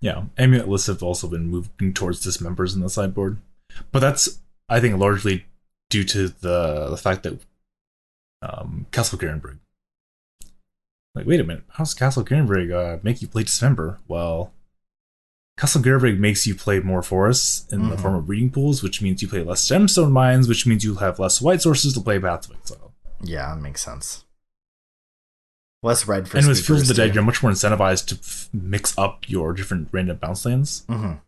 Yeah, 0.00 0.24
Amulet 0.36 0.68
lists 0.68 0.88
have 0.88 1.02
also 1.02 1.28
been 1.28 1.48
moving 1.48 1.94
towards 1.94 2.24
dismembers 2.24 2.74
in 2.74 2.82
the 2.82 2.90
sideboard, 2.90 3.38
but 3.90 4.00
that's 4.00 4.40
I 4.68 4.80
think 4.80 4.98
largely 4.98 5.46
due 5.94 6.02
to 6.04 6.28
the 6.28 6.88
the 6.90 6.96
fact 6.96 7.22
that 7.22 7.38
um, 8.42 8.86
Castle 8.90 9.16
Garenbrig. 9.18 9.58
Like, 11.14 11.26
wait 11.26 11.38
a 11.38 11.44
minute, 11.44 11.62
how's 11.68 11.94
Castle 11.94 12.24
Garenbrig 12.24 12.72
uh, 12.72 12.98
make 13.04 13.22
you 13.22 13.28
play 13.28 13.44
dismember? 13.44 13.98
Well, 14.08 14.52
Castle 15.56 15.80
Garenbrig 15.80 16.18
makes 16.18 16.44
you 16.48 16.56
play 16.56 16.80
more 16.80 17.00
forests 17.02 17.72
in 17.72 17.88
the 17.90 17.94
Mhm. 17.96 18.02
form 18.02 18.14
of 18.16 18.26
breeding 18.26 18.50
pools, 18.50 18.82
which 18.82 19.00
means 19.00 19.22
you 19.22 19.28
play 19.28 19.44
less 19.44 19.64
gemstone 19.68 20.10
mines, 20.10 20.48
which 20.48 20.66
means 20.66 20.82
you'll 20.82 20.96
have 20.96 21.20
less 21.20 21.40
white 21.40 21.62
sources 21.62 21.94
to 21.94 22.00
play 22.00 22.18
Path 22.18 22.50
of 22.50 22.56
Exile. 22.56 22.92
Yeah, 23.22 23.54
that 23.54 23.60
makes 23.60 23.82
sense. 23.82 24.24
Less 25.84 26.08
red 26.08 26.28
for 26.28 26.38
And 26.38 26.48
with 26.48 26.66
Fields 26.66 26.82
of 26.82 26.88
the 26.88 26.94
Dead, 26.94 27.14
you're 27.14 27.22
much 27.22 27.42
more 27.42 27.52
incentivized 27.52 28.06
to 28.06 28.14
f- 28.16 28.48
mix 28.52 28.96
up 28.98 29.28
your 29.28 29.52
different 29.52 29.90
random 29.92 30.16
bounce 30.16 30.44
lands. 30.44 30.82
Mhm. 30.88 31.20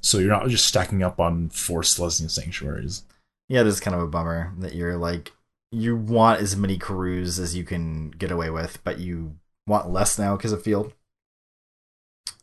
So 0.00 0.18
you're 0.18 0.28
not 0.30 0.48
just 0.48 0.66
stacking 0.68 1.02
up 1.02 1.18
on 1.18 1.48
four 1.48 1.80
Selesnya 1.82 2.30
Sanctuaries. 2.30 3.02
Yeah, 3.48 3.60
it 3.60 3.66
is 3.66 3.80
kind 3.80 3.94
of 3.94 4.02
a 4.02 4.08
bummer 4.08 4.52
that 4.58 4.74
you're 4.74 4.96
like 4.96 5.32
you 5.72 5.96
want 5.96 6.40
as 6.40 6.56
many 6.56 6.78
karoos 6.78 7.38
as 7.38 7.56
you 7.56 7.64
can 7.64 8.10
get 8.10 8.30
away 8.30 8.50
with, 8.50 8.82
but 8.84 8.98
you 8.98 9.36
want 9.66 9.90
less 9.90 10.18
now 10.18 10.36
because 10.36 10.52
of 10.52 10.62
field. 10.62 10.92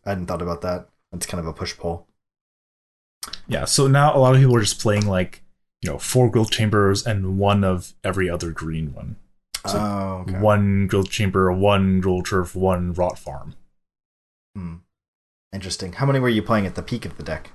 I 0.05 0.09
hadn't 0.09 0.27
thought 0.27 0.41
about 0.41 0.61
that. 0.61 0.89
That's 1.11 1.25
kind 1.25 1.39
of 1.39 1.47
a 1.47 1.53
push 1.53 1.77
pull. 1.77 2.07
Yeah, 3.47 3.65
so 3.65 3.87
now 3.87 4.15
a 4.15 4.19
lot 4.19 4.35
of 4.35 4.41
people 4.41 4.55
are 4.55 4.61
just 4.61 4.81
playing 4.81 5.07
like, 5.07 5.43
you 5.81 5.89
know, 5.89 5.97
four 5.97 6.29
growth 6.29 6.51
chambers 6.51 7.05
and 7.05 7.37
one 7.37 7.63
of 7.63 7.93
every 8.03 8.29
other 8.29 8.51
green 8.51 8.93
one. 8.93 9.15
So 9.65 9.79
oh, 9.79 10.25
okay. 10.27 10.39
One 10.39 10.87
growth 10.87 11.09
chamber, 11.09 11.51
one 11.51 12.01
Gruul 12.01 12.25
Turf, 12.25 12.53
one 12.53 12.93
rot 12.93 13.17
farm. 13.17 13.55
Hmm. 14.55 14.75
Interesting. 15.53 15.93
How 15.93 16.05
many 16.05 16.19
were 16.19 16.29
you 16.29 16.43
playing 16.43 16.65
at 16.65 16.75
the 16.75 16.81
peak 16.81 17.05
of 17.05 17.15
the 17.15 17.23
deck? 17.23 17.51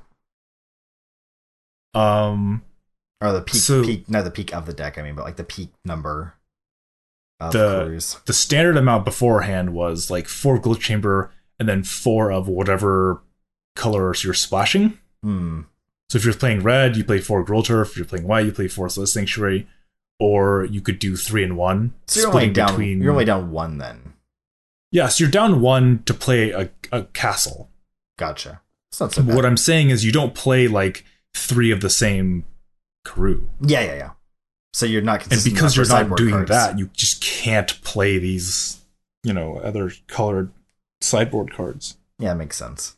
Um 1.93 2.63
Or 3.21 3.33
the 3.33 3.43
peak, 3.43 3.61
So- 3.61 3.83
peak, 3.85 4.09
not 4.09 4.25
the 4.25 4.31
peak 4.31 4.55
of 4.55 4.67
the 4.67 4.73
deck. 4.73 4.97
I 4.99 5.03
mean, 5.03 5.15
but 5.15 5.25
like 5.25 5.37
the 5.37 5.45
peak 5.45 5.71
number 5.85 6.35
of 7.41 7.53
The- 7.53 8.17
the 8.27 8.33
standard 8.33 8.77
amount 8.77 9.05
beforehand 9.05 9.71
was 9.73 10.11
like 10.11 10.29
four 10.29 10.59
growth 10.59 10.81
chamber 10.81 11.31
and 11.59 11.69
then 11.69 11.83
four 11.83 12.31
of 12.31 12.47
whatever 12.49 13.21
colors 13.75 14.23
you're 14.25 14.35
splashing. 14.35 14.99
Hmm. 15.23 15.63
So 16.11 16.17
if 16.19 16.25
you're 16.25 16.35
playing 16.35 16.63
red, 16.63 16.97
you 16.97 17.05
play 17.05 17.19
four 17.21 17.45
Gruul 17.45 17.65
Turf. 17.65 17.91
If 17.91 17.97
you're 17.97 18.07
playing 18.07 18.27
white, 18.27 18.47
you 18.47 18.53
play 18.53 18.69
four 18.69 18.87
Selesnya 18.89 19.09
Sanctuary. 19.09 19.69
Or 20.21 20.65
you 20.65 20.81
could 20.81 20.99
do 20.99 21.17
three 21.17 21.45
and 21.45 21.57
one. 21.57 21.95
So 22.07 22.21
you're 22.21 22.29
only 22.29 22.39
splitting 22.41 22.53
down. 22.55 22.69
between- 22.71 23.03
You're 23.03 23.13
only 23.13 23.25
down 23.25 23.51
one 23.53 23.79
then. 23.79 24.15
Yes, 24.91 25.21
you're 25.21 25.31
down 25.31 25.61
one 25.61 26.03
to 26.05 26.15
play 26.15 26.51
a, 26.51 26.71
a 26.91 27.03
castle. 27.05 27.71
Gotcha. 28.17 28.63
It's 28.91 29.01
not 29.01 29.13
so 29.13 29.23
bad. 29.23 29.37
What 29.37 29.45
I'm 29.45 29.57
saying 29.59 29.91
is 29.91 30.05
you 30.05 30.11
don't 30.13 30.35
play 30.35 30.67
like 30.67 31.05
three 31.35 31.71
of 31.71 31.83
the 31.83 31.91
same 31.91 32.45
karoo. 33.09 33.49
yeah, 33.61 33.81
yeah, 33.81 33.95
yeah. 33.97 34.11
So 34.75 34.87
you're 34.87 35.03
not 35.03 35.23
And 35.33 35.43
because 35.43 35.77
you're 35.77 35.87
not 35.89 36.17
doing 36.17 36.33
cards. 36.33 36.51
that, 36.51 36.79
you 36.79 36.91
just 36.93 37.21
can't 37.23 37.81
play 37.83 38.19
these, 38.19 38.81
you 39.25 39.33
know, 39.33 39.57
other 39.59 39.91
colored 40.07 40.53
sideboard 41.01 41.53
cards. 41.53 41.97
Yeah, 42.19 42.33
it 42.33 42.37
makes 42.37 42.57
sense. 42.57 42.97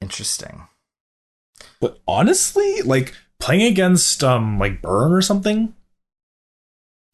Interesting. 0.00 0.66
But 1.80 2.00
honestly, 2.06 2.82
like 2.82 3.14
playing 3.40 3.62
against 3.62 4.22
um 4.22 4.58
like 4.58 4.82
Burn 4.82 5.12
or 5.12 5.22
something, 5.22 5.74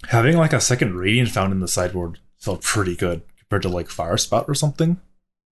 having 0.09 0.37
like 0.37 0.53
a 0.53 0.61
second 0.61 0.95
Radiant 0.97 1.31
found 1.31 1.53
in 1.53 1.61
the 1.61 1.69
sideboard 1.69 2.19
felt 2.39 2.63
pretty 2.63 2.97
good 2.97 3.23
compared 3.39 3.63
to 3.63 3.69
like 3.69 3.89
Fire 3.89 4.17
Spout 4.17 4.47
or 4.49 4.55
something. 4.55 5.01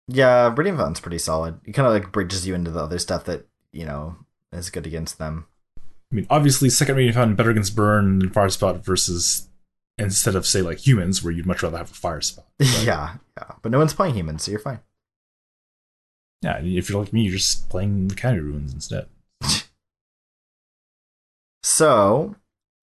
Yeah, 0.08 0.52
Radiant 0.54 0.78
Fountain's 0.78 1.00
pretty 1.00 1.18
solid. 1.18 1.60
It 1.64 1.72
kind 1.72 1.86
of 1.86 1.92
like 1.94 2.12
bridges 2.12 2.46
you 2.46 2.54
into 2.54 2.70
the 2.70 2.80
other 2.82 2.98
stuff 2.98 3.24
that 3.24 3.46
you 3.72 3.84
know 3.86 4.16
as 4.52 4.70
good 4.70 4.86
against 4.86 5.18
them. 5.18 5.46
I 5.78 6.14
mean, 6.14 6.26
obviously, 6.28 6.68
second 6.68 6.96
Radiant 6.96 7.16
Fountain 7.16 7.36
better 7.36 7.50
against 7.50 7.74
burn 7.74 8.20
and 8.20 8.34
Fire 8.34 8.50
Spout 8.50 8.84
versus 8.84 9.48
instead 9.98 10.34
of 10.34 10.46
say 10.46 10.62
like 10.62 10.86
humans, 10.86 11.22
where 11.22 11.32
you'd 11.32 11.46
much 11.46 11.62
rather 11.62 11.78
have 11.78 11.90
a 11.90 11.94
Fire 11.94 12.20
Spout. 12.20 12.46
But, 12.58 12.68
yeah, 12.84 13.16
yeah, 13.38 13.52
but 13.62 13.72
no 13.72 13.78
one's 13.78 13.94
playing 13.94 14.14
humans, 14.14 14.42
so 14.42 14.50
you're 14.50 14.60
fine. 14.60 14.80
Yeah, 16.42 16.58
if 16.60 16.90
you're 16.90 17.00
like 17.00 17.12
me, 17.12 17.22
you're 17.22 17.36
just 17.36 17.68
playing 17.70 18.08
the 18.08 18.14
county 18.14 18.40
ruins 18.40 18.74
instead. 18.74 19.06
so, 21.62 22.34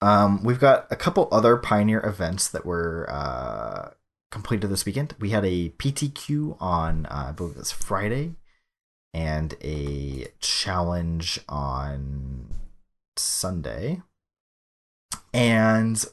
um, 0.02 0.44
we've 0.44 0.60
got 0.60 0.88
a 0.90 0.96
couple 0.96 1.28
other 1.32 1.58
Pioneer 1.58 2.00
events 2.06 2.48
that 2.48 2.66
were 2.66 3.06
uh, 3.10 3.92
completed 4.32 4.68
this 4.68 4.86
weekend. 4.86 5.14
We 5.20 5.32
had 5.32 5.46
a 5.46 5.70
PTQ 5.72 6.58
on, 6.62 7.06
uh, 7.08 7.26
I 7.30 7.32
believe 7.34 7.58
it's 7.58 7.72
Friday, 7.72 8.36
and 9.14 9.56
a 9.64 10.28
challenge 10.40 11.40
on 11.50 12.48
Sunday. 13.16 14.02
And 15.34 16.04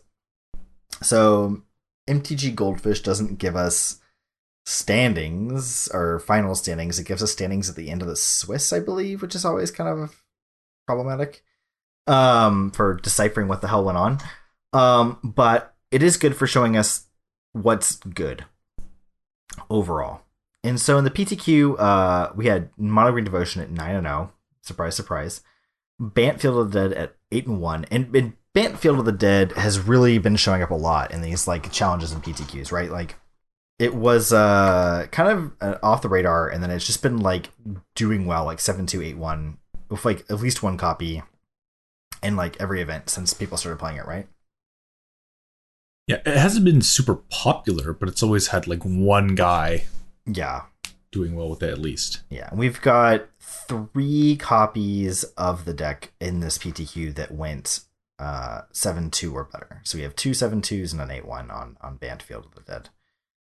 so 1.02 1.62
MTG 2.08 2.54
Goldfish 2.54 3.02
doesn't 3.02 3.38
give 3.38 3.56
us 3.56 4.00
standings 4.64 5.88
or 5.92 6.18
final 6.18 6.54
standings. 6.54 6.98
It 6.98 7.06
gives 7.06 7.22
us 7.22 7.32
standings 7.32 7.68
at 7.68 7.76
the 7.76 7.90
end 7.90 8.02
of 8.02 8.08
the 8.08 8.16
Swiss, 8.16 8.72
I 8.72 8.80
believe, 8.80 9.22
which 9.22 9.34
is 9.34 9.44
always 9.44 9.70
kind 9.70 9.88
of 9.88 10.22
problematic 10.86 11.42
um, 12.06 12.70
for 12.70 12.94
deciphering 12.94 13.48
what 13.48 13.60
the 13.60 13.68
hell 13.68 13.84
went 13.84 13.98
on. 13.98 14.18
Um, 14.72 15.18
but 15.22 15.74
it 15.90 16.02
is 16.02 16.16
good 16.16 16.36
for 16.36 16.46
showing 16.46 16.76
us 16.76 17.06
what's 17.52 17.96
good 17.96 18.44
overall. 19.70 20.22
And 20.66 20.80
so 20.80 20.98
in 20.98 21.04
the 21.04 21.10
PTQ, 21.12 21.78
uh, 21.78 22.32
we 22.34 22.46
had 22.46 22.70
Mono 22.76 23.12
Green 23.12 23.24
Devotion 23.24 23.62
at 23.62 23.70
9 23.70 23.94
and 23.94 24.04
0. 24.04 24.32
Surprise, 24.62 24.96
surprise. 24.96 25.40
Bant 26.00 26.40
Field 26.40 26.58
of 26.58 26.72
the 26.72 26.88
Dead 26.88 26.92
at 26.92 27.16
8 27.30 27.46
and 27.46 27.60
1. 27.60 27.84
And, 27.84 28.16
and 28.16 28.32
Bant 28.52 28.76
Field 28.76 28.98
of 28.98 29.04
the 29.04 29.12
Dead 29.12 29.52
has 29.52 29.78
really 29.78 30.18
been 30.18 30.34
showing 30.34 30.62
up 30.62 30.72
a 30.72 30.74
lot 30.74 31.12
in 31.12 31.22
these 31.22 31.46
like 31.46 31.70
challenges 31.70 32.10
and 32.10 32.20
PTQs, 32.20 32.72
right? 32.72 32.90
Like 32.90 33.14
it 33.78 33.94
was 33.94 34.32
uh 34.32 35.06
kind 35.12 35.28
of 35.28 35.52
uh, 35.60 35.78
off 35.82 36.00
the 36.00 36.08
radar 36.08 36.48
and 36.48 36.62
then 36.62 36.70
it's 36.70 36.86
just 36.86 37.02
been 37.02 37.18
like 37.18 37.50
doing 37.94 38.24
well 38.24 38.46
like 38.46 38.58
7281 38.58 39.58
with 39.90 40.02
like 40.02 40.24
at 40.30 40.40
least 40.40 40.62
one 40.62 40.78
copy 40.78 41.22
in 42.22 42.36
like 42.36 42.56
every 42.58 42.80
event 42.80 43.10
since 43.10 43.34
people 43.34 43.58
started 43.58 43.78
playing 43.78 43.98
it, 43.98 44.06
right? 44.06 44.26
Yeah, 46.08 46.20
it 46.24 46.38
hasn't 46.38 46.64
been 46.64 46.82
super 46.82 47.16
popular, 47.16 47.92
but 47.92 48.08
it's 48.08 48.22
always 48.22 48.48
had 48.48 48.66
like 48.66 48.82
one 48.82 49.34
guy 49.34 49.84
Yeah. 50.26 50.62
doing 51.12 51.34
well 51.34 51.48
with 51.48 51.60
that 51.60 51.70
at 51.70 51.78
least. 51.78 52.20
Yeah. 52.30 52.50
We've 52.52 52.80
got 52.80 53.26
three 53.40 54.36
copies 54.36 55.24
of 55.36 55.64
the 55.64 55.72
deck 55.74 56.12
in 56.20 56.40
this 56.40 56.58
PTQ 56.58 57.14
that 57.14 57.30
went 57.32 57.80
uh 58.18 58.62
7-2 58.72 59.32
or 59.32 59.44
better. 59.44 59.80
So 59.84 59.98
we 59.98 60.02
have 60.02 60.16
two 60.16 60.30
7-2s 60.30 60.92
and 60.92 61.00
an 61.00 61.08
8-1 61.08 61.52
on 61.52 61.76
on 61.80 61.96
Bant 61.96 62.22
Field 62.22 62.46
of 62.46 62.54
the 62.54 62.60
Dead. 62.62 62.88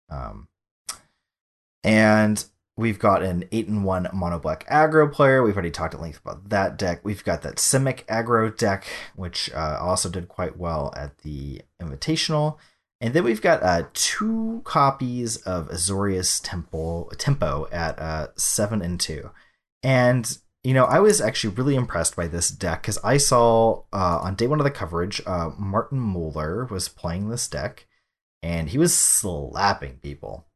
Um 0.09 0.47
and 1.83 2.43
we've 2.75 2.99
got 2.99 3.23
an 3.23 3.45
8 3.51 3.67
and 3.67 3.83
1 3.83 4.09
mono 4.13 4.39
black 4.39 4.67
aggro 4.69 5.11
player. 5.11 5.41
We've 5.41 5.55
already 5.55 5.71
talked 5.71 5.93
at 5.93 6.01
length 6.01 6.19
about 6.23 6.49
that 6.49 6.77
deck. 6.77 7.01
We've 7.03 7.23
got 7.23 7.41
that 7.41 7.55
Simic 7.55 8.05
aggro 8.05 8.55
deck, 8.55 8.87
which 9.15 9.51
uh, 9.53 9.77
also 9.81 10.09
did 10.09 10.27
quite 10.27 10.57
well 10.57 10.93
at 10.95 11.17
the 11.19 11.61
Invitational. 11.81 12.57
And 12.99 13.13
then 13.13 13.23
we've 13.23 13.41
got 13.41 13.61
uh, 13.61 13.83
two 13.93 14.61
copies 14.63 15.37
of 15.37 15.69
Azorius 15.69 16.41
Temple 16.43 17.11
Tempo 17.17 17.67
at 17.71 17.99
uh, 17.99 18.27
seven 18.35 18.81
and 18.81 18.99
two, 18.99 19.29
and 19.83 20.37
you 20.63 20.73
know 20.73 20.85
I 20.85 20.99
was 20.99 21.21
actually 21.21 21.53
really 21.53 21.75
impressed 21.75 22.15
by 22.15 22.27
this 22.27 22.49
deck 22.49 22.81
because 22.81 22.97
I 23.03 23.17
saw 23.17 23.83
uh, 23.93 24.19
on 24.23 24.35
day 24.35 24.47
one 24.47 24.59
of 24.59 24.63
the 24.63 24.71
coverage, 24.71 25.21
uh, 25.27 25.51
Martin 25.59 25.99
Muller 25.99 26.65
was 26.65 26.89
playing 26.89 27.29
this 27.29 27.47
deck, 27.47 27.85
and 28.41 28.69
he 28.69 28.79
was 28.79 28.97
slapping 28.97 29.97
people, 29.97 30.47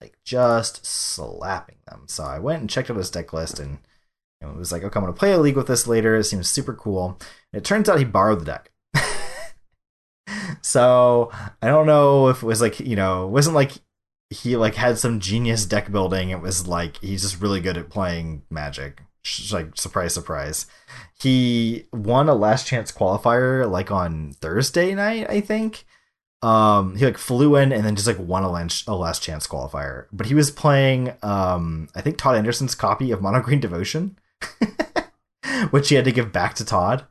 like 0.00 0.16
just 0.24 0.86
slapping 0.86 1.78
them. 1.86 2.04
So 2.06 2.24
I 2.24 2.38
went 2.38 2.62
and 2.62 2.70
checked 2.70 2.90
out 2.90 2.96
his 2.96 3.10
deck 3.10 3.34
list, 3.34 3.58
and 3.58 3.78
know, 4.40 4.50
it 4.50 4.56
was 4.56 4.72
like, 4.72 4.82
okay, 4.82 4.98
I'm 4.98 5.04
gonna 5.04 5.12
play 5.12 5.32
a 5.32 5.38
league 5.38 5.56
with 5.56 5.66
this 5.66 5.86
later. 5.86 6.16
It 6.16 6.24
seems 6.24 6.48
super 6.48 6.74
cool. 6.74 7.18
And 7.52 7.60
it 7.60 7.64
turns 7.64 7.88
out 7.88 7.98
he 7.98 8.04
borrowed 8.04 8.40
the 8.40 8.44
deck. 8.44 8.70
So 10.62 11.30
I 11.62 11.68
don't 11.68 11.86
know 11.86 12.28
if 12.28 12.42
it 12.42 12.46
was 12.46 12.60
like 12.60 12.80
you 12.80 12.96
know 12.96 13.26
it 13.26 13.30
wasn't 13.30 13.56
like 13.56 13.72
he 14.30 14.56
like 14.56 14.76
had 14.76 14.96
some 14.96 15.20
genius 15.20 15.66
deck 15.66 15.90
building. 15.90 16.30
It 16.30 16.40
was 16.40 16.66
like 16.66 16.96
he's 16.98 17.22
just 17.22 17.42
really 17.42 17.60
good 17.60 17.76
at 17.76 17.90
playing 17.90 18.42
Magic. 18.48 19.02
Like 19.52 19.76
surprise, 19.76 20.14
surprise. 20.14 20.66
He 21.20 21.86
won 21.92 22.28
a 22.28 22.34
last 22.34 22.66
chance 22.66 22.90
qualifier 22.90 23.70
like 23.70 23.90
on 23.90 24.32
Thursday 24.40 24.94
night, 24.94 25.28
I 25.28 25.40
think. 25.40 25.84
Um, 26.42 26.96
he 26.96 27.04
like 27.04 27.18
flew 27.18 27.54
in 27.56 27.70
and 27.70 27.84
then 27.84 27.96
just 27.96 28.06
like 28.06 28.18
won 28.18 28.44
a 28.44 28.50
last, 28.50 28.88
a 28.88 28.94
last 28.94 29.22
chance 29.22 29.46
qualifier. 29.46 30.06
But 30.10 30.26
he 30.26 30.34
was 30.34 30.50
playing 30.50 31.12
um 31.22 31.88
I 31.94 32.00
think 32.00 32.16
Todd 32.16 32.36
Anderson's 32.36 32.76
copy 32.76 33.10
of 33.10 33.20
Mono 33.20 33.40
Green 33.40 33.60
Devotion, 33.60 34.16
which 35.70 35.88
he 35.88 35.96
had 35.96 36.04
to 36.04 36.12
give 36.12 36.32
back 36.32 36.54
to 36.54 36.64
Todd 36.64 37.04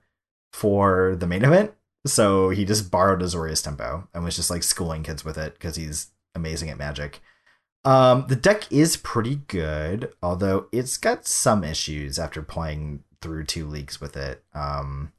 for 0.54 1.16
the 1.20 1.28
main 1.28 1.44
event. 1.44 1.74
So 2.12 2.50
he 2.50 2.66
just 2.66 2.92
borrowed 2.92 3.22
Azorius 3.22 3.64
Tempo 3.64 4.08
and 4.14 4.24
was 4.24 4.36
just 4.36 4.50
like 4.50 4.64
schooling 4.64 5.04
kids 5.04 5.24
with 5.24 5.38
it 5.38 5.54
because 5.54 5.76
he's 5.76 6.12
amazing 6.36 6.70
at 6.70 6.78
magic. 6.78 7.22
Um, 7.86 8.26
the 8.28 8.36
deck 8.36 8.72
is 8.72 8.98
pretty 8.98 9.36
good, 9.48 10.12
although 10.22 10.68
it's 10.72 10.98
got 10.98 11.26
some 11.26 11.64
issues 11.64 12.20
after 12.20 12.42
playing 12.42 13.04
through 13.22 13.46
two 13.46 13.66
leagues 13.66 14.02
with 14.02 14.18
it. 14.18 14.44
Um, 14.54 15.14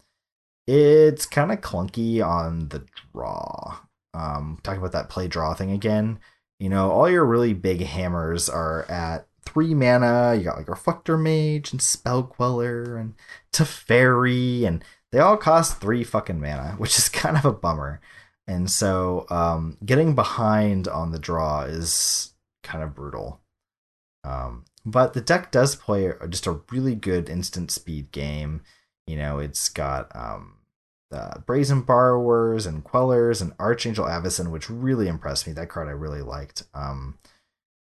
it's 0.66 1.26
kind 1.26 1.50
of 1.50 1.60
clunky 1.60 2.24
on 2.24 2.68
the 2.68 2.84
draw. 3.12 3.78
Um, 4.12 4.58
talking 4.62 4.80
about 4.80 4.92
that 4.92 5.08
play 5.08 5.26
draw 5.28 5.54
thing 5.54 5.70
again. 5.70 6.18
You 6.58 6.68
know, 6.68 6.90
all 6.90 7.08
your 7.08 7.24
really 7.24 7.54
big 7.54 7.80
hammers 7.80 8.48
are 8.48 8.84
at 8.90 9.26
three 9.44 9.74
mana. 9.74 10.34
You 10.36 10.44
got 10.44 10.58
like 10.58 10.68
Reflector 10.68 11.16
Mage 11.16 11.72
and 11.72 11.80
Spell 11.80 12.22
Queller 12.22 12.96
and 12.96 13.14
Teferi, 13.52 14.64
and 14.64 14.84
they 15.12 15.18
all 15.18 15.36
cost 15.36 15.80
three 15.80 16.04
fucking 16.04 16.40
mana, 16.40 16.74
which 16.78 16.98
is 16.98 17.08
kind 17.08 17.36
of 17.36 17.44
a 17.44 17.52
bummer. 17.52 18.00
And 18.46 18.70
so, 18.70 19.26
um, 19.30 19.76
getting 19.84 20.14
behind 20.14 20.88
on 20.88 21.12
the 21.12 21.18
draw 21.18 21.62
is 21.62 22.32
kind 22.62 22.82
of 22.82 22.94
brutal. 22.94 23.40
Um, 24.24 24.64
but 24.84 25.12
the 25.12 25.20
deck 25.20 25.50
does 25.52 25.76
play 25.76 26.12
just 26.28 26.46
a 26.46 26.60
really 26.70 26.94
good 26.94 27.28
instant 27.28 27.70
speed 27.70 28.10
game. 28.10 28.62
You 29.06 29.16
know, 29.16 29.38
it's 29.38 29.68
got 29.68 30.14
um, 30.14 30.56
Brazen 31.46 31.82
Borrowers 31.82 32.66
and 32.66 32.84
Quellers 32.84 33.40
and 33.40 33.52
Archangel 33.58 34.06
Avacyn, 34.06 34.50
which 34.50 34.70
really 34.70 35.08
impressed 35.08 35.46
me. 35.46 35.52
That 35.52 35.68
card 35.68 35.88
I 35.88 35.92
really 35.92 36.22
liked. 36.22 36.64
Um, 36.74 37.18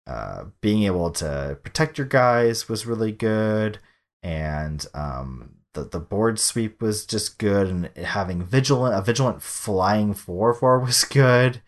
uh, 0.07 0.45
being 0.61 0.85
able 0.85 1.11
to 1.11 1.59
protect 1.65 1.99
your 1.99 2.07
guys 2.07 2.69
was 2.69 2.87
really 2.87 3.11
good, 3.11 3.81
and 4.23 4.87
um, 4.95 5.57
the 5.77 5.85
the 5.85 6.01
board 6.01 6.39
sweep 6.39 6.83
was 6.83 7.07
just 7.07 7.39
good, 7.39 7.69
and 7.69 7.91
having 7.97 8.43
vigilant 8.43 8.95
a 8.95 9.03
vigilant 9.03 9.43
flying 9.43 10.15
four 10.15 10.53
four 10.55 10.81
was 10.85 11.05
good. 11.05 11.63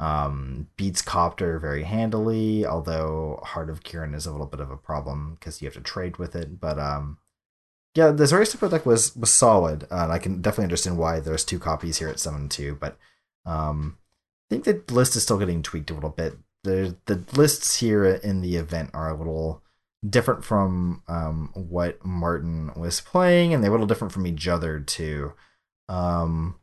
Um, 0.00 0.68
beats 0.76 1.00
Copter 1.00 1.58
very 1.58 1.84
handily, 1.84 2.66
although 2.66 3.40
Heart 3.44 3.70
of 3.70 3.84
Kiran 3.84 4.14
is 4.14 4.26
a 4.26 4.32
little 4.32 4.46
bit 4.46 4.60
of 4.60 4.70
a 4.70 4.76
problem 4.76 5.36
because 5.38 5.62
you 5.62 5.66
have 5.66 5.74
to 5.74 5.80
trade 5.80 6.16
with 6.18 6.34
it. 6.34 6.60
But 6.60 6.78
um, 6.78 7.18
yeah, 7.94 8.10
the 8.10 8.24
Zorius 8.24 8.50
Tempo 8.50 8.68
deck 8.68 8.84
was 8.84 9.16
was 9.16 9.30
solid, 9.30 9.84
uh, 9.84 10.04
and 10.04 10.12
I 10.12 10.18
can 10.18 10.42
definitely 10.42 10.64
understand 10.64 10.98
why 10.98 11.20
there's 11.20 11.44
two 11.44 11.58
copies 11.60 11.98
here 11.98 12.08
at 12.08 12.20
seven 12.20 12.48
two. 12.48 12.76
But 12.78 12.98
um, 13.46 13.98
I 14.50 14.56
think 14.56 14.64
the 14.64 14.94
list 14.94 15.16
is 15.16 15.22
still 15.22 15.38
getting 15.38 15.62
tweaked 15.62 15.90
a 15.90 15.94
little 15.94 16.10
bit. 16.10 16.36
The 16.64 16.96
the 17.06 17.24
lists 17.34 17.78
here 17.78 18.04
in 18.04 18.40
the 18.40 18.56
event 18.56 18.90
are 18.94 19.10
a 19.10 19.16
little 19.16 19.62
different 20.08 20.44
from 20.44 21.02
um, 21.08 21.50
what 21.54 22.04
Martin 22.04 22.72
was 22.76 23.00
playing, 23.00 23.54
and 23.54 23.62
they're 23.62 23.70
a 23.70 23.72
little 23.74 23.86
different 23.86 24.12
from 24.12 24.26
each 24.26 24.46
other 24.46 24.80
too. 24.80 25.32
Um, 25.88 26.56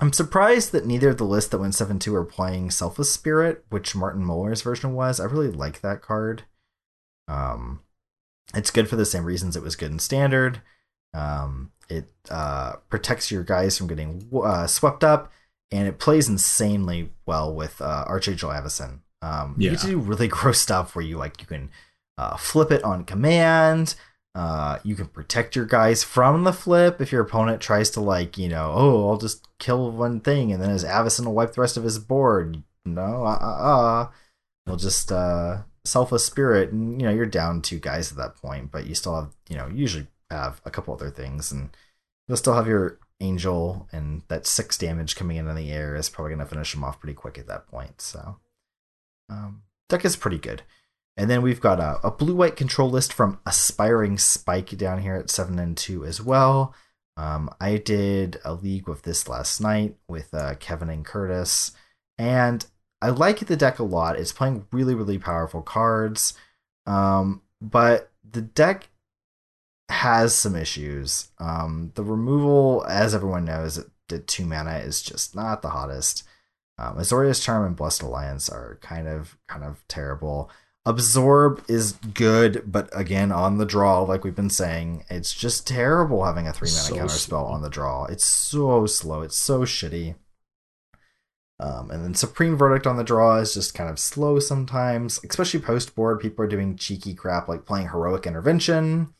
I'm 0.00 0.12
surprised 0.12 0.72
that 0.72 0.86
neither 0.86 1.10
of 1.10 1.18
the 1.18 1.24
lists 1.24 1.50
that 1.50 1.58
went 1.58 1.74
seven 1.74 1.98
two 1.98 2.14
are 2.14 2.24
playing 2.24 2.70
Selfless 2.70 3.12
Spirit, 3.12 3.64
which 3.70 3.94
Martin 3.94 4.24
Muller's 4.24 4.62
version 4.62 4.94
was. 4.94 5.20
I 5.20 5.24
really 5.24 5.50
like 5.50 5.80
that 5.80 6.02
card. 6.02 6.44
Um, 7.28 7.80
it's 8.54 8.70
good 8.70 8.88
for 8.88 8.96
the 8.96 9.06
same 9.06 9.24
reasons 9.24 9.56
it 9.56 9.62
was 9.62 9.76
good 9.76 9.90
in 9.90 9.98
standard. 9.98 10.60
Um, 11.12 11.72
it 11.88 12.08
uh, 12.30 12.74
protects 12.88 13.30
your 13.30 13.44
guys 13.44 13.78
from 13.78 13.86
getting 13.86 14.28
uh, 14.34 14.66
swept 14.66 15.04
up, 15.04 15.30
and 15.70 15.86
it 15.86 15.98
plays 15.98 16.28
insanely 16.28 17.10
well 17.26 17.54
with 17.54 17.80
uh, 17.80 18.04
Archangel 18.06 18.50
Avacyn. 18.50 19.00
Um, 19.22 19.54
Yeah. 19.58 19.70
You 19.70 19.76
get 19.76 19.80
to 19.80 19.86
do 19.86 19.98
really 19.98 20.28
gross 20.28 20.60
stuff 20.60 20.96
where 20.96 21.04
you 21.04 21.16
like 21.16 21.40
you 21.40 21.46
can 21.46 21.70
uh, 22.18 22.36
flip 22.36 22.70
it 22.70 22.82
on 22.84 23.04
command. 23.04 23.94
Uh, 24.34 24.78
you 24.82 24.96
can 24.96 25.06
protect 25.06 25.54
your 25.54 25.64
guys 25.64 26.02
from 26.02 26.42
the 26.42 26.52
flip 26.52 27.00
if 27.00 27.12
your 27.12 27.22
opponent 27.22 27.60
tries 27.60 27.88
to 27.90 28.00
like 28.00 28.36
you 28.36 28.48
know 28.48 28.72
oh 28.74 29.08
I'll 29.08 29.16
just 29.16 29.46
kill 29.58 29.92
one 29.92 30.18
thing 30.18 30.50
and 30.50 30.60
then 30.60 30.70
his 30.70 30.84
Avacyn 30.84 31.24
will 31.26 31.34
wipe 31.34 31.52
the 31.52 31.60
rest 31.60 31.76
of 31.76 31.84
his 31.84 32.00
board. 32.00 32.62
No, 32.84 33.24
uh, 33.24 33.38
uh, 33.40 33.68
uh. 33.68 34.08
He'll 34.66 34.76
just 34.76 35.12
uh 35.12 35.58
selfless 35.84 36.26
spirit 36.26 36.72
and 36.72 37.00
you 37.00 37.06
know 37.06 37.14
you're 37.14 37.26
down 37.26 37.62
two 37.62 37.78
guys 37.78 38.10
at 38.10 38.16
that 38.16 38.34
point 38.36 38.72
but 38.72 38.86
you 38.86 38.94
still 38.94 39.14
have 39.14 39.36
you 39.48 39.56
know 39.56 39.68
usually 39.68 40.08
have 40.34 40.60
a 40.64 40.70
couple 40.70 40.94
other 40.94 41.10
things, 41.10 41.50
and 41.52 41.70
you'll 42.28 42.36
still 42.36 42.54
have 42.54 42.66
your 42.66 42.98
angel, 43.20 43.88
and 43.92 44.22
that 44.28 44.46
six 44.46 44.76
damage 44.76 45.16
coming 45.16 45.36
in 45.36 45.48
in 45.48 45.56
the 45.56 45.70
air 45.70 45.96
is 45.96 46.08
probably 46.08 46.32
gonna 46.32 46.46
finish 46.46 46.74
him 46.74 46.84
off 46.84 47.00
pretty 47.00 47.14
quick 47.14 47.38
at 47.38 47.46
that 47.46 47.66
point. 47.68 48.00
So, 48.00 48.36
um, 49.28 49.62
deck 49.88 50.04
is 50.04 50.16
pretty 50.16 50.38
good. 50.38 50.62
And 51.16 51.30
then 51.30 51.42
we've 51.42 51.60
got 51.60 51.78
a, 51.78 51.98
a 52.02 52.10
blue 52.10 52.34
white 52.34 52.56
control 52.56 52.90
list 52.90 53.12
from 53.12 53.40
Aspiring 53.46 54.18
Spike 54.18 54.76
down 54.76 55.00
here 55.00 55.14
at 55.14 55.30
7 55.30 55.58
and 55.58 55.76
2 55.76 56.04
as 56.04 56.20
well. 56.20 56.74
Um, 57.16 57.50
I 57.60 57.76
did 57.76 58.40
a 58.44 58.54
league 58.54 58.88
with 58.88 59.02
this 59.02 59.28
last 59.28 59.60
night 59.60 59.96
with 60.08 60.34
uh, 60.34 60.54
Kevin 60.58 60.90
and 60.90 61.04
Curtis, 61.04 61.70
and 62.18 62.66
I 63.00 63.10
like 63.10 63.38
the 63.38 63.56
deck 63.56 63.78
a 63.78 63.84
lot. 63.84 64.18
It's 64.18 64.32
playing 64.32 64.66
really, 64.72 64.94
really 64.94 65.18
powerful 65.18 65.62
cards, 65.62 66.34
um, 66.86 67.42
but 67.60 68.10
the 68.28 68.42
deck 68.42 68.88
has 69.88 70.34
some 70.34 70.56
issues. 70.56 71.28
Um, 71.38 71.92
the 71.94 72.02
removal, 72.02 72.84
as 72.88 73.14
everyone 73.14 73.44
knows, 73.44 73.84
the 74.08 74.18
two 74.18 74.44
mana 74.44 74.78
is 74.78 75.02
just 75.02 75.36
not 75.36 75.62
the 75.62 75.70
hottest. 75.70 76.24
Um, 76.78 76.96
Azorius 76.96 77.42
Charm 77.42 77.64
and 77.64 77.76
Blessed 77.76 78.02
Alliance 78.02 78.48
are 78.48 78.78
kind 78.82 79.06
of 79.06 79.38
kind 79.46 79.62
of 79.62 79.84
terrible. 79.86 80.50
Absorb 80.86 81.64
is 81.66 81.92
good, 81.92 82.70
but 82.70 82.90
again 82.92 83.32
on 83.32 83.56
the 83.56 83.64
draw, 83.64 84.02
like 84.02 84.22
we've 84.22 84.34
been 84.34 84.50
saying, 84.50 85.04
it's 85.08 85.32
just 85.32 85.66
terrible 85.66 86.24
having 86.24 86.46
a 86.46 86.52
three 86.52 86.68
mana 86.68 86.82
So 86.82 86.94
counter 86.96 87.14
spell 87.14 87.46
on 87.46 87.62
the 87.62 87.70
draw. 87.70 88.04
It's 88.04 88.24
so 88.26 88.84
slow. 88.84 89.22
It's 89.22 89.38
so 89.38 89.60
shitty. 89.60 90.16
Um, 91.58 91.90
and 91.90 92.04
then 92.04 92.14
Supreme 92.14 92.56
Verdict 92.56 92.86
on 92.86 92.96
the 92.96 93.04
draw 93.04 93.36
is 93.36 93.54
just 93.54 93.74
kind 93.74 93.88
of 93.88 93.98
slow 93.98 94.38
sometimes, 94.38 95.20
especially 95.28 95.60
post 95.60 95.94
board. 95.94 96.20
People 96.20 96.44
are 96.44 96.48
doing 96.48 96.76
cheeky 96.76 97.14
crap 97.14 97.48
like 97.48 97.64
playing 97.64 97.88
Heroic 97.88 98.26
Intervention, 98.26 99.14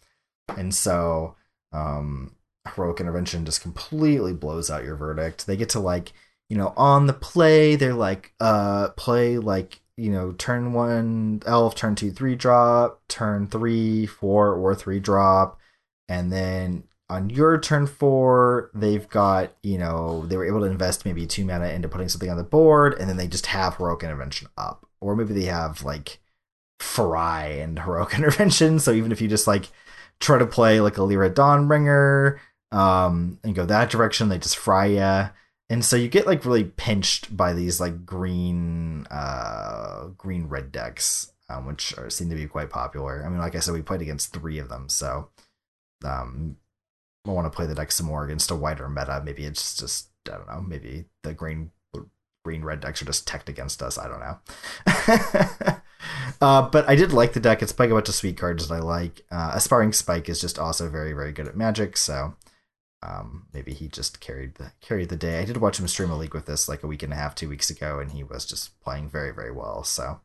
and 0.49 0.75
so 0.75 1.37
um, 1.73 2.35
Heroic 2.75 3.01
Intervention 3.01 3.47
just 3.47 3.63
completely 3.63 4.33
blows 4.33 4.71
out 4.71 4.85
your 4.85 4.97
verdict. 4.97 5.47
They 5.47 5.57
get 5.57 5.71
to 5.71 5.81
like 5.81 6.13
you 6.51 6.59
know 6.59 6.75
on 6.77 7.07
the 7.07 7.13
play, 7.15 7.77
they're 7.77 7.95
like 7.95 8.35
uh 8.41 8.89
play 8.91 9.39
like 9.39 9.81
you 9.97 10.11
know 10.11 10.33
turn 10.33 10.73
one 10.73 11.43
elf, 11.47 11.75
turn 11.75 11.95
two 11.95 12.11
three 12.11 12.35
drop, 12.35 13.03
turn 13.09 13.47
three 13.47 14.07
four 14.07 14.55
or 14.55 14.75
three 14.75 15.01
drop, 15.01 15.61
and 16.09 16.33
then 16.33 16.85
on 17.11 17.31
your 17.31 17.59
turn 17.61 17.87
four, 17.87 18.71
they've 18.75 19.09
got, 19.09 19.55
you 19.63 19.79
know, 19.79 20.25
they 20.27 20.37
were 20.37 20.47
able 20.47 20.61
to 20.61 20.67
invest 20.67 21.05
maybe 21.05 21.27
two 21.27 21.45
mana 21.45 21.69
into 21.69 21.89
putting 21.89 22.09
something 22.09 22.31
on 22.31 22.37
the 22.37 22.43
board, 22.43 22.95
and 22.95 23.09
then 23.09 23.17
they 23.17 23.29
just 23.29 23.47
have 23.47 23.77
Heroic 23.77 24.03
Intervention 24.03 24.49
up. 24.57 24.87
Or 25.01 25.15
maybe 25.15 25.35
they 25.35 25.47
have 25.47 25.83
like 25.83 26.19
Fry 26.81 27.47
and 27.47 27.79
Heroic 27.79 28.15
Intervention. 28.19 28.79
So 28.79 28.93
even 28.93 29.13
if 29.13 29.21
you 29.21 29.29
just 29.29 29.47
like 29.47 29.69
try 30.21 30.39
to 30.39 30.47
play 30.47 30.81
like 30.81 30.97
a 30.97 31.03
Lyra 31.03 31.31
Dawnbringer 31.31 32.39
um, 32.73 33.39
and 33.45 33.55
go 33.55 33.67
that 33.67 33.91
direction, 33.91 34.29
they 34.29 34.39
just 34.39 34.57
fry 34.57 34.87
ya. 34.87 35.29
And 35.71 35.85
so 35.85 35.97
you 35.97 36.09
get 36.09 36.27
like 36.27 36.45
really 36.45 36.65
pinched 36.65 37.35
by 37.37 37.53
these 37.55 37.81
like 37.81 38.05
green, 38.05 39.07
uh, 39.11 40.09
green 40.19 40.47
red 40.47 40.71
decks, 40.71 41.33
um, 41.49 41.67
which 41.67 41.97
are, 41.97 42.11
seem 42.11 42.29
to 42.29 42.37
be 42.37 42.47
quite 42.47 42.71
popular. 42.71 43.25
I 43.25 43.29
mean, 43.29 43.39
like 43.39 43.55
I 43.55 43.61
said, 43.61 43.75
we 43.75 43.83
played 43.83 44.03
against 44.03 44.33
three 44.33 44.59
of 44.59 44.69
them, 44.69 44.89
so 44.89 45.31
um, 46.05 46.57
I 47.27 47.31
want 47.31 47.51
to 47.51 47.57
play 47.57 47.67
the 47.67 47.75
deck 47.75 47.93
some 47.93 48.07
more 48.07 48.25
against 48.25 48.51
a 48.51 48.57
wider 48.57 48.89
meta. 48.89 49.23
Maybe 49.25 49.45
it's 49.45 49.77
just 49.77 50.09
I 50.29 50.37
don't 50.37 50.49
know. 50.49 50.61
Maybe 50.61 51.07
the 51.23 51.33
green 51.33 51.71
green 52.45 52.63
red 52.63 52.81
decks 52.81 53.01
are 53.01 53.07
just 53.07 53.27
teched 53.27 53.49
against 53.49 53.83
us. 53.83 53.97
I 53.97 54.07
don't 54.07 54.21
know. 54.21 55.81
uh, 56.41 56.69
but 56.69 56.87
I 56.87 56.95
did 56.95 57.13
like 57.13 57.33
the 57.33 57.41
deck. 57.41 57.63
It's 57.63 57.73
playing 57.73 57.93
a 57.93 57.95
bunch 57.95 58.11
of 58.11 58.15
sweet 58.15 58.37
cards 58.37 58.69
that 58.69 58.75
I 58.75 58.81
like. 58.81 59.23
Uh, 59.31 59.53
Aspiring 59.55 59.95
Spike 59.95 60.29
is 60.29 60.41
just 60.41 60.59
also 60.59 60.91
very 60.91 61.15
very 61.15 61.33
good 61.33 61.49
at 61.49 61.57
Magic. 61.57 61.97
So 61.97 62.35
um, 63.05 63.47
maybe 63.53 63.75
he 63.75 63.89
just 63.89 64.21
carried 64.21 64.55
the 64.55 64.73
carried 64.81 65.11
the 65.11 65.17
day. 65.17 65.41
I 65.41 65.45
did 65.45 65.59
watch 65.59 65.79
him 65.79 65.89
stream 65.89 66.11
a 66.11 66.17
league 66.17 66.35
with 66.35 66.47
this 66.47 66.69
like 66.69 66.83
a 66.83 66.87
week 66.87 67.03
and 67.03 67.13
a 67.13 67.17
half, 67.17 67.35
two 67.35 67.49
weeks 67.49 67.69
ago, 67.71 68.01
and 68.01 68.13
he 68.13 68.25
was 68.25 68.47
just 68.47 68.81
playing 68.81 69.09
very 69.09 69.33
very 69.33 69.53
well. 69.53 69.85
So. 69.85 70.21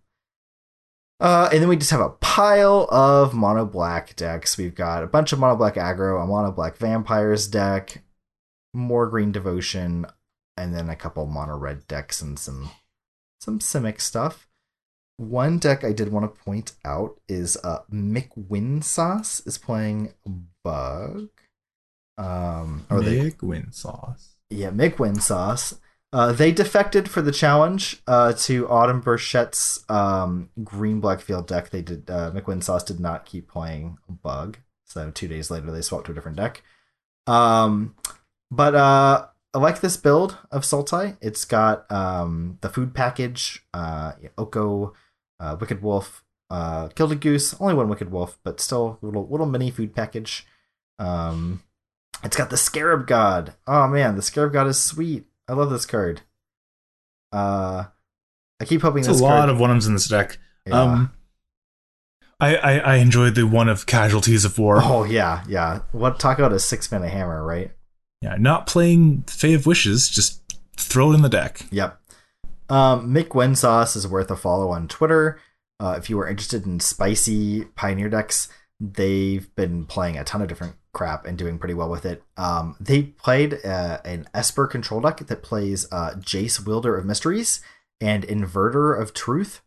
Uh, 1.21 1.49
and 1.51 1.61
then 1.61 1.67
we 1.67 1.75
just 1.75 1.91
have 1.91 1.99
a 1.99 2.11
pile 2.11 2.87
of 2.89 3.33
mono 3.33 3.65
black 3.65 4.15
decks. 4.15 4.57
We've 4.57 4.73
got 4.73 5.03
a 5.03 5.07
bunch 5.07 5.33
of 5.33 5.39
mono 5.39 5.57
black 5.57 5.75
aggro, 5.75 6.23
a 6.23 6.25
mono 6.25 6.49
black 6.49 6.77
vampires 6.77 7.45
deck, 7.45 8.03
more 8.73 9.05
green 9.05 9.33
devotion, 9.33 10.05
and 10.55 10.73
then 10.73 10.89
a 10.89 10.95
couple 10.95 11.25
mono 11.25 11.57
red 11.57 11.85
decks 11.87 12.21
and 12.21 12.39
some 12.39 12.69
some 13.41 13.59
simic 13.59 13.99
stuff. 13.99 14.47
One 15.17 15.57
deck 15.57 15.83
I 15.83 15.91
did 15.91 16.13
want 16.13 16.23
to 16.33 16.41
point 16.41 16.71
out 16.85 17.19
is 17.27 17.57
uh 17.65 17.79
Mick 17.91 18.29
Winsauce 18.37 19.45
is 19.45 19.57
playing 19.57 20.13
Bug. 20.63 21.29
Um 22.19 22.85
or 22.89 23.01
they 23.01 23.21
Big 23.21 23.41
win 23.41 23.71
sauce. 23.71 24.35
yeah, 24.49 24.69
Mick 24.69 24.95
Winsauce. 24.95 25.79
Uh, 26.11 26.31
they 26.31 26.51
defected 26.51 27.07
for 27.07 27.21
the 27.21 27.31
challenge 27.31 28.01
uh, 28.07 28.33
to 28.33 28.67
Autumn 28.67 28.99
Burchett's 28.99 29.85
um, 29.89 30.49
green 30.63 30.99
black 30.99 31.21
field 31.21 31.47
deck. 31.47 31.69
They 31.69 31.83
did 31.83 32.09
uh, 32.09 32.31
Mick 32.31 32.45
Winsauce 32.45 32.83
did 32.85 32.99
not 32.99 33.25
keep 33.25 33.47
playing 33.47 33.99
Bug, 34.23 34.57
so 34.85 35.11
two 35.11 35.27
days 35.27 35.51
later 35.51 35.71
they 35.71 35.81
swapped 35.81 36.07
to 36.07 36.11
a 36.11 36.15
different 36.15 36.37
deck. 36.37 36.63
Um, 37.27 37.95
but 38.49 38.73
uh, 38.73 39.27
I 39.53 39.57
like 39.59 39.81
this 39.81 39.97
build 39.97 40.37
of 40.51 40.63
Sultai. 40.63 41.17
It's 41.21 41.45
got 41.45 41.89
um, 41.91 42.57
the 42.61 42.69
food 42.69 42.95
package, 42.95 43.63
uh, 43.73 44.13
Oko, 44.35 44.93
uh, 45.39 45.57
Wicked 45.59 45.83
Wolf, 45.83 46.23
uh, 46.49 46.87
Gilded 46.95 47.21
Goose. 47.21 47.53
Only 47.59 47.75
one 47.75 47.87
Wicked 47.87 48.11
Wolf, 48.11 48.39
but 48.43 48.59
still 48.59 48.97
little 49.03 49.27
little 49.27 49.45
mini 49.45 49.69
food 49.69 49.93
package. 49.95 50.47
Um, 50.97 51.61
it's 52.23 52.35
got 52.37 52.49
the 52.49 52.57
Scarab 52.57 53.07
God. 53.07 53.53
Oh 53.67 53.87
man, 53.87 54.15
the 54.15 54.21
Scarab 54.21 54.53
God 54.53 54.67
is 54.67 54.81
sweet. 54.81 55.25
I 55.47 55.53
love 55.53 55.69
this 55.69 55.85
card. 55.85 56.21
Uh, 57.31 57.85
I 58.59 58.65
keep 58.65 58.81
hoping 58.81 59.03
There's 59.03 59.17
this 59.17 59.21
a 59.21 59.23
lot 59.23 59.37
card. 59.39 59.49
of 59.49 59.59
one-ums 59.59 59.87
in 59.87 59.93
this 59.93 60.07
deck. 60.07 60.37
yeah. 60.65 60.81
Um, 60.81 61.13
I, 62.41 62.55
I 62.55 62.77
I 62.77 62.95
enjoyed 62.95 63.35
the 63.35 63.45
one 63.45 63.67
of 63.67 63.85
casualties 63.85 64.45
of 64.45 64.57
war. 64.57 64.79
oh 64.81 65.03
yeah, 65.03 65.43
yeah. 65.47 65.81
What 65.91 66.19
talk 66.19 66.37
about 66.39 66.53
a 66.53 66.59
six 66.59 66.89
mana 66.91 67.09
hammer, 67.09 67.43
right? 67.43 67.71
Yeah, 68.21 68.35
not 68.39 68.65
playing 68.67 69.23
Fae 69.23 69.49
of 69.49 69.65
Wishes, 69.65 70.09
just 70.09 70.41
throw 70.77 71.11
it 71.11 71.15
in 71.15 71.21
the 71.21 71.29
deck. 71.29 71.61
Yep. 71.71 71.99
Um, 72.69 73.13
Mick 73.13 73.29
Wensauce 73.29 73.95
is 73.95 74.07
worth 74.07 74.29
a 74.31 74.35
follow 74.35 74.69
on 74.69 74.87
Twitter. 74.87 75.39
Uh, 75.81 75.95
if 75.97 76.09
you 76.09 76.19
are 76.19 76.27
interested 76.27 76.65
in 76.65 76.79
spicy 76.79 77.63
Pioneer 77.75 78.09
decks, 78.09 78.47
they've 78.79 79.53
been 79.55 79.85
playing 79.85 80.17
a 80.17 80.23
ton 80.23 80.41
of 80.41 80.47
different 80.47 80.75
crap 80.93 81.25
and 81.25 81.37
doing 81.37 81.59
pretty 81.59 81.73
well 81.73 81.89
with 81.89 82.05
it. 82.05 82.23
Um, 82.37 82.75
they 82.79 83.03
played 83.03 83.65
uh, 83.65 83.99
an 84.03 84.27
Esper 84.33 84.67
control 84.67 85.01
deck 85.01 85.17
that 85.17 85.43
plays 85.43 85.87
uh, 85.91 86.15
Jace 86.17 86.65
Wielder 86.65 86.97
of 86.97 87.05
Mysteries 87.05 87.61
and 88.01 88.23
Inverter 88.23 88.99
of 88.99 89.13
Truth 89.13 89.61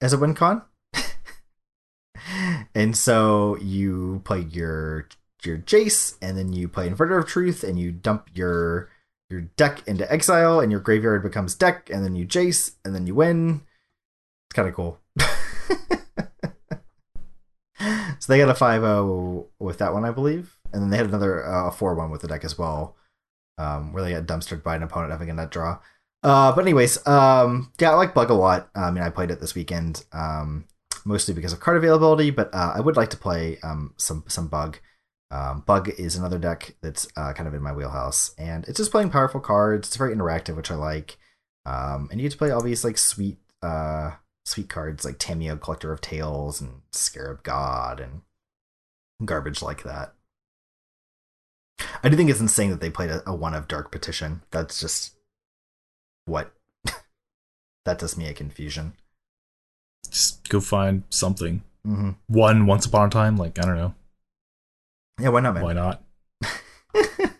as 0.00 0.12
a 0.12 0.18
win 0.18 0.34
con. 0.34 0.62
and 2.74 2.96
so 2.96 3.56
you 3.58 4.22
play 4.24 4.40
your 4.40 5.08
your 5.44 5.58
Jace, 5.58 6.16
and 6.20 6.36
then 6.36 6.52
you 6.52 6.68
play 6.68 6.88
Inverter 6.88 7.18
of 7.18 7.26
Truth, 7.26 7.64
and 7.64 7.78
you 7.78 7.92
dump 7.92 8.28
your 8.34 8.90
your 9.30 9.42
deck 9.42 9.86
into 9.86 10.10
exile, 10.12 10.60
and 10.60 10.70
your 10.70 10.80
graveyard 10.80 11.22
becomes 11.22 11.54
deck, 11.54 11.88
and 11.90 12.04
then 12.04 12.14
you 12.14 12.26
Jace, 12.26 12.72
and 12.84 12.94
then 12.94 13.06
you 13.06 13.14
win. 13.14 13.62
It's 14.48 14.56
kind 14.56 14.68
of 14.68 14.74
cool. 14.74 14.98
so 18.20 18.32
they 18.32 18.38
got 18.38 18.50
a 18.50 18.54
5-0 18.54 19.46
with 19.58 19.78
that 19.78 19.92
one, 19.92 20.04
I 20.04 20.10
believe, 20.10 20.56
and 20.72 20.82
then 20.82 20.90
they 20.90 20.98
had 20.98 21.06
another 21.06 21.44
uh, 21.44 21.70
4-1 21.70 22.10
with 22.10 22.20
the 22.20 22.28
deck 22.28 22.44
as 22.44 22.58
well, 22.58 22.94
um, 23.58 23.92
where 23.92 24.02
they 24.02 24.12
got 24.12 24.26
dumpstered 24.26 24.62
by 24.62 24.76
an 24.76 24.82
opponent 24.82 25.10
having 25.10 25.30
a 25.30 25.34
net 25.34 25.50
draw. 25.50 25.78
Uh, 26.22 26.52
but 26.54 26.62
anyways, 26.62 27.06
um, 27.06 27.72
yeah, 27.80 27.90
I 27.90 27.94
like 27.94 28.14
Bug 28.14 28.30
a 28.30 28.34
lot. 28.34 28.68
I 28.74 28.90
mean, 28.90 29.02
I 29.02 29.08
played 29.10 29.30
it 29.30 29.40
this 29.40 29.54
weekend, 29.54 30.04
um, 30.12 30.66
mostly 31.06 31.32
because 31.32 31.54
of 31.54 31.60
card 31.60 31.78
availability, 31.78 32.30
but 32.30 32.54
uh, 32.54 32.74
I 32.74 32.80
would 32.80 32.96
like 32.96 33.10
to 33.10 33.16
play 33.16 33.58
um, 33.62 33.94
some 33.96 34.24
some 34.28 34.48
Bug. 34.48 34.78
Um, 35.30 35.62
Bug 35.66 35.88
is 35.88 36.16
another 36.16 36.38
deck 36.38 36.74
that's 36.82 37.08
uh, 37.16 37.32
kind 37.32 37.48
of 37.48 37.54
in 37.54 37.62
my 37.62 37.72
wheelhouse, 37.72 38.34
and 38.36 38.66
it's 38.68 38.76
just 38.76 38.90
playing 38.90 39.08
powerful 39.08 39.40
cards. 39.40 39.88
It's 39.88 39.96
very 39.96 40.14
interactive, 40.14 40.56
which 40.56 40.70
I 40.70 40.74
like. 40.74 41.16
Um, 41.64 42.08
and 42.10 42.20
you 42.20 42.26
get 42.26 42.32
to 42.32 42.38
play 42.38 42.50
all 42.50 42.62
these 42.62 42.84
like 42.84 42.98
sweet, 42.98 43.38
uh, 43.62 44.12
sweet 44.50 44.68
cards 44.68 45.04
like 45.04 45.18
Tamiyo, 45.18 45.60
Collector 45.60 45.92
of 45.92 46.00
Tales, 46.00 46.60
and 46.60 46.82
Scarab 46.90 47.42
God, 47.42 48.00
and 48.00 48.22
garbage 49.24 49.62
like 49.62 49.84
that. 49.84 50.14
I 52.02 52.08
do 52.08 52.16
think 52.16 52.28
it's 52.30 52.40
insane 52.40 52.70
that 52.70 52.80
they 52.80 52.90
played 52.90 53.10
a, 53.10 53.22
a 53.28 53.34
one 53.34 53.54
of 53.54 53.68
Dark 53.68 53.90
Petition. 53.90 54.42
That's 54.50 54.80
just 54.80 55.14
what. 56.26 56.52
that 57.84 57.98
does 57.98 58.16
me 58.16 58.26
a 58.26 58.34
confusion. 58.34 58.94
Just 60.10 60.48
go 60.48 60.60
find 60.60 61.04
something. 61.08 61.62
Mm-hmm. 61.86 62.10
One 62.26 62.66
once 62.66 62.84
upon 62.84 63.08
a 63.08 63.10
time, 63.10 63.36
like 63.36 63.58
I 63.58 63.62
don't 63.62 63.76
know, 63.76 63.94
Yeah, 65.18 65.30
why 65.30 65.40
not, 65.40 65.54
man? 65.54 65.62
why 65.62 65.72
not? 65.72 66.02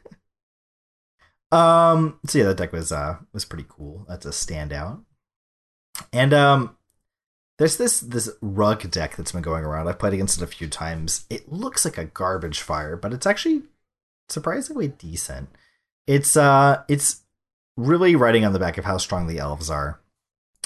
um 1.53 2.21
so 2.27 2.39
yeah 2.39 2.45
that 2.45 2.57
deck 2.57 2.73
was 2.73 2.93
uh 2.93 3.17
was 3.33 3.45
pretty 3.45 3.67
cool 3.69 4.07
that's 4.09 4.25
a 4.25 4.29
standout 4.31 5.03
and 6.13 6.33
um 6.33 6.77
there's 7.61 7.77
this 7.77 8.01
this 8.01 8.31
rug 8.41 8.91
deck 8.91 9.17
that's 9.17 9.33
been 9.33 9.43
going 9.43 9.65
around. 9.65 9.87
I've 9.87 9.99
played 9.99 10.15
against 10.15 10.41
it 10.41 10.45
a 10.45 10.47
few 10.47 10.67
times. 10.67 11.27
It 11.29 11.53
looks 11.53 11.85
like 11.85 11.99
a 11.99 12.07
garbage 12.07 12.61
fire, 12.61 12.97
but 12.97 13.13
it's 13.13 13.27
actually 13.27 13.65
surprisingly 14.31 14.89
decent. 14.89 15.51
It's 16.07 16.39
uh 16.39 16.85
it's 16.89 17.21
really 17.77 18.17
writing 18.17 18.47
on 18.47 18.55
the 18.55 18.59
back 18.59 18.79
of 18.79 18.87
how 18.87 18.97
strong 18.97 19.27
the 19.27 19.39
elves 19.39 19.69
are. 19.69 20.01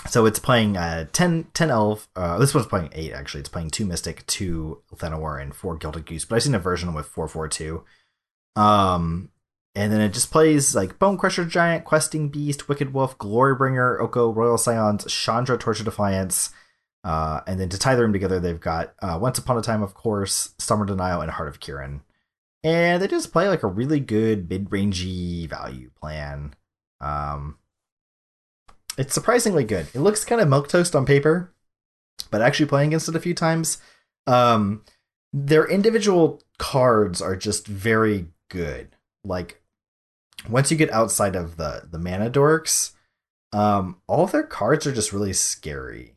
So 0.08 0.24
it's 0.24 0.38
playing 0.38 0.76
uh 0.76 1.06
10, 1.12 1.48
10 1.52 1.68
elf. 1.68 2.08
Uh, 2.14 2.38
this 2.38 2.54
one's 2.54 2.68
playing 2.68 2.90
eight 2.92 3.12
actually. 3.12 3.40
It's 3.40 3.48
playing 3.48 3.70
two 3.70 3.86
mystic, 3.86 4.24
two 4.28 4.80
Llanowar, 4.94 5.42
and 5.42 5.52
four 5.52 5.74
Gilded 5.74 6.06
Goose. 6.06 6.24
But 6.24 6.36
I've 6.36 6.44
seen 6.44 6.54
a 6.54 6.60
version 6.60 6.94
with 6.94 7.06
four 7.06 7.26
four 7.26 7.48
two. 7.48 7.82
Um, 8.54 9.30
and 9.74 9.92
then 9.92 10.00
it 10.00 10.12
just 10.12 10.30
plays 10.30 10.76
like 10.76 11.00
Bone 11.00 11.18
Crusher 11.18 11.44
Giant, 11.44 11.84
Questing 11.84 12.28
Beast, 12.28 12.68
Wicked 12.68 12.94
Wolf, 12.94 13.18
Glorybringer, 13.18 13.98
Oko, 14.00 14.32
Royal 14.32 14.58
Scions, 14.58 15.12
Chandra, 15.12 15.58
Torch 15.58 15.80
of 15.80 15.86
Defiance. 15.86 16.50
Uh, 17.04 17.42
and 17.46 17.60
then 17.60 17.68
to 17.68 17.78
tie 17.78 17.94
the 17.94 18.02
room 18.02 18.14
together, 18.14 18.40
they've 18.40 18.60
got 18.60 18.94
uh, 19.02 19.18
Once 19.20 19.38
Upon 19.38 19.58
a 19.58 19.62
Time, 19.62 19.82
of 19.82 19.94
course, 19.94 20.54
Summer 20.58 20.86
Denial, 20.86 21.20
and 21.20 21.30
Heart 21.30 21.48
of 21.48 21.60
Kiran. 21.60 22.00
And 22.62 23.02
they 23.02 23.06
just 23.06 23.30
play 23.30 23.46
like 23.48 23.62
a 23.62 23.68
really 23.68 24.00
good 24.00 24.48
mid-rangey 24.48 25.48
value 25.48 25.90
plan. 26.00 26.54
Um, 27.02 27.58
it's 28.96 29.12
surprisingly 29.12 29.64
good. 29.64 29.88
It 29.92 30.00
looks 30.00 30.24
kind 30.24 30.40
of 30.40 30.48
milk 30.48 30.68
toast 30.68 30.96
on 30.96 31.04
paper, 31.04 31.52
but 32.30 32.40
actually 32.40 32.66
playing 32.66 32.88
against 32.88 33.08
it 33.08 33.16
a 33.16 33.20
few 33.20 33.34
times, 33.34 33.78
um, 34.26 34.82
their 35.32 35.68
individual 35.68 36.42
cards 36.58 37.20
are 37.20 37.36
just 37.36 37.66
very 37.66 38.28
good. 38.48 38.96
Like 39.24 39.60
once 40.48 40.70
you 40.70 40.76
get 40.76 40.92
outside 40.92 41.36
of 41.36 41.56
the 41.56 41.88
the 41.90 41.98
mana 41.98 42.30
dorks, 42.30 42.92
um, 43.52 44.00
all 44.06 44.24
of 44.24 44.32
their 44.32 44.42
cards 44.42 44.86
are 44.86 44.92
just 44.92 45.12
really 45.12 45.32
scary. 45.32 46.16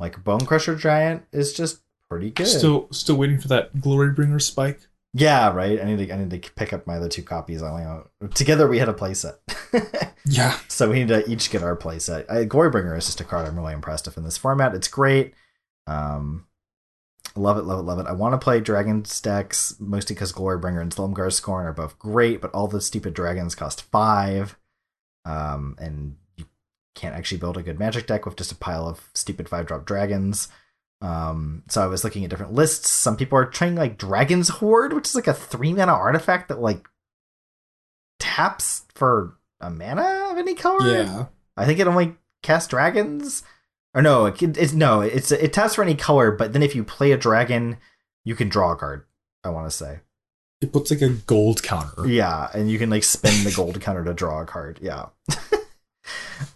Like 0.00 0.24
Bone 0.24 0.46
Crusher 0.46 0.74
Giant 0.74 1.22
is 1.30 1.52
just 1.52 1.82
pretty 2.08 2.30
good. 2.30 2.48
Still, 2.48 2.88
still 2.90 3.16
waiting 3.16 3.38
for 3.38 3.48
that 3.48 3.74
Glorybringer 3.76 4.42
spike. 4.42 4.80
Yeah, 5.12 5.52
right. 5.52 5.80
I 5.80 5.84
need 5.84 6.08
to 6.08 6.14
I 6.14 6.18
need 6.18 6.30
to 6.30 6.50
pick 6.52 6.72
up 6.72 6.86
my 6.86 6.96
other 6.96 7.08
two 7.08 7.22
copies. 7.22 7.62
I 7.62 7.70
only 7.70 8.34
together 8.34 8.66
we 8.66 8.78
had 8.78 8.88
a 8.88 8.94
playset. 8.94 9.36
Yeah, 10.26 10.58
so 10.68 10.90
we 10.90 11.00
need 11.00 11.08
to 11.08 11.28
each 11.28 11.50
get 11.50 11.62
our 11.62 11.76
playset. 11.76 12.26
Glorybringer 12.46 12.96
is 12.96 13.06
just 13.06 13.20
a 13.20 13.24
card 13.24 13.48
I'm 13.48 13.56
really 13.56 13.72
impressed 13.72 14.06
with 14.06 14.16
in 14.16 14.24
this 14.24 14.36
format. 14.36 14.74
It's 14.74 14.86
great. 14.86 15.34
Um, 15.86 16.46
love 17.34 17.56
it, 17.58 17.64
love 17.64 17.80
it, 17.80 17.82
love 17.82 17.98
it. 17.98 18.06
I 18.06 18.12
want 18.12 18.34
to 18.34 18.38
play 18.38 18.60
dragon 18.60 19.04
stacks 19.04 19.74
mostly 19.80 20.14
because 20.14 20.32
Glorybringer 20.32 20.80
and 20.80 20.94
Silumgar 20.94 21.32
Scorn 21.32 21.66
are 21.66 21.72
both 21.72 21.98
great, 21.98 22.40
but 22.40 22.52
all 22.52 22.68
the 22.68 22.80
stupid 22.80 23.14
dragons 23.14 23.54
cost 23.54 23.82
five. 23.82 24.56
Um, 25.24 25.74
and 25.78 26.16
can't 26.94 27.14
actually 27.14 27.38
build 27.38 27.56
a 27.56 27.62
good 27.62 27.78
magic 27.78 28.06
deck 28.06 28.26
with 28.26 28.36
just 28.36 28.52
a 28.52 28.56
pile 28.56 28.86
of 28.88 29.08
stupid 29.14 29.48
five 29.48 29.66
drop 29.66 29.84
dragons. 29.84 30.48
Um, 31.02 31.62
so 31.68 31.82
I 31.82 31.86
was 31.86 32.04
looking 32.04 32.24
at 32.24 32.30
different 32.30 32.52
lists. 32.52 32.90
Some 32.90 33.16
people 33.16 33.38
are 33.38 33.46
trying 33.46 33.74
like 33.74 33.96
Dragon's 33.98 34.48
Hoard, 34.48 34.92
which 34.92 35.06
is 35.08 35.14
like 35.14 35.26
a 35.28 35.32
three 35.34 35.72
mana 35.72 35.92
artifact 35.92 36.48
that 36.48 36.60
like 36.60 36.86
taps 38.18 38.82
for 38.94 39.36
a 39.60 39.70
mana 39.70 40.28
of 40.30 40.38
any 40.38 40.54
color. 40.54 40.86
yeah. 41.02 41.26
I 41.56 41.64
think 41.66 41.78
it 41.78 41.86
only 41.86 42.16
casts 42.42 42.68
dragons. 42.68 43.42
Or 43.94 44.02
no, 44.02 44.26
it, 44.26 44.40
it's 44.56 44.72
no, 44.72 45.00
it's 45.00 45.32
it 45.32 45.52
taps 45.52 45.74
for 45.74 45.82
any 45.82 45.94
color, 45.96 46.30
but 46.30 46.52
then 46.52 46.62
if 46.62 46.74
you 46.76 46.84
play 46.84 47.12
a 47.12 47.16
dragon, 47.16 47.78
you 48.24 48.34
can 48.36 48.48
draw 48.48 48.72
a 48.72 48.76
card. 48.76 49.04
I 49.42 49.48
want 49.48 49.68
to 49.68 49.76
say, 49.76 50.00
It 50.60 50.72
puts 50.72 50.90
like 50.90 51.00
a 51.02 51.08
gold 51.08 51.62
counter. 51.62 52.06
yeah, 52.06 52.48
and 52.54 52.70
you 52.70 52.78
can 52.78 52.88
like 52.90 53.02
spend 53.04 53.44
the 53.44 53.50
gold 53.52 53.80
counter 53.80 54.04
to 54.04 54.14
draw 54.14 54.42
a 54.42 54.44
card. 54.46 54.78
Yeah. 54.82 55.06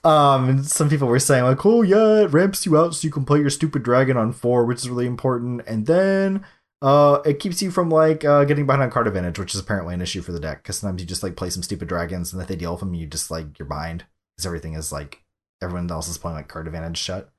um, 0.05 0.49
and 0.49 0.67
some 0.67 0.89
people 0.89 1.09
were 1.09 1.19
saying 1.19 1.45
like, 1.45 1.65
oh 1.65 1.83
yeah, 1.83 2.23
it 2.23 2.33
ramps 2.33 2.65
you 2.67 2.77
out 2.77 2.95
so 2.95 3.07
you 3.07 3.13
can 3.13 3.25
play 3.25 3.41
your 3.41 3.51
stupid 3.51 3.83
dragon 3.83 4.17
on 4.17 4.33
four, 4.33 4.65
which 4.65 4.79
is 4.79 4.89
really 4.89 5.07
important, 5.07 5.63
and 5.67 5.87
then 5.87 6.45
uh, 6.83 7.21
it 7.25 7.39
keeps 7.39 7.63
you 7.63 7.71
from 7.71 7.89
like 7.89 8.25
uh, 8.25 8.45
getting 8.45 8.67
behind 8.67 8.83
on 8.83 8.91
card 8.91 9.07
advantage, 9.07 9.39
which 9.39 9.55
is 9.55 9.61
apparently 9.61 9.95
an 9.95 10.03
issue 10.03 10.23
for 10.23 10.33
the 10.33 10.41
deck 10.41 10.63
because 10.63 10.79
sometimes 10.79 11.01
you 11.01 11.07
just 11.07 11.23
like 11.23 11.37
play 11.37 11.51
some 11.51 11.63
stupid 11.63 11.89
dragons, 11.89 12.33
and 12.33 12.41
if 12.43 12.49
they 12.49 12.57
deal 12.57 12.73
with 12.73 12.81
them, 12.81 12.95
you 12.95 13.07
just 13.07 13.31
like 13.31 13.59
you're 13.59 13.69
behind 13.69 14.05
because 14.37 14.47
everything 14.47 14.75
is 14.75 14.93
like 14.93 15.23
everyone 15.63 15.91
else 15.91 16.09
is 16.09 16.19
playing 16.19 16.37
like 16.37 16.49
card 16.49 16.67
advantage 16.67 16.99
shut. 16.99 17.31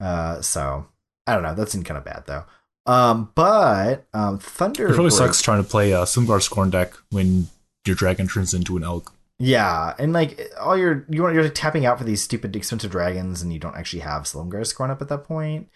Uh, 0.00 0.40
so 0.40 0.86
I 1.26 1.34
don't 1.34 1.42
know. 1.42 1.54
That 1.54 1.70
seemed 1.70 1.84
kind 1.84 1.98
of 1.98 2.04
bad 2.04 2.24
though. 2.26 2.44
Um, 2.84 3.30
but 3.36 4.06
um, 4.12 4.38
Thunder 4.38 4.86
It 4.88 4.90
really 4.90 5.02
Break- 5.04 5.12
sucks 5.12 5.42
trying 5.42 5.62
to 5.62 5.68
play 5.68 5.92
a 5.92 5.98
Silumgar 5.98 6.42
Scorn 6.42 6.70
deck 6.70 6.94
when 7.10 7.46
your 7.86 7.94
dragon 7.94 8.26
turns 8.26 8.54
into 8.54 8.76
an 8.76 8.82
elk. 8.82 9.12
Yeah, 9.42 9.94
and 9.98 10.12
like 10.12 10.40
all 10.60 10.76
your 10.76 11.04
you 11.08 11.22
want 11.22 11.34
you're 11.34 11.42
like 11.42 11.54
tapping 11.54 11.84
out 11.84 11.98
for 11.98 12.04
these 12.04 12.22
stupid 12.22 12.54
expensive 12.54 12.92
dragons, 12.92 13.42
and 13.42 13.52
you 13.52 13.58
don't 13.58 13.76
actually 13.76 14.00
have 14.00 14.22
Silumgar 14.22 14.64
Scorn 14.64 14.90
up 14.90 15.02
at 15.02 15.08
that 15.08 15.24
point. 15.24 15.68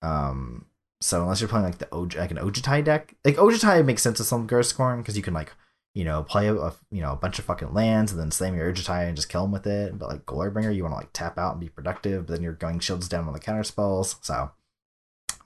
Um, 0.00 0.66
so 1.00 1.22
unless 1.22 1.40
you're 1.40 1.48
playing 1.48 1.64
like 1.66 1.78
the 1.78 1.86
Oj- 1.86 2.16
like 2.16 2.30
an 2.30 2.36
Ojutai 2.36 2.84
deck, 2.84 3.16
like 3.24 3.34
Ojutai 3.34 3.84
makes 3.84 4.02
sense 4.02 4.20
with 4.20 4.28
Silumgar 4.28 4.64
Scorn 4.64 5.00
because 5.00 5.16
you 5.16 5.24
can 5.24 5.34
like 5.34 5.52
you 5.94 6.04
know 6.04 6.22
play 6.22 6.46
a, 6.46 6.54
a 6.54 6.72
you 6.92 7.00
know 7.02 7.12
a 7.12 7.16
bunch 7.16 7.40
of 7.40 7.44
fucking 7.44 7.74
lands 7.74 8.12
and 8.12 8.20
then 8.20 8.30
slam 8.30 8.54
your 8.54 8.72
Ojutai 8.72 9.08
and 9.08 9.16
just 9.16 9.28
kill 9.28 9.42
them 9.42 9.50
with 9.50 9.66
it. 9.66 9.98
But 9.98 10.08
like 10.08 10.24
Glorybringer, 10.24 10.72
you 10.72 10.84
want 10.84 10.92
to 10.92 10.98
like 10.98 11.12
tap 11.12 11.36
out 11.36 11.52
and 11.52 11.60
be 11.60 11.68
productive, 11.68 12.26
but 12.26 12.34
then 12.34 12.42
you're 12.44 12.52
going 12.52 12.78
shields 12.78 13.08
down 13.08 13.26
on 13.26 13.32
the 13.32 13.40
counter 13.40 13.64
spells. 13.64 14.16
So, 14.22 14.52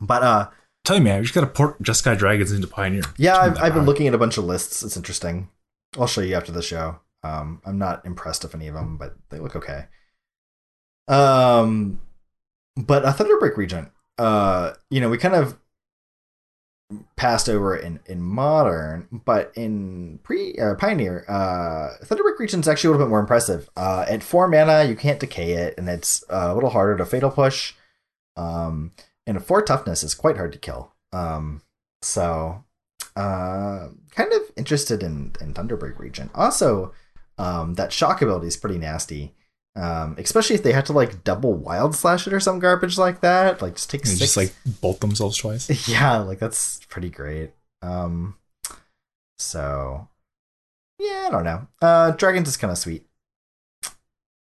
but 0.03 0.23
uh, 0.23 0.51
Tell 0.85 0.97
you, 0.97 1.03
man, 1.03 1.19
we 1.19 1.23
just 1.23 1.35
gotta 1.35 1.47
port 1.47 1.83
Jeskai 1.83 2.17
Dragons 2.19 2.53
into 2.53 2.67
Pioneer. 2.67 3.03
yeah, 3.17 3.39
I've, 3.39 3.59
I've 3.59 3.75
been 3.75 3.85
looking 3.85 4.07
at 4.07 4.15
a 4.15 4.19
bunch 4.19 4.37
of 4.37 4.45
lists. 4.45 4.83
It's 4.83 4.97
interesting. 4.97 5.49
I'll 5.99 6.07
show 6.07 6.21
you 6.21 6.35
after 6.35 6.53
the 6.53 6.63
show. 6.63 7.01
Um, 7.23 7.61
I'm 7.65 7.79
not 7.79 8.05
impressed 8.07 8.43
with 8.43 8.55
any 8.55 8.69
of 8.69 8.75
them, 8.75 8.97
but 8.97 9.17
they 9.31 9.39
look 9.39 9.57
okay. 9.57 9.87
Um, 11.09 12.01
but 12.77 13.05
a 13.05 13.09
Thunderbreak 13.09 13.57
Regent, 13.57 13.91
uh, 14.19 14.73
you 14.91 15.01
know, 15.01 15.09
we 15.09 15.19
kind 15.19 15.35
of 15.35 15.59
passed 17.17 17.49
over 17.49 17.77
in 17.77 18.01
in 18.07 18.23
modern, 18.23 19.09
but 19.25 19.53
in 19.55 20.21
pre 20.23 20.57
uh, 20.59 20.75
Pioneer, 20.75 21.25
uh, 21.29 22.05
Thunderbreak 22.05 22.39
Regent's 22.39 22.69
actually 22.69 22.89
a 22.89 22.91
little 22.93 23.07
bit 23.07 23.11
more 23.11 23.21
impressive. 23.21 23.69
Uh, 23.77 24.05
at 24.09 24.23
four 24.23 24.49
mana, 24.49 24.85
you 24.85 24.95
can't 24.95 25.21
decay 25.21 25.53
it, 25.53 25.75
and 25.77 25.89
it's 25.89 26.25
a 26.29 26.55
little 26.55 26.71
harder 26.71 26.97
to 26.97 27.07
fatal 27.07 27.31
push. 27.31 27.75
Um, 28.37 28.93
and 29.27 29.37
a 29.37 29.41
four 29.41 29.63
toughness 29.63 30.03
is 30.03 30.15
quite 30.15 30.37
hard 30.37 30.53
to 30.53 30.59
kill. 30.59 30.93
Um, 31.13 31.63
so 32.01 32.65
uh, 33.17 33.89
kind 34.11 34.33
of 34.33 34.43
interested 34.57 35.03
in 35.03 35.33
in 35.41 35.55
Thunderbreak 35.55 35.99
Regent. 35.99 36.31
Also, 36.35 36.93
um, 37.39 37.75
that 37.75 37.93
shock 37.93 38.21
ability 38.23 38.49
is 38.49 38.57
pretty 38.57 38.79
nasty. 38.79 39.35
Um, 39.77 40.17
especially 40.19 40.57
if 40.57 40.65
they 40.65 40.73
had 40.73 40.87
to 40.87 40.93
like 40.93 41.23
double 41.23 41.55
wild 41.55 41.95
slash 41.95 42.27
it 42.27 42.33
or 42.33 42.41
some 42.41 42.59
garbage 42.59 42.99
like 42.99 43.21
that. 43.21 43.63
Like 43.63 43.75
just 43.77 43.91
take 43.91 44.01
And 44.01 44.09
six. 44.09 44.19
just 44.19 44.37
like 44.37 44.53
bolt 44.81 45.01
themselves 45.01 45.37
twice. 45.39 45.89
yeah, 45.89 46.17
like 46.19 46.41
that's 46.41 46.81
pretty 46.89 47.11
great. 47.11 47.53
Um, 47.81 48.35
so 49.39 50.09
yeah, 50.99 51.27
I 51.29 51.31
don't 51.31 51.45
know. 51.45 51.69
Uh, 51.81 52.11
dragons 52.13 52.49
is 52.49 52.57
kind 52.57 52.73
of 52.73 52.79
sweet. 52.79 53.05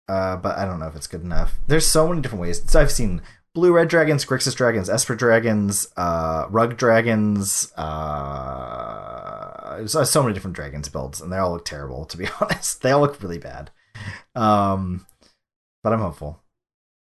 Uh, 0.09 0.37
but 0.37 0.57
I 0.57 0.65
don't 0.65 0.81
know 0.81 0.87
if 0.87 0.97
it's 0.97 1.07
good 1.07 1.23
enough. 1.23 1.59
There's 1.66 1.87
so 1.87 2.09
many 2.09 2.23
different 2.23 2.41
ways. 2.43 2.62
So 2.69 2.81
I've 2.81 2.91
seen 2.91 3.20
blue 3.55 3.73
red 3.73 3.89
dragons, 3.89 4.25
Grixis 4.25 4.55
dragons, 4.55 4.89
Esper 4.89 5.15
dragons, 5.15 5.89
uh, 5.97 6.47
rug 6.51 6.77
dragons. 6.77 7.73
Uh, 7.77 9.39
there's 9.79 10.11
so 10.11 10.23
many 10.23 10.35
different 10.35 10.57
dragons 10.57 10.89
builds, 10.89 11.20
and 11.20 11.33
they 11.33 11.39
all 11.39 11.53
look 11.53 11.65
terrible. 11.65 12.05
To 12.07 12.16
be 12.16 12.29
honest, 12.41 12.83
they 12.83 12.91
all 12.91 13.01
look 13.01 13.23
really 13.23 13.39
bad. 13.39 13.70
Um, 14.35 15.07
but 15.83 15.93
I'm 15.93 16.01
hopeful. 16.01 16.43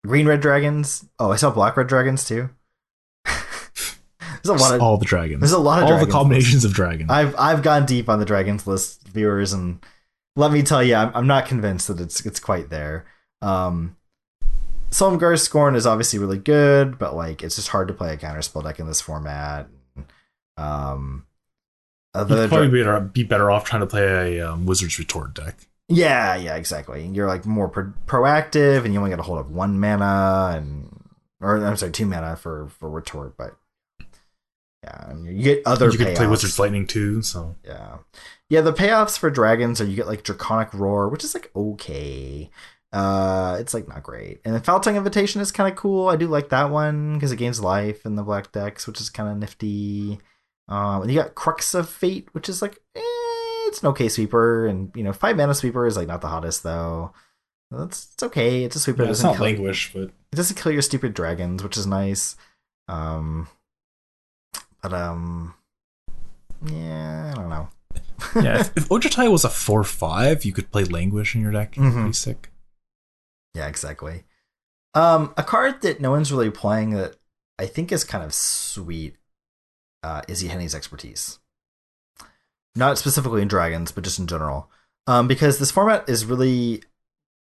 Green 0.06 0.28
red 0.28 0.41
dragons. 0.41 1.06
Oh, 1.18 1.32
I 1.32 1.38
saw 1.38 1.49
black 1.52 1.78
red 1.78 1.88
dragons 1.88 2.26
too. 2.26 2.49
there's 3.26 4.45
a 4.45 4.53
lot 4.53 4.76
of 4.76 4.82
all 4.82 4.98
the 4.98 5.06
dragons. 5.06 5.40
there's 5.40 5.53
a 5.53 5.57
lot 5.57 5.82
of 5.82 5.90
all 5.90 6.06
the 6.06 6.11
combinations 6.11 6.65
of 6.65 6.74
dragons. 6.74 7.10
I've 7.10 7.36
I've 7.38 7.64
gone 7.64 7.86
deep 7.86 8.10
on 8.10 8.20
the 8.20 8.26
dragons 8.26 8.68
list, 8.68 9.07
viewers, 9.07 9.53
and 9.53 9.84
let 10.36 10.52
me 10.52 10.61
tell 10.61 10.84
you, 10.84 10.95
I'm, 10.95 11.11
I'm 11.15 11.28
not 11.28 11.45
convinced 11.45 11.88
that 11.88 12.02
it's 12.02 12.26
it's 12.26 12.40
quite 12.40 12.70
there. 12.70 13.06
Um, 13.41 13.95
Silumgar 14.94 15.40
Scorn 15.40 15.76
is 15.76 15.88
obviously 15.88 16.20
really 16.20 16.38
good, 16.38 16.99
but 16.99 17.15
like 17.15 17.41
it's 17.41 17.56
just 17.56 17.70
hard 17.70 17.88
to 17.88 17.94
play 17.94 18.14
a 18.14 18.18
counterspell 18.18 18.64
deck 18.64 18.80
in 18.80 18.86
this 18.86 19.02
format. 19.02 19.68
Um, 20.56 21.26
other 22.14 22.44
You'd 22.44 22.49
probably 22.49 22.68
be 22.70 22.84
better, 22.84 22.99
be 22.99 23.24
better 23.24 23.49
off 23.49 23.65
trying 23.65 23.82
to 23.82 23.88
play 23.88 24.38
a 24.38 24.52
um, 24.52 24.68
Wizard's 24.68 24.99
Retort 24.99 25.34
deck. 25.34 25.68
yeah, 25.90 26.36
yeah, 26.36 26.56
exactly. 26.56 27.07
You're 27.07 27.28
like 27.28 27.44
more 27.45 27.68
pro- 27.68 27.94
proactive, 28.06 28.86
and 28.86 28.94
you 28.94 28.99
only 28.99 29.10
get 29.10 29.20
a 29.20 29.24
hold 29.24 29.40
of 29.40 29.49
one 29.49 29.80
mana, 29.80 30.53
and 30.56 30.95
or 31.41 31.65
I'm 31.65 31.76
sorry, 31.76 31.91
two 31.91 32.06
mana 32.06 32.36
for 32.36 32.68
for 32.68 32.88
retort, 32.88 33.36
but 33.36 33.56
yeah, 34.84 35.10
and 35.10 35.26
you 35.26 35.41
get 35.44 35.64
other. 35.65 35.90
you 35.90 35.98
could 35.98 36.15
play. 36.15 36.28
Wizard's 36.28 36.60
Lightning 36.60 36.86
too, 36.86 37.24
so 37.24 37.56
Yeah. 37.65 37.98
Yeah, 38.49 38.61
the 38.61 38.74
payoffs 38.74 39.18
for 39.18 39.32
dragons 39.32 39.82
are 39.82 39.86
you 39.86 39.95
get 39.95 40.06
like 40.06 40.22
Draconic 40.22 40.72
Roar, 40.76 41.10
which 41.10 41.24
is 41.24 41.34
like 41.34 41.49
okay. 41.56 42.52
Uh 42.94 43.57
it's 43.60 43.74
like 43.74 43.88
not 43.88 44.03
great. 44.03 44.40
And 44.45 44.53
the 44.56 44.60
Foul 44.60 44.80
Tongue 44.80 44.95
Invitation 44.95 45.41
is 45.41 45.52
kind 45.52 45.70
of 45.72 45.76
cool. 45.78 46.07
I 46.07 46.15
do 46.15 46.28
like 46.28 46.49
that 46.49 46.70
one 46.70 47.15
because 47.15 47.32
it 47.32 47.38
gains 47.38 47.60
life 47.60 48.06
in 48.06 48.15
the 48.15 48.24
black 48.24 48.52
decks, 48.52 48.86
which 48.88 49.02
is 49.02 49.10
kind 49.10 49.30
of 49.30 49.38
nifty. 49.38 50.20
Um 50.68 51.02
and 51.02 51.11
you 51.11 51.20
got 51.20 51.34
Crux 51.36 51.74
of 51.74 51.90
Fate, 51.90 52.30
which 52.34 52.48
is 52.48 52.61
like 52.61 52.78
eh, 52.95 53.02
it's 53.68 53.82
an 53.82 53.90
okay 53.90 54.07
sweeper 54.10 54.68
and 54.68 54.91
you 54.95 55.03
know, 55.03 55.11
5 55.11 55.36
mana 55.36 55.53
sweeper 55.56 55.88
is 55.88 55.98
like 55.98 56.07
not 56.07 56.22
the 56.22 56.28
hottest 56.28 56.61
though. 56.64 57.14
That's 57.72 58.11
it's 58.14 58.22
okay. 58.24 58.64
It's 58.64 58.76
a 58.76 58.80
sweeper. 58.80 59.02
Yeah, 59.02 59.07
it 59.07 59.11
it's 59.11 59.20
doesn't 59.22 59.32
not 59.32 59.38
kill, 59.38 59.45
languish, 59.45 59.91
but 59.94 60.03
it 60.03 60.36
doesn't 60.36 60.57
kill 60.61 60.72
your 60.72 60.84
stupid 60.84 61.15
dragons, 61.15 61.64
which 61.64 61.76
is 61.76 61.88
nice. 61.88 62.36
Um, 62.88 63.48
but 64.84 64.94
um, 64.94 65.56
yeah, 66.68 67.32
I 67.34 67.40
don't 67.40 67.49
know. 67.49 67.70
yeah, 68.36 68.60
if, 68.61 68.78
if 68.78 68.90
Ojutai 68.90 69.32
was 69.32 69.44
a 69.44 69.49
four 69.49 69.84
five, 69.84 70.45
you 70.45 70.53
could 70.53 70.70
play 70.72 70.84
languish 70.84 71.34
in 71.34 71.41
your 71.41 71.52
deck. 71.52 71.74
Mhm. 71.74 71.94
Pretty 71.94 72.14
sick. 72.14 72.52
Yeah, 73.54 73.68
exactly. 73.68 74.24
Um, 74.94 75.34
a 75.38 75.44
card 75.44 75.82
that 75.82 76.02
no 76.02 76.12
one's 76.12 76.32
really 76.32 76.52
playing 76.52 76.92
that 76.92 77.16
I 77.60 77.66
think 77.66 77.92
is 77.92 78.04
kind 78.04 78.24
of 78.24 78.34
sweet 78.34 79.16
uh, 80.04 80.22
is 80.28 80.44
Yahenni's 80.44 80.76
expertise. 80.76 81.40
Not 82.76 82.98
specifically 82.98 83.42
in 83.42 83.48
dragons, 83.48 83.92
but 83.92 84.04
just 84.04 84.20
in 84.20 84.28
general. 84.28 84.70
Um, 85.06 85.28
because 85.28 85.60
this 85.60 85.72
format 85.72 86.08
is 86.10 86.26
really, 86.26 86.84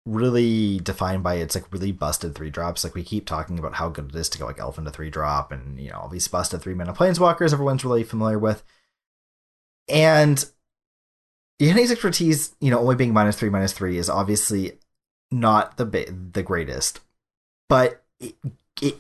really 0.06 0.80
defined 0.80 1.24
by 1.24 1.36
its 1.36 1.56
like 1.56 1.72
really 1.72 1.92
busted 1.92 2.34
three 2.34 2.50
drops. 2.50 2.84
Like 2.84 2.96
we 2.96 3.04
keep 3.04 3.26
talking 3.26 3.60
about 3.60 3.76
how 3.76 3.90
good 3.90 4.10
it 4.10 4.16
is 4.16 4.30
to 4.30 4.40
go 4.40 4.46
like 4.46 4.60
elf 4.60 4.78
into 4.78 4.92
three 4.92 5.10
drop, 5.10 5.52
and 5.52 5.80
you 5.80 5.92
know 5.92 5.98
all 5.98 6.10
these 6.10 6.28
busted 6.28 6.62
three 6.62 6.74
mana 6.74 6.94
planeswalkers 6.94 7.54
everyone's 7.54 7.86
really 7.86 8.04
familiar 8.04 8.40
with. 8.40 8.64
And 9.88 10.44
Yahenni's 11.60 11.92
expertise, 11.92 12.56
you 12.62 12.72
know, 12.72 12.80
only 12.80 12.96
being 12.96 13.14
minus 13.14 13.36
three, 13.36 13.50
minus 13.50 13.74
three 13.74 13.98
is 13.98 14.10
obviously 14.10 14.80
not 15.32 15.78
the 15.78 15.86
ba- 15.86 16.12
the 16.12 16.44
greatest, 16.44 17.02
but 17.68 18.04
it, 18.20 18.36
it 18.82 19.00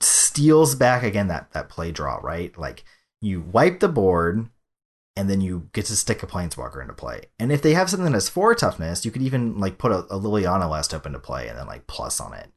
steals 0.00 0.74
back 0.74 1.02
again 1.02 1.28
that 1.28 1.52
that 1.52 1.68
play 1.68 1.92
draw, 1.92 2.16
right? 2.16 2.56
Like 2.56 2.84
you 3.20 3.40
wipe 3.40 3.80
the 3.80 3.88
board, 3.88 4.48
and 5.16 5.30
then 5.30 5.40
you 5.40 5.68
get 5.72 5.86
to 5.86 5.96
stick 5.96 6.22
a 6.22 6.26
planeswalker 6.26 6.80
into 6.80 6.94
play. 6.94 7.22
And 7.38 7.52
if 7.52 7.62
they 7.62 7.74
have 7.74 7.88
something 7.90 8.12
that's 8.12 8.28
four 8.28 8.54
toughness, 8.54 9.04
you 9.04 9.10
could 9.10 9.22
even 9.22 9.58
like 9.58 9.78
put 9.78 9.92
a, 9.92 10.00
a 10.10 10.18
Liliana 10.18 10.68
Last 10.68 10.92
Hope 10.92 11.06
into 11.06 11.18
play 11.18 11.48
and 11.48 11.58
then 11.58 11.66
like 11.66 11.86
plus 11.86 12.20
on 12.20 12.34
it 12.34 12.50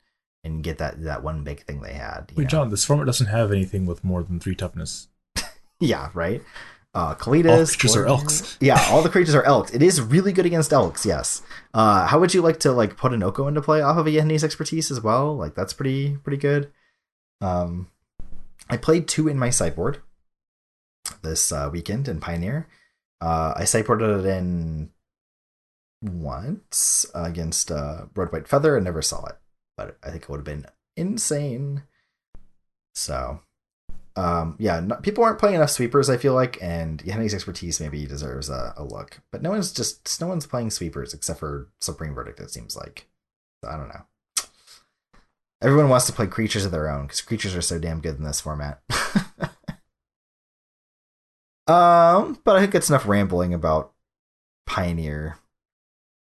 and 0.43 0.63
get 0.63 0.77
that 0.79 1.03
that 1.03 1.23
one 1.23 1.43
big 1.43 1.63
thing 1.63 1.81
they 1.81 1.93
had. 1.93 2.31
Wait, 2.35 2.43
know? 2.43 2.49
John, 2.49 2.69
this 2.69 2.85
format 2.85 3.05
doesn't 3.05 3.27
have 3.27 3.51
anything 3.51 3.85
with 3.85 4.03
more 4.03 4.23
than 4.23 4.39
three 4.39 4.55
toughness. 4.55 5.07
Yeah, 5.79 6.09
right. 6.15 6.41
Uh, 6.93 7.13
Kalidas, 7.13 7.59
All 7.59 7.65
creatures 7.67 7.95
are 7.95 8.05
elks. 8.07 8.57
yeah, 8.61 8.83
all 8.89 9.03
the 9.03 9.09
creatures 9.09 9.35
are 9.35 9.43
elks. 9.43 9.71
It 9.71 9.83
is 9.83 10.01
really 10.01 10.33
good 10.33 10.45
against 10.47 10.73
elks. 10.73 11.05
Yes. 11.05 11.43
Uh, 11.73 12.07
how 12.07 12.19
would 12.19 12.33
you 12.33 12.41
like 12.41 12.59
to 12.61 12.71
like 12.71 12.97
put 12.97 13.13
an 13.13 13.21
Oko 13.21 13.47
into 13.47 13.61
play 13.61 13.81
off 13.81 13.97
of 13.97 14.07
Yahenni's 14.07 14.43
expertise 14.43 14.89
as 14.89 15.01
well? 15.01 15.35
Like 15.35 15.53
that's 15.53 15.73
pretty 15.73 16.17
pretty 16.17 16.37
good. 16.37 16.71
Um, 17.39 17.89
I 18.69 18.77
played 18.77 19.07
two 19.07 19.27
in 19.27 19.37
my 19.37 19.51
sideboard 19.51 20.01
this 21.21 21.51
uh, 21.51 21.69
weekend 21.71 22.07
in 22.07 22.19
Pioneer. 22.19 22.67
Uh, 23.21 23.53
I 23.55 23.63
sideboarded 23.63 24.19
it 24.19 24.25
in 24.25 24.89
once 26.01 27.05
against 27.13 27.71
uh, 27.71 28.05
Red 28.15 28.31
White 28.31 28.47
Feather 28.47 28.75
and 28.75 28.85
never 28.85 29.01
saw 29.01 29.25
it, 29.25 29.37
but 29.75 29.97
I 30.03 30.09
think 30.09 30.23
it 30.23 30.29
would 30.29 30.37
have 30.37 30.45
been 30.45 30.65
insane. 30.95 31.83
So 32.95 33.41
um, 34.17 34.55
yeah, 34.57 34.81
people 35.03 35.23
aren't 35.23 35.37
playing 35.37 35.55
enough 35.55 35.69
sweepers. 35.69 36.09
I 36.09 36.17
feel 36.17 36.33
like, 36.33 36.57
and 36.59 37.03
Yahenni's 37.03 37.35
expertise 37.35 37.79
maybe 37.79 38.07
deserves 38.07 38.49
a, 38.49 38.73
a 38.75 38.83
look, 38.83 39.21
but 39.31 39.43
no 39.43 39.51
one's 39.51 39.71
just 39.71 40.19
no 40.19 40.25
one's 40.25 40.47
playing 40.47 40.71
sweepers 40.71 41.13
except 41.13 41.39
for 41.39 41.69
Supreme 41.79 42.15
Verdict. 42.15 42.39
It 42.39 42.49
seems 42.49 42.75
like 42.75 43.07
I 43.63 43.77
don't 43.77 43.89
know. 43.89 44.01
Everyone 45.61 45.89
wants 45.89 46.07
to 46.07 46.13
play 46.13 46.25
creatures 46.25 46.65
of 46.65 46.71
their 46.71 46.89
own 46.89 47.03
because 47.03 47.21
creatures 47.21 47.55
are 47.55 47.61
so 47.61 47.77
damn 47.77 48.01
good 48.01 48.17
in 48.17 48.23
this 48.23 48.41
format. 48.41 48.81
um, 51.67 52.39
but 52.43 52.55
I 52.55 52.61
think 52.61 52.73
it's 52.73 52.89
enough 52.89 53.07
rambling 53.07 53.53
about 53.53 53.93
Pioneer 54.65 55.37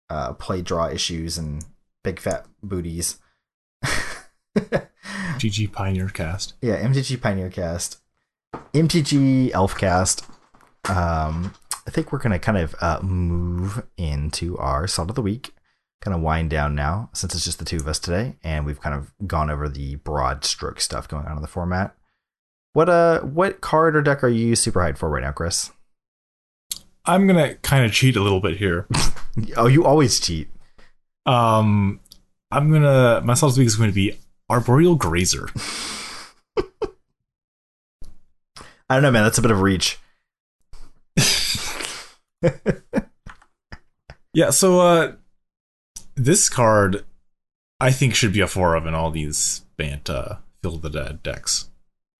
uh, 0.09 0.33
play 0.33 0.61
draw 0.61 0.89
issues 0.89 1.37
and 1.37 1.63
big 2.03 2.19
fat 2.19 2.45
booties. 2.61 3.19
GG 5.35 5.71
Pioneer 5.71 6.09
Cast. 6.09 6.53
Yeah, 6.61 6.81
MTG 6.81 7.21
Pioneer 7.21 7.49
Cast, 7.49 7.99
MTG 8.73 9.51
Elf 9.51 9.77
Cast. 9.77 10.25
Um, 10.89 11.53
I 11.87 11.91
think 11.91 12.11
we're 12.11 12.19
gonna 12.19 12.39
kind 12.39 12.57
of 12.57 12.75
uh, 12.81 12.99
move 13.01 13.83
into 13.97 14.57
our 14.57 14.87
salt 14.87 15.09
of 15.09 15.15
the 15.15 15.21
week. 15.21 15.51
Kind 16.01 16.13
of 16.13 16.21
wind 16.21 16.49
down 16.49 16.75
now 16.75 17.09
since 17.13 17.33
it's 17.33 17.45
just 17.45 17.57
the 17.57 17.65
two 17.65 17.77
of 17.77 17.87
us 17.87 17.99
today, 17.99 18.35
and 18.43 18.65
we've 18.65 18.81
kind 18.81 18.95
of 18.95 19.13
gone 19.25 19.49
over 19.49 19.67
the 19.67 19.95
broad 19.95 20.43
stroke 20.45 20.79
stuff 20.79 21.07
going 21.07 21.25
on 21.25 21.35
in 21.37 21.41
the 21.41 21.47
format. 21.47 21.95
What 22.73 22.89
uh, 22.89 23.21
what 23.21 23.61
card 23.61 23.95
or 23.95 24.01
deck 24.01 24.23
are 24.23 24.29
you 24.29 24.55
super 24.55 24.81
hyped 24.81 24.97
for 24.97 25.09
right 25.09 25.23
now, 25.23 25.31
Chris? 25.31 25.71
I'm 27.05 27.25
gonna 27.27 27.55
kind 27.55 27.85
of 27.85 27.93
cheat 27.93 28.15
a 28.15 28.21
little 28.21 28.41
bit 28.41 28.57
here. 28.57 28.87
Oh, 29.57 29.67
you 29.67 29.83
always 29.83 30.17
cheat. 30.21 30.47
Um, 31.25 31.99
I'm 32.51 32.71
gonna 32.71 33.19
my 33.21 33.33
Souls 33.33 33.57
week 33.57 33.67
is 33.67 33.75
going 33.75 33.89
to 33.89 33.93
be 33.93 34.17
Arboreal 34.49 34.95
Grazer. 34.95 35.49
I 38.87 38.93
don't 38.95 39.01
know, 39.03 39.11
man. 39.11 39.23
That's 39.23 39.37
a 39.39 39.41
bit 39.41 39.51
of 39.51 39.61
reach. 39.61 39.97
Yeah, 44.33 44.49
so 44.49 44.81
uh, 44.81 45.13
this 46.15 46.49
card 46.49 47.05
I 47.79 47.91
think 47.91 48.15
should 48.15 48.33
be 48.33 48.41
a 48.41 48.47
four 48.47 48.75
of 48.75 48.85
in 48.85 48.93
all 48.93 49.09
these 49.09 49.63
Banta 49.77 50.39
Field 50.61 50.75
of 50.75 50.81
the 50.81 50.89
Dead 50.89 51.23
decks. 51.23 51.69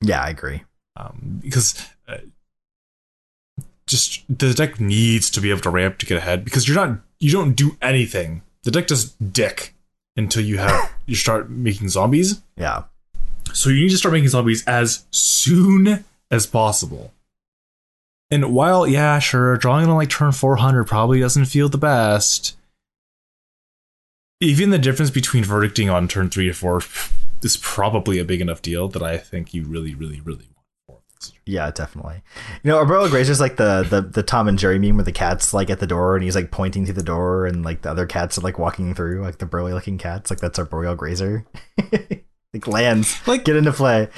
Yeah, 0.02 0.22
I 0.22 0.30
agree. 0.30 0.64
um, 0.96 1.40
because 1.44 1.86
uh, 2.08 2.20
just 3.86 4.24
the 4.30 4.54
deck 4.54 4.80
needs 4.80 5.30
to 5.32 5.42
be 5.42 5.50
able 5.50 5.60
to 5.60 5.70
ramp 5.70 5.98
to 5.98 6.06
get 6.06 6.18
ahead 6.18 6.46
because 6.46 6.70
you're 6.70 6.78
not 6.88 7.00
you 7.20 7.32
don't 7.34 7.54
do 7.54 7.76
anything. 7.82 8.44
The 8.64 8.72
deck 8.72 8.88
does 8.88 9.12
dick 9.16 9.76
until 10.16 10.42
you 10.46 10.58
have 10.58 10.95
you 11.06 11.16
start 11.16 11.50
making 11.50 11.90
zombies. 11.90 12.42
Yeah, 12.58 12.84
So 13.54 13.70
you 13.70 13.82
need 13.82 13.92
to 13.92 13.98
start 13.98 14.14
making 14.14 14.30
zombies 14.30 14.66
as 14.66 15.06
soon 15.12 16.06
as 16.32 16.48
possible. 16.48 17.12
And 18.32 18.54
while 18.54 18.88
yeah, 18.88 19.20
sure, 19.20 19.56
drawing 19.58 19.88
on 19.88 19.96
like 19.96 20.10
turn 20.10 20.32
400 20.32 20.86
probably 20.86 21.20
doesn't 21.20 21.46
feel 21.46 21.70
the 21.70 21.78
best. 21.78 22.58
Even 24.42 24.72
the 24.72 24.80
difference 24.80 25.12
between 25.12 25.44
verdicting 25.44 25.90
on 25.90 26.08
turn 26.08 26.30
3 26.30 26.48
to 26.48 26.54
4 26.54 26.82
is 27.44 27.58
probably 27.58 28.20
a 28.20 28.26
big 28.26 28.42
enough 28.42 28.62
deal 28.62 28.88
that 28.90 29.04
I 29.04 29.18
think 29.18 29.54
you 29.54 29.64
really 29.64 29.94
really 29.94 30.20
really 30.22 30.50
yeah, 31.46 31.72
definitely. 31.72 32.22
You 32.64 32.72
know, 32.72 32.78
Arboreal 32.78 33.10
Grazer's 33.10 33.40
like 33.40 33.56
the, 33.58 33.86
the 33.90 34.02
the 34.02 34.24
Tom 34.24 34.48
and 34.48 34.58
Jerry 34.60 34.80
meme 34.80 34.96
where 34.98 35.04
the 35.04 35.12
cat's 35.12 35.54
like 35.54 35.70
at 35.70 35.80
the 35.80 35.88
door 35.88 36.16
and 36.16 36.24
he's 36.24 36.36
like 36.36 36.52
pointing 36.52 36.86
to 36.86 36.94
the 36.94 37.04
door 37.04 37.46
and 37.46 37.64
like 37.64 37.82
the 37.82 37.92
other 37.92 38.06
cats 38.06 38.38
are 38.38 38.42
like 38.42 38.60
walking 38.60 38.94
through, 38.94 39.22
like 39.22 39.38
the 39.40 39.46
burly 39.46 39.74
looking 39.74 39.98
cats. 39.98 40.30
Like 40.30 40.40
that's 40.40 40.60
our 40.60 40.66
Arboreal 40.66 40.96
Grazer. 40.96 41.46
like 42.54 42.68
lands, 42.68 43.16
Like- 43.28 43.44
get 43.46 43.56
into 43.56 43.72
play. 43.74 44.10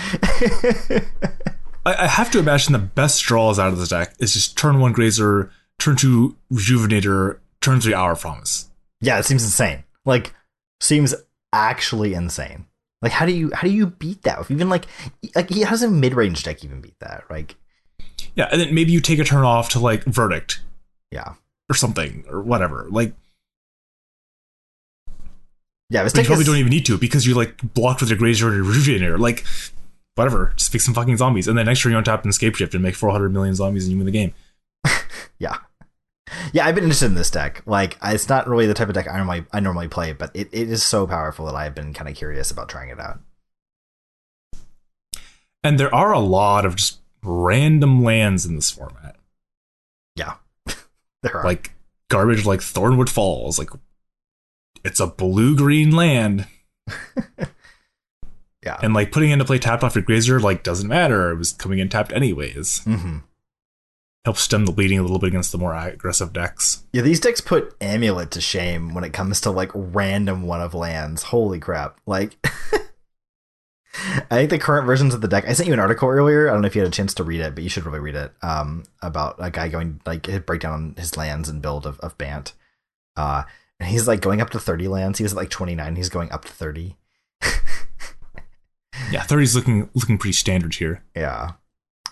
I, 1.86 1.96
I 2.04 2.08
have 2.08 2.30
to 2.32 2.40
imagine 2.40 2.74
the 2.74 2.80
best 2.80 3.24
draws 3.24 3.60
out 3.60 3.72
of 3.74 3.80
this 3.80 3.90
deck 3.90 4.14
is 4.20 4.34
just 4.34 4.58
turn 4.58 4.80
one 4.80 4.92
Grazer, 4.94 5.52
turn 5.80 5.96
two 5.96 6.36
Rejuvenator, 6.52 7.40
turn 7.62 7.80
three 7.82 7.94
Hour 7.94 8.16
Promise. 8.16 8.70
yeah, 9.02 9.20
it 9.20 9.24
seems 9.26 9.44
insane. 9.44 9.84
Like 10.06 10.34
seems 10.82 11.16
actually 11.54 12.14
insane. 12.14 12.66
Like 13.02 13.12
how 13.12 13.26
do 13.26 13.32
you 13.32 13.52
how 13.54 13.68
do 13.68 13.74
you 13.74 13.88
beat 13.88 14.24
that? 14.24 14.40
If 14.40 14.52
even 14.52 14.70
like 14.70 14.86
like 15.36 15.50
he 15.50 15.62
has 15.62 15.84
a 15.84 15.90
mid 15.90 16.14
range 16.14 16.44
deck 16.44 16.64
even 16.64 16.82
beat 16.82 17.00
that? 17.00 17.26
Like 17.30 17.56
Yeah, 18.36 18.48
and 18.52 18.60
then 18.60 18.74
maybe 18.74 18.92
you 18.92 19.02
take 19.02 19.20
a 19.20 19.24
turn 19.24 19.44
off 19.44 19.70
to 19.70 19.80
like 19.80 20.04
Verdict 20.04 20.62
yeah. 21.12 21.34
or 21.70 21.76
something 21.76 22.26
or 22.30 22.42
whatever. 22.42 22.88
Like, 22.90 23.14
Yeah, 25.90 26.04
but 26.04 26.16
you 26.16 26.24
probably 26.24 26.42
is, 26.42 26.48
don't 26.48 26.58
even 26.58 26.70
need 26.70 26.86
to 26.88 26.98
because 26.98 27.26
you 27.26 27.34
like 27.36 27.74
blocked 27.74 28.02
with 28.02 28.10
your 28.10 28.18
Grazer 28.18 28.50
or 28.50 28.56
your 28.56 28.66
Rejuvenator. 28.66 29.20
Like, 29.20 29.46
whatever, 30.16 30.54
just 30.56 30.72
pick 30.72 30.82
some 30.82 30.94
fucking 30.94 31.18
zombies, 31.18 31.48
and 31.48 31.58
then 31.58 31.66
next 31.66 31.82
turn 31.82 31.92
you 31.92 31.98
untap 31.98 32.24
and 32.24 32.34
Scapeshift 32.34 32.74
and 32.74 32.84
make 32.84 32.96
400 32.96 33.30
million 33.30 33.56
zombies 33.56 33.86
and 33.86 33.92
you 33.92 33.98
win 33.98 34.06
the 34.06 34.12
game. 34.12 34.34
Yeah. 35.40 35.58
Yeah, 36.52 36.66
I've 36.66 36.76
been 36.76 36.84
interested 36.84 37.06
in 37.08 37.16
this 37.16 37.32
deck. 37.32 37.62
Like, 37.66 37.98
it's 38.04 38.28
not 38.28 38.48
really 38.48 38.68
the 38.68 38.74
type 38.74 38.88
of 38.90 38.94
deck 38.94 39.08
I 39.10 39.16
normally 39.18 39.46
I 39.54 39.60
normally 39.60 39.88
play, 39.88 40.12
but 40.14 40.32
it, 40.34 40.50
it 40.52 40.70
is 40.70 40.84
so 40.84 41.08
powerful 41.08 41.46
that 41.46 41.56
I've 41.56 41.74
been 41.76 41.94
kind 41.94 42.10
of 42.10 42.16
curious 42.16 42.52
about 42.52 42.68
trying 42.70 42.90
it 42.90 43.00
out. 43.00 43.20
And 45.64 45.80
there 45.80 45.94
are 45.94 46.14
a 46.14 46.20
lot 46.20 46.66
of 46.66 46.76
just 46.76 47.00
random 47.24 48.04
lands 48.04 48.46
in 48.46 48.56
this 48.56 48.72
format, 48.72 49.16
Yeah, 50.16 50.36
there 51.24 51.36
are. 51.38 51.44
like 51.44 51.72
garbage, 52.10 52.46
like 52.46 52.60
Thornwood 52.62 53.10
Falls. 53.10 53.58
Like, 53.60 53.70
it's 54.84 55.00
a 55.00 55.08
blue 55.08 55.56
green 55.56 55.92
land. 55.92 56.48
yeah. 58.64 58.78
and 58.82 58.94
like 58.94 59.12
putting 59.12 59.32
into 59.32 59.44
play 59.46 59.60
tapped 59.60 59.84
off 59.84 59.96
your 59.96 60.04
grazer 60.04 60.40
like 60.40 60.64
doesn't 60.64 60.88
matter. 60.88 61.32
It 61.32 61.38
was 61.38 61.52
coming 61.54 61.80
in 61.80 61.90
tapped 61.90 62.14
anyways. 62.14 62.84
hmm 62.84 63.18
Helps 64.28 64.42
stem 64.42 64.66
the 64.66 64.74
bleeding 64.74 65.00
a 65.00 65.04
little 65.04 65.20
bit 65.20 65.28
against 65.28 65.54
the 65.54 65.58
more 65.58 65.74
aggressive 65.74 66.34
decks. 66.34 66.84
Yeah, 66.92 67.02
these 67.02 67.22
decks 67.22 67.40
put 67.40 67.74
Amulet 67.80 68.30
to 68.32 68.42
shame 68.42 68.94
when 68.94 69.06
it 69.06 69.14
comes 69.14 69.40
to 69.40 69.52
like 69.52 69.72
random 69.74 70.46
one 70.46 70.60
of 70.60 70.74
lands. 70.74 71.24
Holy 71.24 71.60
crap! 71.60 71.98
Like, 72.06 72.36
I 74.30 74.36
think 74.36 74.50
the 74.50 74.60
current 74.60 74.86
versions 74.86 75.14
of 75.14 75.22
the 75.22 75.30
deck. 75.30 75.46
I 75.48 75.54
sent 75.54 75.68
you 75.68 75.74
an 75.74 75.80
article 75.80 76.10
earlier. 76.10 76.50
I 76.50 76.52
don't 76.52 76.62
know 76.62 76.66
if 76.68 76.76
you 76.76 76.82
had 76.82 76.90
a 76.90 76.94
chance 76.94 77.14
to 77.14 77.24
read 77.24 77.40
it, 77.40 77.56
but 77.56 77.64
you 77.64 77.70
should 77.70 77.86
really 77.86 78.02
read 78.02 78.16
it. 78.16 78.34
Um, 78.42 78.84
about 79.02 79.38
a 79.40 79.50
guy 79.50 79.70
going 79.70 80.02
like 80.06 80.26
his 80.26 80.42
breakdown 80.42 80.74
on 80.74 80.96
his 80.98 81.16
lands 81.16 81.48
and 81.48 81.62
build 81.62 81.86
of 81.86 81.98
of 82.02 82.18
Bant. 82.18 82.52
Uh, 83.16 83.44
and 83.80 83.88
he's 83.88 84.10
like 84.10 84.20
going 84.20 84.42
up 84.42 84.50
to 84.50 84.60
30 84.60 84.90
lands. 84.90 85.20
He 85.20 85.24
was 85.24 85.32
at 85.32 85.38
like 85.38 85.50
29. 85.50 85.96
He's 85.96 86.10
going 86.10 86.34
up 86.34 86.44
to 86.44 86.52
30. 86.52 86.98
Yeah, 89.10 89.22
30's 89.22 89.56
looking 89.56 89.90
looking 89.94 90.18
pretty 90.18 90.34
standard 90.34 90.74
here. 90.76 91.02
Yeah. 91.16 91.52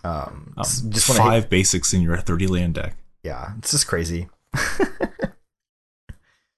Um, 0.06 0.54
Um, 0.58 0.64
just 0.92 1.08
five 1.18 1.44
to 1.44 1.50
basics 1.50 1.94
in 1.94 2.02
your 2.02 2.18
30 2.18 2.48
land 2.48 2.74
deck. 2.76 2.96
yeah, 3.24 3.54
it's 3.58 3.72
just 3.72 3.88
crazy. 3.88 4.30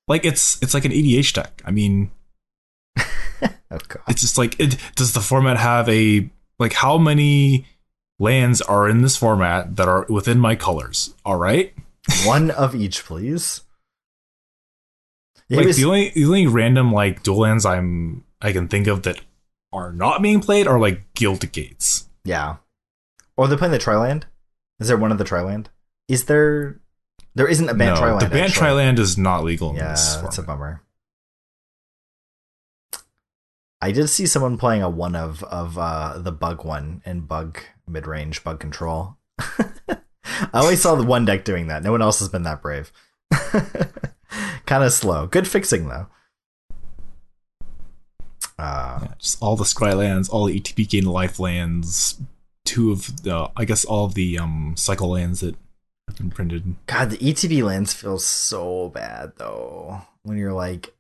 Like 0.08 0.24
it's 0.24 0.62
it's 0.62 0.74
like 0.74 0.86
an 0.86 0.92
EDH 0.94 1.34
deck. 1.34 1.62
I 1.66 1.72
mean, 1.72 2.12
Oh 2.98 3.78
god. 3.90 4.04
it's 4.08 4.22
just 4.22 4.38
like 4.38 4.58
it 4.58 4.78
does 4.96 5.12
the 5.12 5.20
format 5.20 5.58
have 5.58 5.90
a 5.90 6.30
like 6.60 6.72
how 6.74 6.98
many 6.98 7.66
lands 8.18 8.62
are 8.62 8.88
in 8.88 9.02
this 9.02 9.18
format 9.18 9.76
that 9.76 9.90
are 9.90 10.06
within 10.08 10.40
my 10.40 10.56
colors? 10.56 11.14
All 11.26 11.36
right. 11.36 11.74
One 12.26 12.52
of 12.52 12.74
each, 12.74 13.04
please. 13.04 13.64
Like 15.50 15.66
was- 15.68 15.76
the 15.78 15.84
only 15.86 16.12
the 16.12 16.24
only 16.26 16.48
random 16.48 16.94
like 16.94 17.22
dual 17.24 17.40
lands 17.40 17.66
I'm 17.66 18.24
I 18.42 18.54
can 18.54 18.70
think 18.70 18.88
of 18.88 19.04
that 19.04 19.20
are 19.74 19.92
not 19.92 20.22
being 20.22 20.40
played 20.40 20.68
are 20.68 20.80
like 20.80 21.14
Guild 21.16 21.52
Gates. 21.52 22.08
yeah. 22.24 22.58
Or 23.38 23.48
they're 23.48 23.58
playing 23.58 23.72
the 23.72 23.78
Triland. 23.80 24.26
Is 24.80 24.88
there 24.88 24.98
one 24.98 25.12
of 25.12 25.18
the 25.18 25.24
Triland? 25.24 25.70
Is 26.08 26.26
there? 26.26 26.80
There 27.36 27.48
isn't 27.48 27.70
a 27.70 27.74
ban 27.74 27.94
no, 27.94 28.00
Triland. 28.00 28.22
the 28.22 28.30
ban 28.30 28.46
actually. 28.46 28.58
Triland 28.58 29.00
is 29.00 29.18
not 29.18 29.44
legal 29.44 29.70
in 29.72 29.76
Yeah, 29.78 29.92
this 29.92 30.16
that's 30.18 30.38
a 30.38 30.44
bummer. 30.44 30.82
I 33.80 33.92
did 33.92 34.08
see 34.08 34.26
someone 34.26 34.58
playing 34.58 34.82
a 34.82 34.90
one 34.90 35.16
of 35.16 35.44
of 35.44 35.78
uh, 35.78 36.18
the 36.18 36.32
bug 36.32 36.66
one 36.66 37.02
and 37.06 37.28
bug 37.28 37.60
mid 37.88 38.08
range 38.08 38.44
bug 38.44 38.60
control. 38.60 39.18
I 39.40 40.00
only 40.54 40.76
saw 40.76 40.96
the 40.96 41.06
one 41.06 41.26
deck 41.26 41.46
doing 41.46 41.68
that. 41.68 41.84
No 41.84 41.92
one 41.92 42.02
else 42.02 42.20
has 42.20 42.30
been 42.30 42.44
that 42.44 42.62
brave. 42.62 42.92
kind 44.66 44.84
of 44.84 44.92
slow. 44.92 45.28
Good 45.28 45.48
fixing 45.48 45.88
though. 45.88 46.08
Uh, 48.58 49.00
Yeah, 49.04 49.14
just 49.20 49.42
all 49.42 49.56
the 49.56 49.64
Scry 49.64 49.96
lands, 49.96 50.28
all 50.30 50.46
the 50.46 50.60
ETB 50.60 50.90
gain 50.90 51.06
life 51.06 51.40
lands, 51.40 52.20
two 52.68 52.92
of 52.92 53.24
the 53.24 53.50
I 53.56 53.66
guess 53.66 53.86
all 53.86 54.06
of 54.06 54.14
the 54.14 54.38
um 54.38 54.74
cycle 54.78 55.10
lands 55.10 55.40
that 55.40 55.56
have 56.08 56.18
been 56.18 56.30
printed. 56.30 56.76
God, 56.86 57.10
the 57.10 57.18
ETB 57.18 57.64
lands 57.64 57.94
feel 57.94 58.20
so 58.20 58.90
bad 58.90 59.34
though. 59.38 60.02
When 60.24 60.38
you're 60.38 60.54
like 60.54 60.94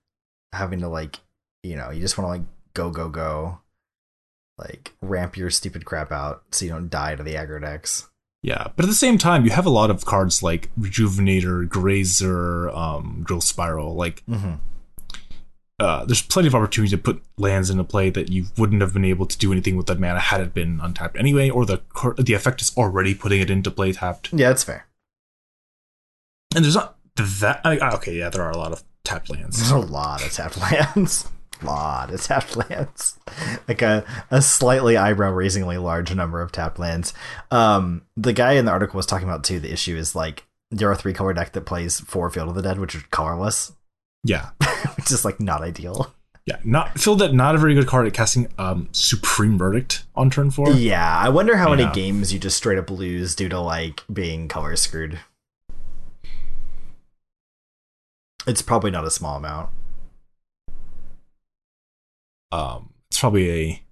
having 0.53 0.79
to 0.79 0.87
like, 0.87 1.19
you 1.63 1.75
know, 1.75 1.91
you 1.91 1.99
just 1.99 2.17
want 2.17 2.25
to 2.27 2.31
like 2.31 2.47
go 2.73 2.89
go 2.89 3.09
go, 3.09 3.59
like 4.57 4.93
ramp 5.01 5.37
your 5.37 5.49
stupid 5.49 5.85
crap 5.85 6.11
out 6.11 6.43
so 6.51 6.65
you 6.65 6.71
don't 6.71 6.89
die 6.89 7.15
to 7.15 7.23
the 7.23 7.35
aggro 7.35 7.61
decks. 7.61 8.09
Yeah, 8.43 8.67
but 8.75 8.85
at 8.85 8.89
the 8.89 8.93
same 8.95 9.17
time, 9.17 9.43
you 9.45 9.51
have 9.51 9.65
a 9.65 9.71
lot 9.71 9.89
of 9.89 10.05
cards 10.05 10.41
like 10.43 10.69
Rejuvenator, 10.79 11.67
Grazer, 11.67 12.69
um, 12.69 13.23
Drill 13.25 13.41
Spiral. 13.41 13.95
Like, 13.95 14.23
Mm-hmm. 14.29 14.53
Uh, 15.79 16.05
there's 16.05 16.23
plenty 16.23 16.47
of 16.47 16.55
opportunity 16.55 16.89
to 16.89 16.97
put 17.01 17.21
lands 17.37 17.69
into 17.69 17.83
play 17.83 18.09
that 18.09 18.29
you 18.31 18.45
wouldn't 18.57 18.81
have 18.81 18.93
been 18.93 19.05
able 19.05 19.27
to 19.27 19.37
do 19.37 19.51
anything 19.51 19.77
with 19.77 19.85
that 19.85 19.99
mana 19.99 20.19
had 20.19 20.41
it 20.41 20.53
been 20.53 20.79
untapped 20.81 21.17
anyway, 21.17 21.49
or 21.49 21.65
the 21.65 21.81
the 22.17 22.33
effect 22.33 22.61
is 22.61 22.75
already 22.75 23.13
putting 23.13 23.41
it 23.41 23.49
into 23.49 23.69
play 23.69 23.91
tapped. 23.91 24.33
Yeah, 24.33 24.49
that's 24.49 24.63
fair. 24.63 24.87
And 26.55 26.65
there's 26.65 26.75
not 26.75 26.97
that. 27.15 27.61
I, 27.63 27.77
okay, 27.95 28.17
yeah, 28.17 28.29
there 28.29 28.41
are 28.41 28.51
a 28.51 28.57
lot 28.57 28.71
of 28.71 28.83
tapped 29.03 29.29
lands. 29.29 29.57
There's 29.57 29.71
a 29.71 29.77
lot 29.77 30.23
of 30.25 30.31
tapped 30.31 30.57
lands. 30.97 31.29
lot 31.61 32.11
of 32.11 32.21
tapped 32.23 32.55
lands. 32.55 33.19
Like 33.67 33.83
a, 33.83 34.03
a 34.31 34.41
slightly 34.41 34.97
eyebrow 34.97 35.31
raisingly 35.31 35.77
large 35.77 36.13
number 36.13 36.41
of 36.41 36.51
tapped 36.51 36.79
lands. 36.79 37.13
Um, 37.51 38.01
the 38.15 38.33
guy 38.33 38.53
in 38.53 38.65
the 38.65 38.71
article 38.71 38.97
was 38.97 39.05
talking 39.05 39.27
about 39.27 39.43
too. 39.43 39.59
The 39.59 39.71
issue 39.71 39.95
is 39.95 40.15
like 40.15 40.45
there 40.71 40.89
are 40.89 40.95
three 40.95 41.13
color 41.13 41.33
deck 41.33 41.53
that 41.53 41.65
plays 41.65 41.99
four 41.99 42.29
Field 42.31 42.49
of 42.49 42.55
the 42.55 42.61
Dead, 42.61 42.79
which 42.79 42.95
are 42.95 43.03
colorless, 43.11 43.73
Yeah, 44.23 44.49
which 44.97 45.11
is 45.11 45.23
like 45.25 45.39
not 45.39 45.61
ideal. 45.61 46.13
yeah. 46.45 46.57
Not 46.63 46.99
feel 46.99 47.15
that 47.17 47.33
not 47.33 47.55
a 47.55 47.57
very 47.57 47.73
good 47.73 47.87
card 47.87 48.07
at 48.07 48.13
casting 48.13 48.47
um 48.57 48.89
Supreme 48.91 49.57
Verdict 49.57 50.03
on 50.15 50.29
turn 50.29 50.51
four. 50.51 50.71
Yeah, 50.71 51.17
I 51.17 51.29
wonder 51.29 51.57
how 51.57 51.69
many 51.69 51.91
games 51.93 52.33
you 52.33 52.39
just 52.39 52.57
straight 52.57 52.77
up 52.77 52.89
lose 52.89 53.35
due 53.35 53.49
to 53.49 53.59
like 53.59 54.03
being 54.11 54.47
color 54.47 54.75
screwed. 54.75 55.19
It's 58.45 58.61
probably 58.61 58.91
not 58.91 59.05
a 59.05 59.11
small 59.11 59.37
amount. 59.37 59.69
Um, 62.51 62.93
it's 63.09 63.19
probably 63.19 63.51
a 63.51 63.83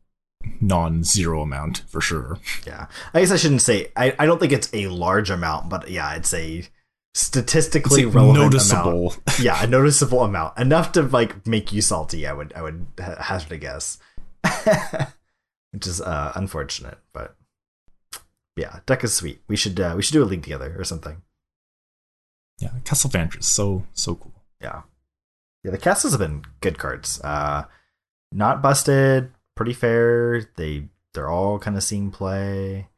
non-zero 0.62 1.42
amount 1.42 1.84
for 1.88 2.00
sure. 2.00 2.40
Yeah, 2.66 2.88
I 3.14 3.20
guess 3.20 3.32
I 3.32 3.36
shouldn't 3.36 3.62
say. 3.62 3.92
I, 3.98 4.16
I 4.18 4.26
don't 4.26 4.40
think 4.40 4.54
it's 4.54 4.70
a 4.74 4.88
large 4.88 5.30
amount, 5.30 5.70
but 5.70 5.90
yeah, 5.90 6.16
it's 6.16 6.34
a 6.34 6.58
It's 6.60 6.70
statistically 7.16 8.04
like 8.06 8.14
relevant 8.14 8.44
noticeable. 8.44 9.12
amount. 9.14 9.40
Yeah, 9.40 9.64
a 9.64 9.68
noticeable 9.68 10.22
amount, 10.22 10.60
enough 10.60 10.92
to 10.92 11.02
like 11.04 11.48
make 11.48 11.72
you 11.72 11.82
salty. 11.82 12.28
I 12.28 12.34
would 12.34 12.54
I 12.54 12.62
would 12.62 12.86
hazard 13.00 13.54
a 13.54 13.58
guess, 13.58 13.98
which 15.72 15.88
is 15.88 16.02
uh, 16.02 16.34
unfortunate, 16.36 17.00
but 17.14 17.36
yeah, 18.58 18.80
deck 18.86 19.04
is 19.04 19.14
sweet. 19.14 19.42
We 19.48 19.56
should 19.56 19.80
uh, 19.80 19.94
we 19.96 20.04
should 20.04 20.14
do 20.14 20.24
a 20.24 20.26
league 20.26 20.44
together 20.44 20.76
or 20.78 20.84
something. 20.84 21.22
Yeah, 22.60 22.72
Castle 22.84 23.10
Vantress, 23.10 23.46
so 23.46 23.84
so 23.94 24.16
cool. 24.16 24.44
Yeah. 24.62 24.82
Yeah, 25.64 25.72
the 25.72 25.78
castles 25.78 26.14
have 26.14 26.20
been 26.20 26.44
good 26.62 26.78
cards. 26.78 27.20
Uh 27.22 27.64
not 28.32 28.62
busted, 28.62 29.32
pretty 29.56 29.74
fair. 29.74 30.50
They 30.58 30.90
they're 31.14 31.30
all 31.30 31.60
kind 31.60 31.76
of 31.78 31.84
seeing 31.84 32.12
play. 32.12 32.90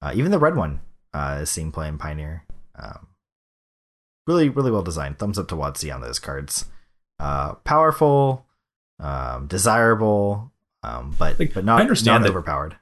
Uh 0.00 0.12
even 0.14 0.30
the 0.30 0.38
red 0.38 0.56
one 0.56 0.80
uh 1.12 1.40
is 1.42 1.50
seeing 1.50 1.72
play 1.72 1.88
in 1.88 1.98
Pioneer. 1.98 2.44
Um 2.74 3.08
really, 4.26 4.48
really 4.48 4.70
well 4.70 4.82
designed. 4.82 5.18
Thumbs 5.18 5.38
up 5.38 5.48
to 5.48 5.54
WotC 5.54 5.92
on 5.94 6.00
those 6.00 6.18
cards. 6.18 6.66
Uh 7.18 7.54
powerful, 7.64 8.44
um, 9.00 9.46
desirable, 9.46 10.52
um, 10.82 11.14
but 11.18 11.38
Like, 11.38 11.54
but 11.54 11.64
not, 11.64 11.78
I 11.78 11.82
understand 11.82 12.22
not 12.22 12.26
that- 12.26 12.30
overpowered. 12.30 12.76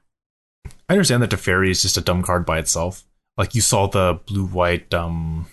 I 0.89 0.93
understand 0.93 1.23
that 1.23 1.31
Teferi 1.31 1.69
is 1.71 1.81
just 1.81 1.97
a 1.97 2.01
dumb 2.01 2.21
card 2.23 2.45
by 2.45 2.59
itself. 2.59 3.05
Like 3.37 3.55
you 3.55 3.61
saw 3.61 3.87
the 3.87 4.19
blue 4.27 4.45
white 4.45 4.93
um 4.93 5.47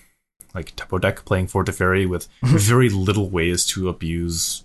like 0.54 0.74
tempo 0.76 0.98
deck 0.98 1.24
playing 1.24 1.46
for 1.46 1.64
Teferi 1.64 2.08
with 2.08 2.28
very 2.42 2.88
little 2.88 3.30
ways 3.30 3.64
to 3.66 3.88
abuse 3.88 4.64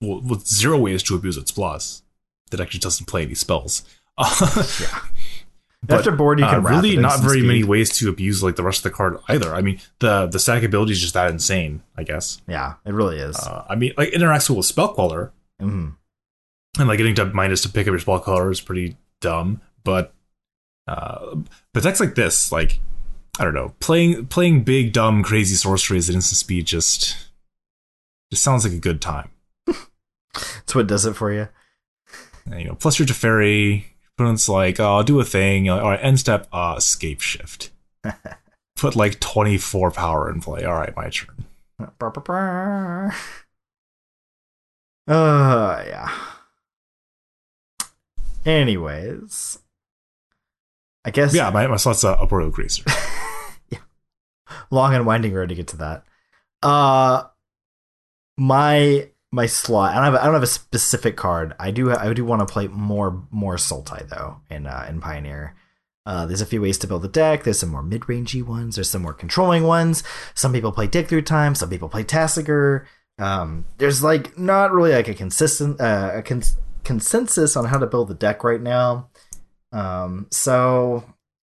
well, 0.00 0.20
with 0.20 0.46
zero 0.48 0.78
ways 0.78 1.02
to 1.04 1.14
abuse 1.14 1.36
its 1.36 1.52
plus. 1.52 2.02
That 2.50 2.60
actually 2.60 2.80
doesn't 2.80 3.06
play 3.06 3.22
any 3.22 3.34
spells. 3.34 3.82
Yeah. 4.80 4.98
But, 5.84 5.98
After 5.98 6.12
board 6.12 6.38
you 6.38 6.44
uh, 6.44 6.50
can 6.50 6.62
wrap 6.62 6.80
really 6.82 6.96
not 6.96 7.18
very 7.20 7.38
speed. 7.40 7.46
many 7.48 7.64
ways 7.64 7.90
to 7.98 8.08
abuse 8.08 8.40
like 8.40 8.54
the 8.54 8.62
rest 8.62 8.78
of 8.78 8.82
the 8.84 8.96
card 8.96 9.18
either. 9.28 9.52
I 9.52 9.62
mean, 9.62 9.80
the 9.98 10.26
the 10.28 10.38
stack 10.38 10.62
ability 10.62 10.92
is 10.92 11.00
just 11.00 11.14
that 11.14 11.28
insane. 11.30 11.82
I 11.96 12.04
guess. 12.04 12.40
Yeah, 12.46 12.74
it 12.86 12.92
really 12.94 13.18
is. 13.18 13.36
Uh, 13.36 13.64
I 13.68 13.74
mean, 13.74 13.92
like 13.96 14.10
interacts 14.10 14.48
with 14.54 14.64
spell 14.64 14.94
queller, 14.94 15.32
Mhm. 15.60 15.96
and 16.78 16.88
like 16.88 16.98
getting 16.98 17.16
to 17.16 17.24
minus 17.26 17.62
to 17.62 17.68
pick 17.68 17.88
up 17.88 17.92
your 17.92 17.98
spell 17.98 18.20
queller 18.20 18.50
is 18.52 18.60
pretty 18.60 18.96
dumb. 19.20 19.60
But 19.82 20.14
uh, 20.86 21.34
but 21.74 21.82
decks 21.82 21.98
like 21.98 22.14
this, 22.14 22.52
like 22.52 22.78
I 23.40 23.44
don't 23.44 23.54
know, 23.54 23.74
playing 23.80 24.26
playing 24.26 24.62
big 24.62 24.92
dumb 24.92 25.24
crazy 25.24 25.56
sorceries 25.56 26.08
at 26.08 26.14
instant 26.14 26.36
speed 26.38 26.64
just 26.66 27.16
just 28.30 28.44
sounds 28.44 28.62
like 28.64 28.72
a 28.72 28.78
good 28.78 29.00
time. 29.00 29.30
That's 30.34 30.74
what 30.76 30.86
does 30.86 31.06
it 31.06 31.14
for 31.16 31.32
you. 31.32 31.48
And, 32.46 32.60
you 32.60 32.66
know, 32.68 32.74
plus 32.74 32.98
your 32.98 33.06
Teferi, 33.06 33.84
opponent's 34.22 34.48
like, 34.48 34.78
oh, 34.80 34.96
I'll 34.96 35.02
do 35.02 35.20
a 35.20 35.24
thing. 35.24 35.66
Like, 35.66 35.82
All 35.82 35.90
right, 35.90 36.00
end 36.02 36.20
step, 36.20 36.46
uh, 36.52 36.76
Scapeshift. 36.76 37.70
Put 38.76 38.96
like 38.96 39.20
twenty 39.20 39.58
four 39.58 39.90
power 39.90 40.30
in 40.30 40.40
play. 40.40 40.64
All 40.64 40.74
right, 40.74 40.94
my 40.96 41.10
turn. 41.10 41.44
Uh, 45.08 45.82
yeah. 45.84 46.16
Anyways, 48.46 49.58
I 51.04 51.10
guess 51.10 51.34
Yeah, 51.34 51.50
my 51.50 51.66
my 51.66 51.74
slot's 51.76 52.04
a 52.04 52.10
upward 52.10 52.54
yeah. 53.68 53.78
long 54.70 54.94
and 54.94 55.04
winding 55.04 55.32
road 55.32 55.48
to 55.48 55.56
get 55.56 55.66
to 55.68 55.76
that. 55.78 56.04
Uh, 56.62 57.24
my 58.36 59.08
my 59.32 59.46
slot. 59.46 59.92
I 59.92 59.94
don't 59.96 60.04
have 60.04 60.14
I 60.14 60.24
don't 60.26 60.34
have 60.34 60.42
a 60.42 60.46
specific 60.46 61.16
card. 61.16 61.54
I 61.58 61.70
do 61.70 61.90
I 61.90 62.12
do 62.12 62.24
want 62.24 62.46
to 62.46 62.52
play 62.52 62.68
more 62.68 63.26
more 63.30 63.56
Sultai 63.56 64.08
though 64.08 64.36
in 64.50 64.66
uh, 64.66 64.86
in 64.88 65.00
Pioneer. 65.00 65.56
Uh, 66.04 66.26
there's 66.26 66.40
a 66.40 66.46
few 66.46 66.60
ways 66.60 66.78
to 66.78 66.86
build 66.86 67.02
the 67.02 67.08
deck. 67.08 67.44
There's 67.44 67.60
some 67.60 67.68
more 67.68 67.82
mid-rangey 67.82 68.44
ones. 68.44 68.74
There's 68.74 68.90
some 68.90 69.02
more 69.02 69.12
controlling 69.12 69.62
ones. 69.62 70.02
Some 70.34 70.52
people 70.52 70.72
play 70.72 70.88
Dig 70.88 71.06
Through 71.06 71.22
Time. 71.22 71.54
Some 71.54 71.70
people 71.70 71.88
play 71.88 72.02
Tasigur. 72.02 72.86
Um, 73.18 73.66
there's 73.78 74.02
like 74.02 74.36
not 74.36 74.72
really 74.72 74.92
like 74.92 75.08
a 75.08 75.14
consistent 75.14 75.80
uh, 75.80 76.10
a 76.14 76.22
cons- 76.22 76.58
consensus 76.84 77.56
on 77.56 77.66
how 77.66 77.78
to 77.78 77.86
build 77.86 78.08
the 78.08 78.14
deck 78.14 78.44
right 78.44 78.60
now. 78.60 79.08
Um, 79.72 80.26
so 80.30 81.04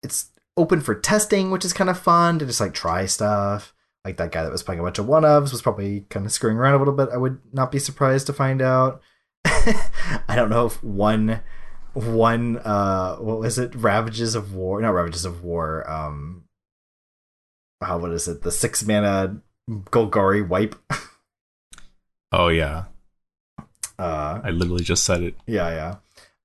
it's 0.02 0.30
open 0.56 0.80
for 0.80 0.94
testing, 0.94 1.50
which 1.50 1.64
is 1.64 1.72
kind 1.72 1.90
of 1.90 1.98
fun 1.98 2.38
to 2.38 2.46
just 2.46 2.60
like 2.60 2.72
try 2.72 3.04
stuff. 3.06 3.74
Like 4.06 4.16
that 4.18 4.30
guy 4.30 4.44
that 4.44 4.52
was 4.52 4.62
playing 4.62 4.78
a 4.80 4.84
bunch 4.84 4.98
of 5.00 5.06
one 5.08 5.24
ofs 5.24 5.50
was 5.50 5.60
probably 5.62 6.06
kind 6.10 6.24
of 6.24 6.30
screwing 6.32 6.56
around 6.56 6.74
a 6.74 6.78
little 6.78 6.94
bit. 6.94 7.08
I 7.12 7.16
would 7.16 7.40
not 7.52 7.72
be 7.72 7.78
surprised 7.80 8.26
to 8.28 8.32
find 8.32 8.62
out. 8.62 9.02
I 9.44 10.34
don't 10.36 10.48
know 10.48 10.66
if 10.66 10.82
one 10.82 11.40
one 11.92 12.58
uh 12.58 13.16
what 13.16 13.38
was 13.40 13.58
it 13.58 13.74
ravages 13.74 14.34
of 14.34 14.54
war 14.54 14.80
not 14.82 14.90
ravages 14.90 15.24
of 15.24 15.42
war 15.42 15.88
um 15.90 16.44
how 17.82 17.96
what 17.98 18.12
is 18.12 18.28
it 18.28 18.42
the 18.42 18.52
six 18.52 18.84
mana 18.86 19.40
golgari 19.68 20.46
wipe 20.46 20.74
Oh 22.32 22.48
yeah, 22.48 22.84
Uh, 23.98 24.40
I 24.44 24.50
literally 24.50 24.82
just 24.84 25.04
said 25.04 25.22
it. 25.22 25.34
yeah, 25.46 25.68
yeah. 25.70 25.94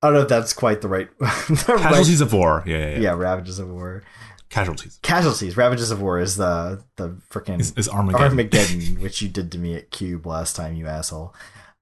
I 0.01 0.07
don't 0.07 0.13
know 0.15 0.21
if 0.21 0.29
that's 0.29 0.53
quite 0.53 0.81
the 0.81 0.87
right. 0.87 1.09
the 1.19 1.65
right- 1.75 1.81
Casualties 1.81 2.21
of 2.21 2.33
war. 2.33 2.63
Yeah, 2.65 2.77
yeah, 2.77 2.89
yeah. 2.91 2.99
yeah, 2.99 3.13
Ravages 3.13 3.59
of 3.59 3.69
War. 3.69 4.03
Casualties 4.51 4.99
Casualties. 5.01 5.55
Ravages 5.55 5.91
of 5.91 6.01
War 6.01 6.19
is 6.19 6.35
the 6.35 6.83
the 6.97 7.15
freaking 7.31 7.61
is, 7.61 7.73
is 7.77 7.87
Armageddon. 7.87 8.31
Armageddon, 8.31 9.01
which 9.01 9.21
you 9.21 9.29
did 9.29 9.49
to 9.53 9.57
me 9.57 9.75
at 9.75 9.91
Cube 9.91 10.25
last 10.25 10.57
time, 10.57 10.75
you 10.75 10.87
asshole. 10.87 11.33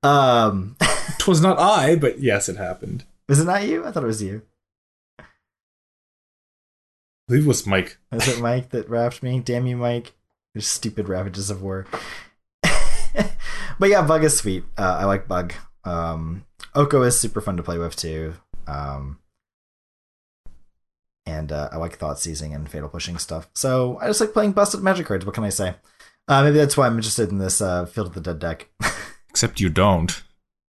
Um, 0.03 0.77
Twas 1.17 1.41
not 1.41 1.57
I, 1.57 1.95
but 1.95 2.19
yes, 2.19 2.47
it 2.47 2.57
happened. 2.57 3.05
was 3.27 3.39
it 3.39 3.45
not 3.45 3.67
you? 3.67 3.85
I 3.85 3.91
thought 3.91 4.03
it 4.03 4.07
was 4.07 4.21
you. 4.21 4.43
I 5.19 5.23
believe 7.27 7.45
it 7.45 7.47
was 7.47 7.65
Mike. 7.65 7.97
Was 8.11 8.27
it 8.27 8.39
Mike 8.39 8.69
that 8.69 8.87
rapped 8.87 9.23
me? 9.23 9.39
Damn 9.39 9.65
you, 9.65 9.75
Mike. 9.75 10.13
Your 10.53 10.61
stupid 10.61 11.09
Ravages 11.09 11.49
of 11.49 11.63
War. 11.63 11.87
but 12.61 13.89
yeah, 13.89 14.03
Bug 14.03 14.23
is 14.23 14.37
sweet. 14.37 14.63
Uh, 14.77 14.97
I 14.99 15.05
like 15.05 15.27
Bug. 15.27 15.53
Um, 15.85 16.45
Oko 16.75 17.01
is 17.01 17.19
super 17.19 17.41
fun 17.41 17.57
to 17.57 17.63
play 17.63 17.79
with 17.79 17.95
too. 17.95 18.35
Um, 18.67 19.17
and 21.29 21.51
uh, 21.51 21.69
I 21.71 21.77
like 21.77 21.95
thought 21.97 22.19
seizing 22.19 22.53
and 22.53 22.69
fatal 22.69 22.89
pushing 22.89 23.17
stuff. 23.17 23.49
So 23.55 23.97
I 24.01 24.07
just 24.07 24.19
like 24.21 24.33
playing 24.33 24.53
busted 24.53 24.81
magic 24.81 25.05
cards. 25.05 25.25
What 25.25 25.35
can 25.35 25.43
I 25.43 25.49
say? 25.49 25.75
Uh, 26.27 26.43
maybe 26.43 26.57
that's 26.57 26.77
why 26.77 26.85
I'm 26.85 26.95
interested 26.95 27.29
in 27.29 27.37
this 27.39 27.61
uh, 27.61 27.85
Field 27.85 28.07
of 28.07 28.13
the 28.13 28.21
Dead 28.21 28.39
deck. 28.39 28.69
Except 29.29 29.59
you 29.59 29.69
don't. 29.69 30.21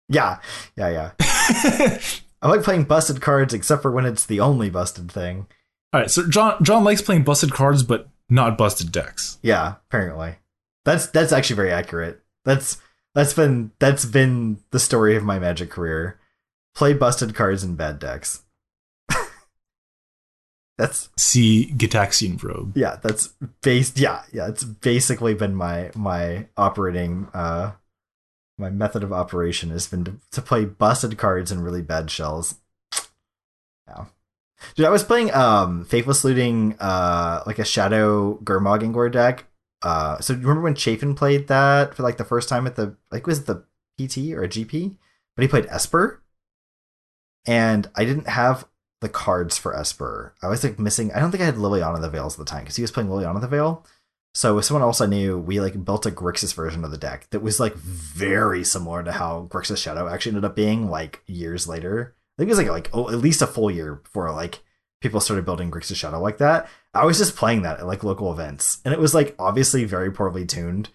yeah, 0.09 0.39
yeah, 0.77 0.89
yeah. 1.21 1.99
I 2.43 2.49
like 2.49 2.63
playing 2.63 2.85
busted 2.85 3.21
cards, 3.21 3.53
except 3.53 3.83
for 3.83 3.91
when 3.91 4.07
it's 4.07 4.25
the 4.27 4.41
only 4.41 4.71
busted 4.71 5.11
thing. 5.13 5.47
All 5.93 6.01
right, 6.01 6.11
so 6.11 6.29
John 6.29 6.63
John 6.63 6.85
likes 6.85 7.03
playing 7.03 7.25
busted 7.25 7.53
cards, 7.53 7.83
but 7.83 8.09
not 8.29 8.57
busted 8.57 8.93
decks. 8.93 9.39
Yeah, 9.43 9.75
apparently. 9.89 10.37
That's 10.85 11.07
that's 11.07 11.33
actually 11.33 11.57
very 11.57 11.73
accurate. 11.73 12.23
That's 12.45 12.79
that's 13.15 13.35
been 13.35 13.73
that's 13.79 14.05
been 14.05 14.59
the 14.71 14.79
story 14.79 15.17
of 15.17 15.25
my 15.25 15.39
magic 15.39 15.71
career. 15.71 16.19
Play 16.75 16.95
busted 16.95 17.35
cards 17.35 17.65
in 17.65 17.75
bad 17.75 17.99
decks. 17.99 18.43
That's 20.81 21.11
See 21.19 21.71
Gitaxian 21.77 22.39
Probe. 22.39 22.75
yeah, 22.75 22.97
that's 23.03 23.35
based 23.61 23.99
yeah, 23.99 24.23
yeah, 24.33 24.49
it's 24.49 24.65
basically 24.65 25.35
been 25.35 25.55
my 25.55 25.91
my 25.95 26.47
operating 26.57 27.29
uh 27.35 27.73
my 28.57 28.71
method 28.71 29.03
of 29.03 29.13
operation 29.13 29.69
has 29.71 29.87
been 29.87 30.05
to, 30.05 30.15
to 30.33 30.41
play 30.41 30.65
busted 30.65 31.19
cards 31.19 31.53
in 31.53 31.61
really 31.61 31.83
bad 31.83 32.11
shells. 32.11 32.55
Yeah. 33.87 34.07
Dude, 34.75 34.87
I 34.87 34.91
was 34.91 35.05
playing 35.05 35.35
um 35.35 35.85
Faithless 35.85 36.25
Looting 36.25 36.77
uh 36.81 37.43
like 37.47 37.59
a 37.59 37.65
Shadow 37.65 38.39
Gurmag 38.43 38.83
Angler 38.83 39.11
deck. 39.11 39.45
Uh 39.83 40.19
so 40.21 40.33
you 40.33 40.39
remember 40.39 40.63
when 40.63 40.75
Chafin 40.75 41.15
played 41.15 41.49
that 41.49 41.95
for 41.95 42.03
like 42.03 42.17
the 42.17 42.25
first 42.25 42.49
time 42.49 42.67
at 42.67 42.77
the 42.77 42.97
like 43.13 43.27
was 43.27 43.41
it 43.41 43.47
the 43.47 43.65
PT 43.99 44.33
or 44.33 44.45
a 44.45 44.49
GP? 44.49 44.97
But 45.37 45.43
he 45.43 45.49
played 45.49 45.67
Esper. 45.67 46.23
And 47.47 47.91
I 47.95 48.07
didn't 48.07 48.29
have 48.29 48.67
the 49.01 49.09
cards 49.09 49.57
for 49.59 49.77
Esper. 49.77 50.35
I 50.43 50.49
was 50.49 50.63
like 50.63 50.79
missing 50.79 51.13
I 51.13 51.21
don't 51.21 51.31
think 51.31 51.43
I 51.43 51.47
had 51.47 51.57
Liliana 51.57 52.01
the 52.01 52.11
Veils 52.11 52.35
at 52.35 52.39
the 52.39 52.51
time 52.51 52.63
because 52.63 52.77
he 52.77 52.83
was 52.83 52.91
playing 52.91 53.09
Liliana 53.09 53.41
the 53.41 53.49
Veil. 53.49 53.85
So 54.33 54.55
with 54.55 54.65
someone 54.65 54.83
else 54.83 55.01
I 55.01 55.07
knew, 55.07 55.39
we 55.39 55.61
like 55.61 55.85
built 55.85 56.07
a 56.07 56.11
Grixis 56.11 56.55
version 56.55 56.85
of 56.85 56.93
the 56.93 56.99
deck 56.99 57.29
that 57.31 57.43
was 57.43 57.59
like 57.59 57.75
very 57.75 58.63
similar 58.63 59.03
to 59.03 59.13
how 59.13 59.49
Grixis 59.51 59.79
Shadow 59.79 60.09
actually 60.09 60.31
ended 60.31 60.45
up 60.45 60.55
being 60.55 60.89
like 60.89 61.23
years 61.27 61.67
later. 61.67 62.15
I 62.39 62.43
think 62.43 62.49
it 62.49 62.53
was 62.53 62.59
like 62.59 62.69
like 62.69 62.91
oh, 62.93 63.09
at 63.11 63.19
least 63.19 63.43
a 63.43 63.47
full 63.47 63.71
year 63.71 63.97
before 63.97 64.31
like 64.33 64.61
people 65.01 65.21
started 65.21 65.45
building 65.45 65.71
Grixis 65.71 65.97
Shadow 65.97 66.21
like 66.21 66.39
that. 66.39 66.69
I 66.95 67.05
was 67.05 67.19
just 67.19 67.37
playing 67.37 67.63
that 67.63 67.81
at 67.81 67.87
like 67.87 68.05
local 68.05 68.33
events, 68.33 68.81
and 68.85 68.93
it 68.95 69.01
was 69.01 69.15
like 69.15 69.35
obviously 69.39 69.85
very 69.85 70.13
poorly 70.13 70.47
tuned. 70.47 70.91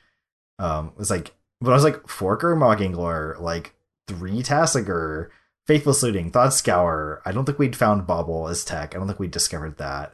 Um, 0.59 0.89
it 0.89 0.97
was 0.97 1.11
like, 1.11 1.33
but 1.59 1.71
I 1.71 1.73
was 1.73 1.83
like 1.83 2.03
Forker, 2.03 2.55
Moggingler, 2.55 3.39
like 3.41 3.73
three 4.07 4.43
Tasigur, 4.43 5.29
Faithless 5.67 6.03
Looting, 6.03 6.31
Thought 6.31 6.53
Scour. 6.53 7.21
I 7.25 7.31
don't 7.31 7.45
think 7.45 7.57
we'd 7.59 7.75
found 7.75 8.05
Bauble 8.05 8.47
as 8.47 8.63
tech. 8.63 8.93
I 8.93 8.99
don't 8.99 9.07
think 9.07 9.19
we 9.19 9.27
discovered 9.27 9.77
that. 9.77 10.13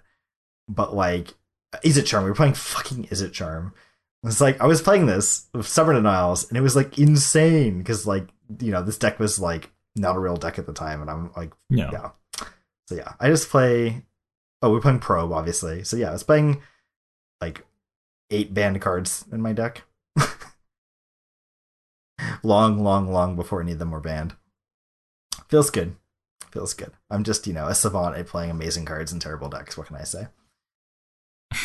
But 0.70 0.96
like, 0.96 1.34
Izzet 1.84 2.06
Charm? 2.06 2.24
We 2.24 2.30
were 2.30 2.36
playing 2.36 2.54
fucking 2.54 3.06
Izzet 3.06 3.34
Charm. 3.34 3.74
It's 4.24 4.42
like 4.42 4.62
I 4.62 4.68
was 4.68 4.82
playing 4.82 5.08
this 5.08 5.48
with 5.54 5.68
Stubborn 5.68 5.96
Denials, 5.96 6.48
and 6.48 6.58
it 6.58 6.62
was 6.62 6.76
like 6.76 7.00
insane 7.00 7.80
because 7.80 8.06
like 8.06 8.28
you 8.60 8.72
know 8.72 8.84
this 8.84 8.98
deck 9.00 9.20
was 9.20 9.40
like 9.40 9.72
not 9.96 10.16
a 10.16 10.20
real 10.20 10.38
deck 10.38 10.60
at 10.60 10.68
the 10.68 10.74
time, 10.74 11.02
and 11.02 11.10
I'm 11.10 11.32
like 11.36 11.54
Yeah. 11.70 11.90
yeah. 11.92 12.10
So 12.88 12.96
yeah, 12.96 13.14
I 13.20 13.30
just 13.30 13.50
play. 13.50 14.06
Oh, 14.62 14.72
we're 14.72 14.80
playing 14.80 15.00
Probe, 15.00 15.32
obviously. 15.32 15.84
So 15.84 15.98
yeah, 15.98 16.10
I 16.10 16.14
was 16.14 16.24
playing 16.24 16.62
like 17.42 17.66
eight 18.30 18.54
band 18.54 18.80
cards 18.80 19.26
in 19.32 19.42
my 19.42 19.54
deck. 19.54 19.84
long, 22.44 22.84
long, 22.84 23.12
long 23.12 23.36
before 23.36 23.62
any 23.62 23.72
of 23.72 23.80
them 23.80 23.90
were 23.92 24.00
banned. 24.00 24.36
Feels 25.52 25.70
good. 25.70 25.96
Feels 26.50 26.74
good. 26.74 26.92
I'm 27.10 27.24
just 27.24 27.46
you 27.46 27.54
know 27.54 27.68
a 27.68 27.76
savant 27.76 28.18
at 28.18 28.28
playing 28.28 28.50
amazing 28.50 28.86
cards 28.86 29.12
and 29.12 29.22
terrible 29.22 29.50
decks. 29.50 29.78
What 29.78 29.88
can 29.88 29.98
I 29.98 30.04
say? 30.04 30.28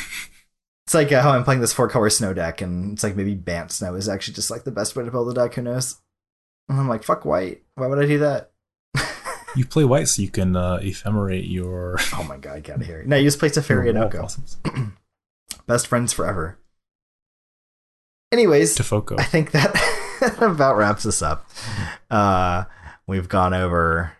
It's 0.86 0.94
like 0.94 1.10
uh, 1.10 1.20
how 1.20 1.32
I'm 1.32 1.42
playing 1.42 1.60
this 1.60 1.72
four 1.72 1.88
color 1.88 2.08
snow 2.08 2.32
deck, 2.32 2.60
and 2.60 2.92
it's 2.92 3.02
like 3.02 3.16
maybe 3.16 3.34
Bant 3.34 3.72
Snow 3.72 3.96
is 3.96 4.08
actually 4.08 4.34
just 4.34 4.52
like 4.52 4.62
the 4.62 4.70
best 4.70 4.94
way 4.94 5.04
to 5.04 5.10
build 5.10 5.28
a 5.28 5.34
deck. 5.34 5.54
Who 5.54 5.62
knows? 5.62 5.96
And 6.68 6.78
I'm 6.78 6.88
like, 6.88 7.02
fuck 7.02 7.24
white. 7.24 7.64
Why 7.74 7.88
would 7.88 7.98
I 7.98 8.06
do 8.06 8.18
that? 8.18 8.52
You 9.56 9.64
play 9.64 9.84
white 9.84 10.06
so 10.06 10.22
you 10.22 10.28
can 10.28 10.54
uh, 10.54 10.78
ephemerate 10.82 11.50
your 11.50 11.96
Oh 12.12 12.22
my 12.22 12.36
god, 12.36 12.62
get 12.62 12.74
out 12.74 12.82
of 12.82 12.86
here. 12.86 13.02
No, 13.04 13.16
you 13.16 13.24
just 13.24 13.40
play 13.40 13.48
Teferi 13.50 13.88
and 13.88 13.98
Oko. 13.98 14.28
Best 15.66 15.88
friends 15.88 16.12
forever. 16.12 16.58
Anyways, 18.30 18.76
Tofoco. 18.76 19.18
I 19.18 19.24
think 19.24 19.50
that 19.52 19.74
about 20.40 20.76
wraps 20.76 21.06
us 21.06 21.22
up. 21.22 21.48
Uh, 22.10 22.64
we've 23.06 23.28
gone 23.28 23.54
over 23.54 24.12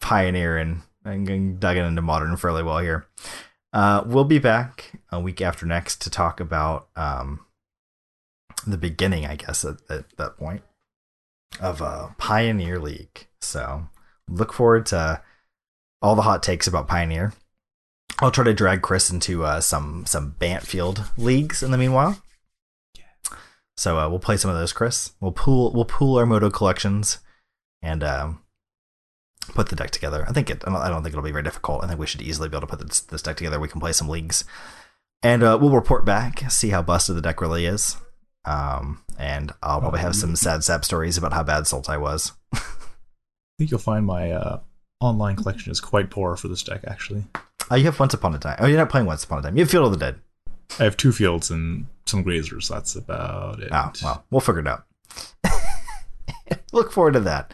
Pioneer 0.00 0.56
and, 0.56 0.82
and 1.04 1.60
dug 1.60 1.76
into 1.76 2.02
Modern 2.02 2.36
fairly 2.36 2.62
well 2.62 2.78
here. 2.78 3.06
Uh, 3.72 4.02
we'll 4.06 4.24
be 4.24 4.38
back 4.38 4.92
a 5.10 5.20
week 5.20 5.40
after 5.40 5.66
next 5.66 6.00
to 6.02 6.10
talk 6.10 6.40
about 6.40 6.88
um, 6.96 7.40
the 8.66 8.78
beginning, 8.78 9.26
I 9.26 9.36
guess, 9.36 9.64
at, 9.64 9.76
at 9.90 10.16
that 10.16 10.36
point 10.36 10.62
of 11.60 11.82
uh, 11.82 12.08
Pioneer 12.18 12.78
League. 12.78 13.26
So 13.40 13.88
look 14.28 14.52
forward 14.52 14.86
to 14.86 15.22
all 16.00 16.14
the 16.14 16.22
hot 16.22 16.42
takes 16.42 16.66
about 16.66 16.88
Pioneer. 16.88 17.32
I'll 18.20 18.30
try 18.30 18.44
to 18.44 18.54
drag 18.54 18.82
Chris 18.82 19.10
into 19.10 19.44
uh, 19.44 19.60
some 19.60 20.04
some 20.06 20.34
Bantfield 20.40 21.08
leagues 21.16 21.62
in 21.62 21.70
the 21.70 21.78
meanwhile. 21.78 22.20
So 23.76 23.98
uh, 23.98 24.08
we'll 24.08 24.18
play 24.18 24.36
some 24.36 24.50
of 24.50 24.56
those, 24.56 24.72
Chris. 24.72 25.12
We'll 25.20 25.32
pool 25.32 25.72
we'll 25.72 25.84
pool 25.84 26.18
our 26.18 26.26
Moto 26.26 26.50
collections 26.50 27.18
and 27.82 28.02
um, 28.02 28.42
put 29.54 29.68
the 29.68 29.76
deck 29.76 29.90
together. 29.90 30.24
I 30.28 30.32
think 30.32 30.50
it. 30.50 30.62
I 30.66 30.88
don't, 30.88 31.02
think 31.02 31.12
it'll 31.12 31.22
be 31.22 31.32
very 31.32 31.42
difficult. 31.42 31.84
I 31.84 31.88
think 31.88 32.00
we 32.00 32.06
should 32.06 32.22
easily 32.22 32.48
be 32.48 32.56
able 32.56 32.66
to 32.66 32.76
put 32.76 32.86
this, 32.86 33.00
this 33.00 33.22
deck 33.22 33.36
together. 33.36 33.60
We 33.60 33.68
can 33.68 33.80
play 33.80 33.92
some 33.92 34.08
leagues, 34.08 34.44
and 35.22 35.42
uh, 35.42 35.58
we'll 35.60 35.70
report 35.70 36.04
back, 36.04 36.50
see 36.50 36.70
how 36.70 36.82
busted 36.82 37.16
the 37.16 37.22
deck 37.22 37.40
really 37.40 37.66
is. 37.66 37.96
Um, 38.44 39.02
and 39.18 39.52
I'll 39.62 39.80
probably 39.80 40.00
have 40.00 40.16
some 40.16 40.34
sad 40.36 40.64
sap 40.64 40.84
stories 40.84 41.18
about 41.18 41.32
how 41.32 41.42
bad 41.42 41.64
Sultai 41.64 42.00
was. 42.00 42.32
I 42.54 42.60
think 43.58 43.70
you'll 43.70 43.80
find 43.80 44.06
my 44.06 44.30
uh, 44.30 44.60
online 45.00 45.36
collection 45.36 45.72
is 45.72 45.80
quite 45.80 46.10
poor 46.10 46.36
for 46.36 46.48
this 46.48 46.62
deck, 46.62 46.82
actually. 46.86 47.24
Oh, 47.70 47.74
you 47.74 47.84
have 47.84 48.00
Once 48.00 48.14
Upon 48.14 48.34
a 48.34 48.38
Time. 48.38 48.56
Oh, 48.60 48.66
you're 48.66 48.78
not 48.78 48.90
playing 48.90 49.06
Once 49.06 49.24
Upon 49.24 49.40
a 49.40 49.42
Time. 49.42 49.56
You 49.56 49.64
have 49.64 49.70
Field 49.70 49.86
of 49.86 49.92
the 49.92 49.98
Dead. 49.98 50.20
I 50.78 50.84
have 50.84 50.96
two 50.96 51.12
fields 51.12 51.50
and 51.50 51.86
some 52.06 52.24
grazers. 52.24 52.68
That's 52.68 52.94
about 52.94 53.60
it. 53.60 53.68
Oh, 53.72 53.92
well, 54.02 54.24
we'll 54.30 54.40
figure 54.40 54.60
it 54.60 54.66
out. 54.66 54.84
Look 56.72 56.92
forward 56.92 57.14
to 57.14 57.20
that. 57.20 57.52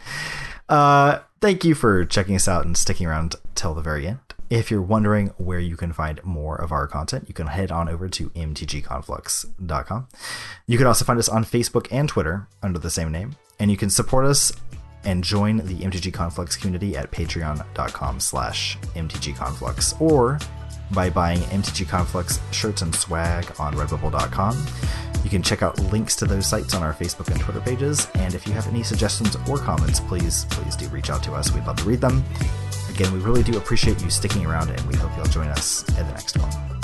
Uh, 0.67 1.19
thank 1.41 1.63
you 1.63 1.75
for 1.75 2.05
checking 2.05 2.35
us 2.35 2.47
out 2.47 2.65
and 2.65 2.77
sticking 2.77 3.07
around 3.07 3.35
till 3.53 3.73
the 3.73 3.81
very 3.81 4.07
end. 4.07 4.19
If 4.49 4.69
you're 4.69 4.81
wondering 4.81 5.27
where 5.37 5.59
you 5.59 5.75
can 5.75 5.91
find 5.91 6.23
more 6.23 6.55
of 6.55 6.71
our 6.71 6.87
content, 6.87 7.25
you 7.27 7.33
can 7.33 7.47
head 7.47 7.71
on 7.71 7.89
over 7.89 8.07
to 8.09 8.29
mtgconflux.com. 8.29 10.07
You 10.67 10.77
can 10.77 10.87
also 10.87 11.05
find 11.05 11.17
us 11.17 11.29
on 11.29 11.43
Facebook 11.43 11.87
and 11.91 12.07
Twitter 12.07 12.47
under 12.61 12.77
the 12.77 12.91
same 12.91 13.11
name, 13.11 13.35
and 13.59 13.71
you 13.71 13.77
can 13.77 13.89
support 13.89 14.25
us 14.25 14.51
and 15.03 15.23
join 15.23 15.57
the 15.57 15.75
MTG 15.75 16.13
Conflux 16.13 16.55
community 16.55 16.97
at 16.97 17.11
patreon.com 17.11 18.19
slash 18.19 18.77
mtgconflux 18.95 19.99
or 20.01 20.39
by 20.91 21.09
buying 21.09 21.39
MTG 21.39 21.87
Conflux 21.87 22.39
shirts 22.51 22.81
and 22.81 22.93
swag 22.93 23.51
on 23.59 23.73
redbubble.com. 23.73 24.65
You 25.23 25.29
can 25.29 25.41
check 25.41 25.63
out 25.63 25.79
links 25.91 26.15
to 26.17 26.25
those 26.25 26.45
sites 26.45 26.75
on 26.75 26.83
our 26.83 26.93
Facebook 26.93 27.31
and 27.31 27.39
Twitter 27.39 27.61
pages, 27.61 28.07
and 28.15 28.35
if 28.35 28.45
you 28.45 28.53
have 28.53 28.67
any 28.67 28.83
suggestions 28.83 29.35
or 29.49 29.57
comments, 29.57 29.99
please, 29.99 30.45
please 30.51 30.75
do 30.75 30.87
reach 30.89 31.09
out 31.09 31.23
to 31.23 31.33
us. 31.33 31.51
We'd 31.51 31.65
love 31.65 31.77
to 31.77 31.83
read 31.83 32.01
them. 32.01 32.23
Again, 32.89 33.11
we 33.11 33.19
really 33.19 33.43
do 33.43 33.57
appreciate 33.57 34.01
you 34.01 34.09
sticking 34.09 34.45
around, 34.45 34.69
and 34.69 34.81
we 34.81 34.95
hope 34.95 35.11
you'll 35.17 35.25
join 35.25 35.47
us 35.47 35.87
in 35.89 36.05
the 36.07 36.13
next 36.13 36.37
one. 36.37 36.74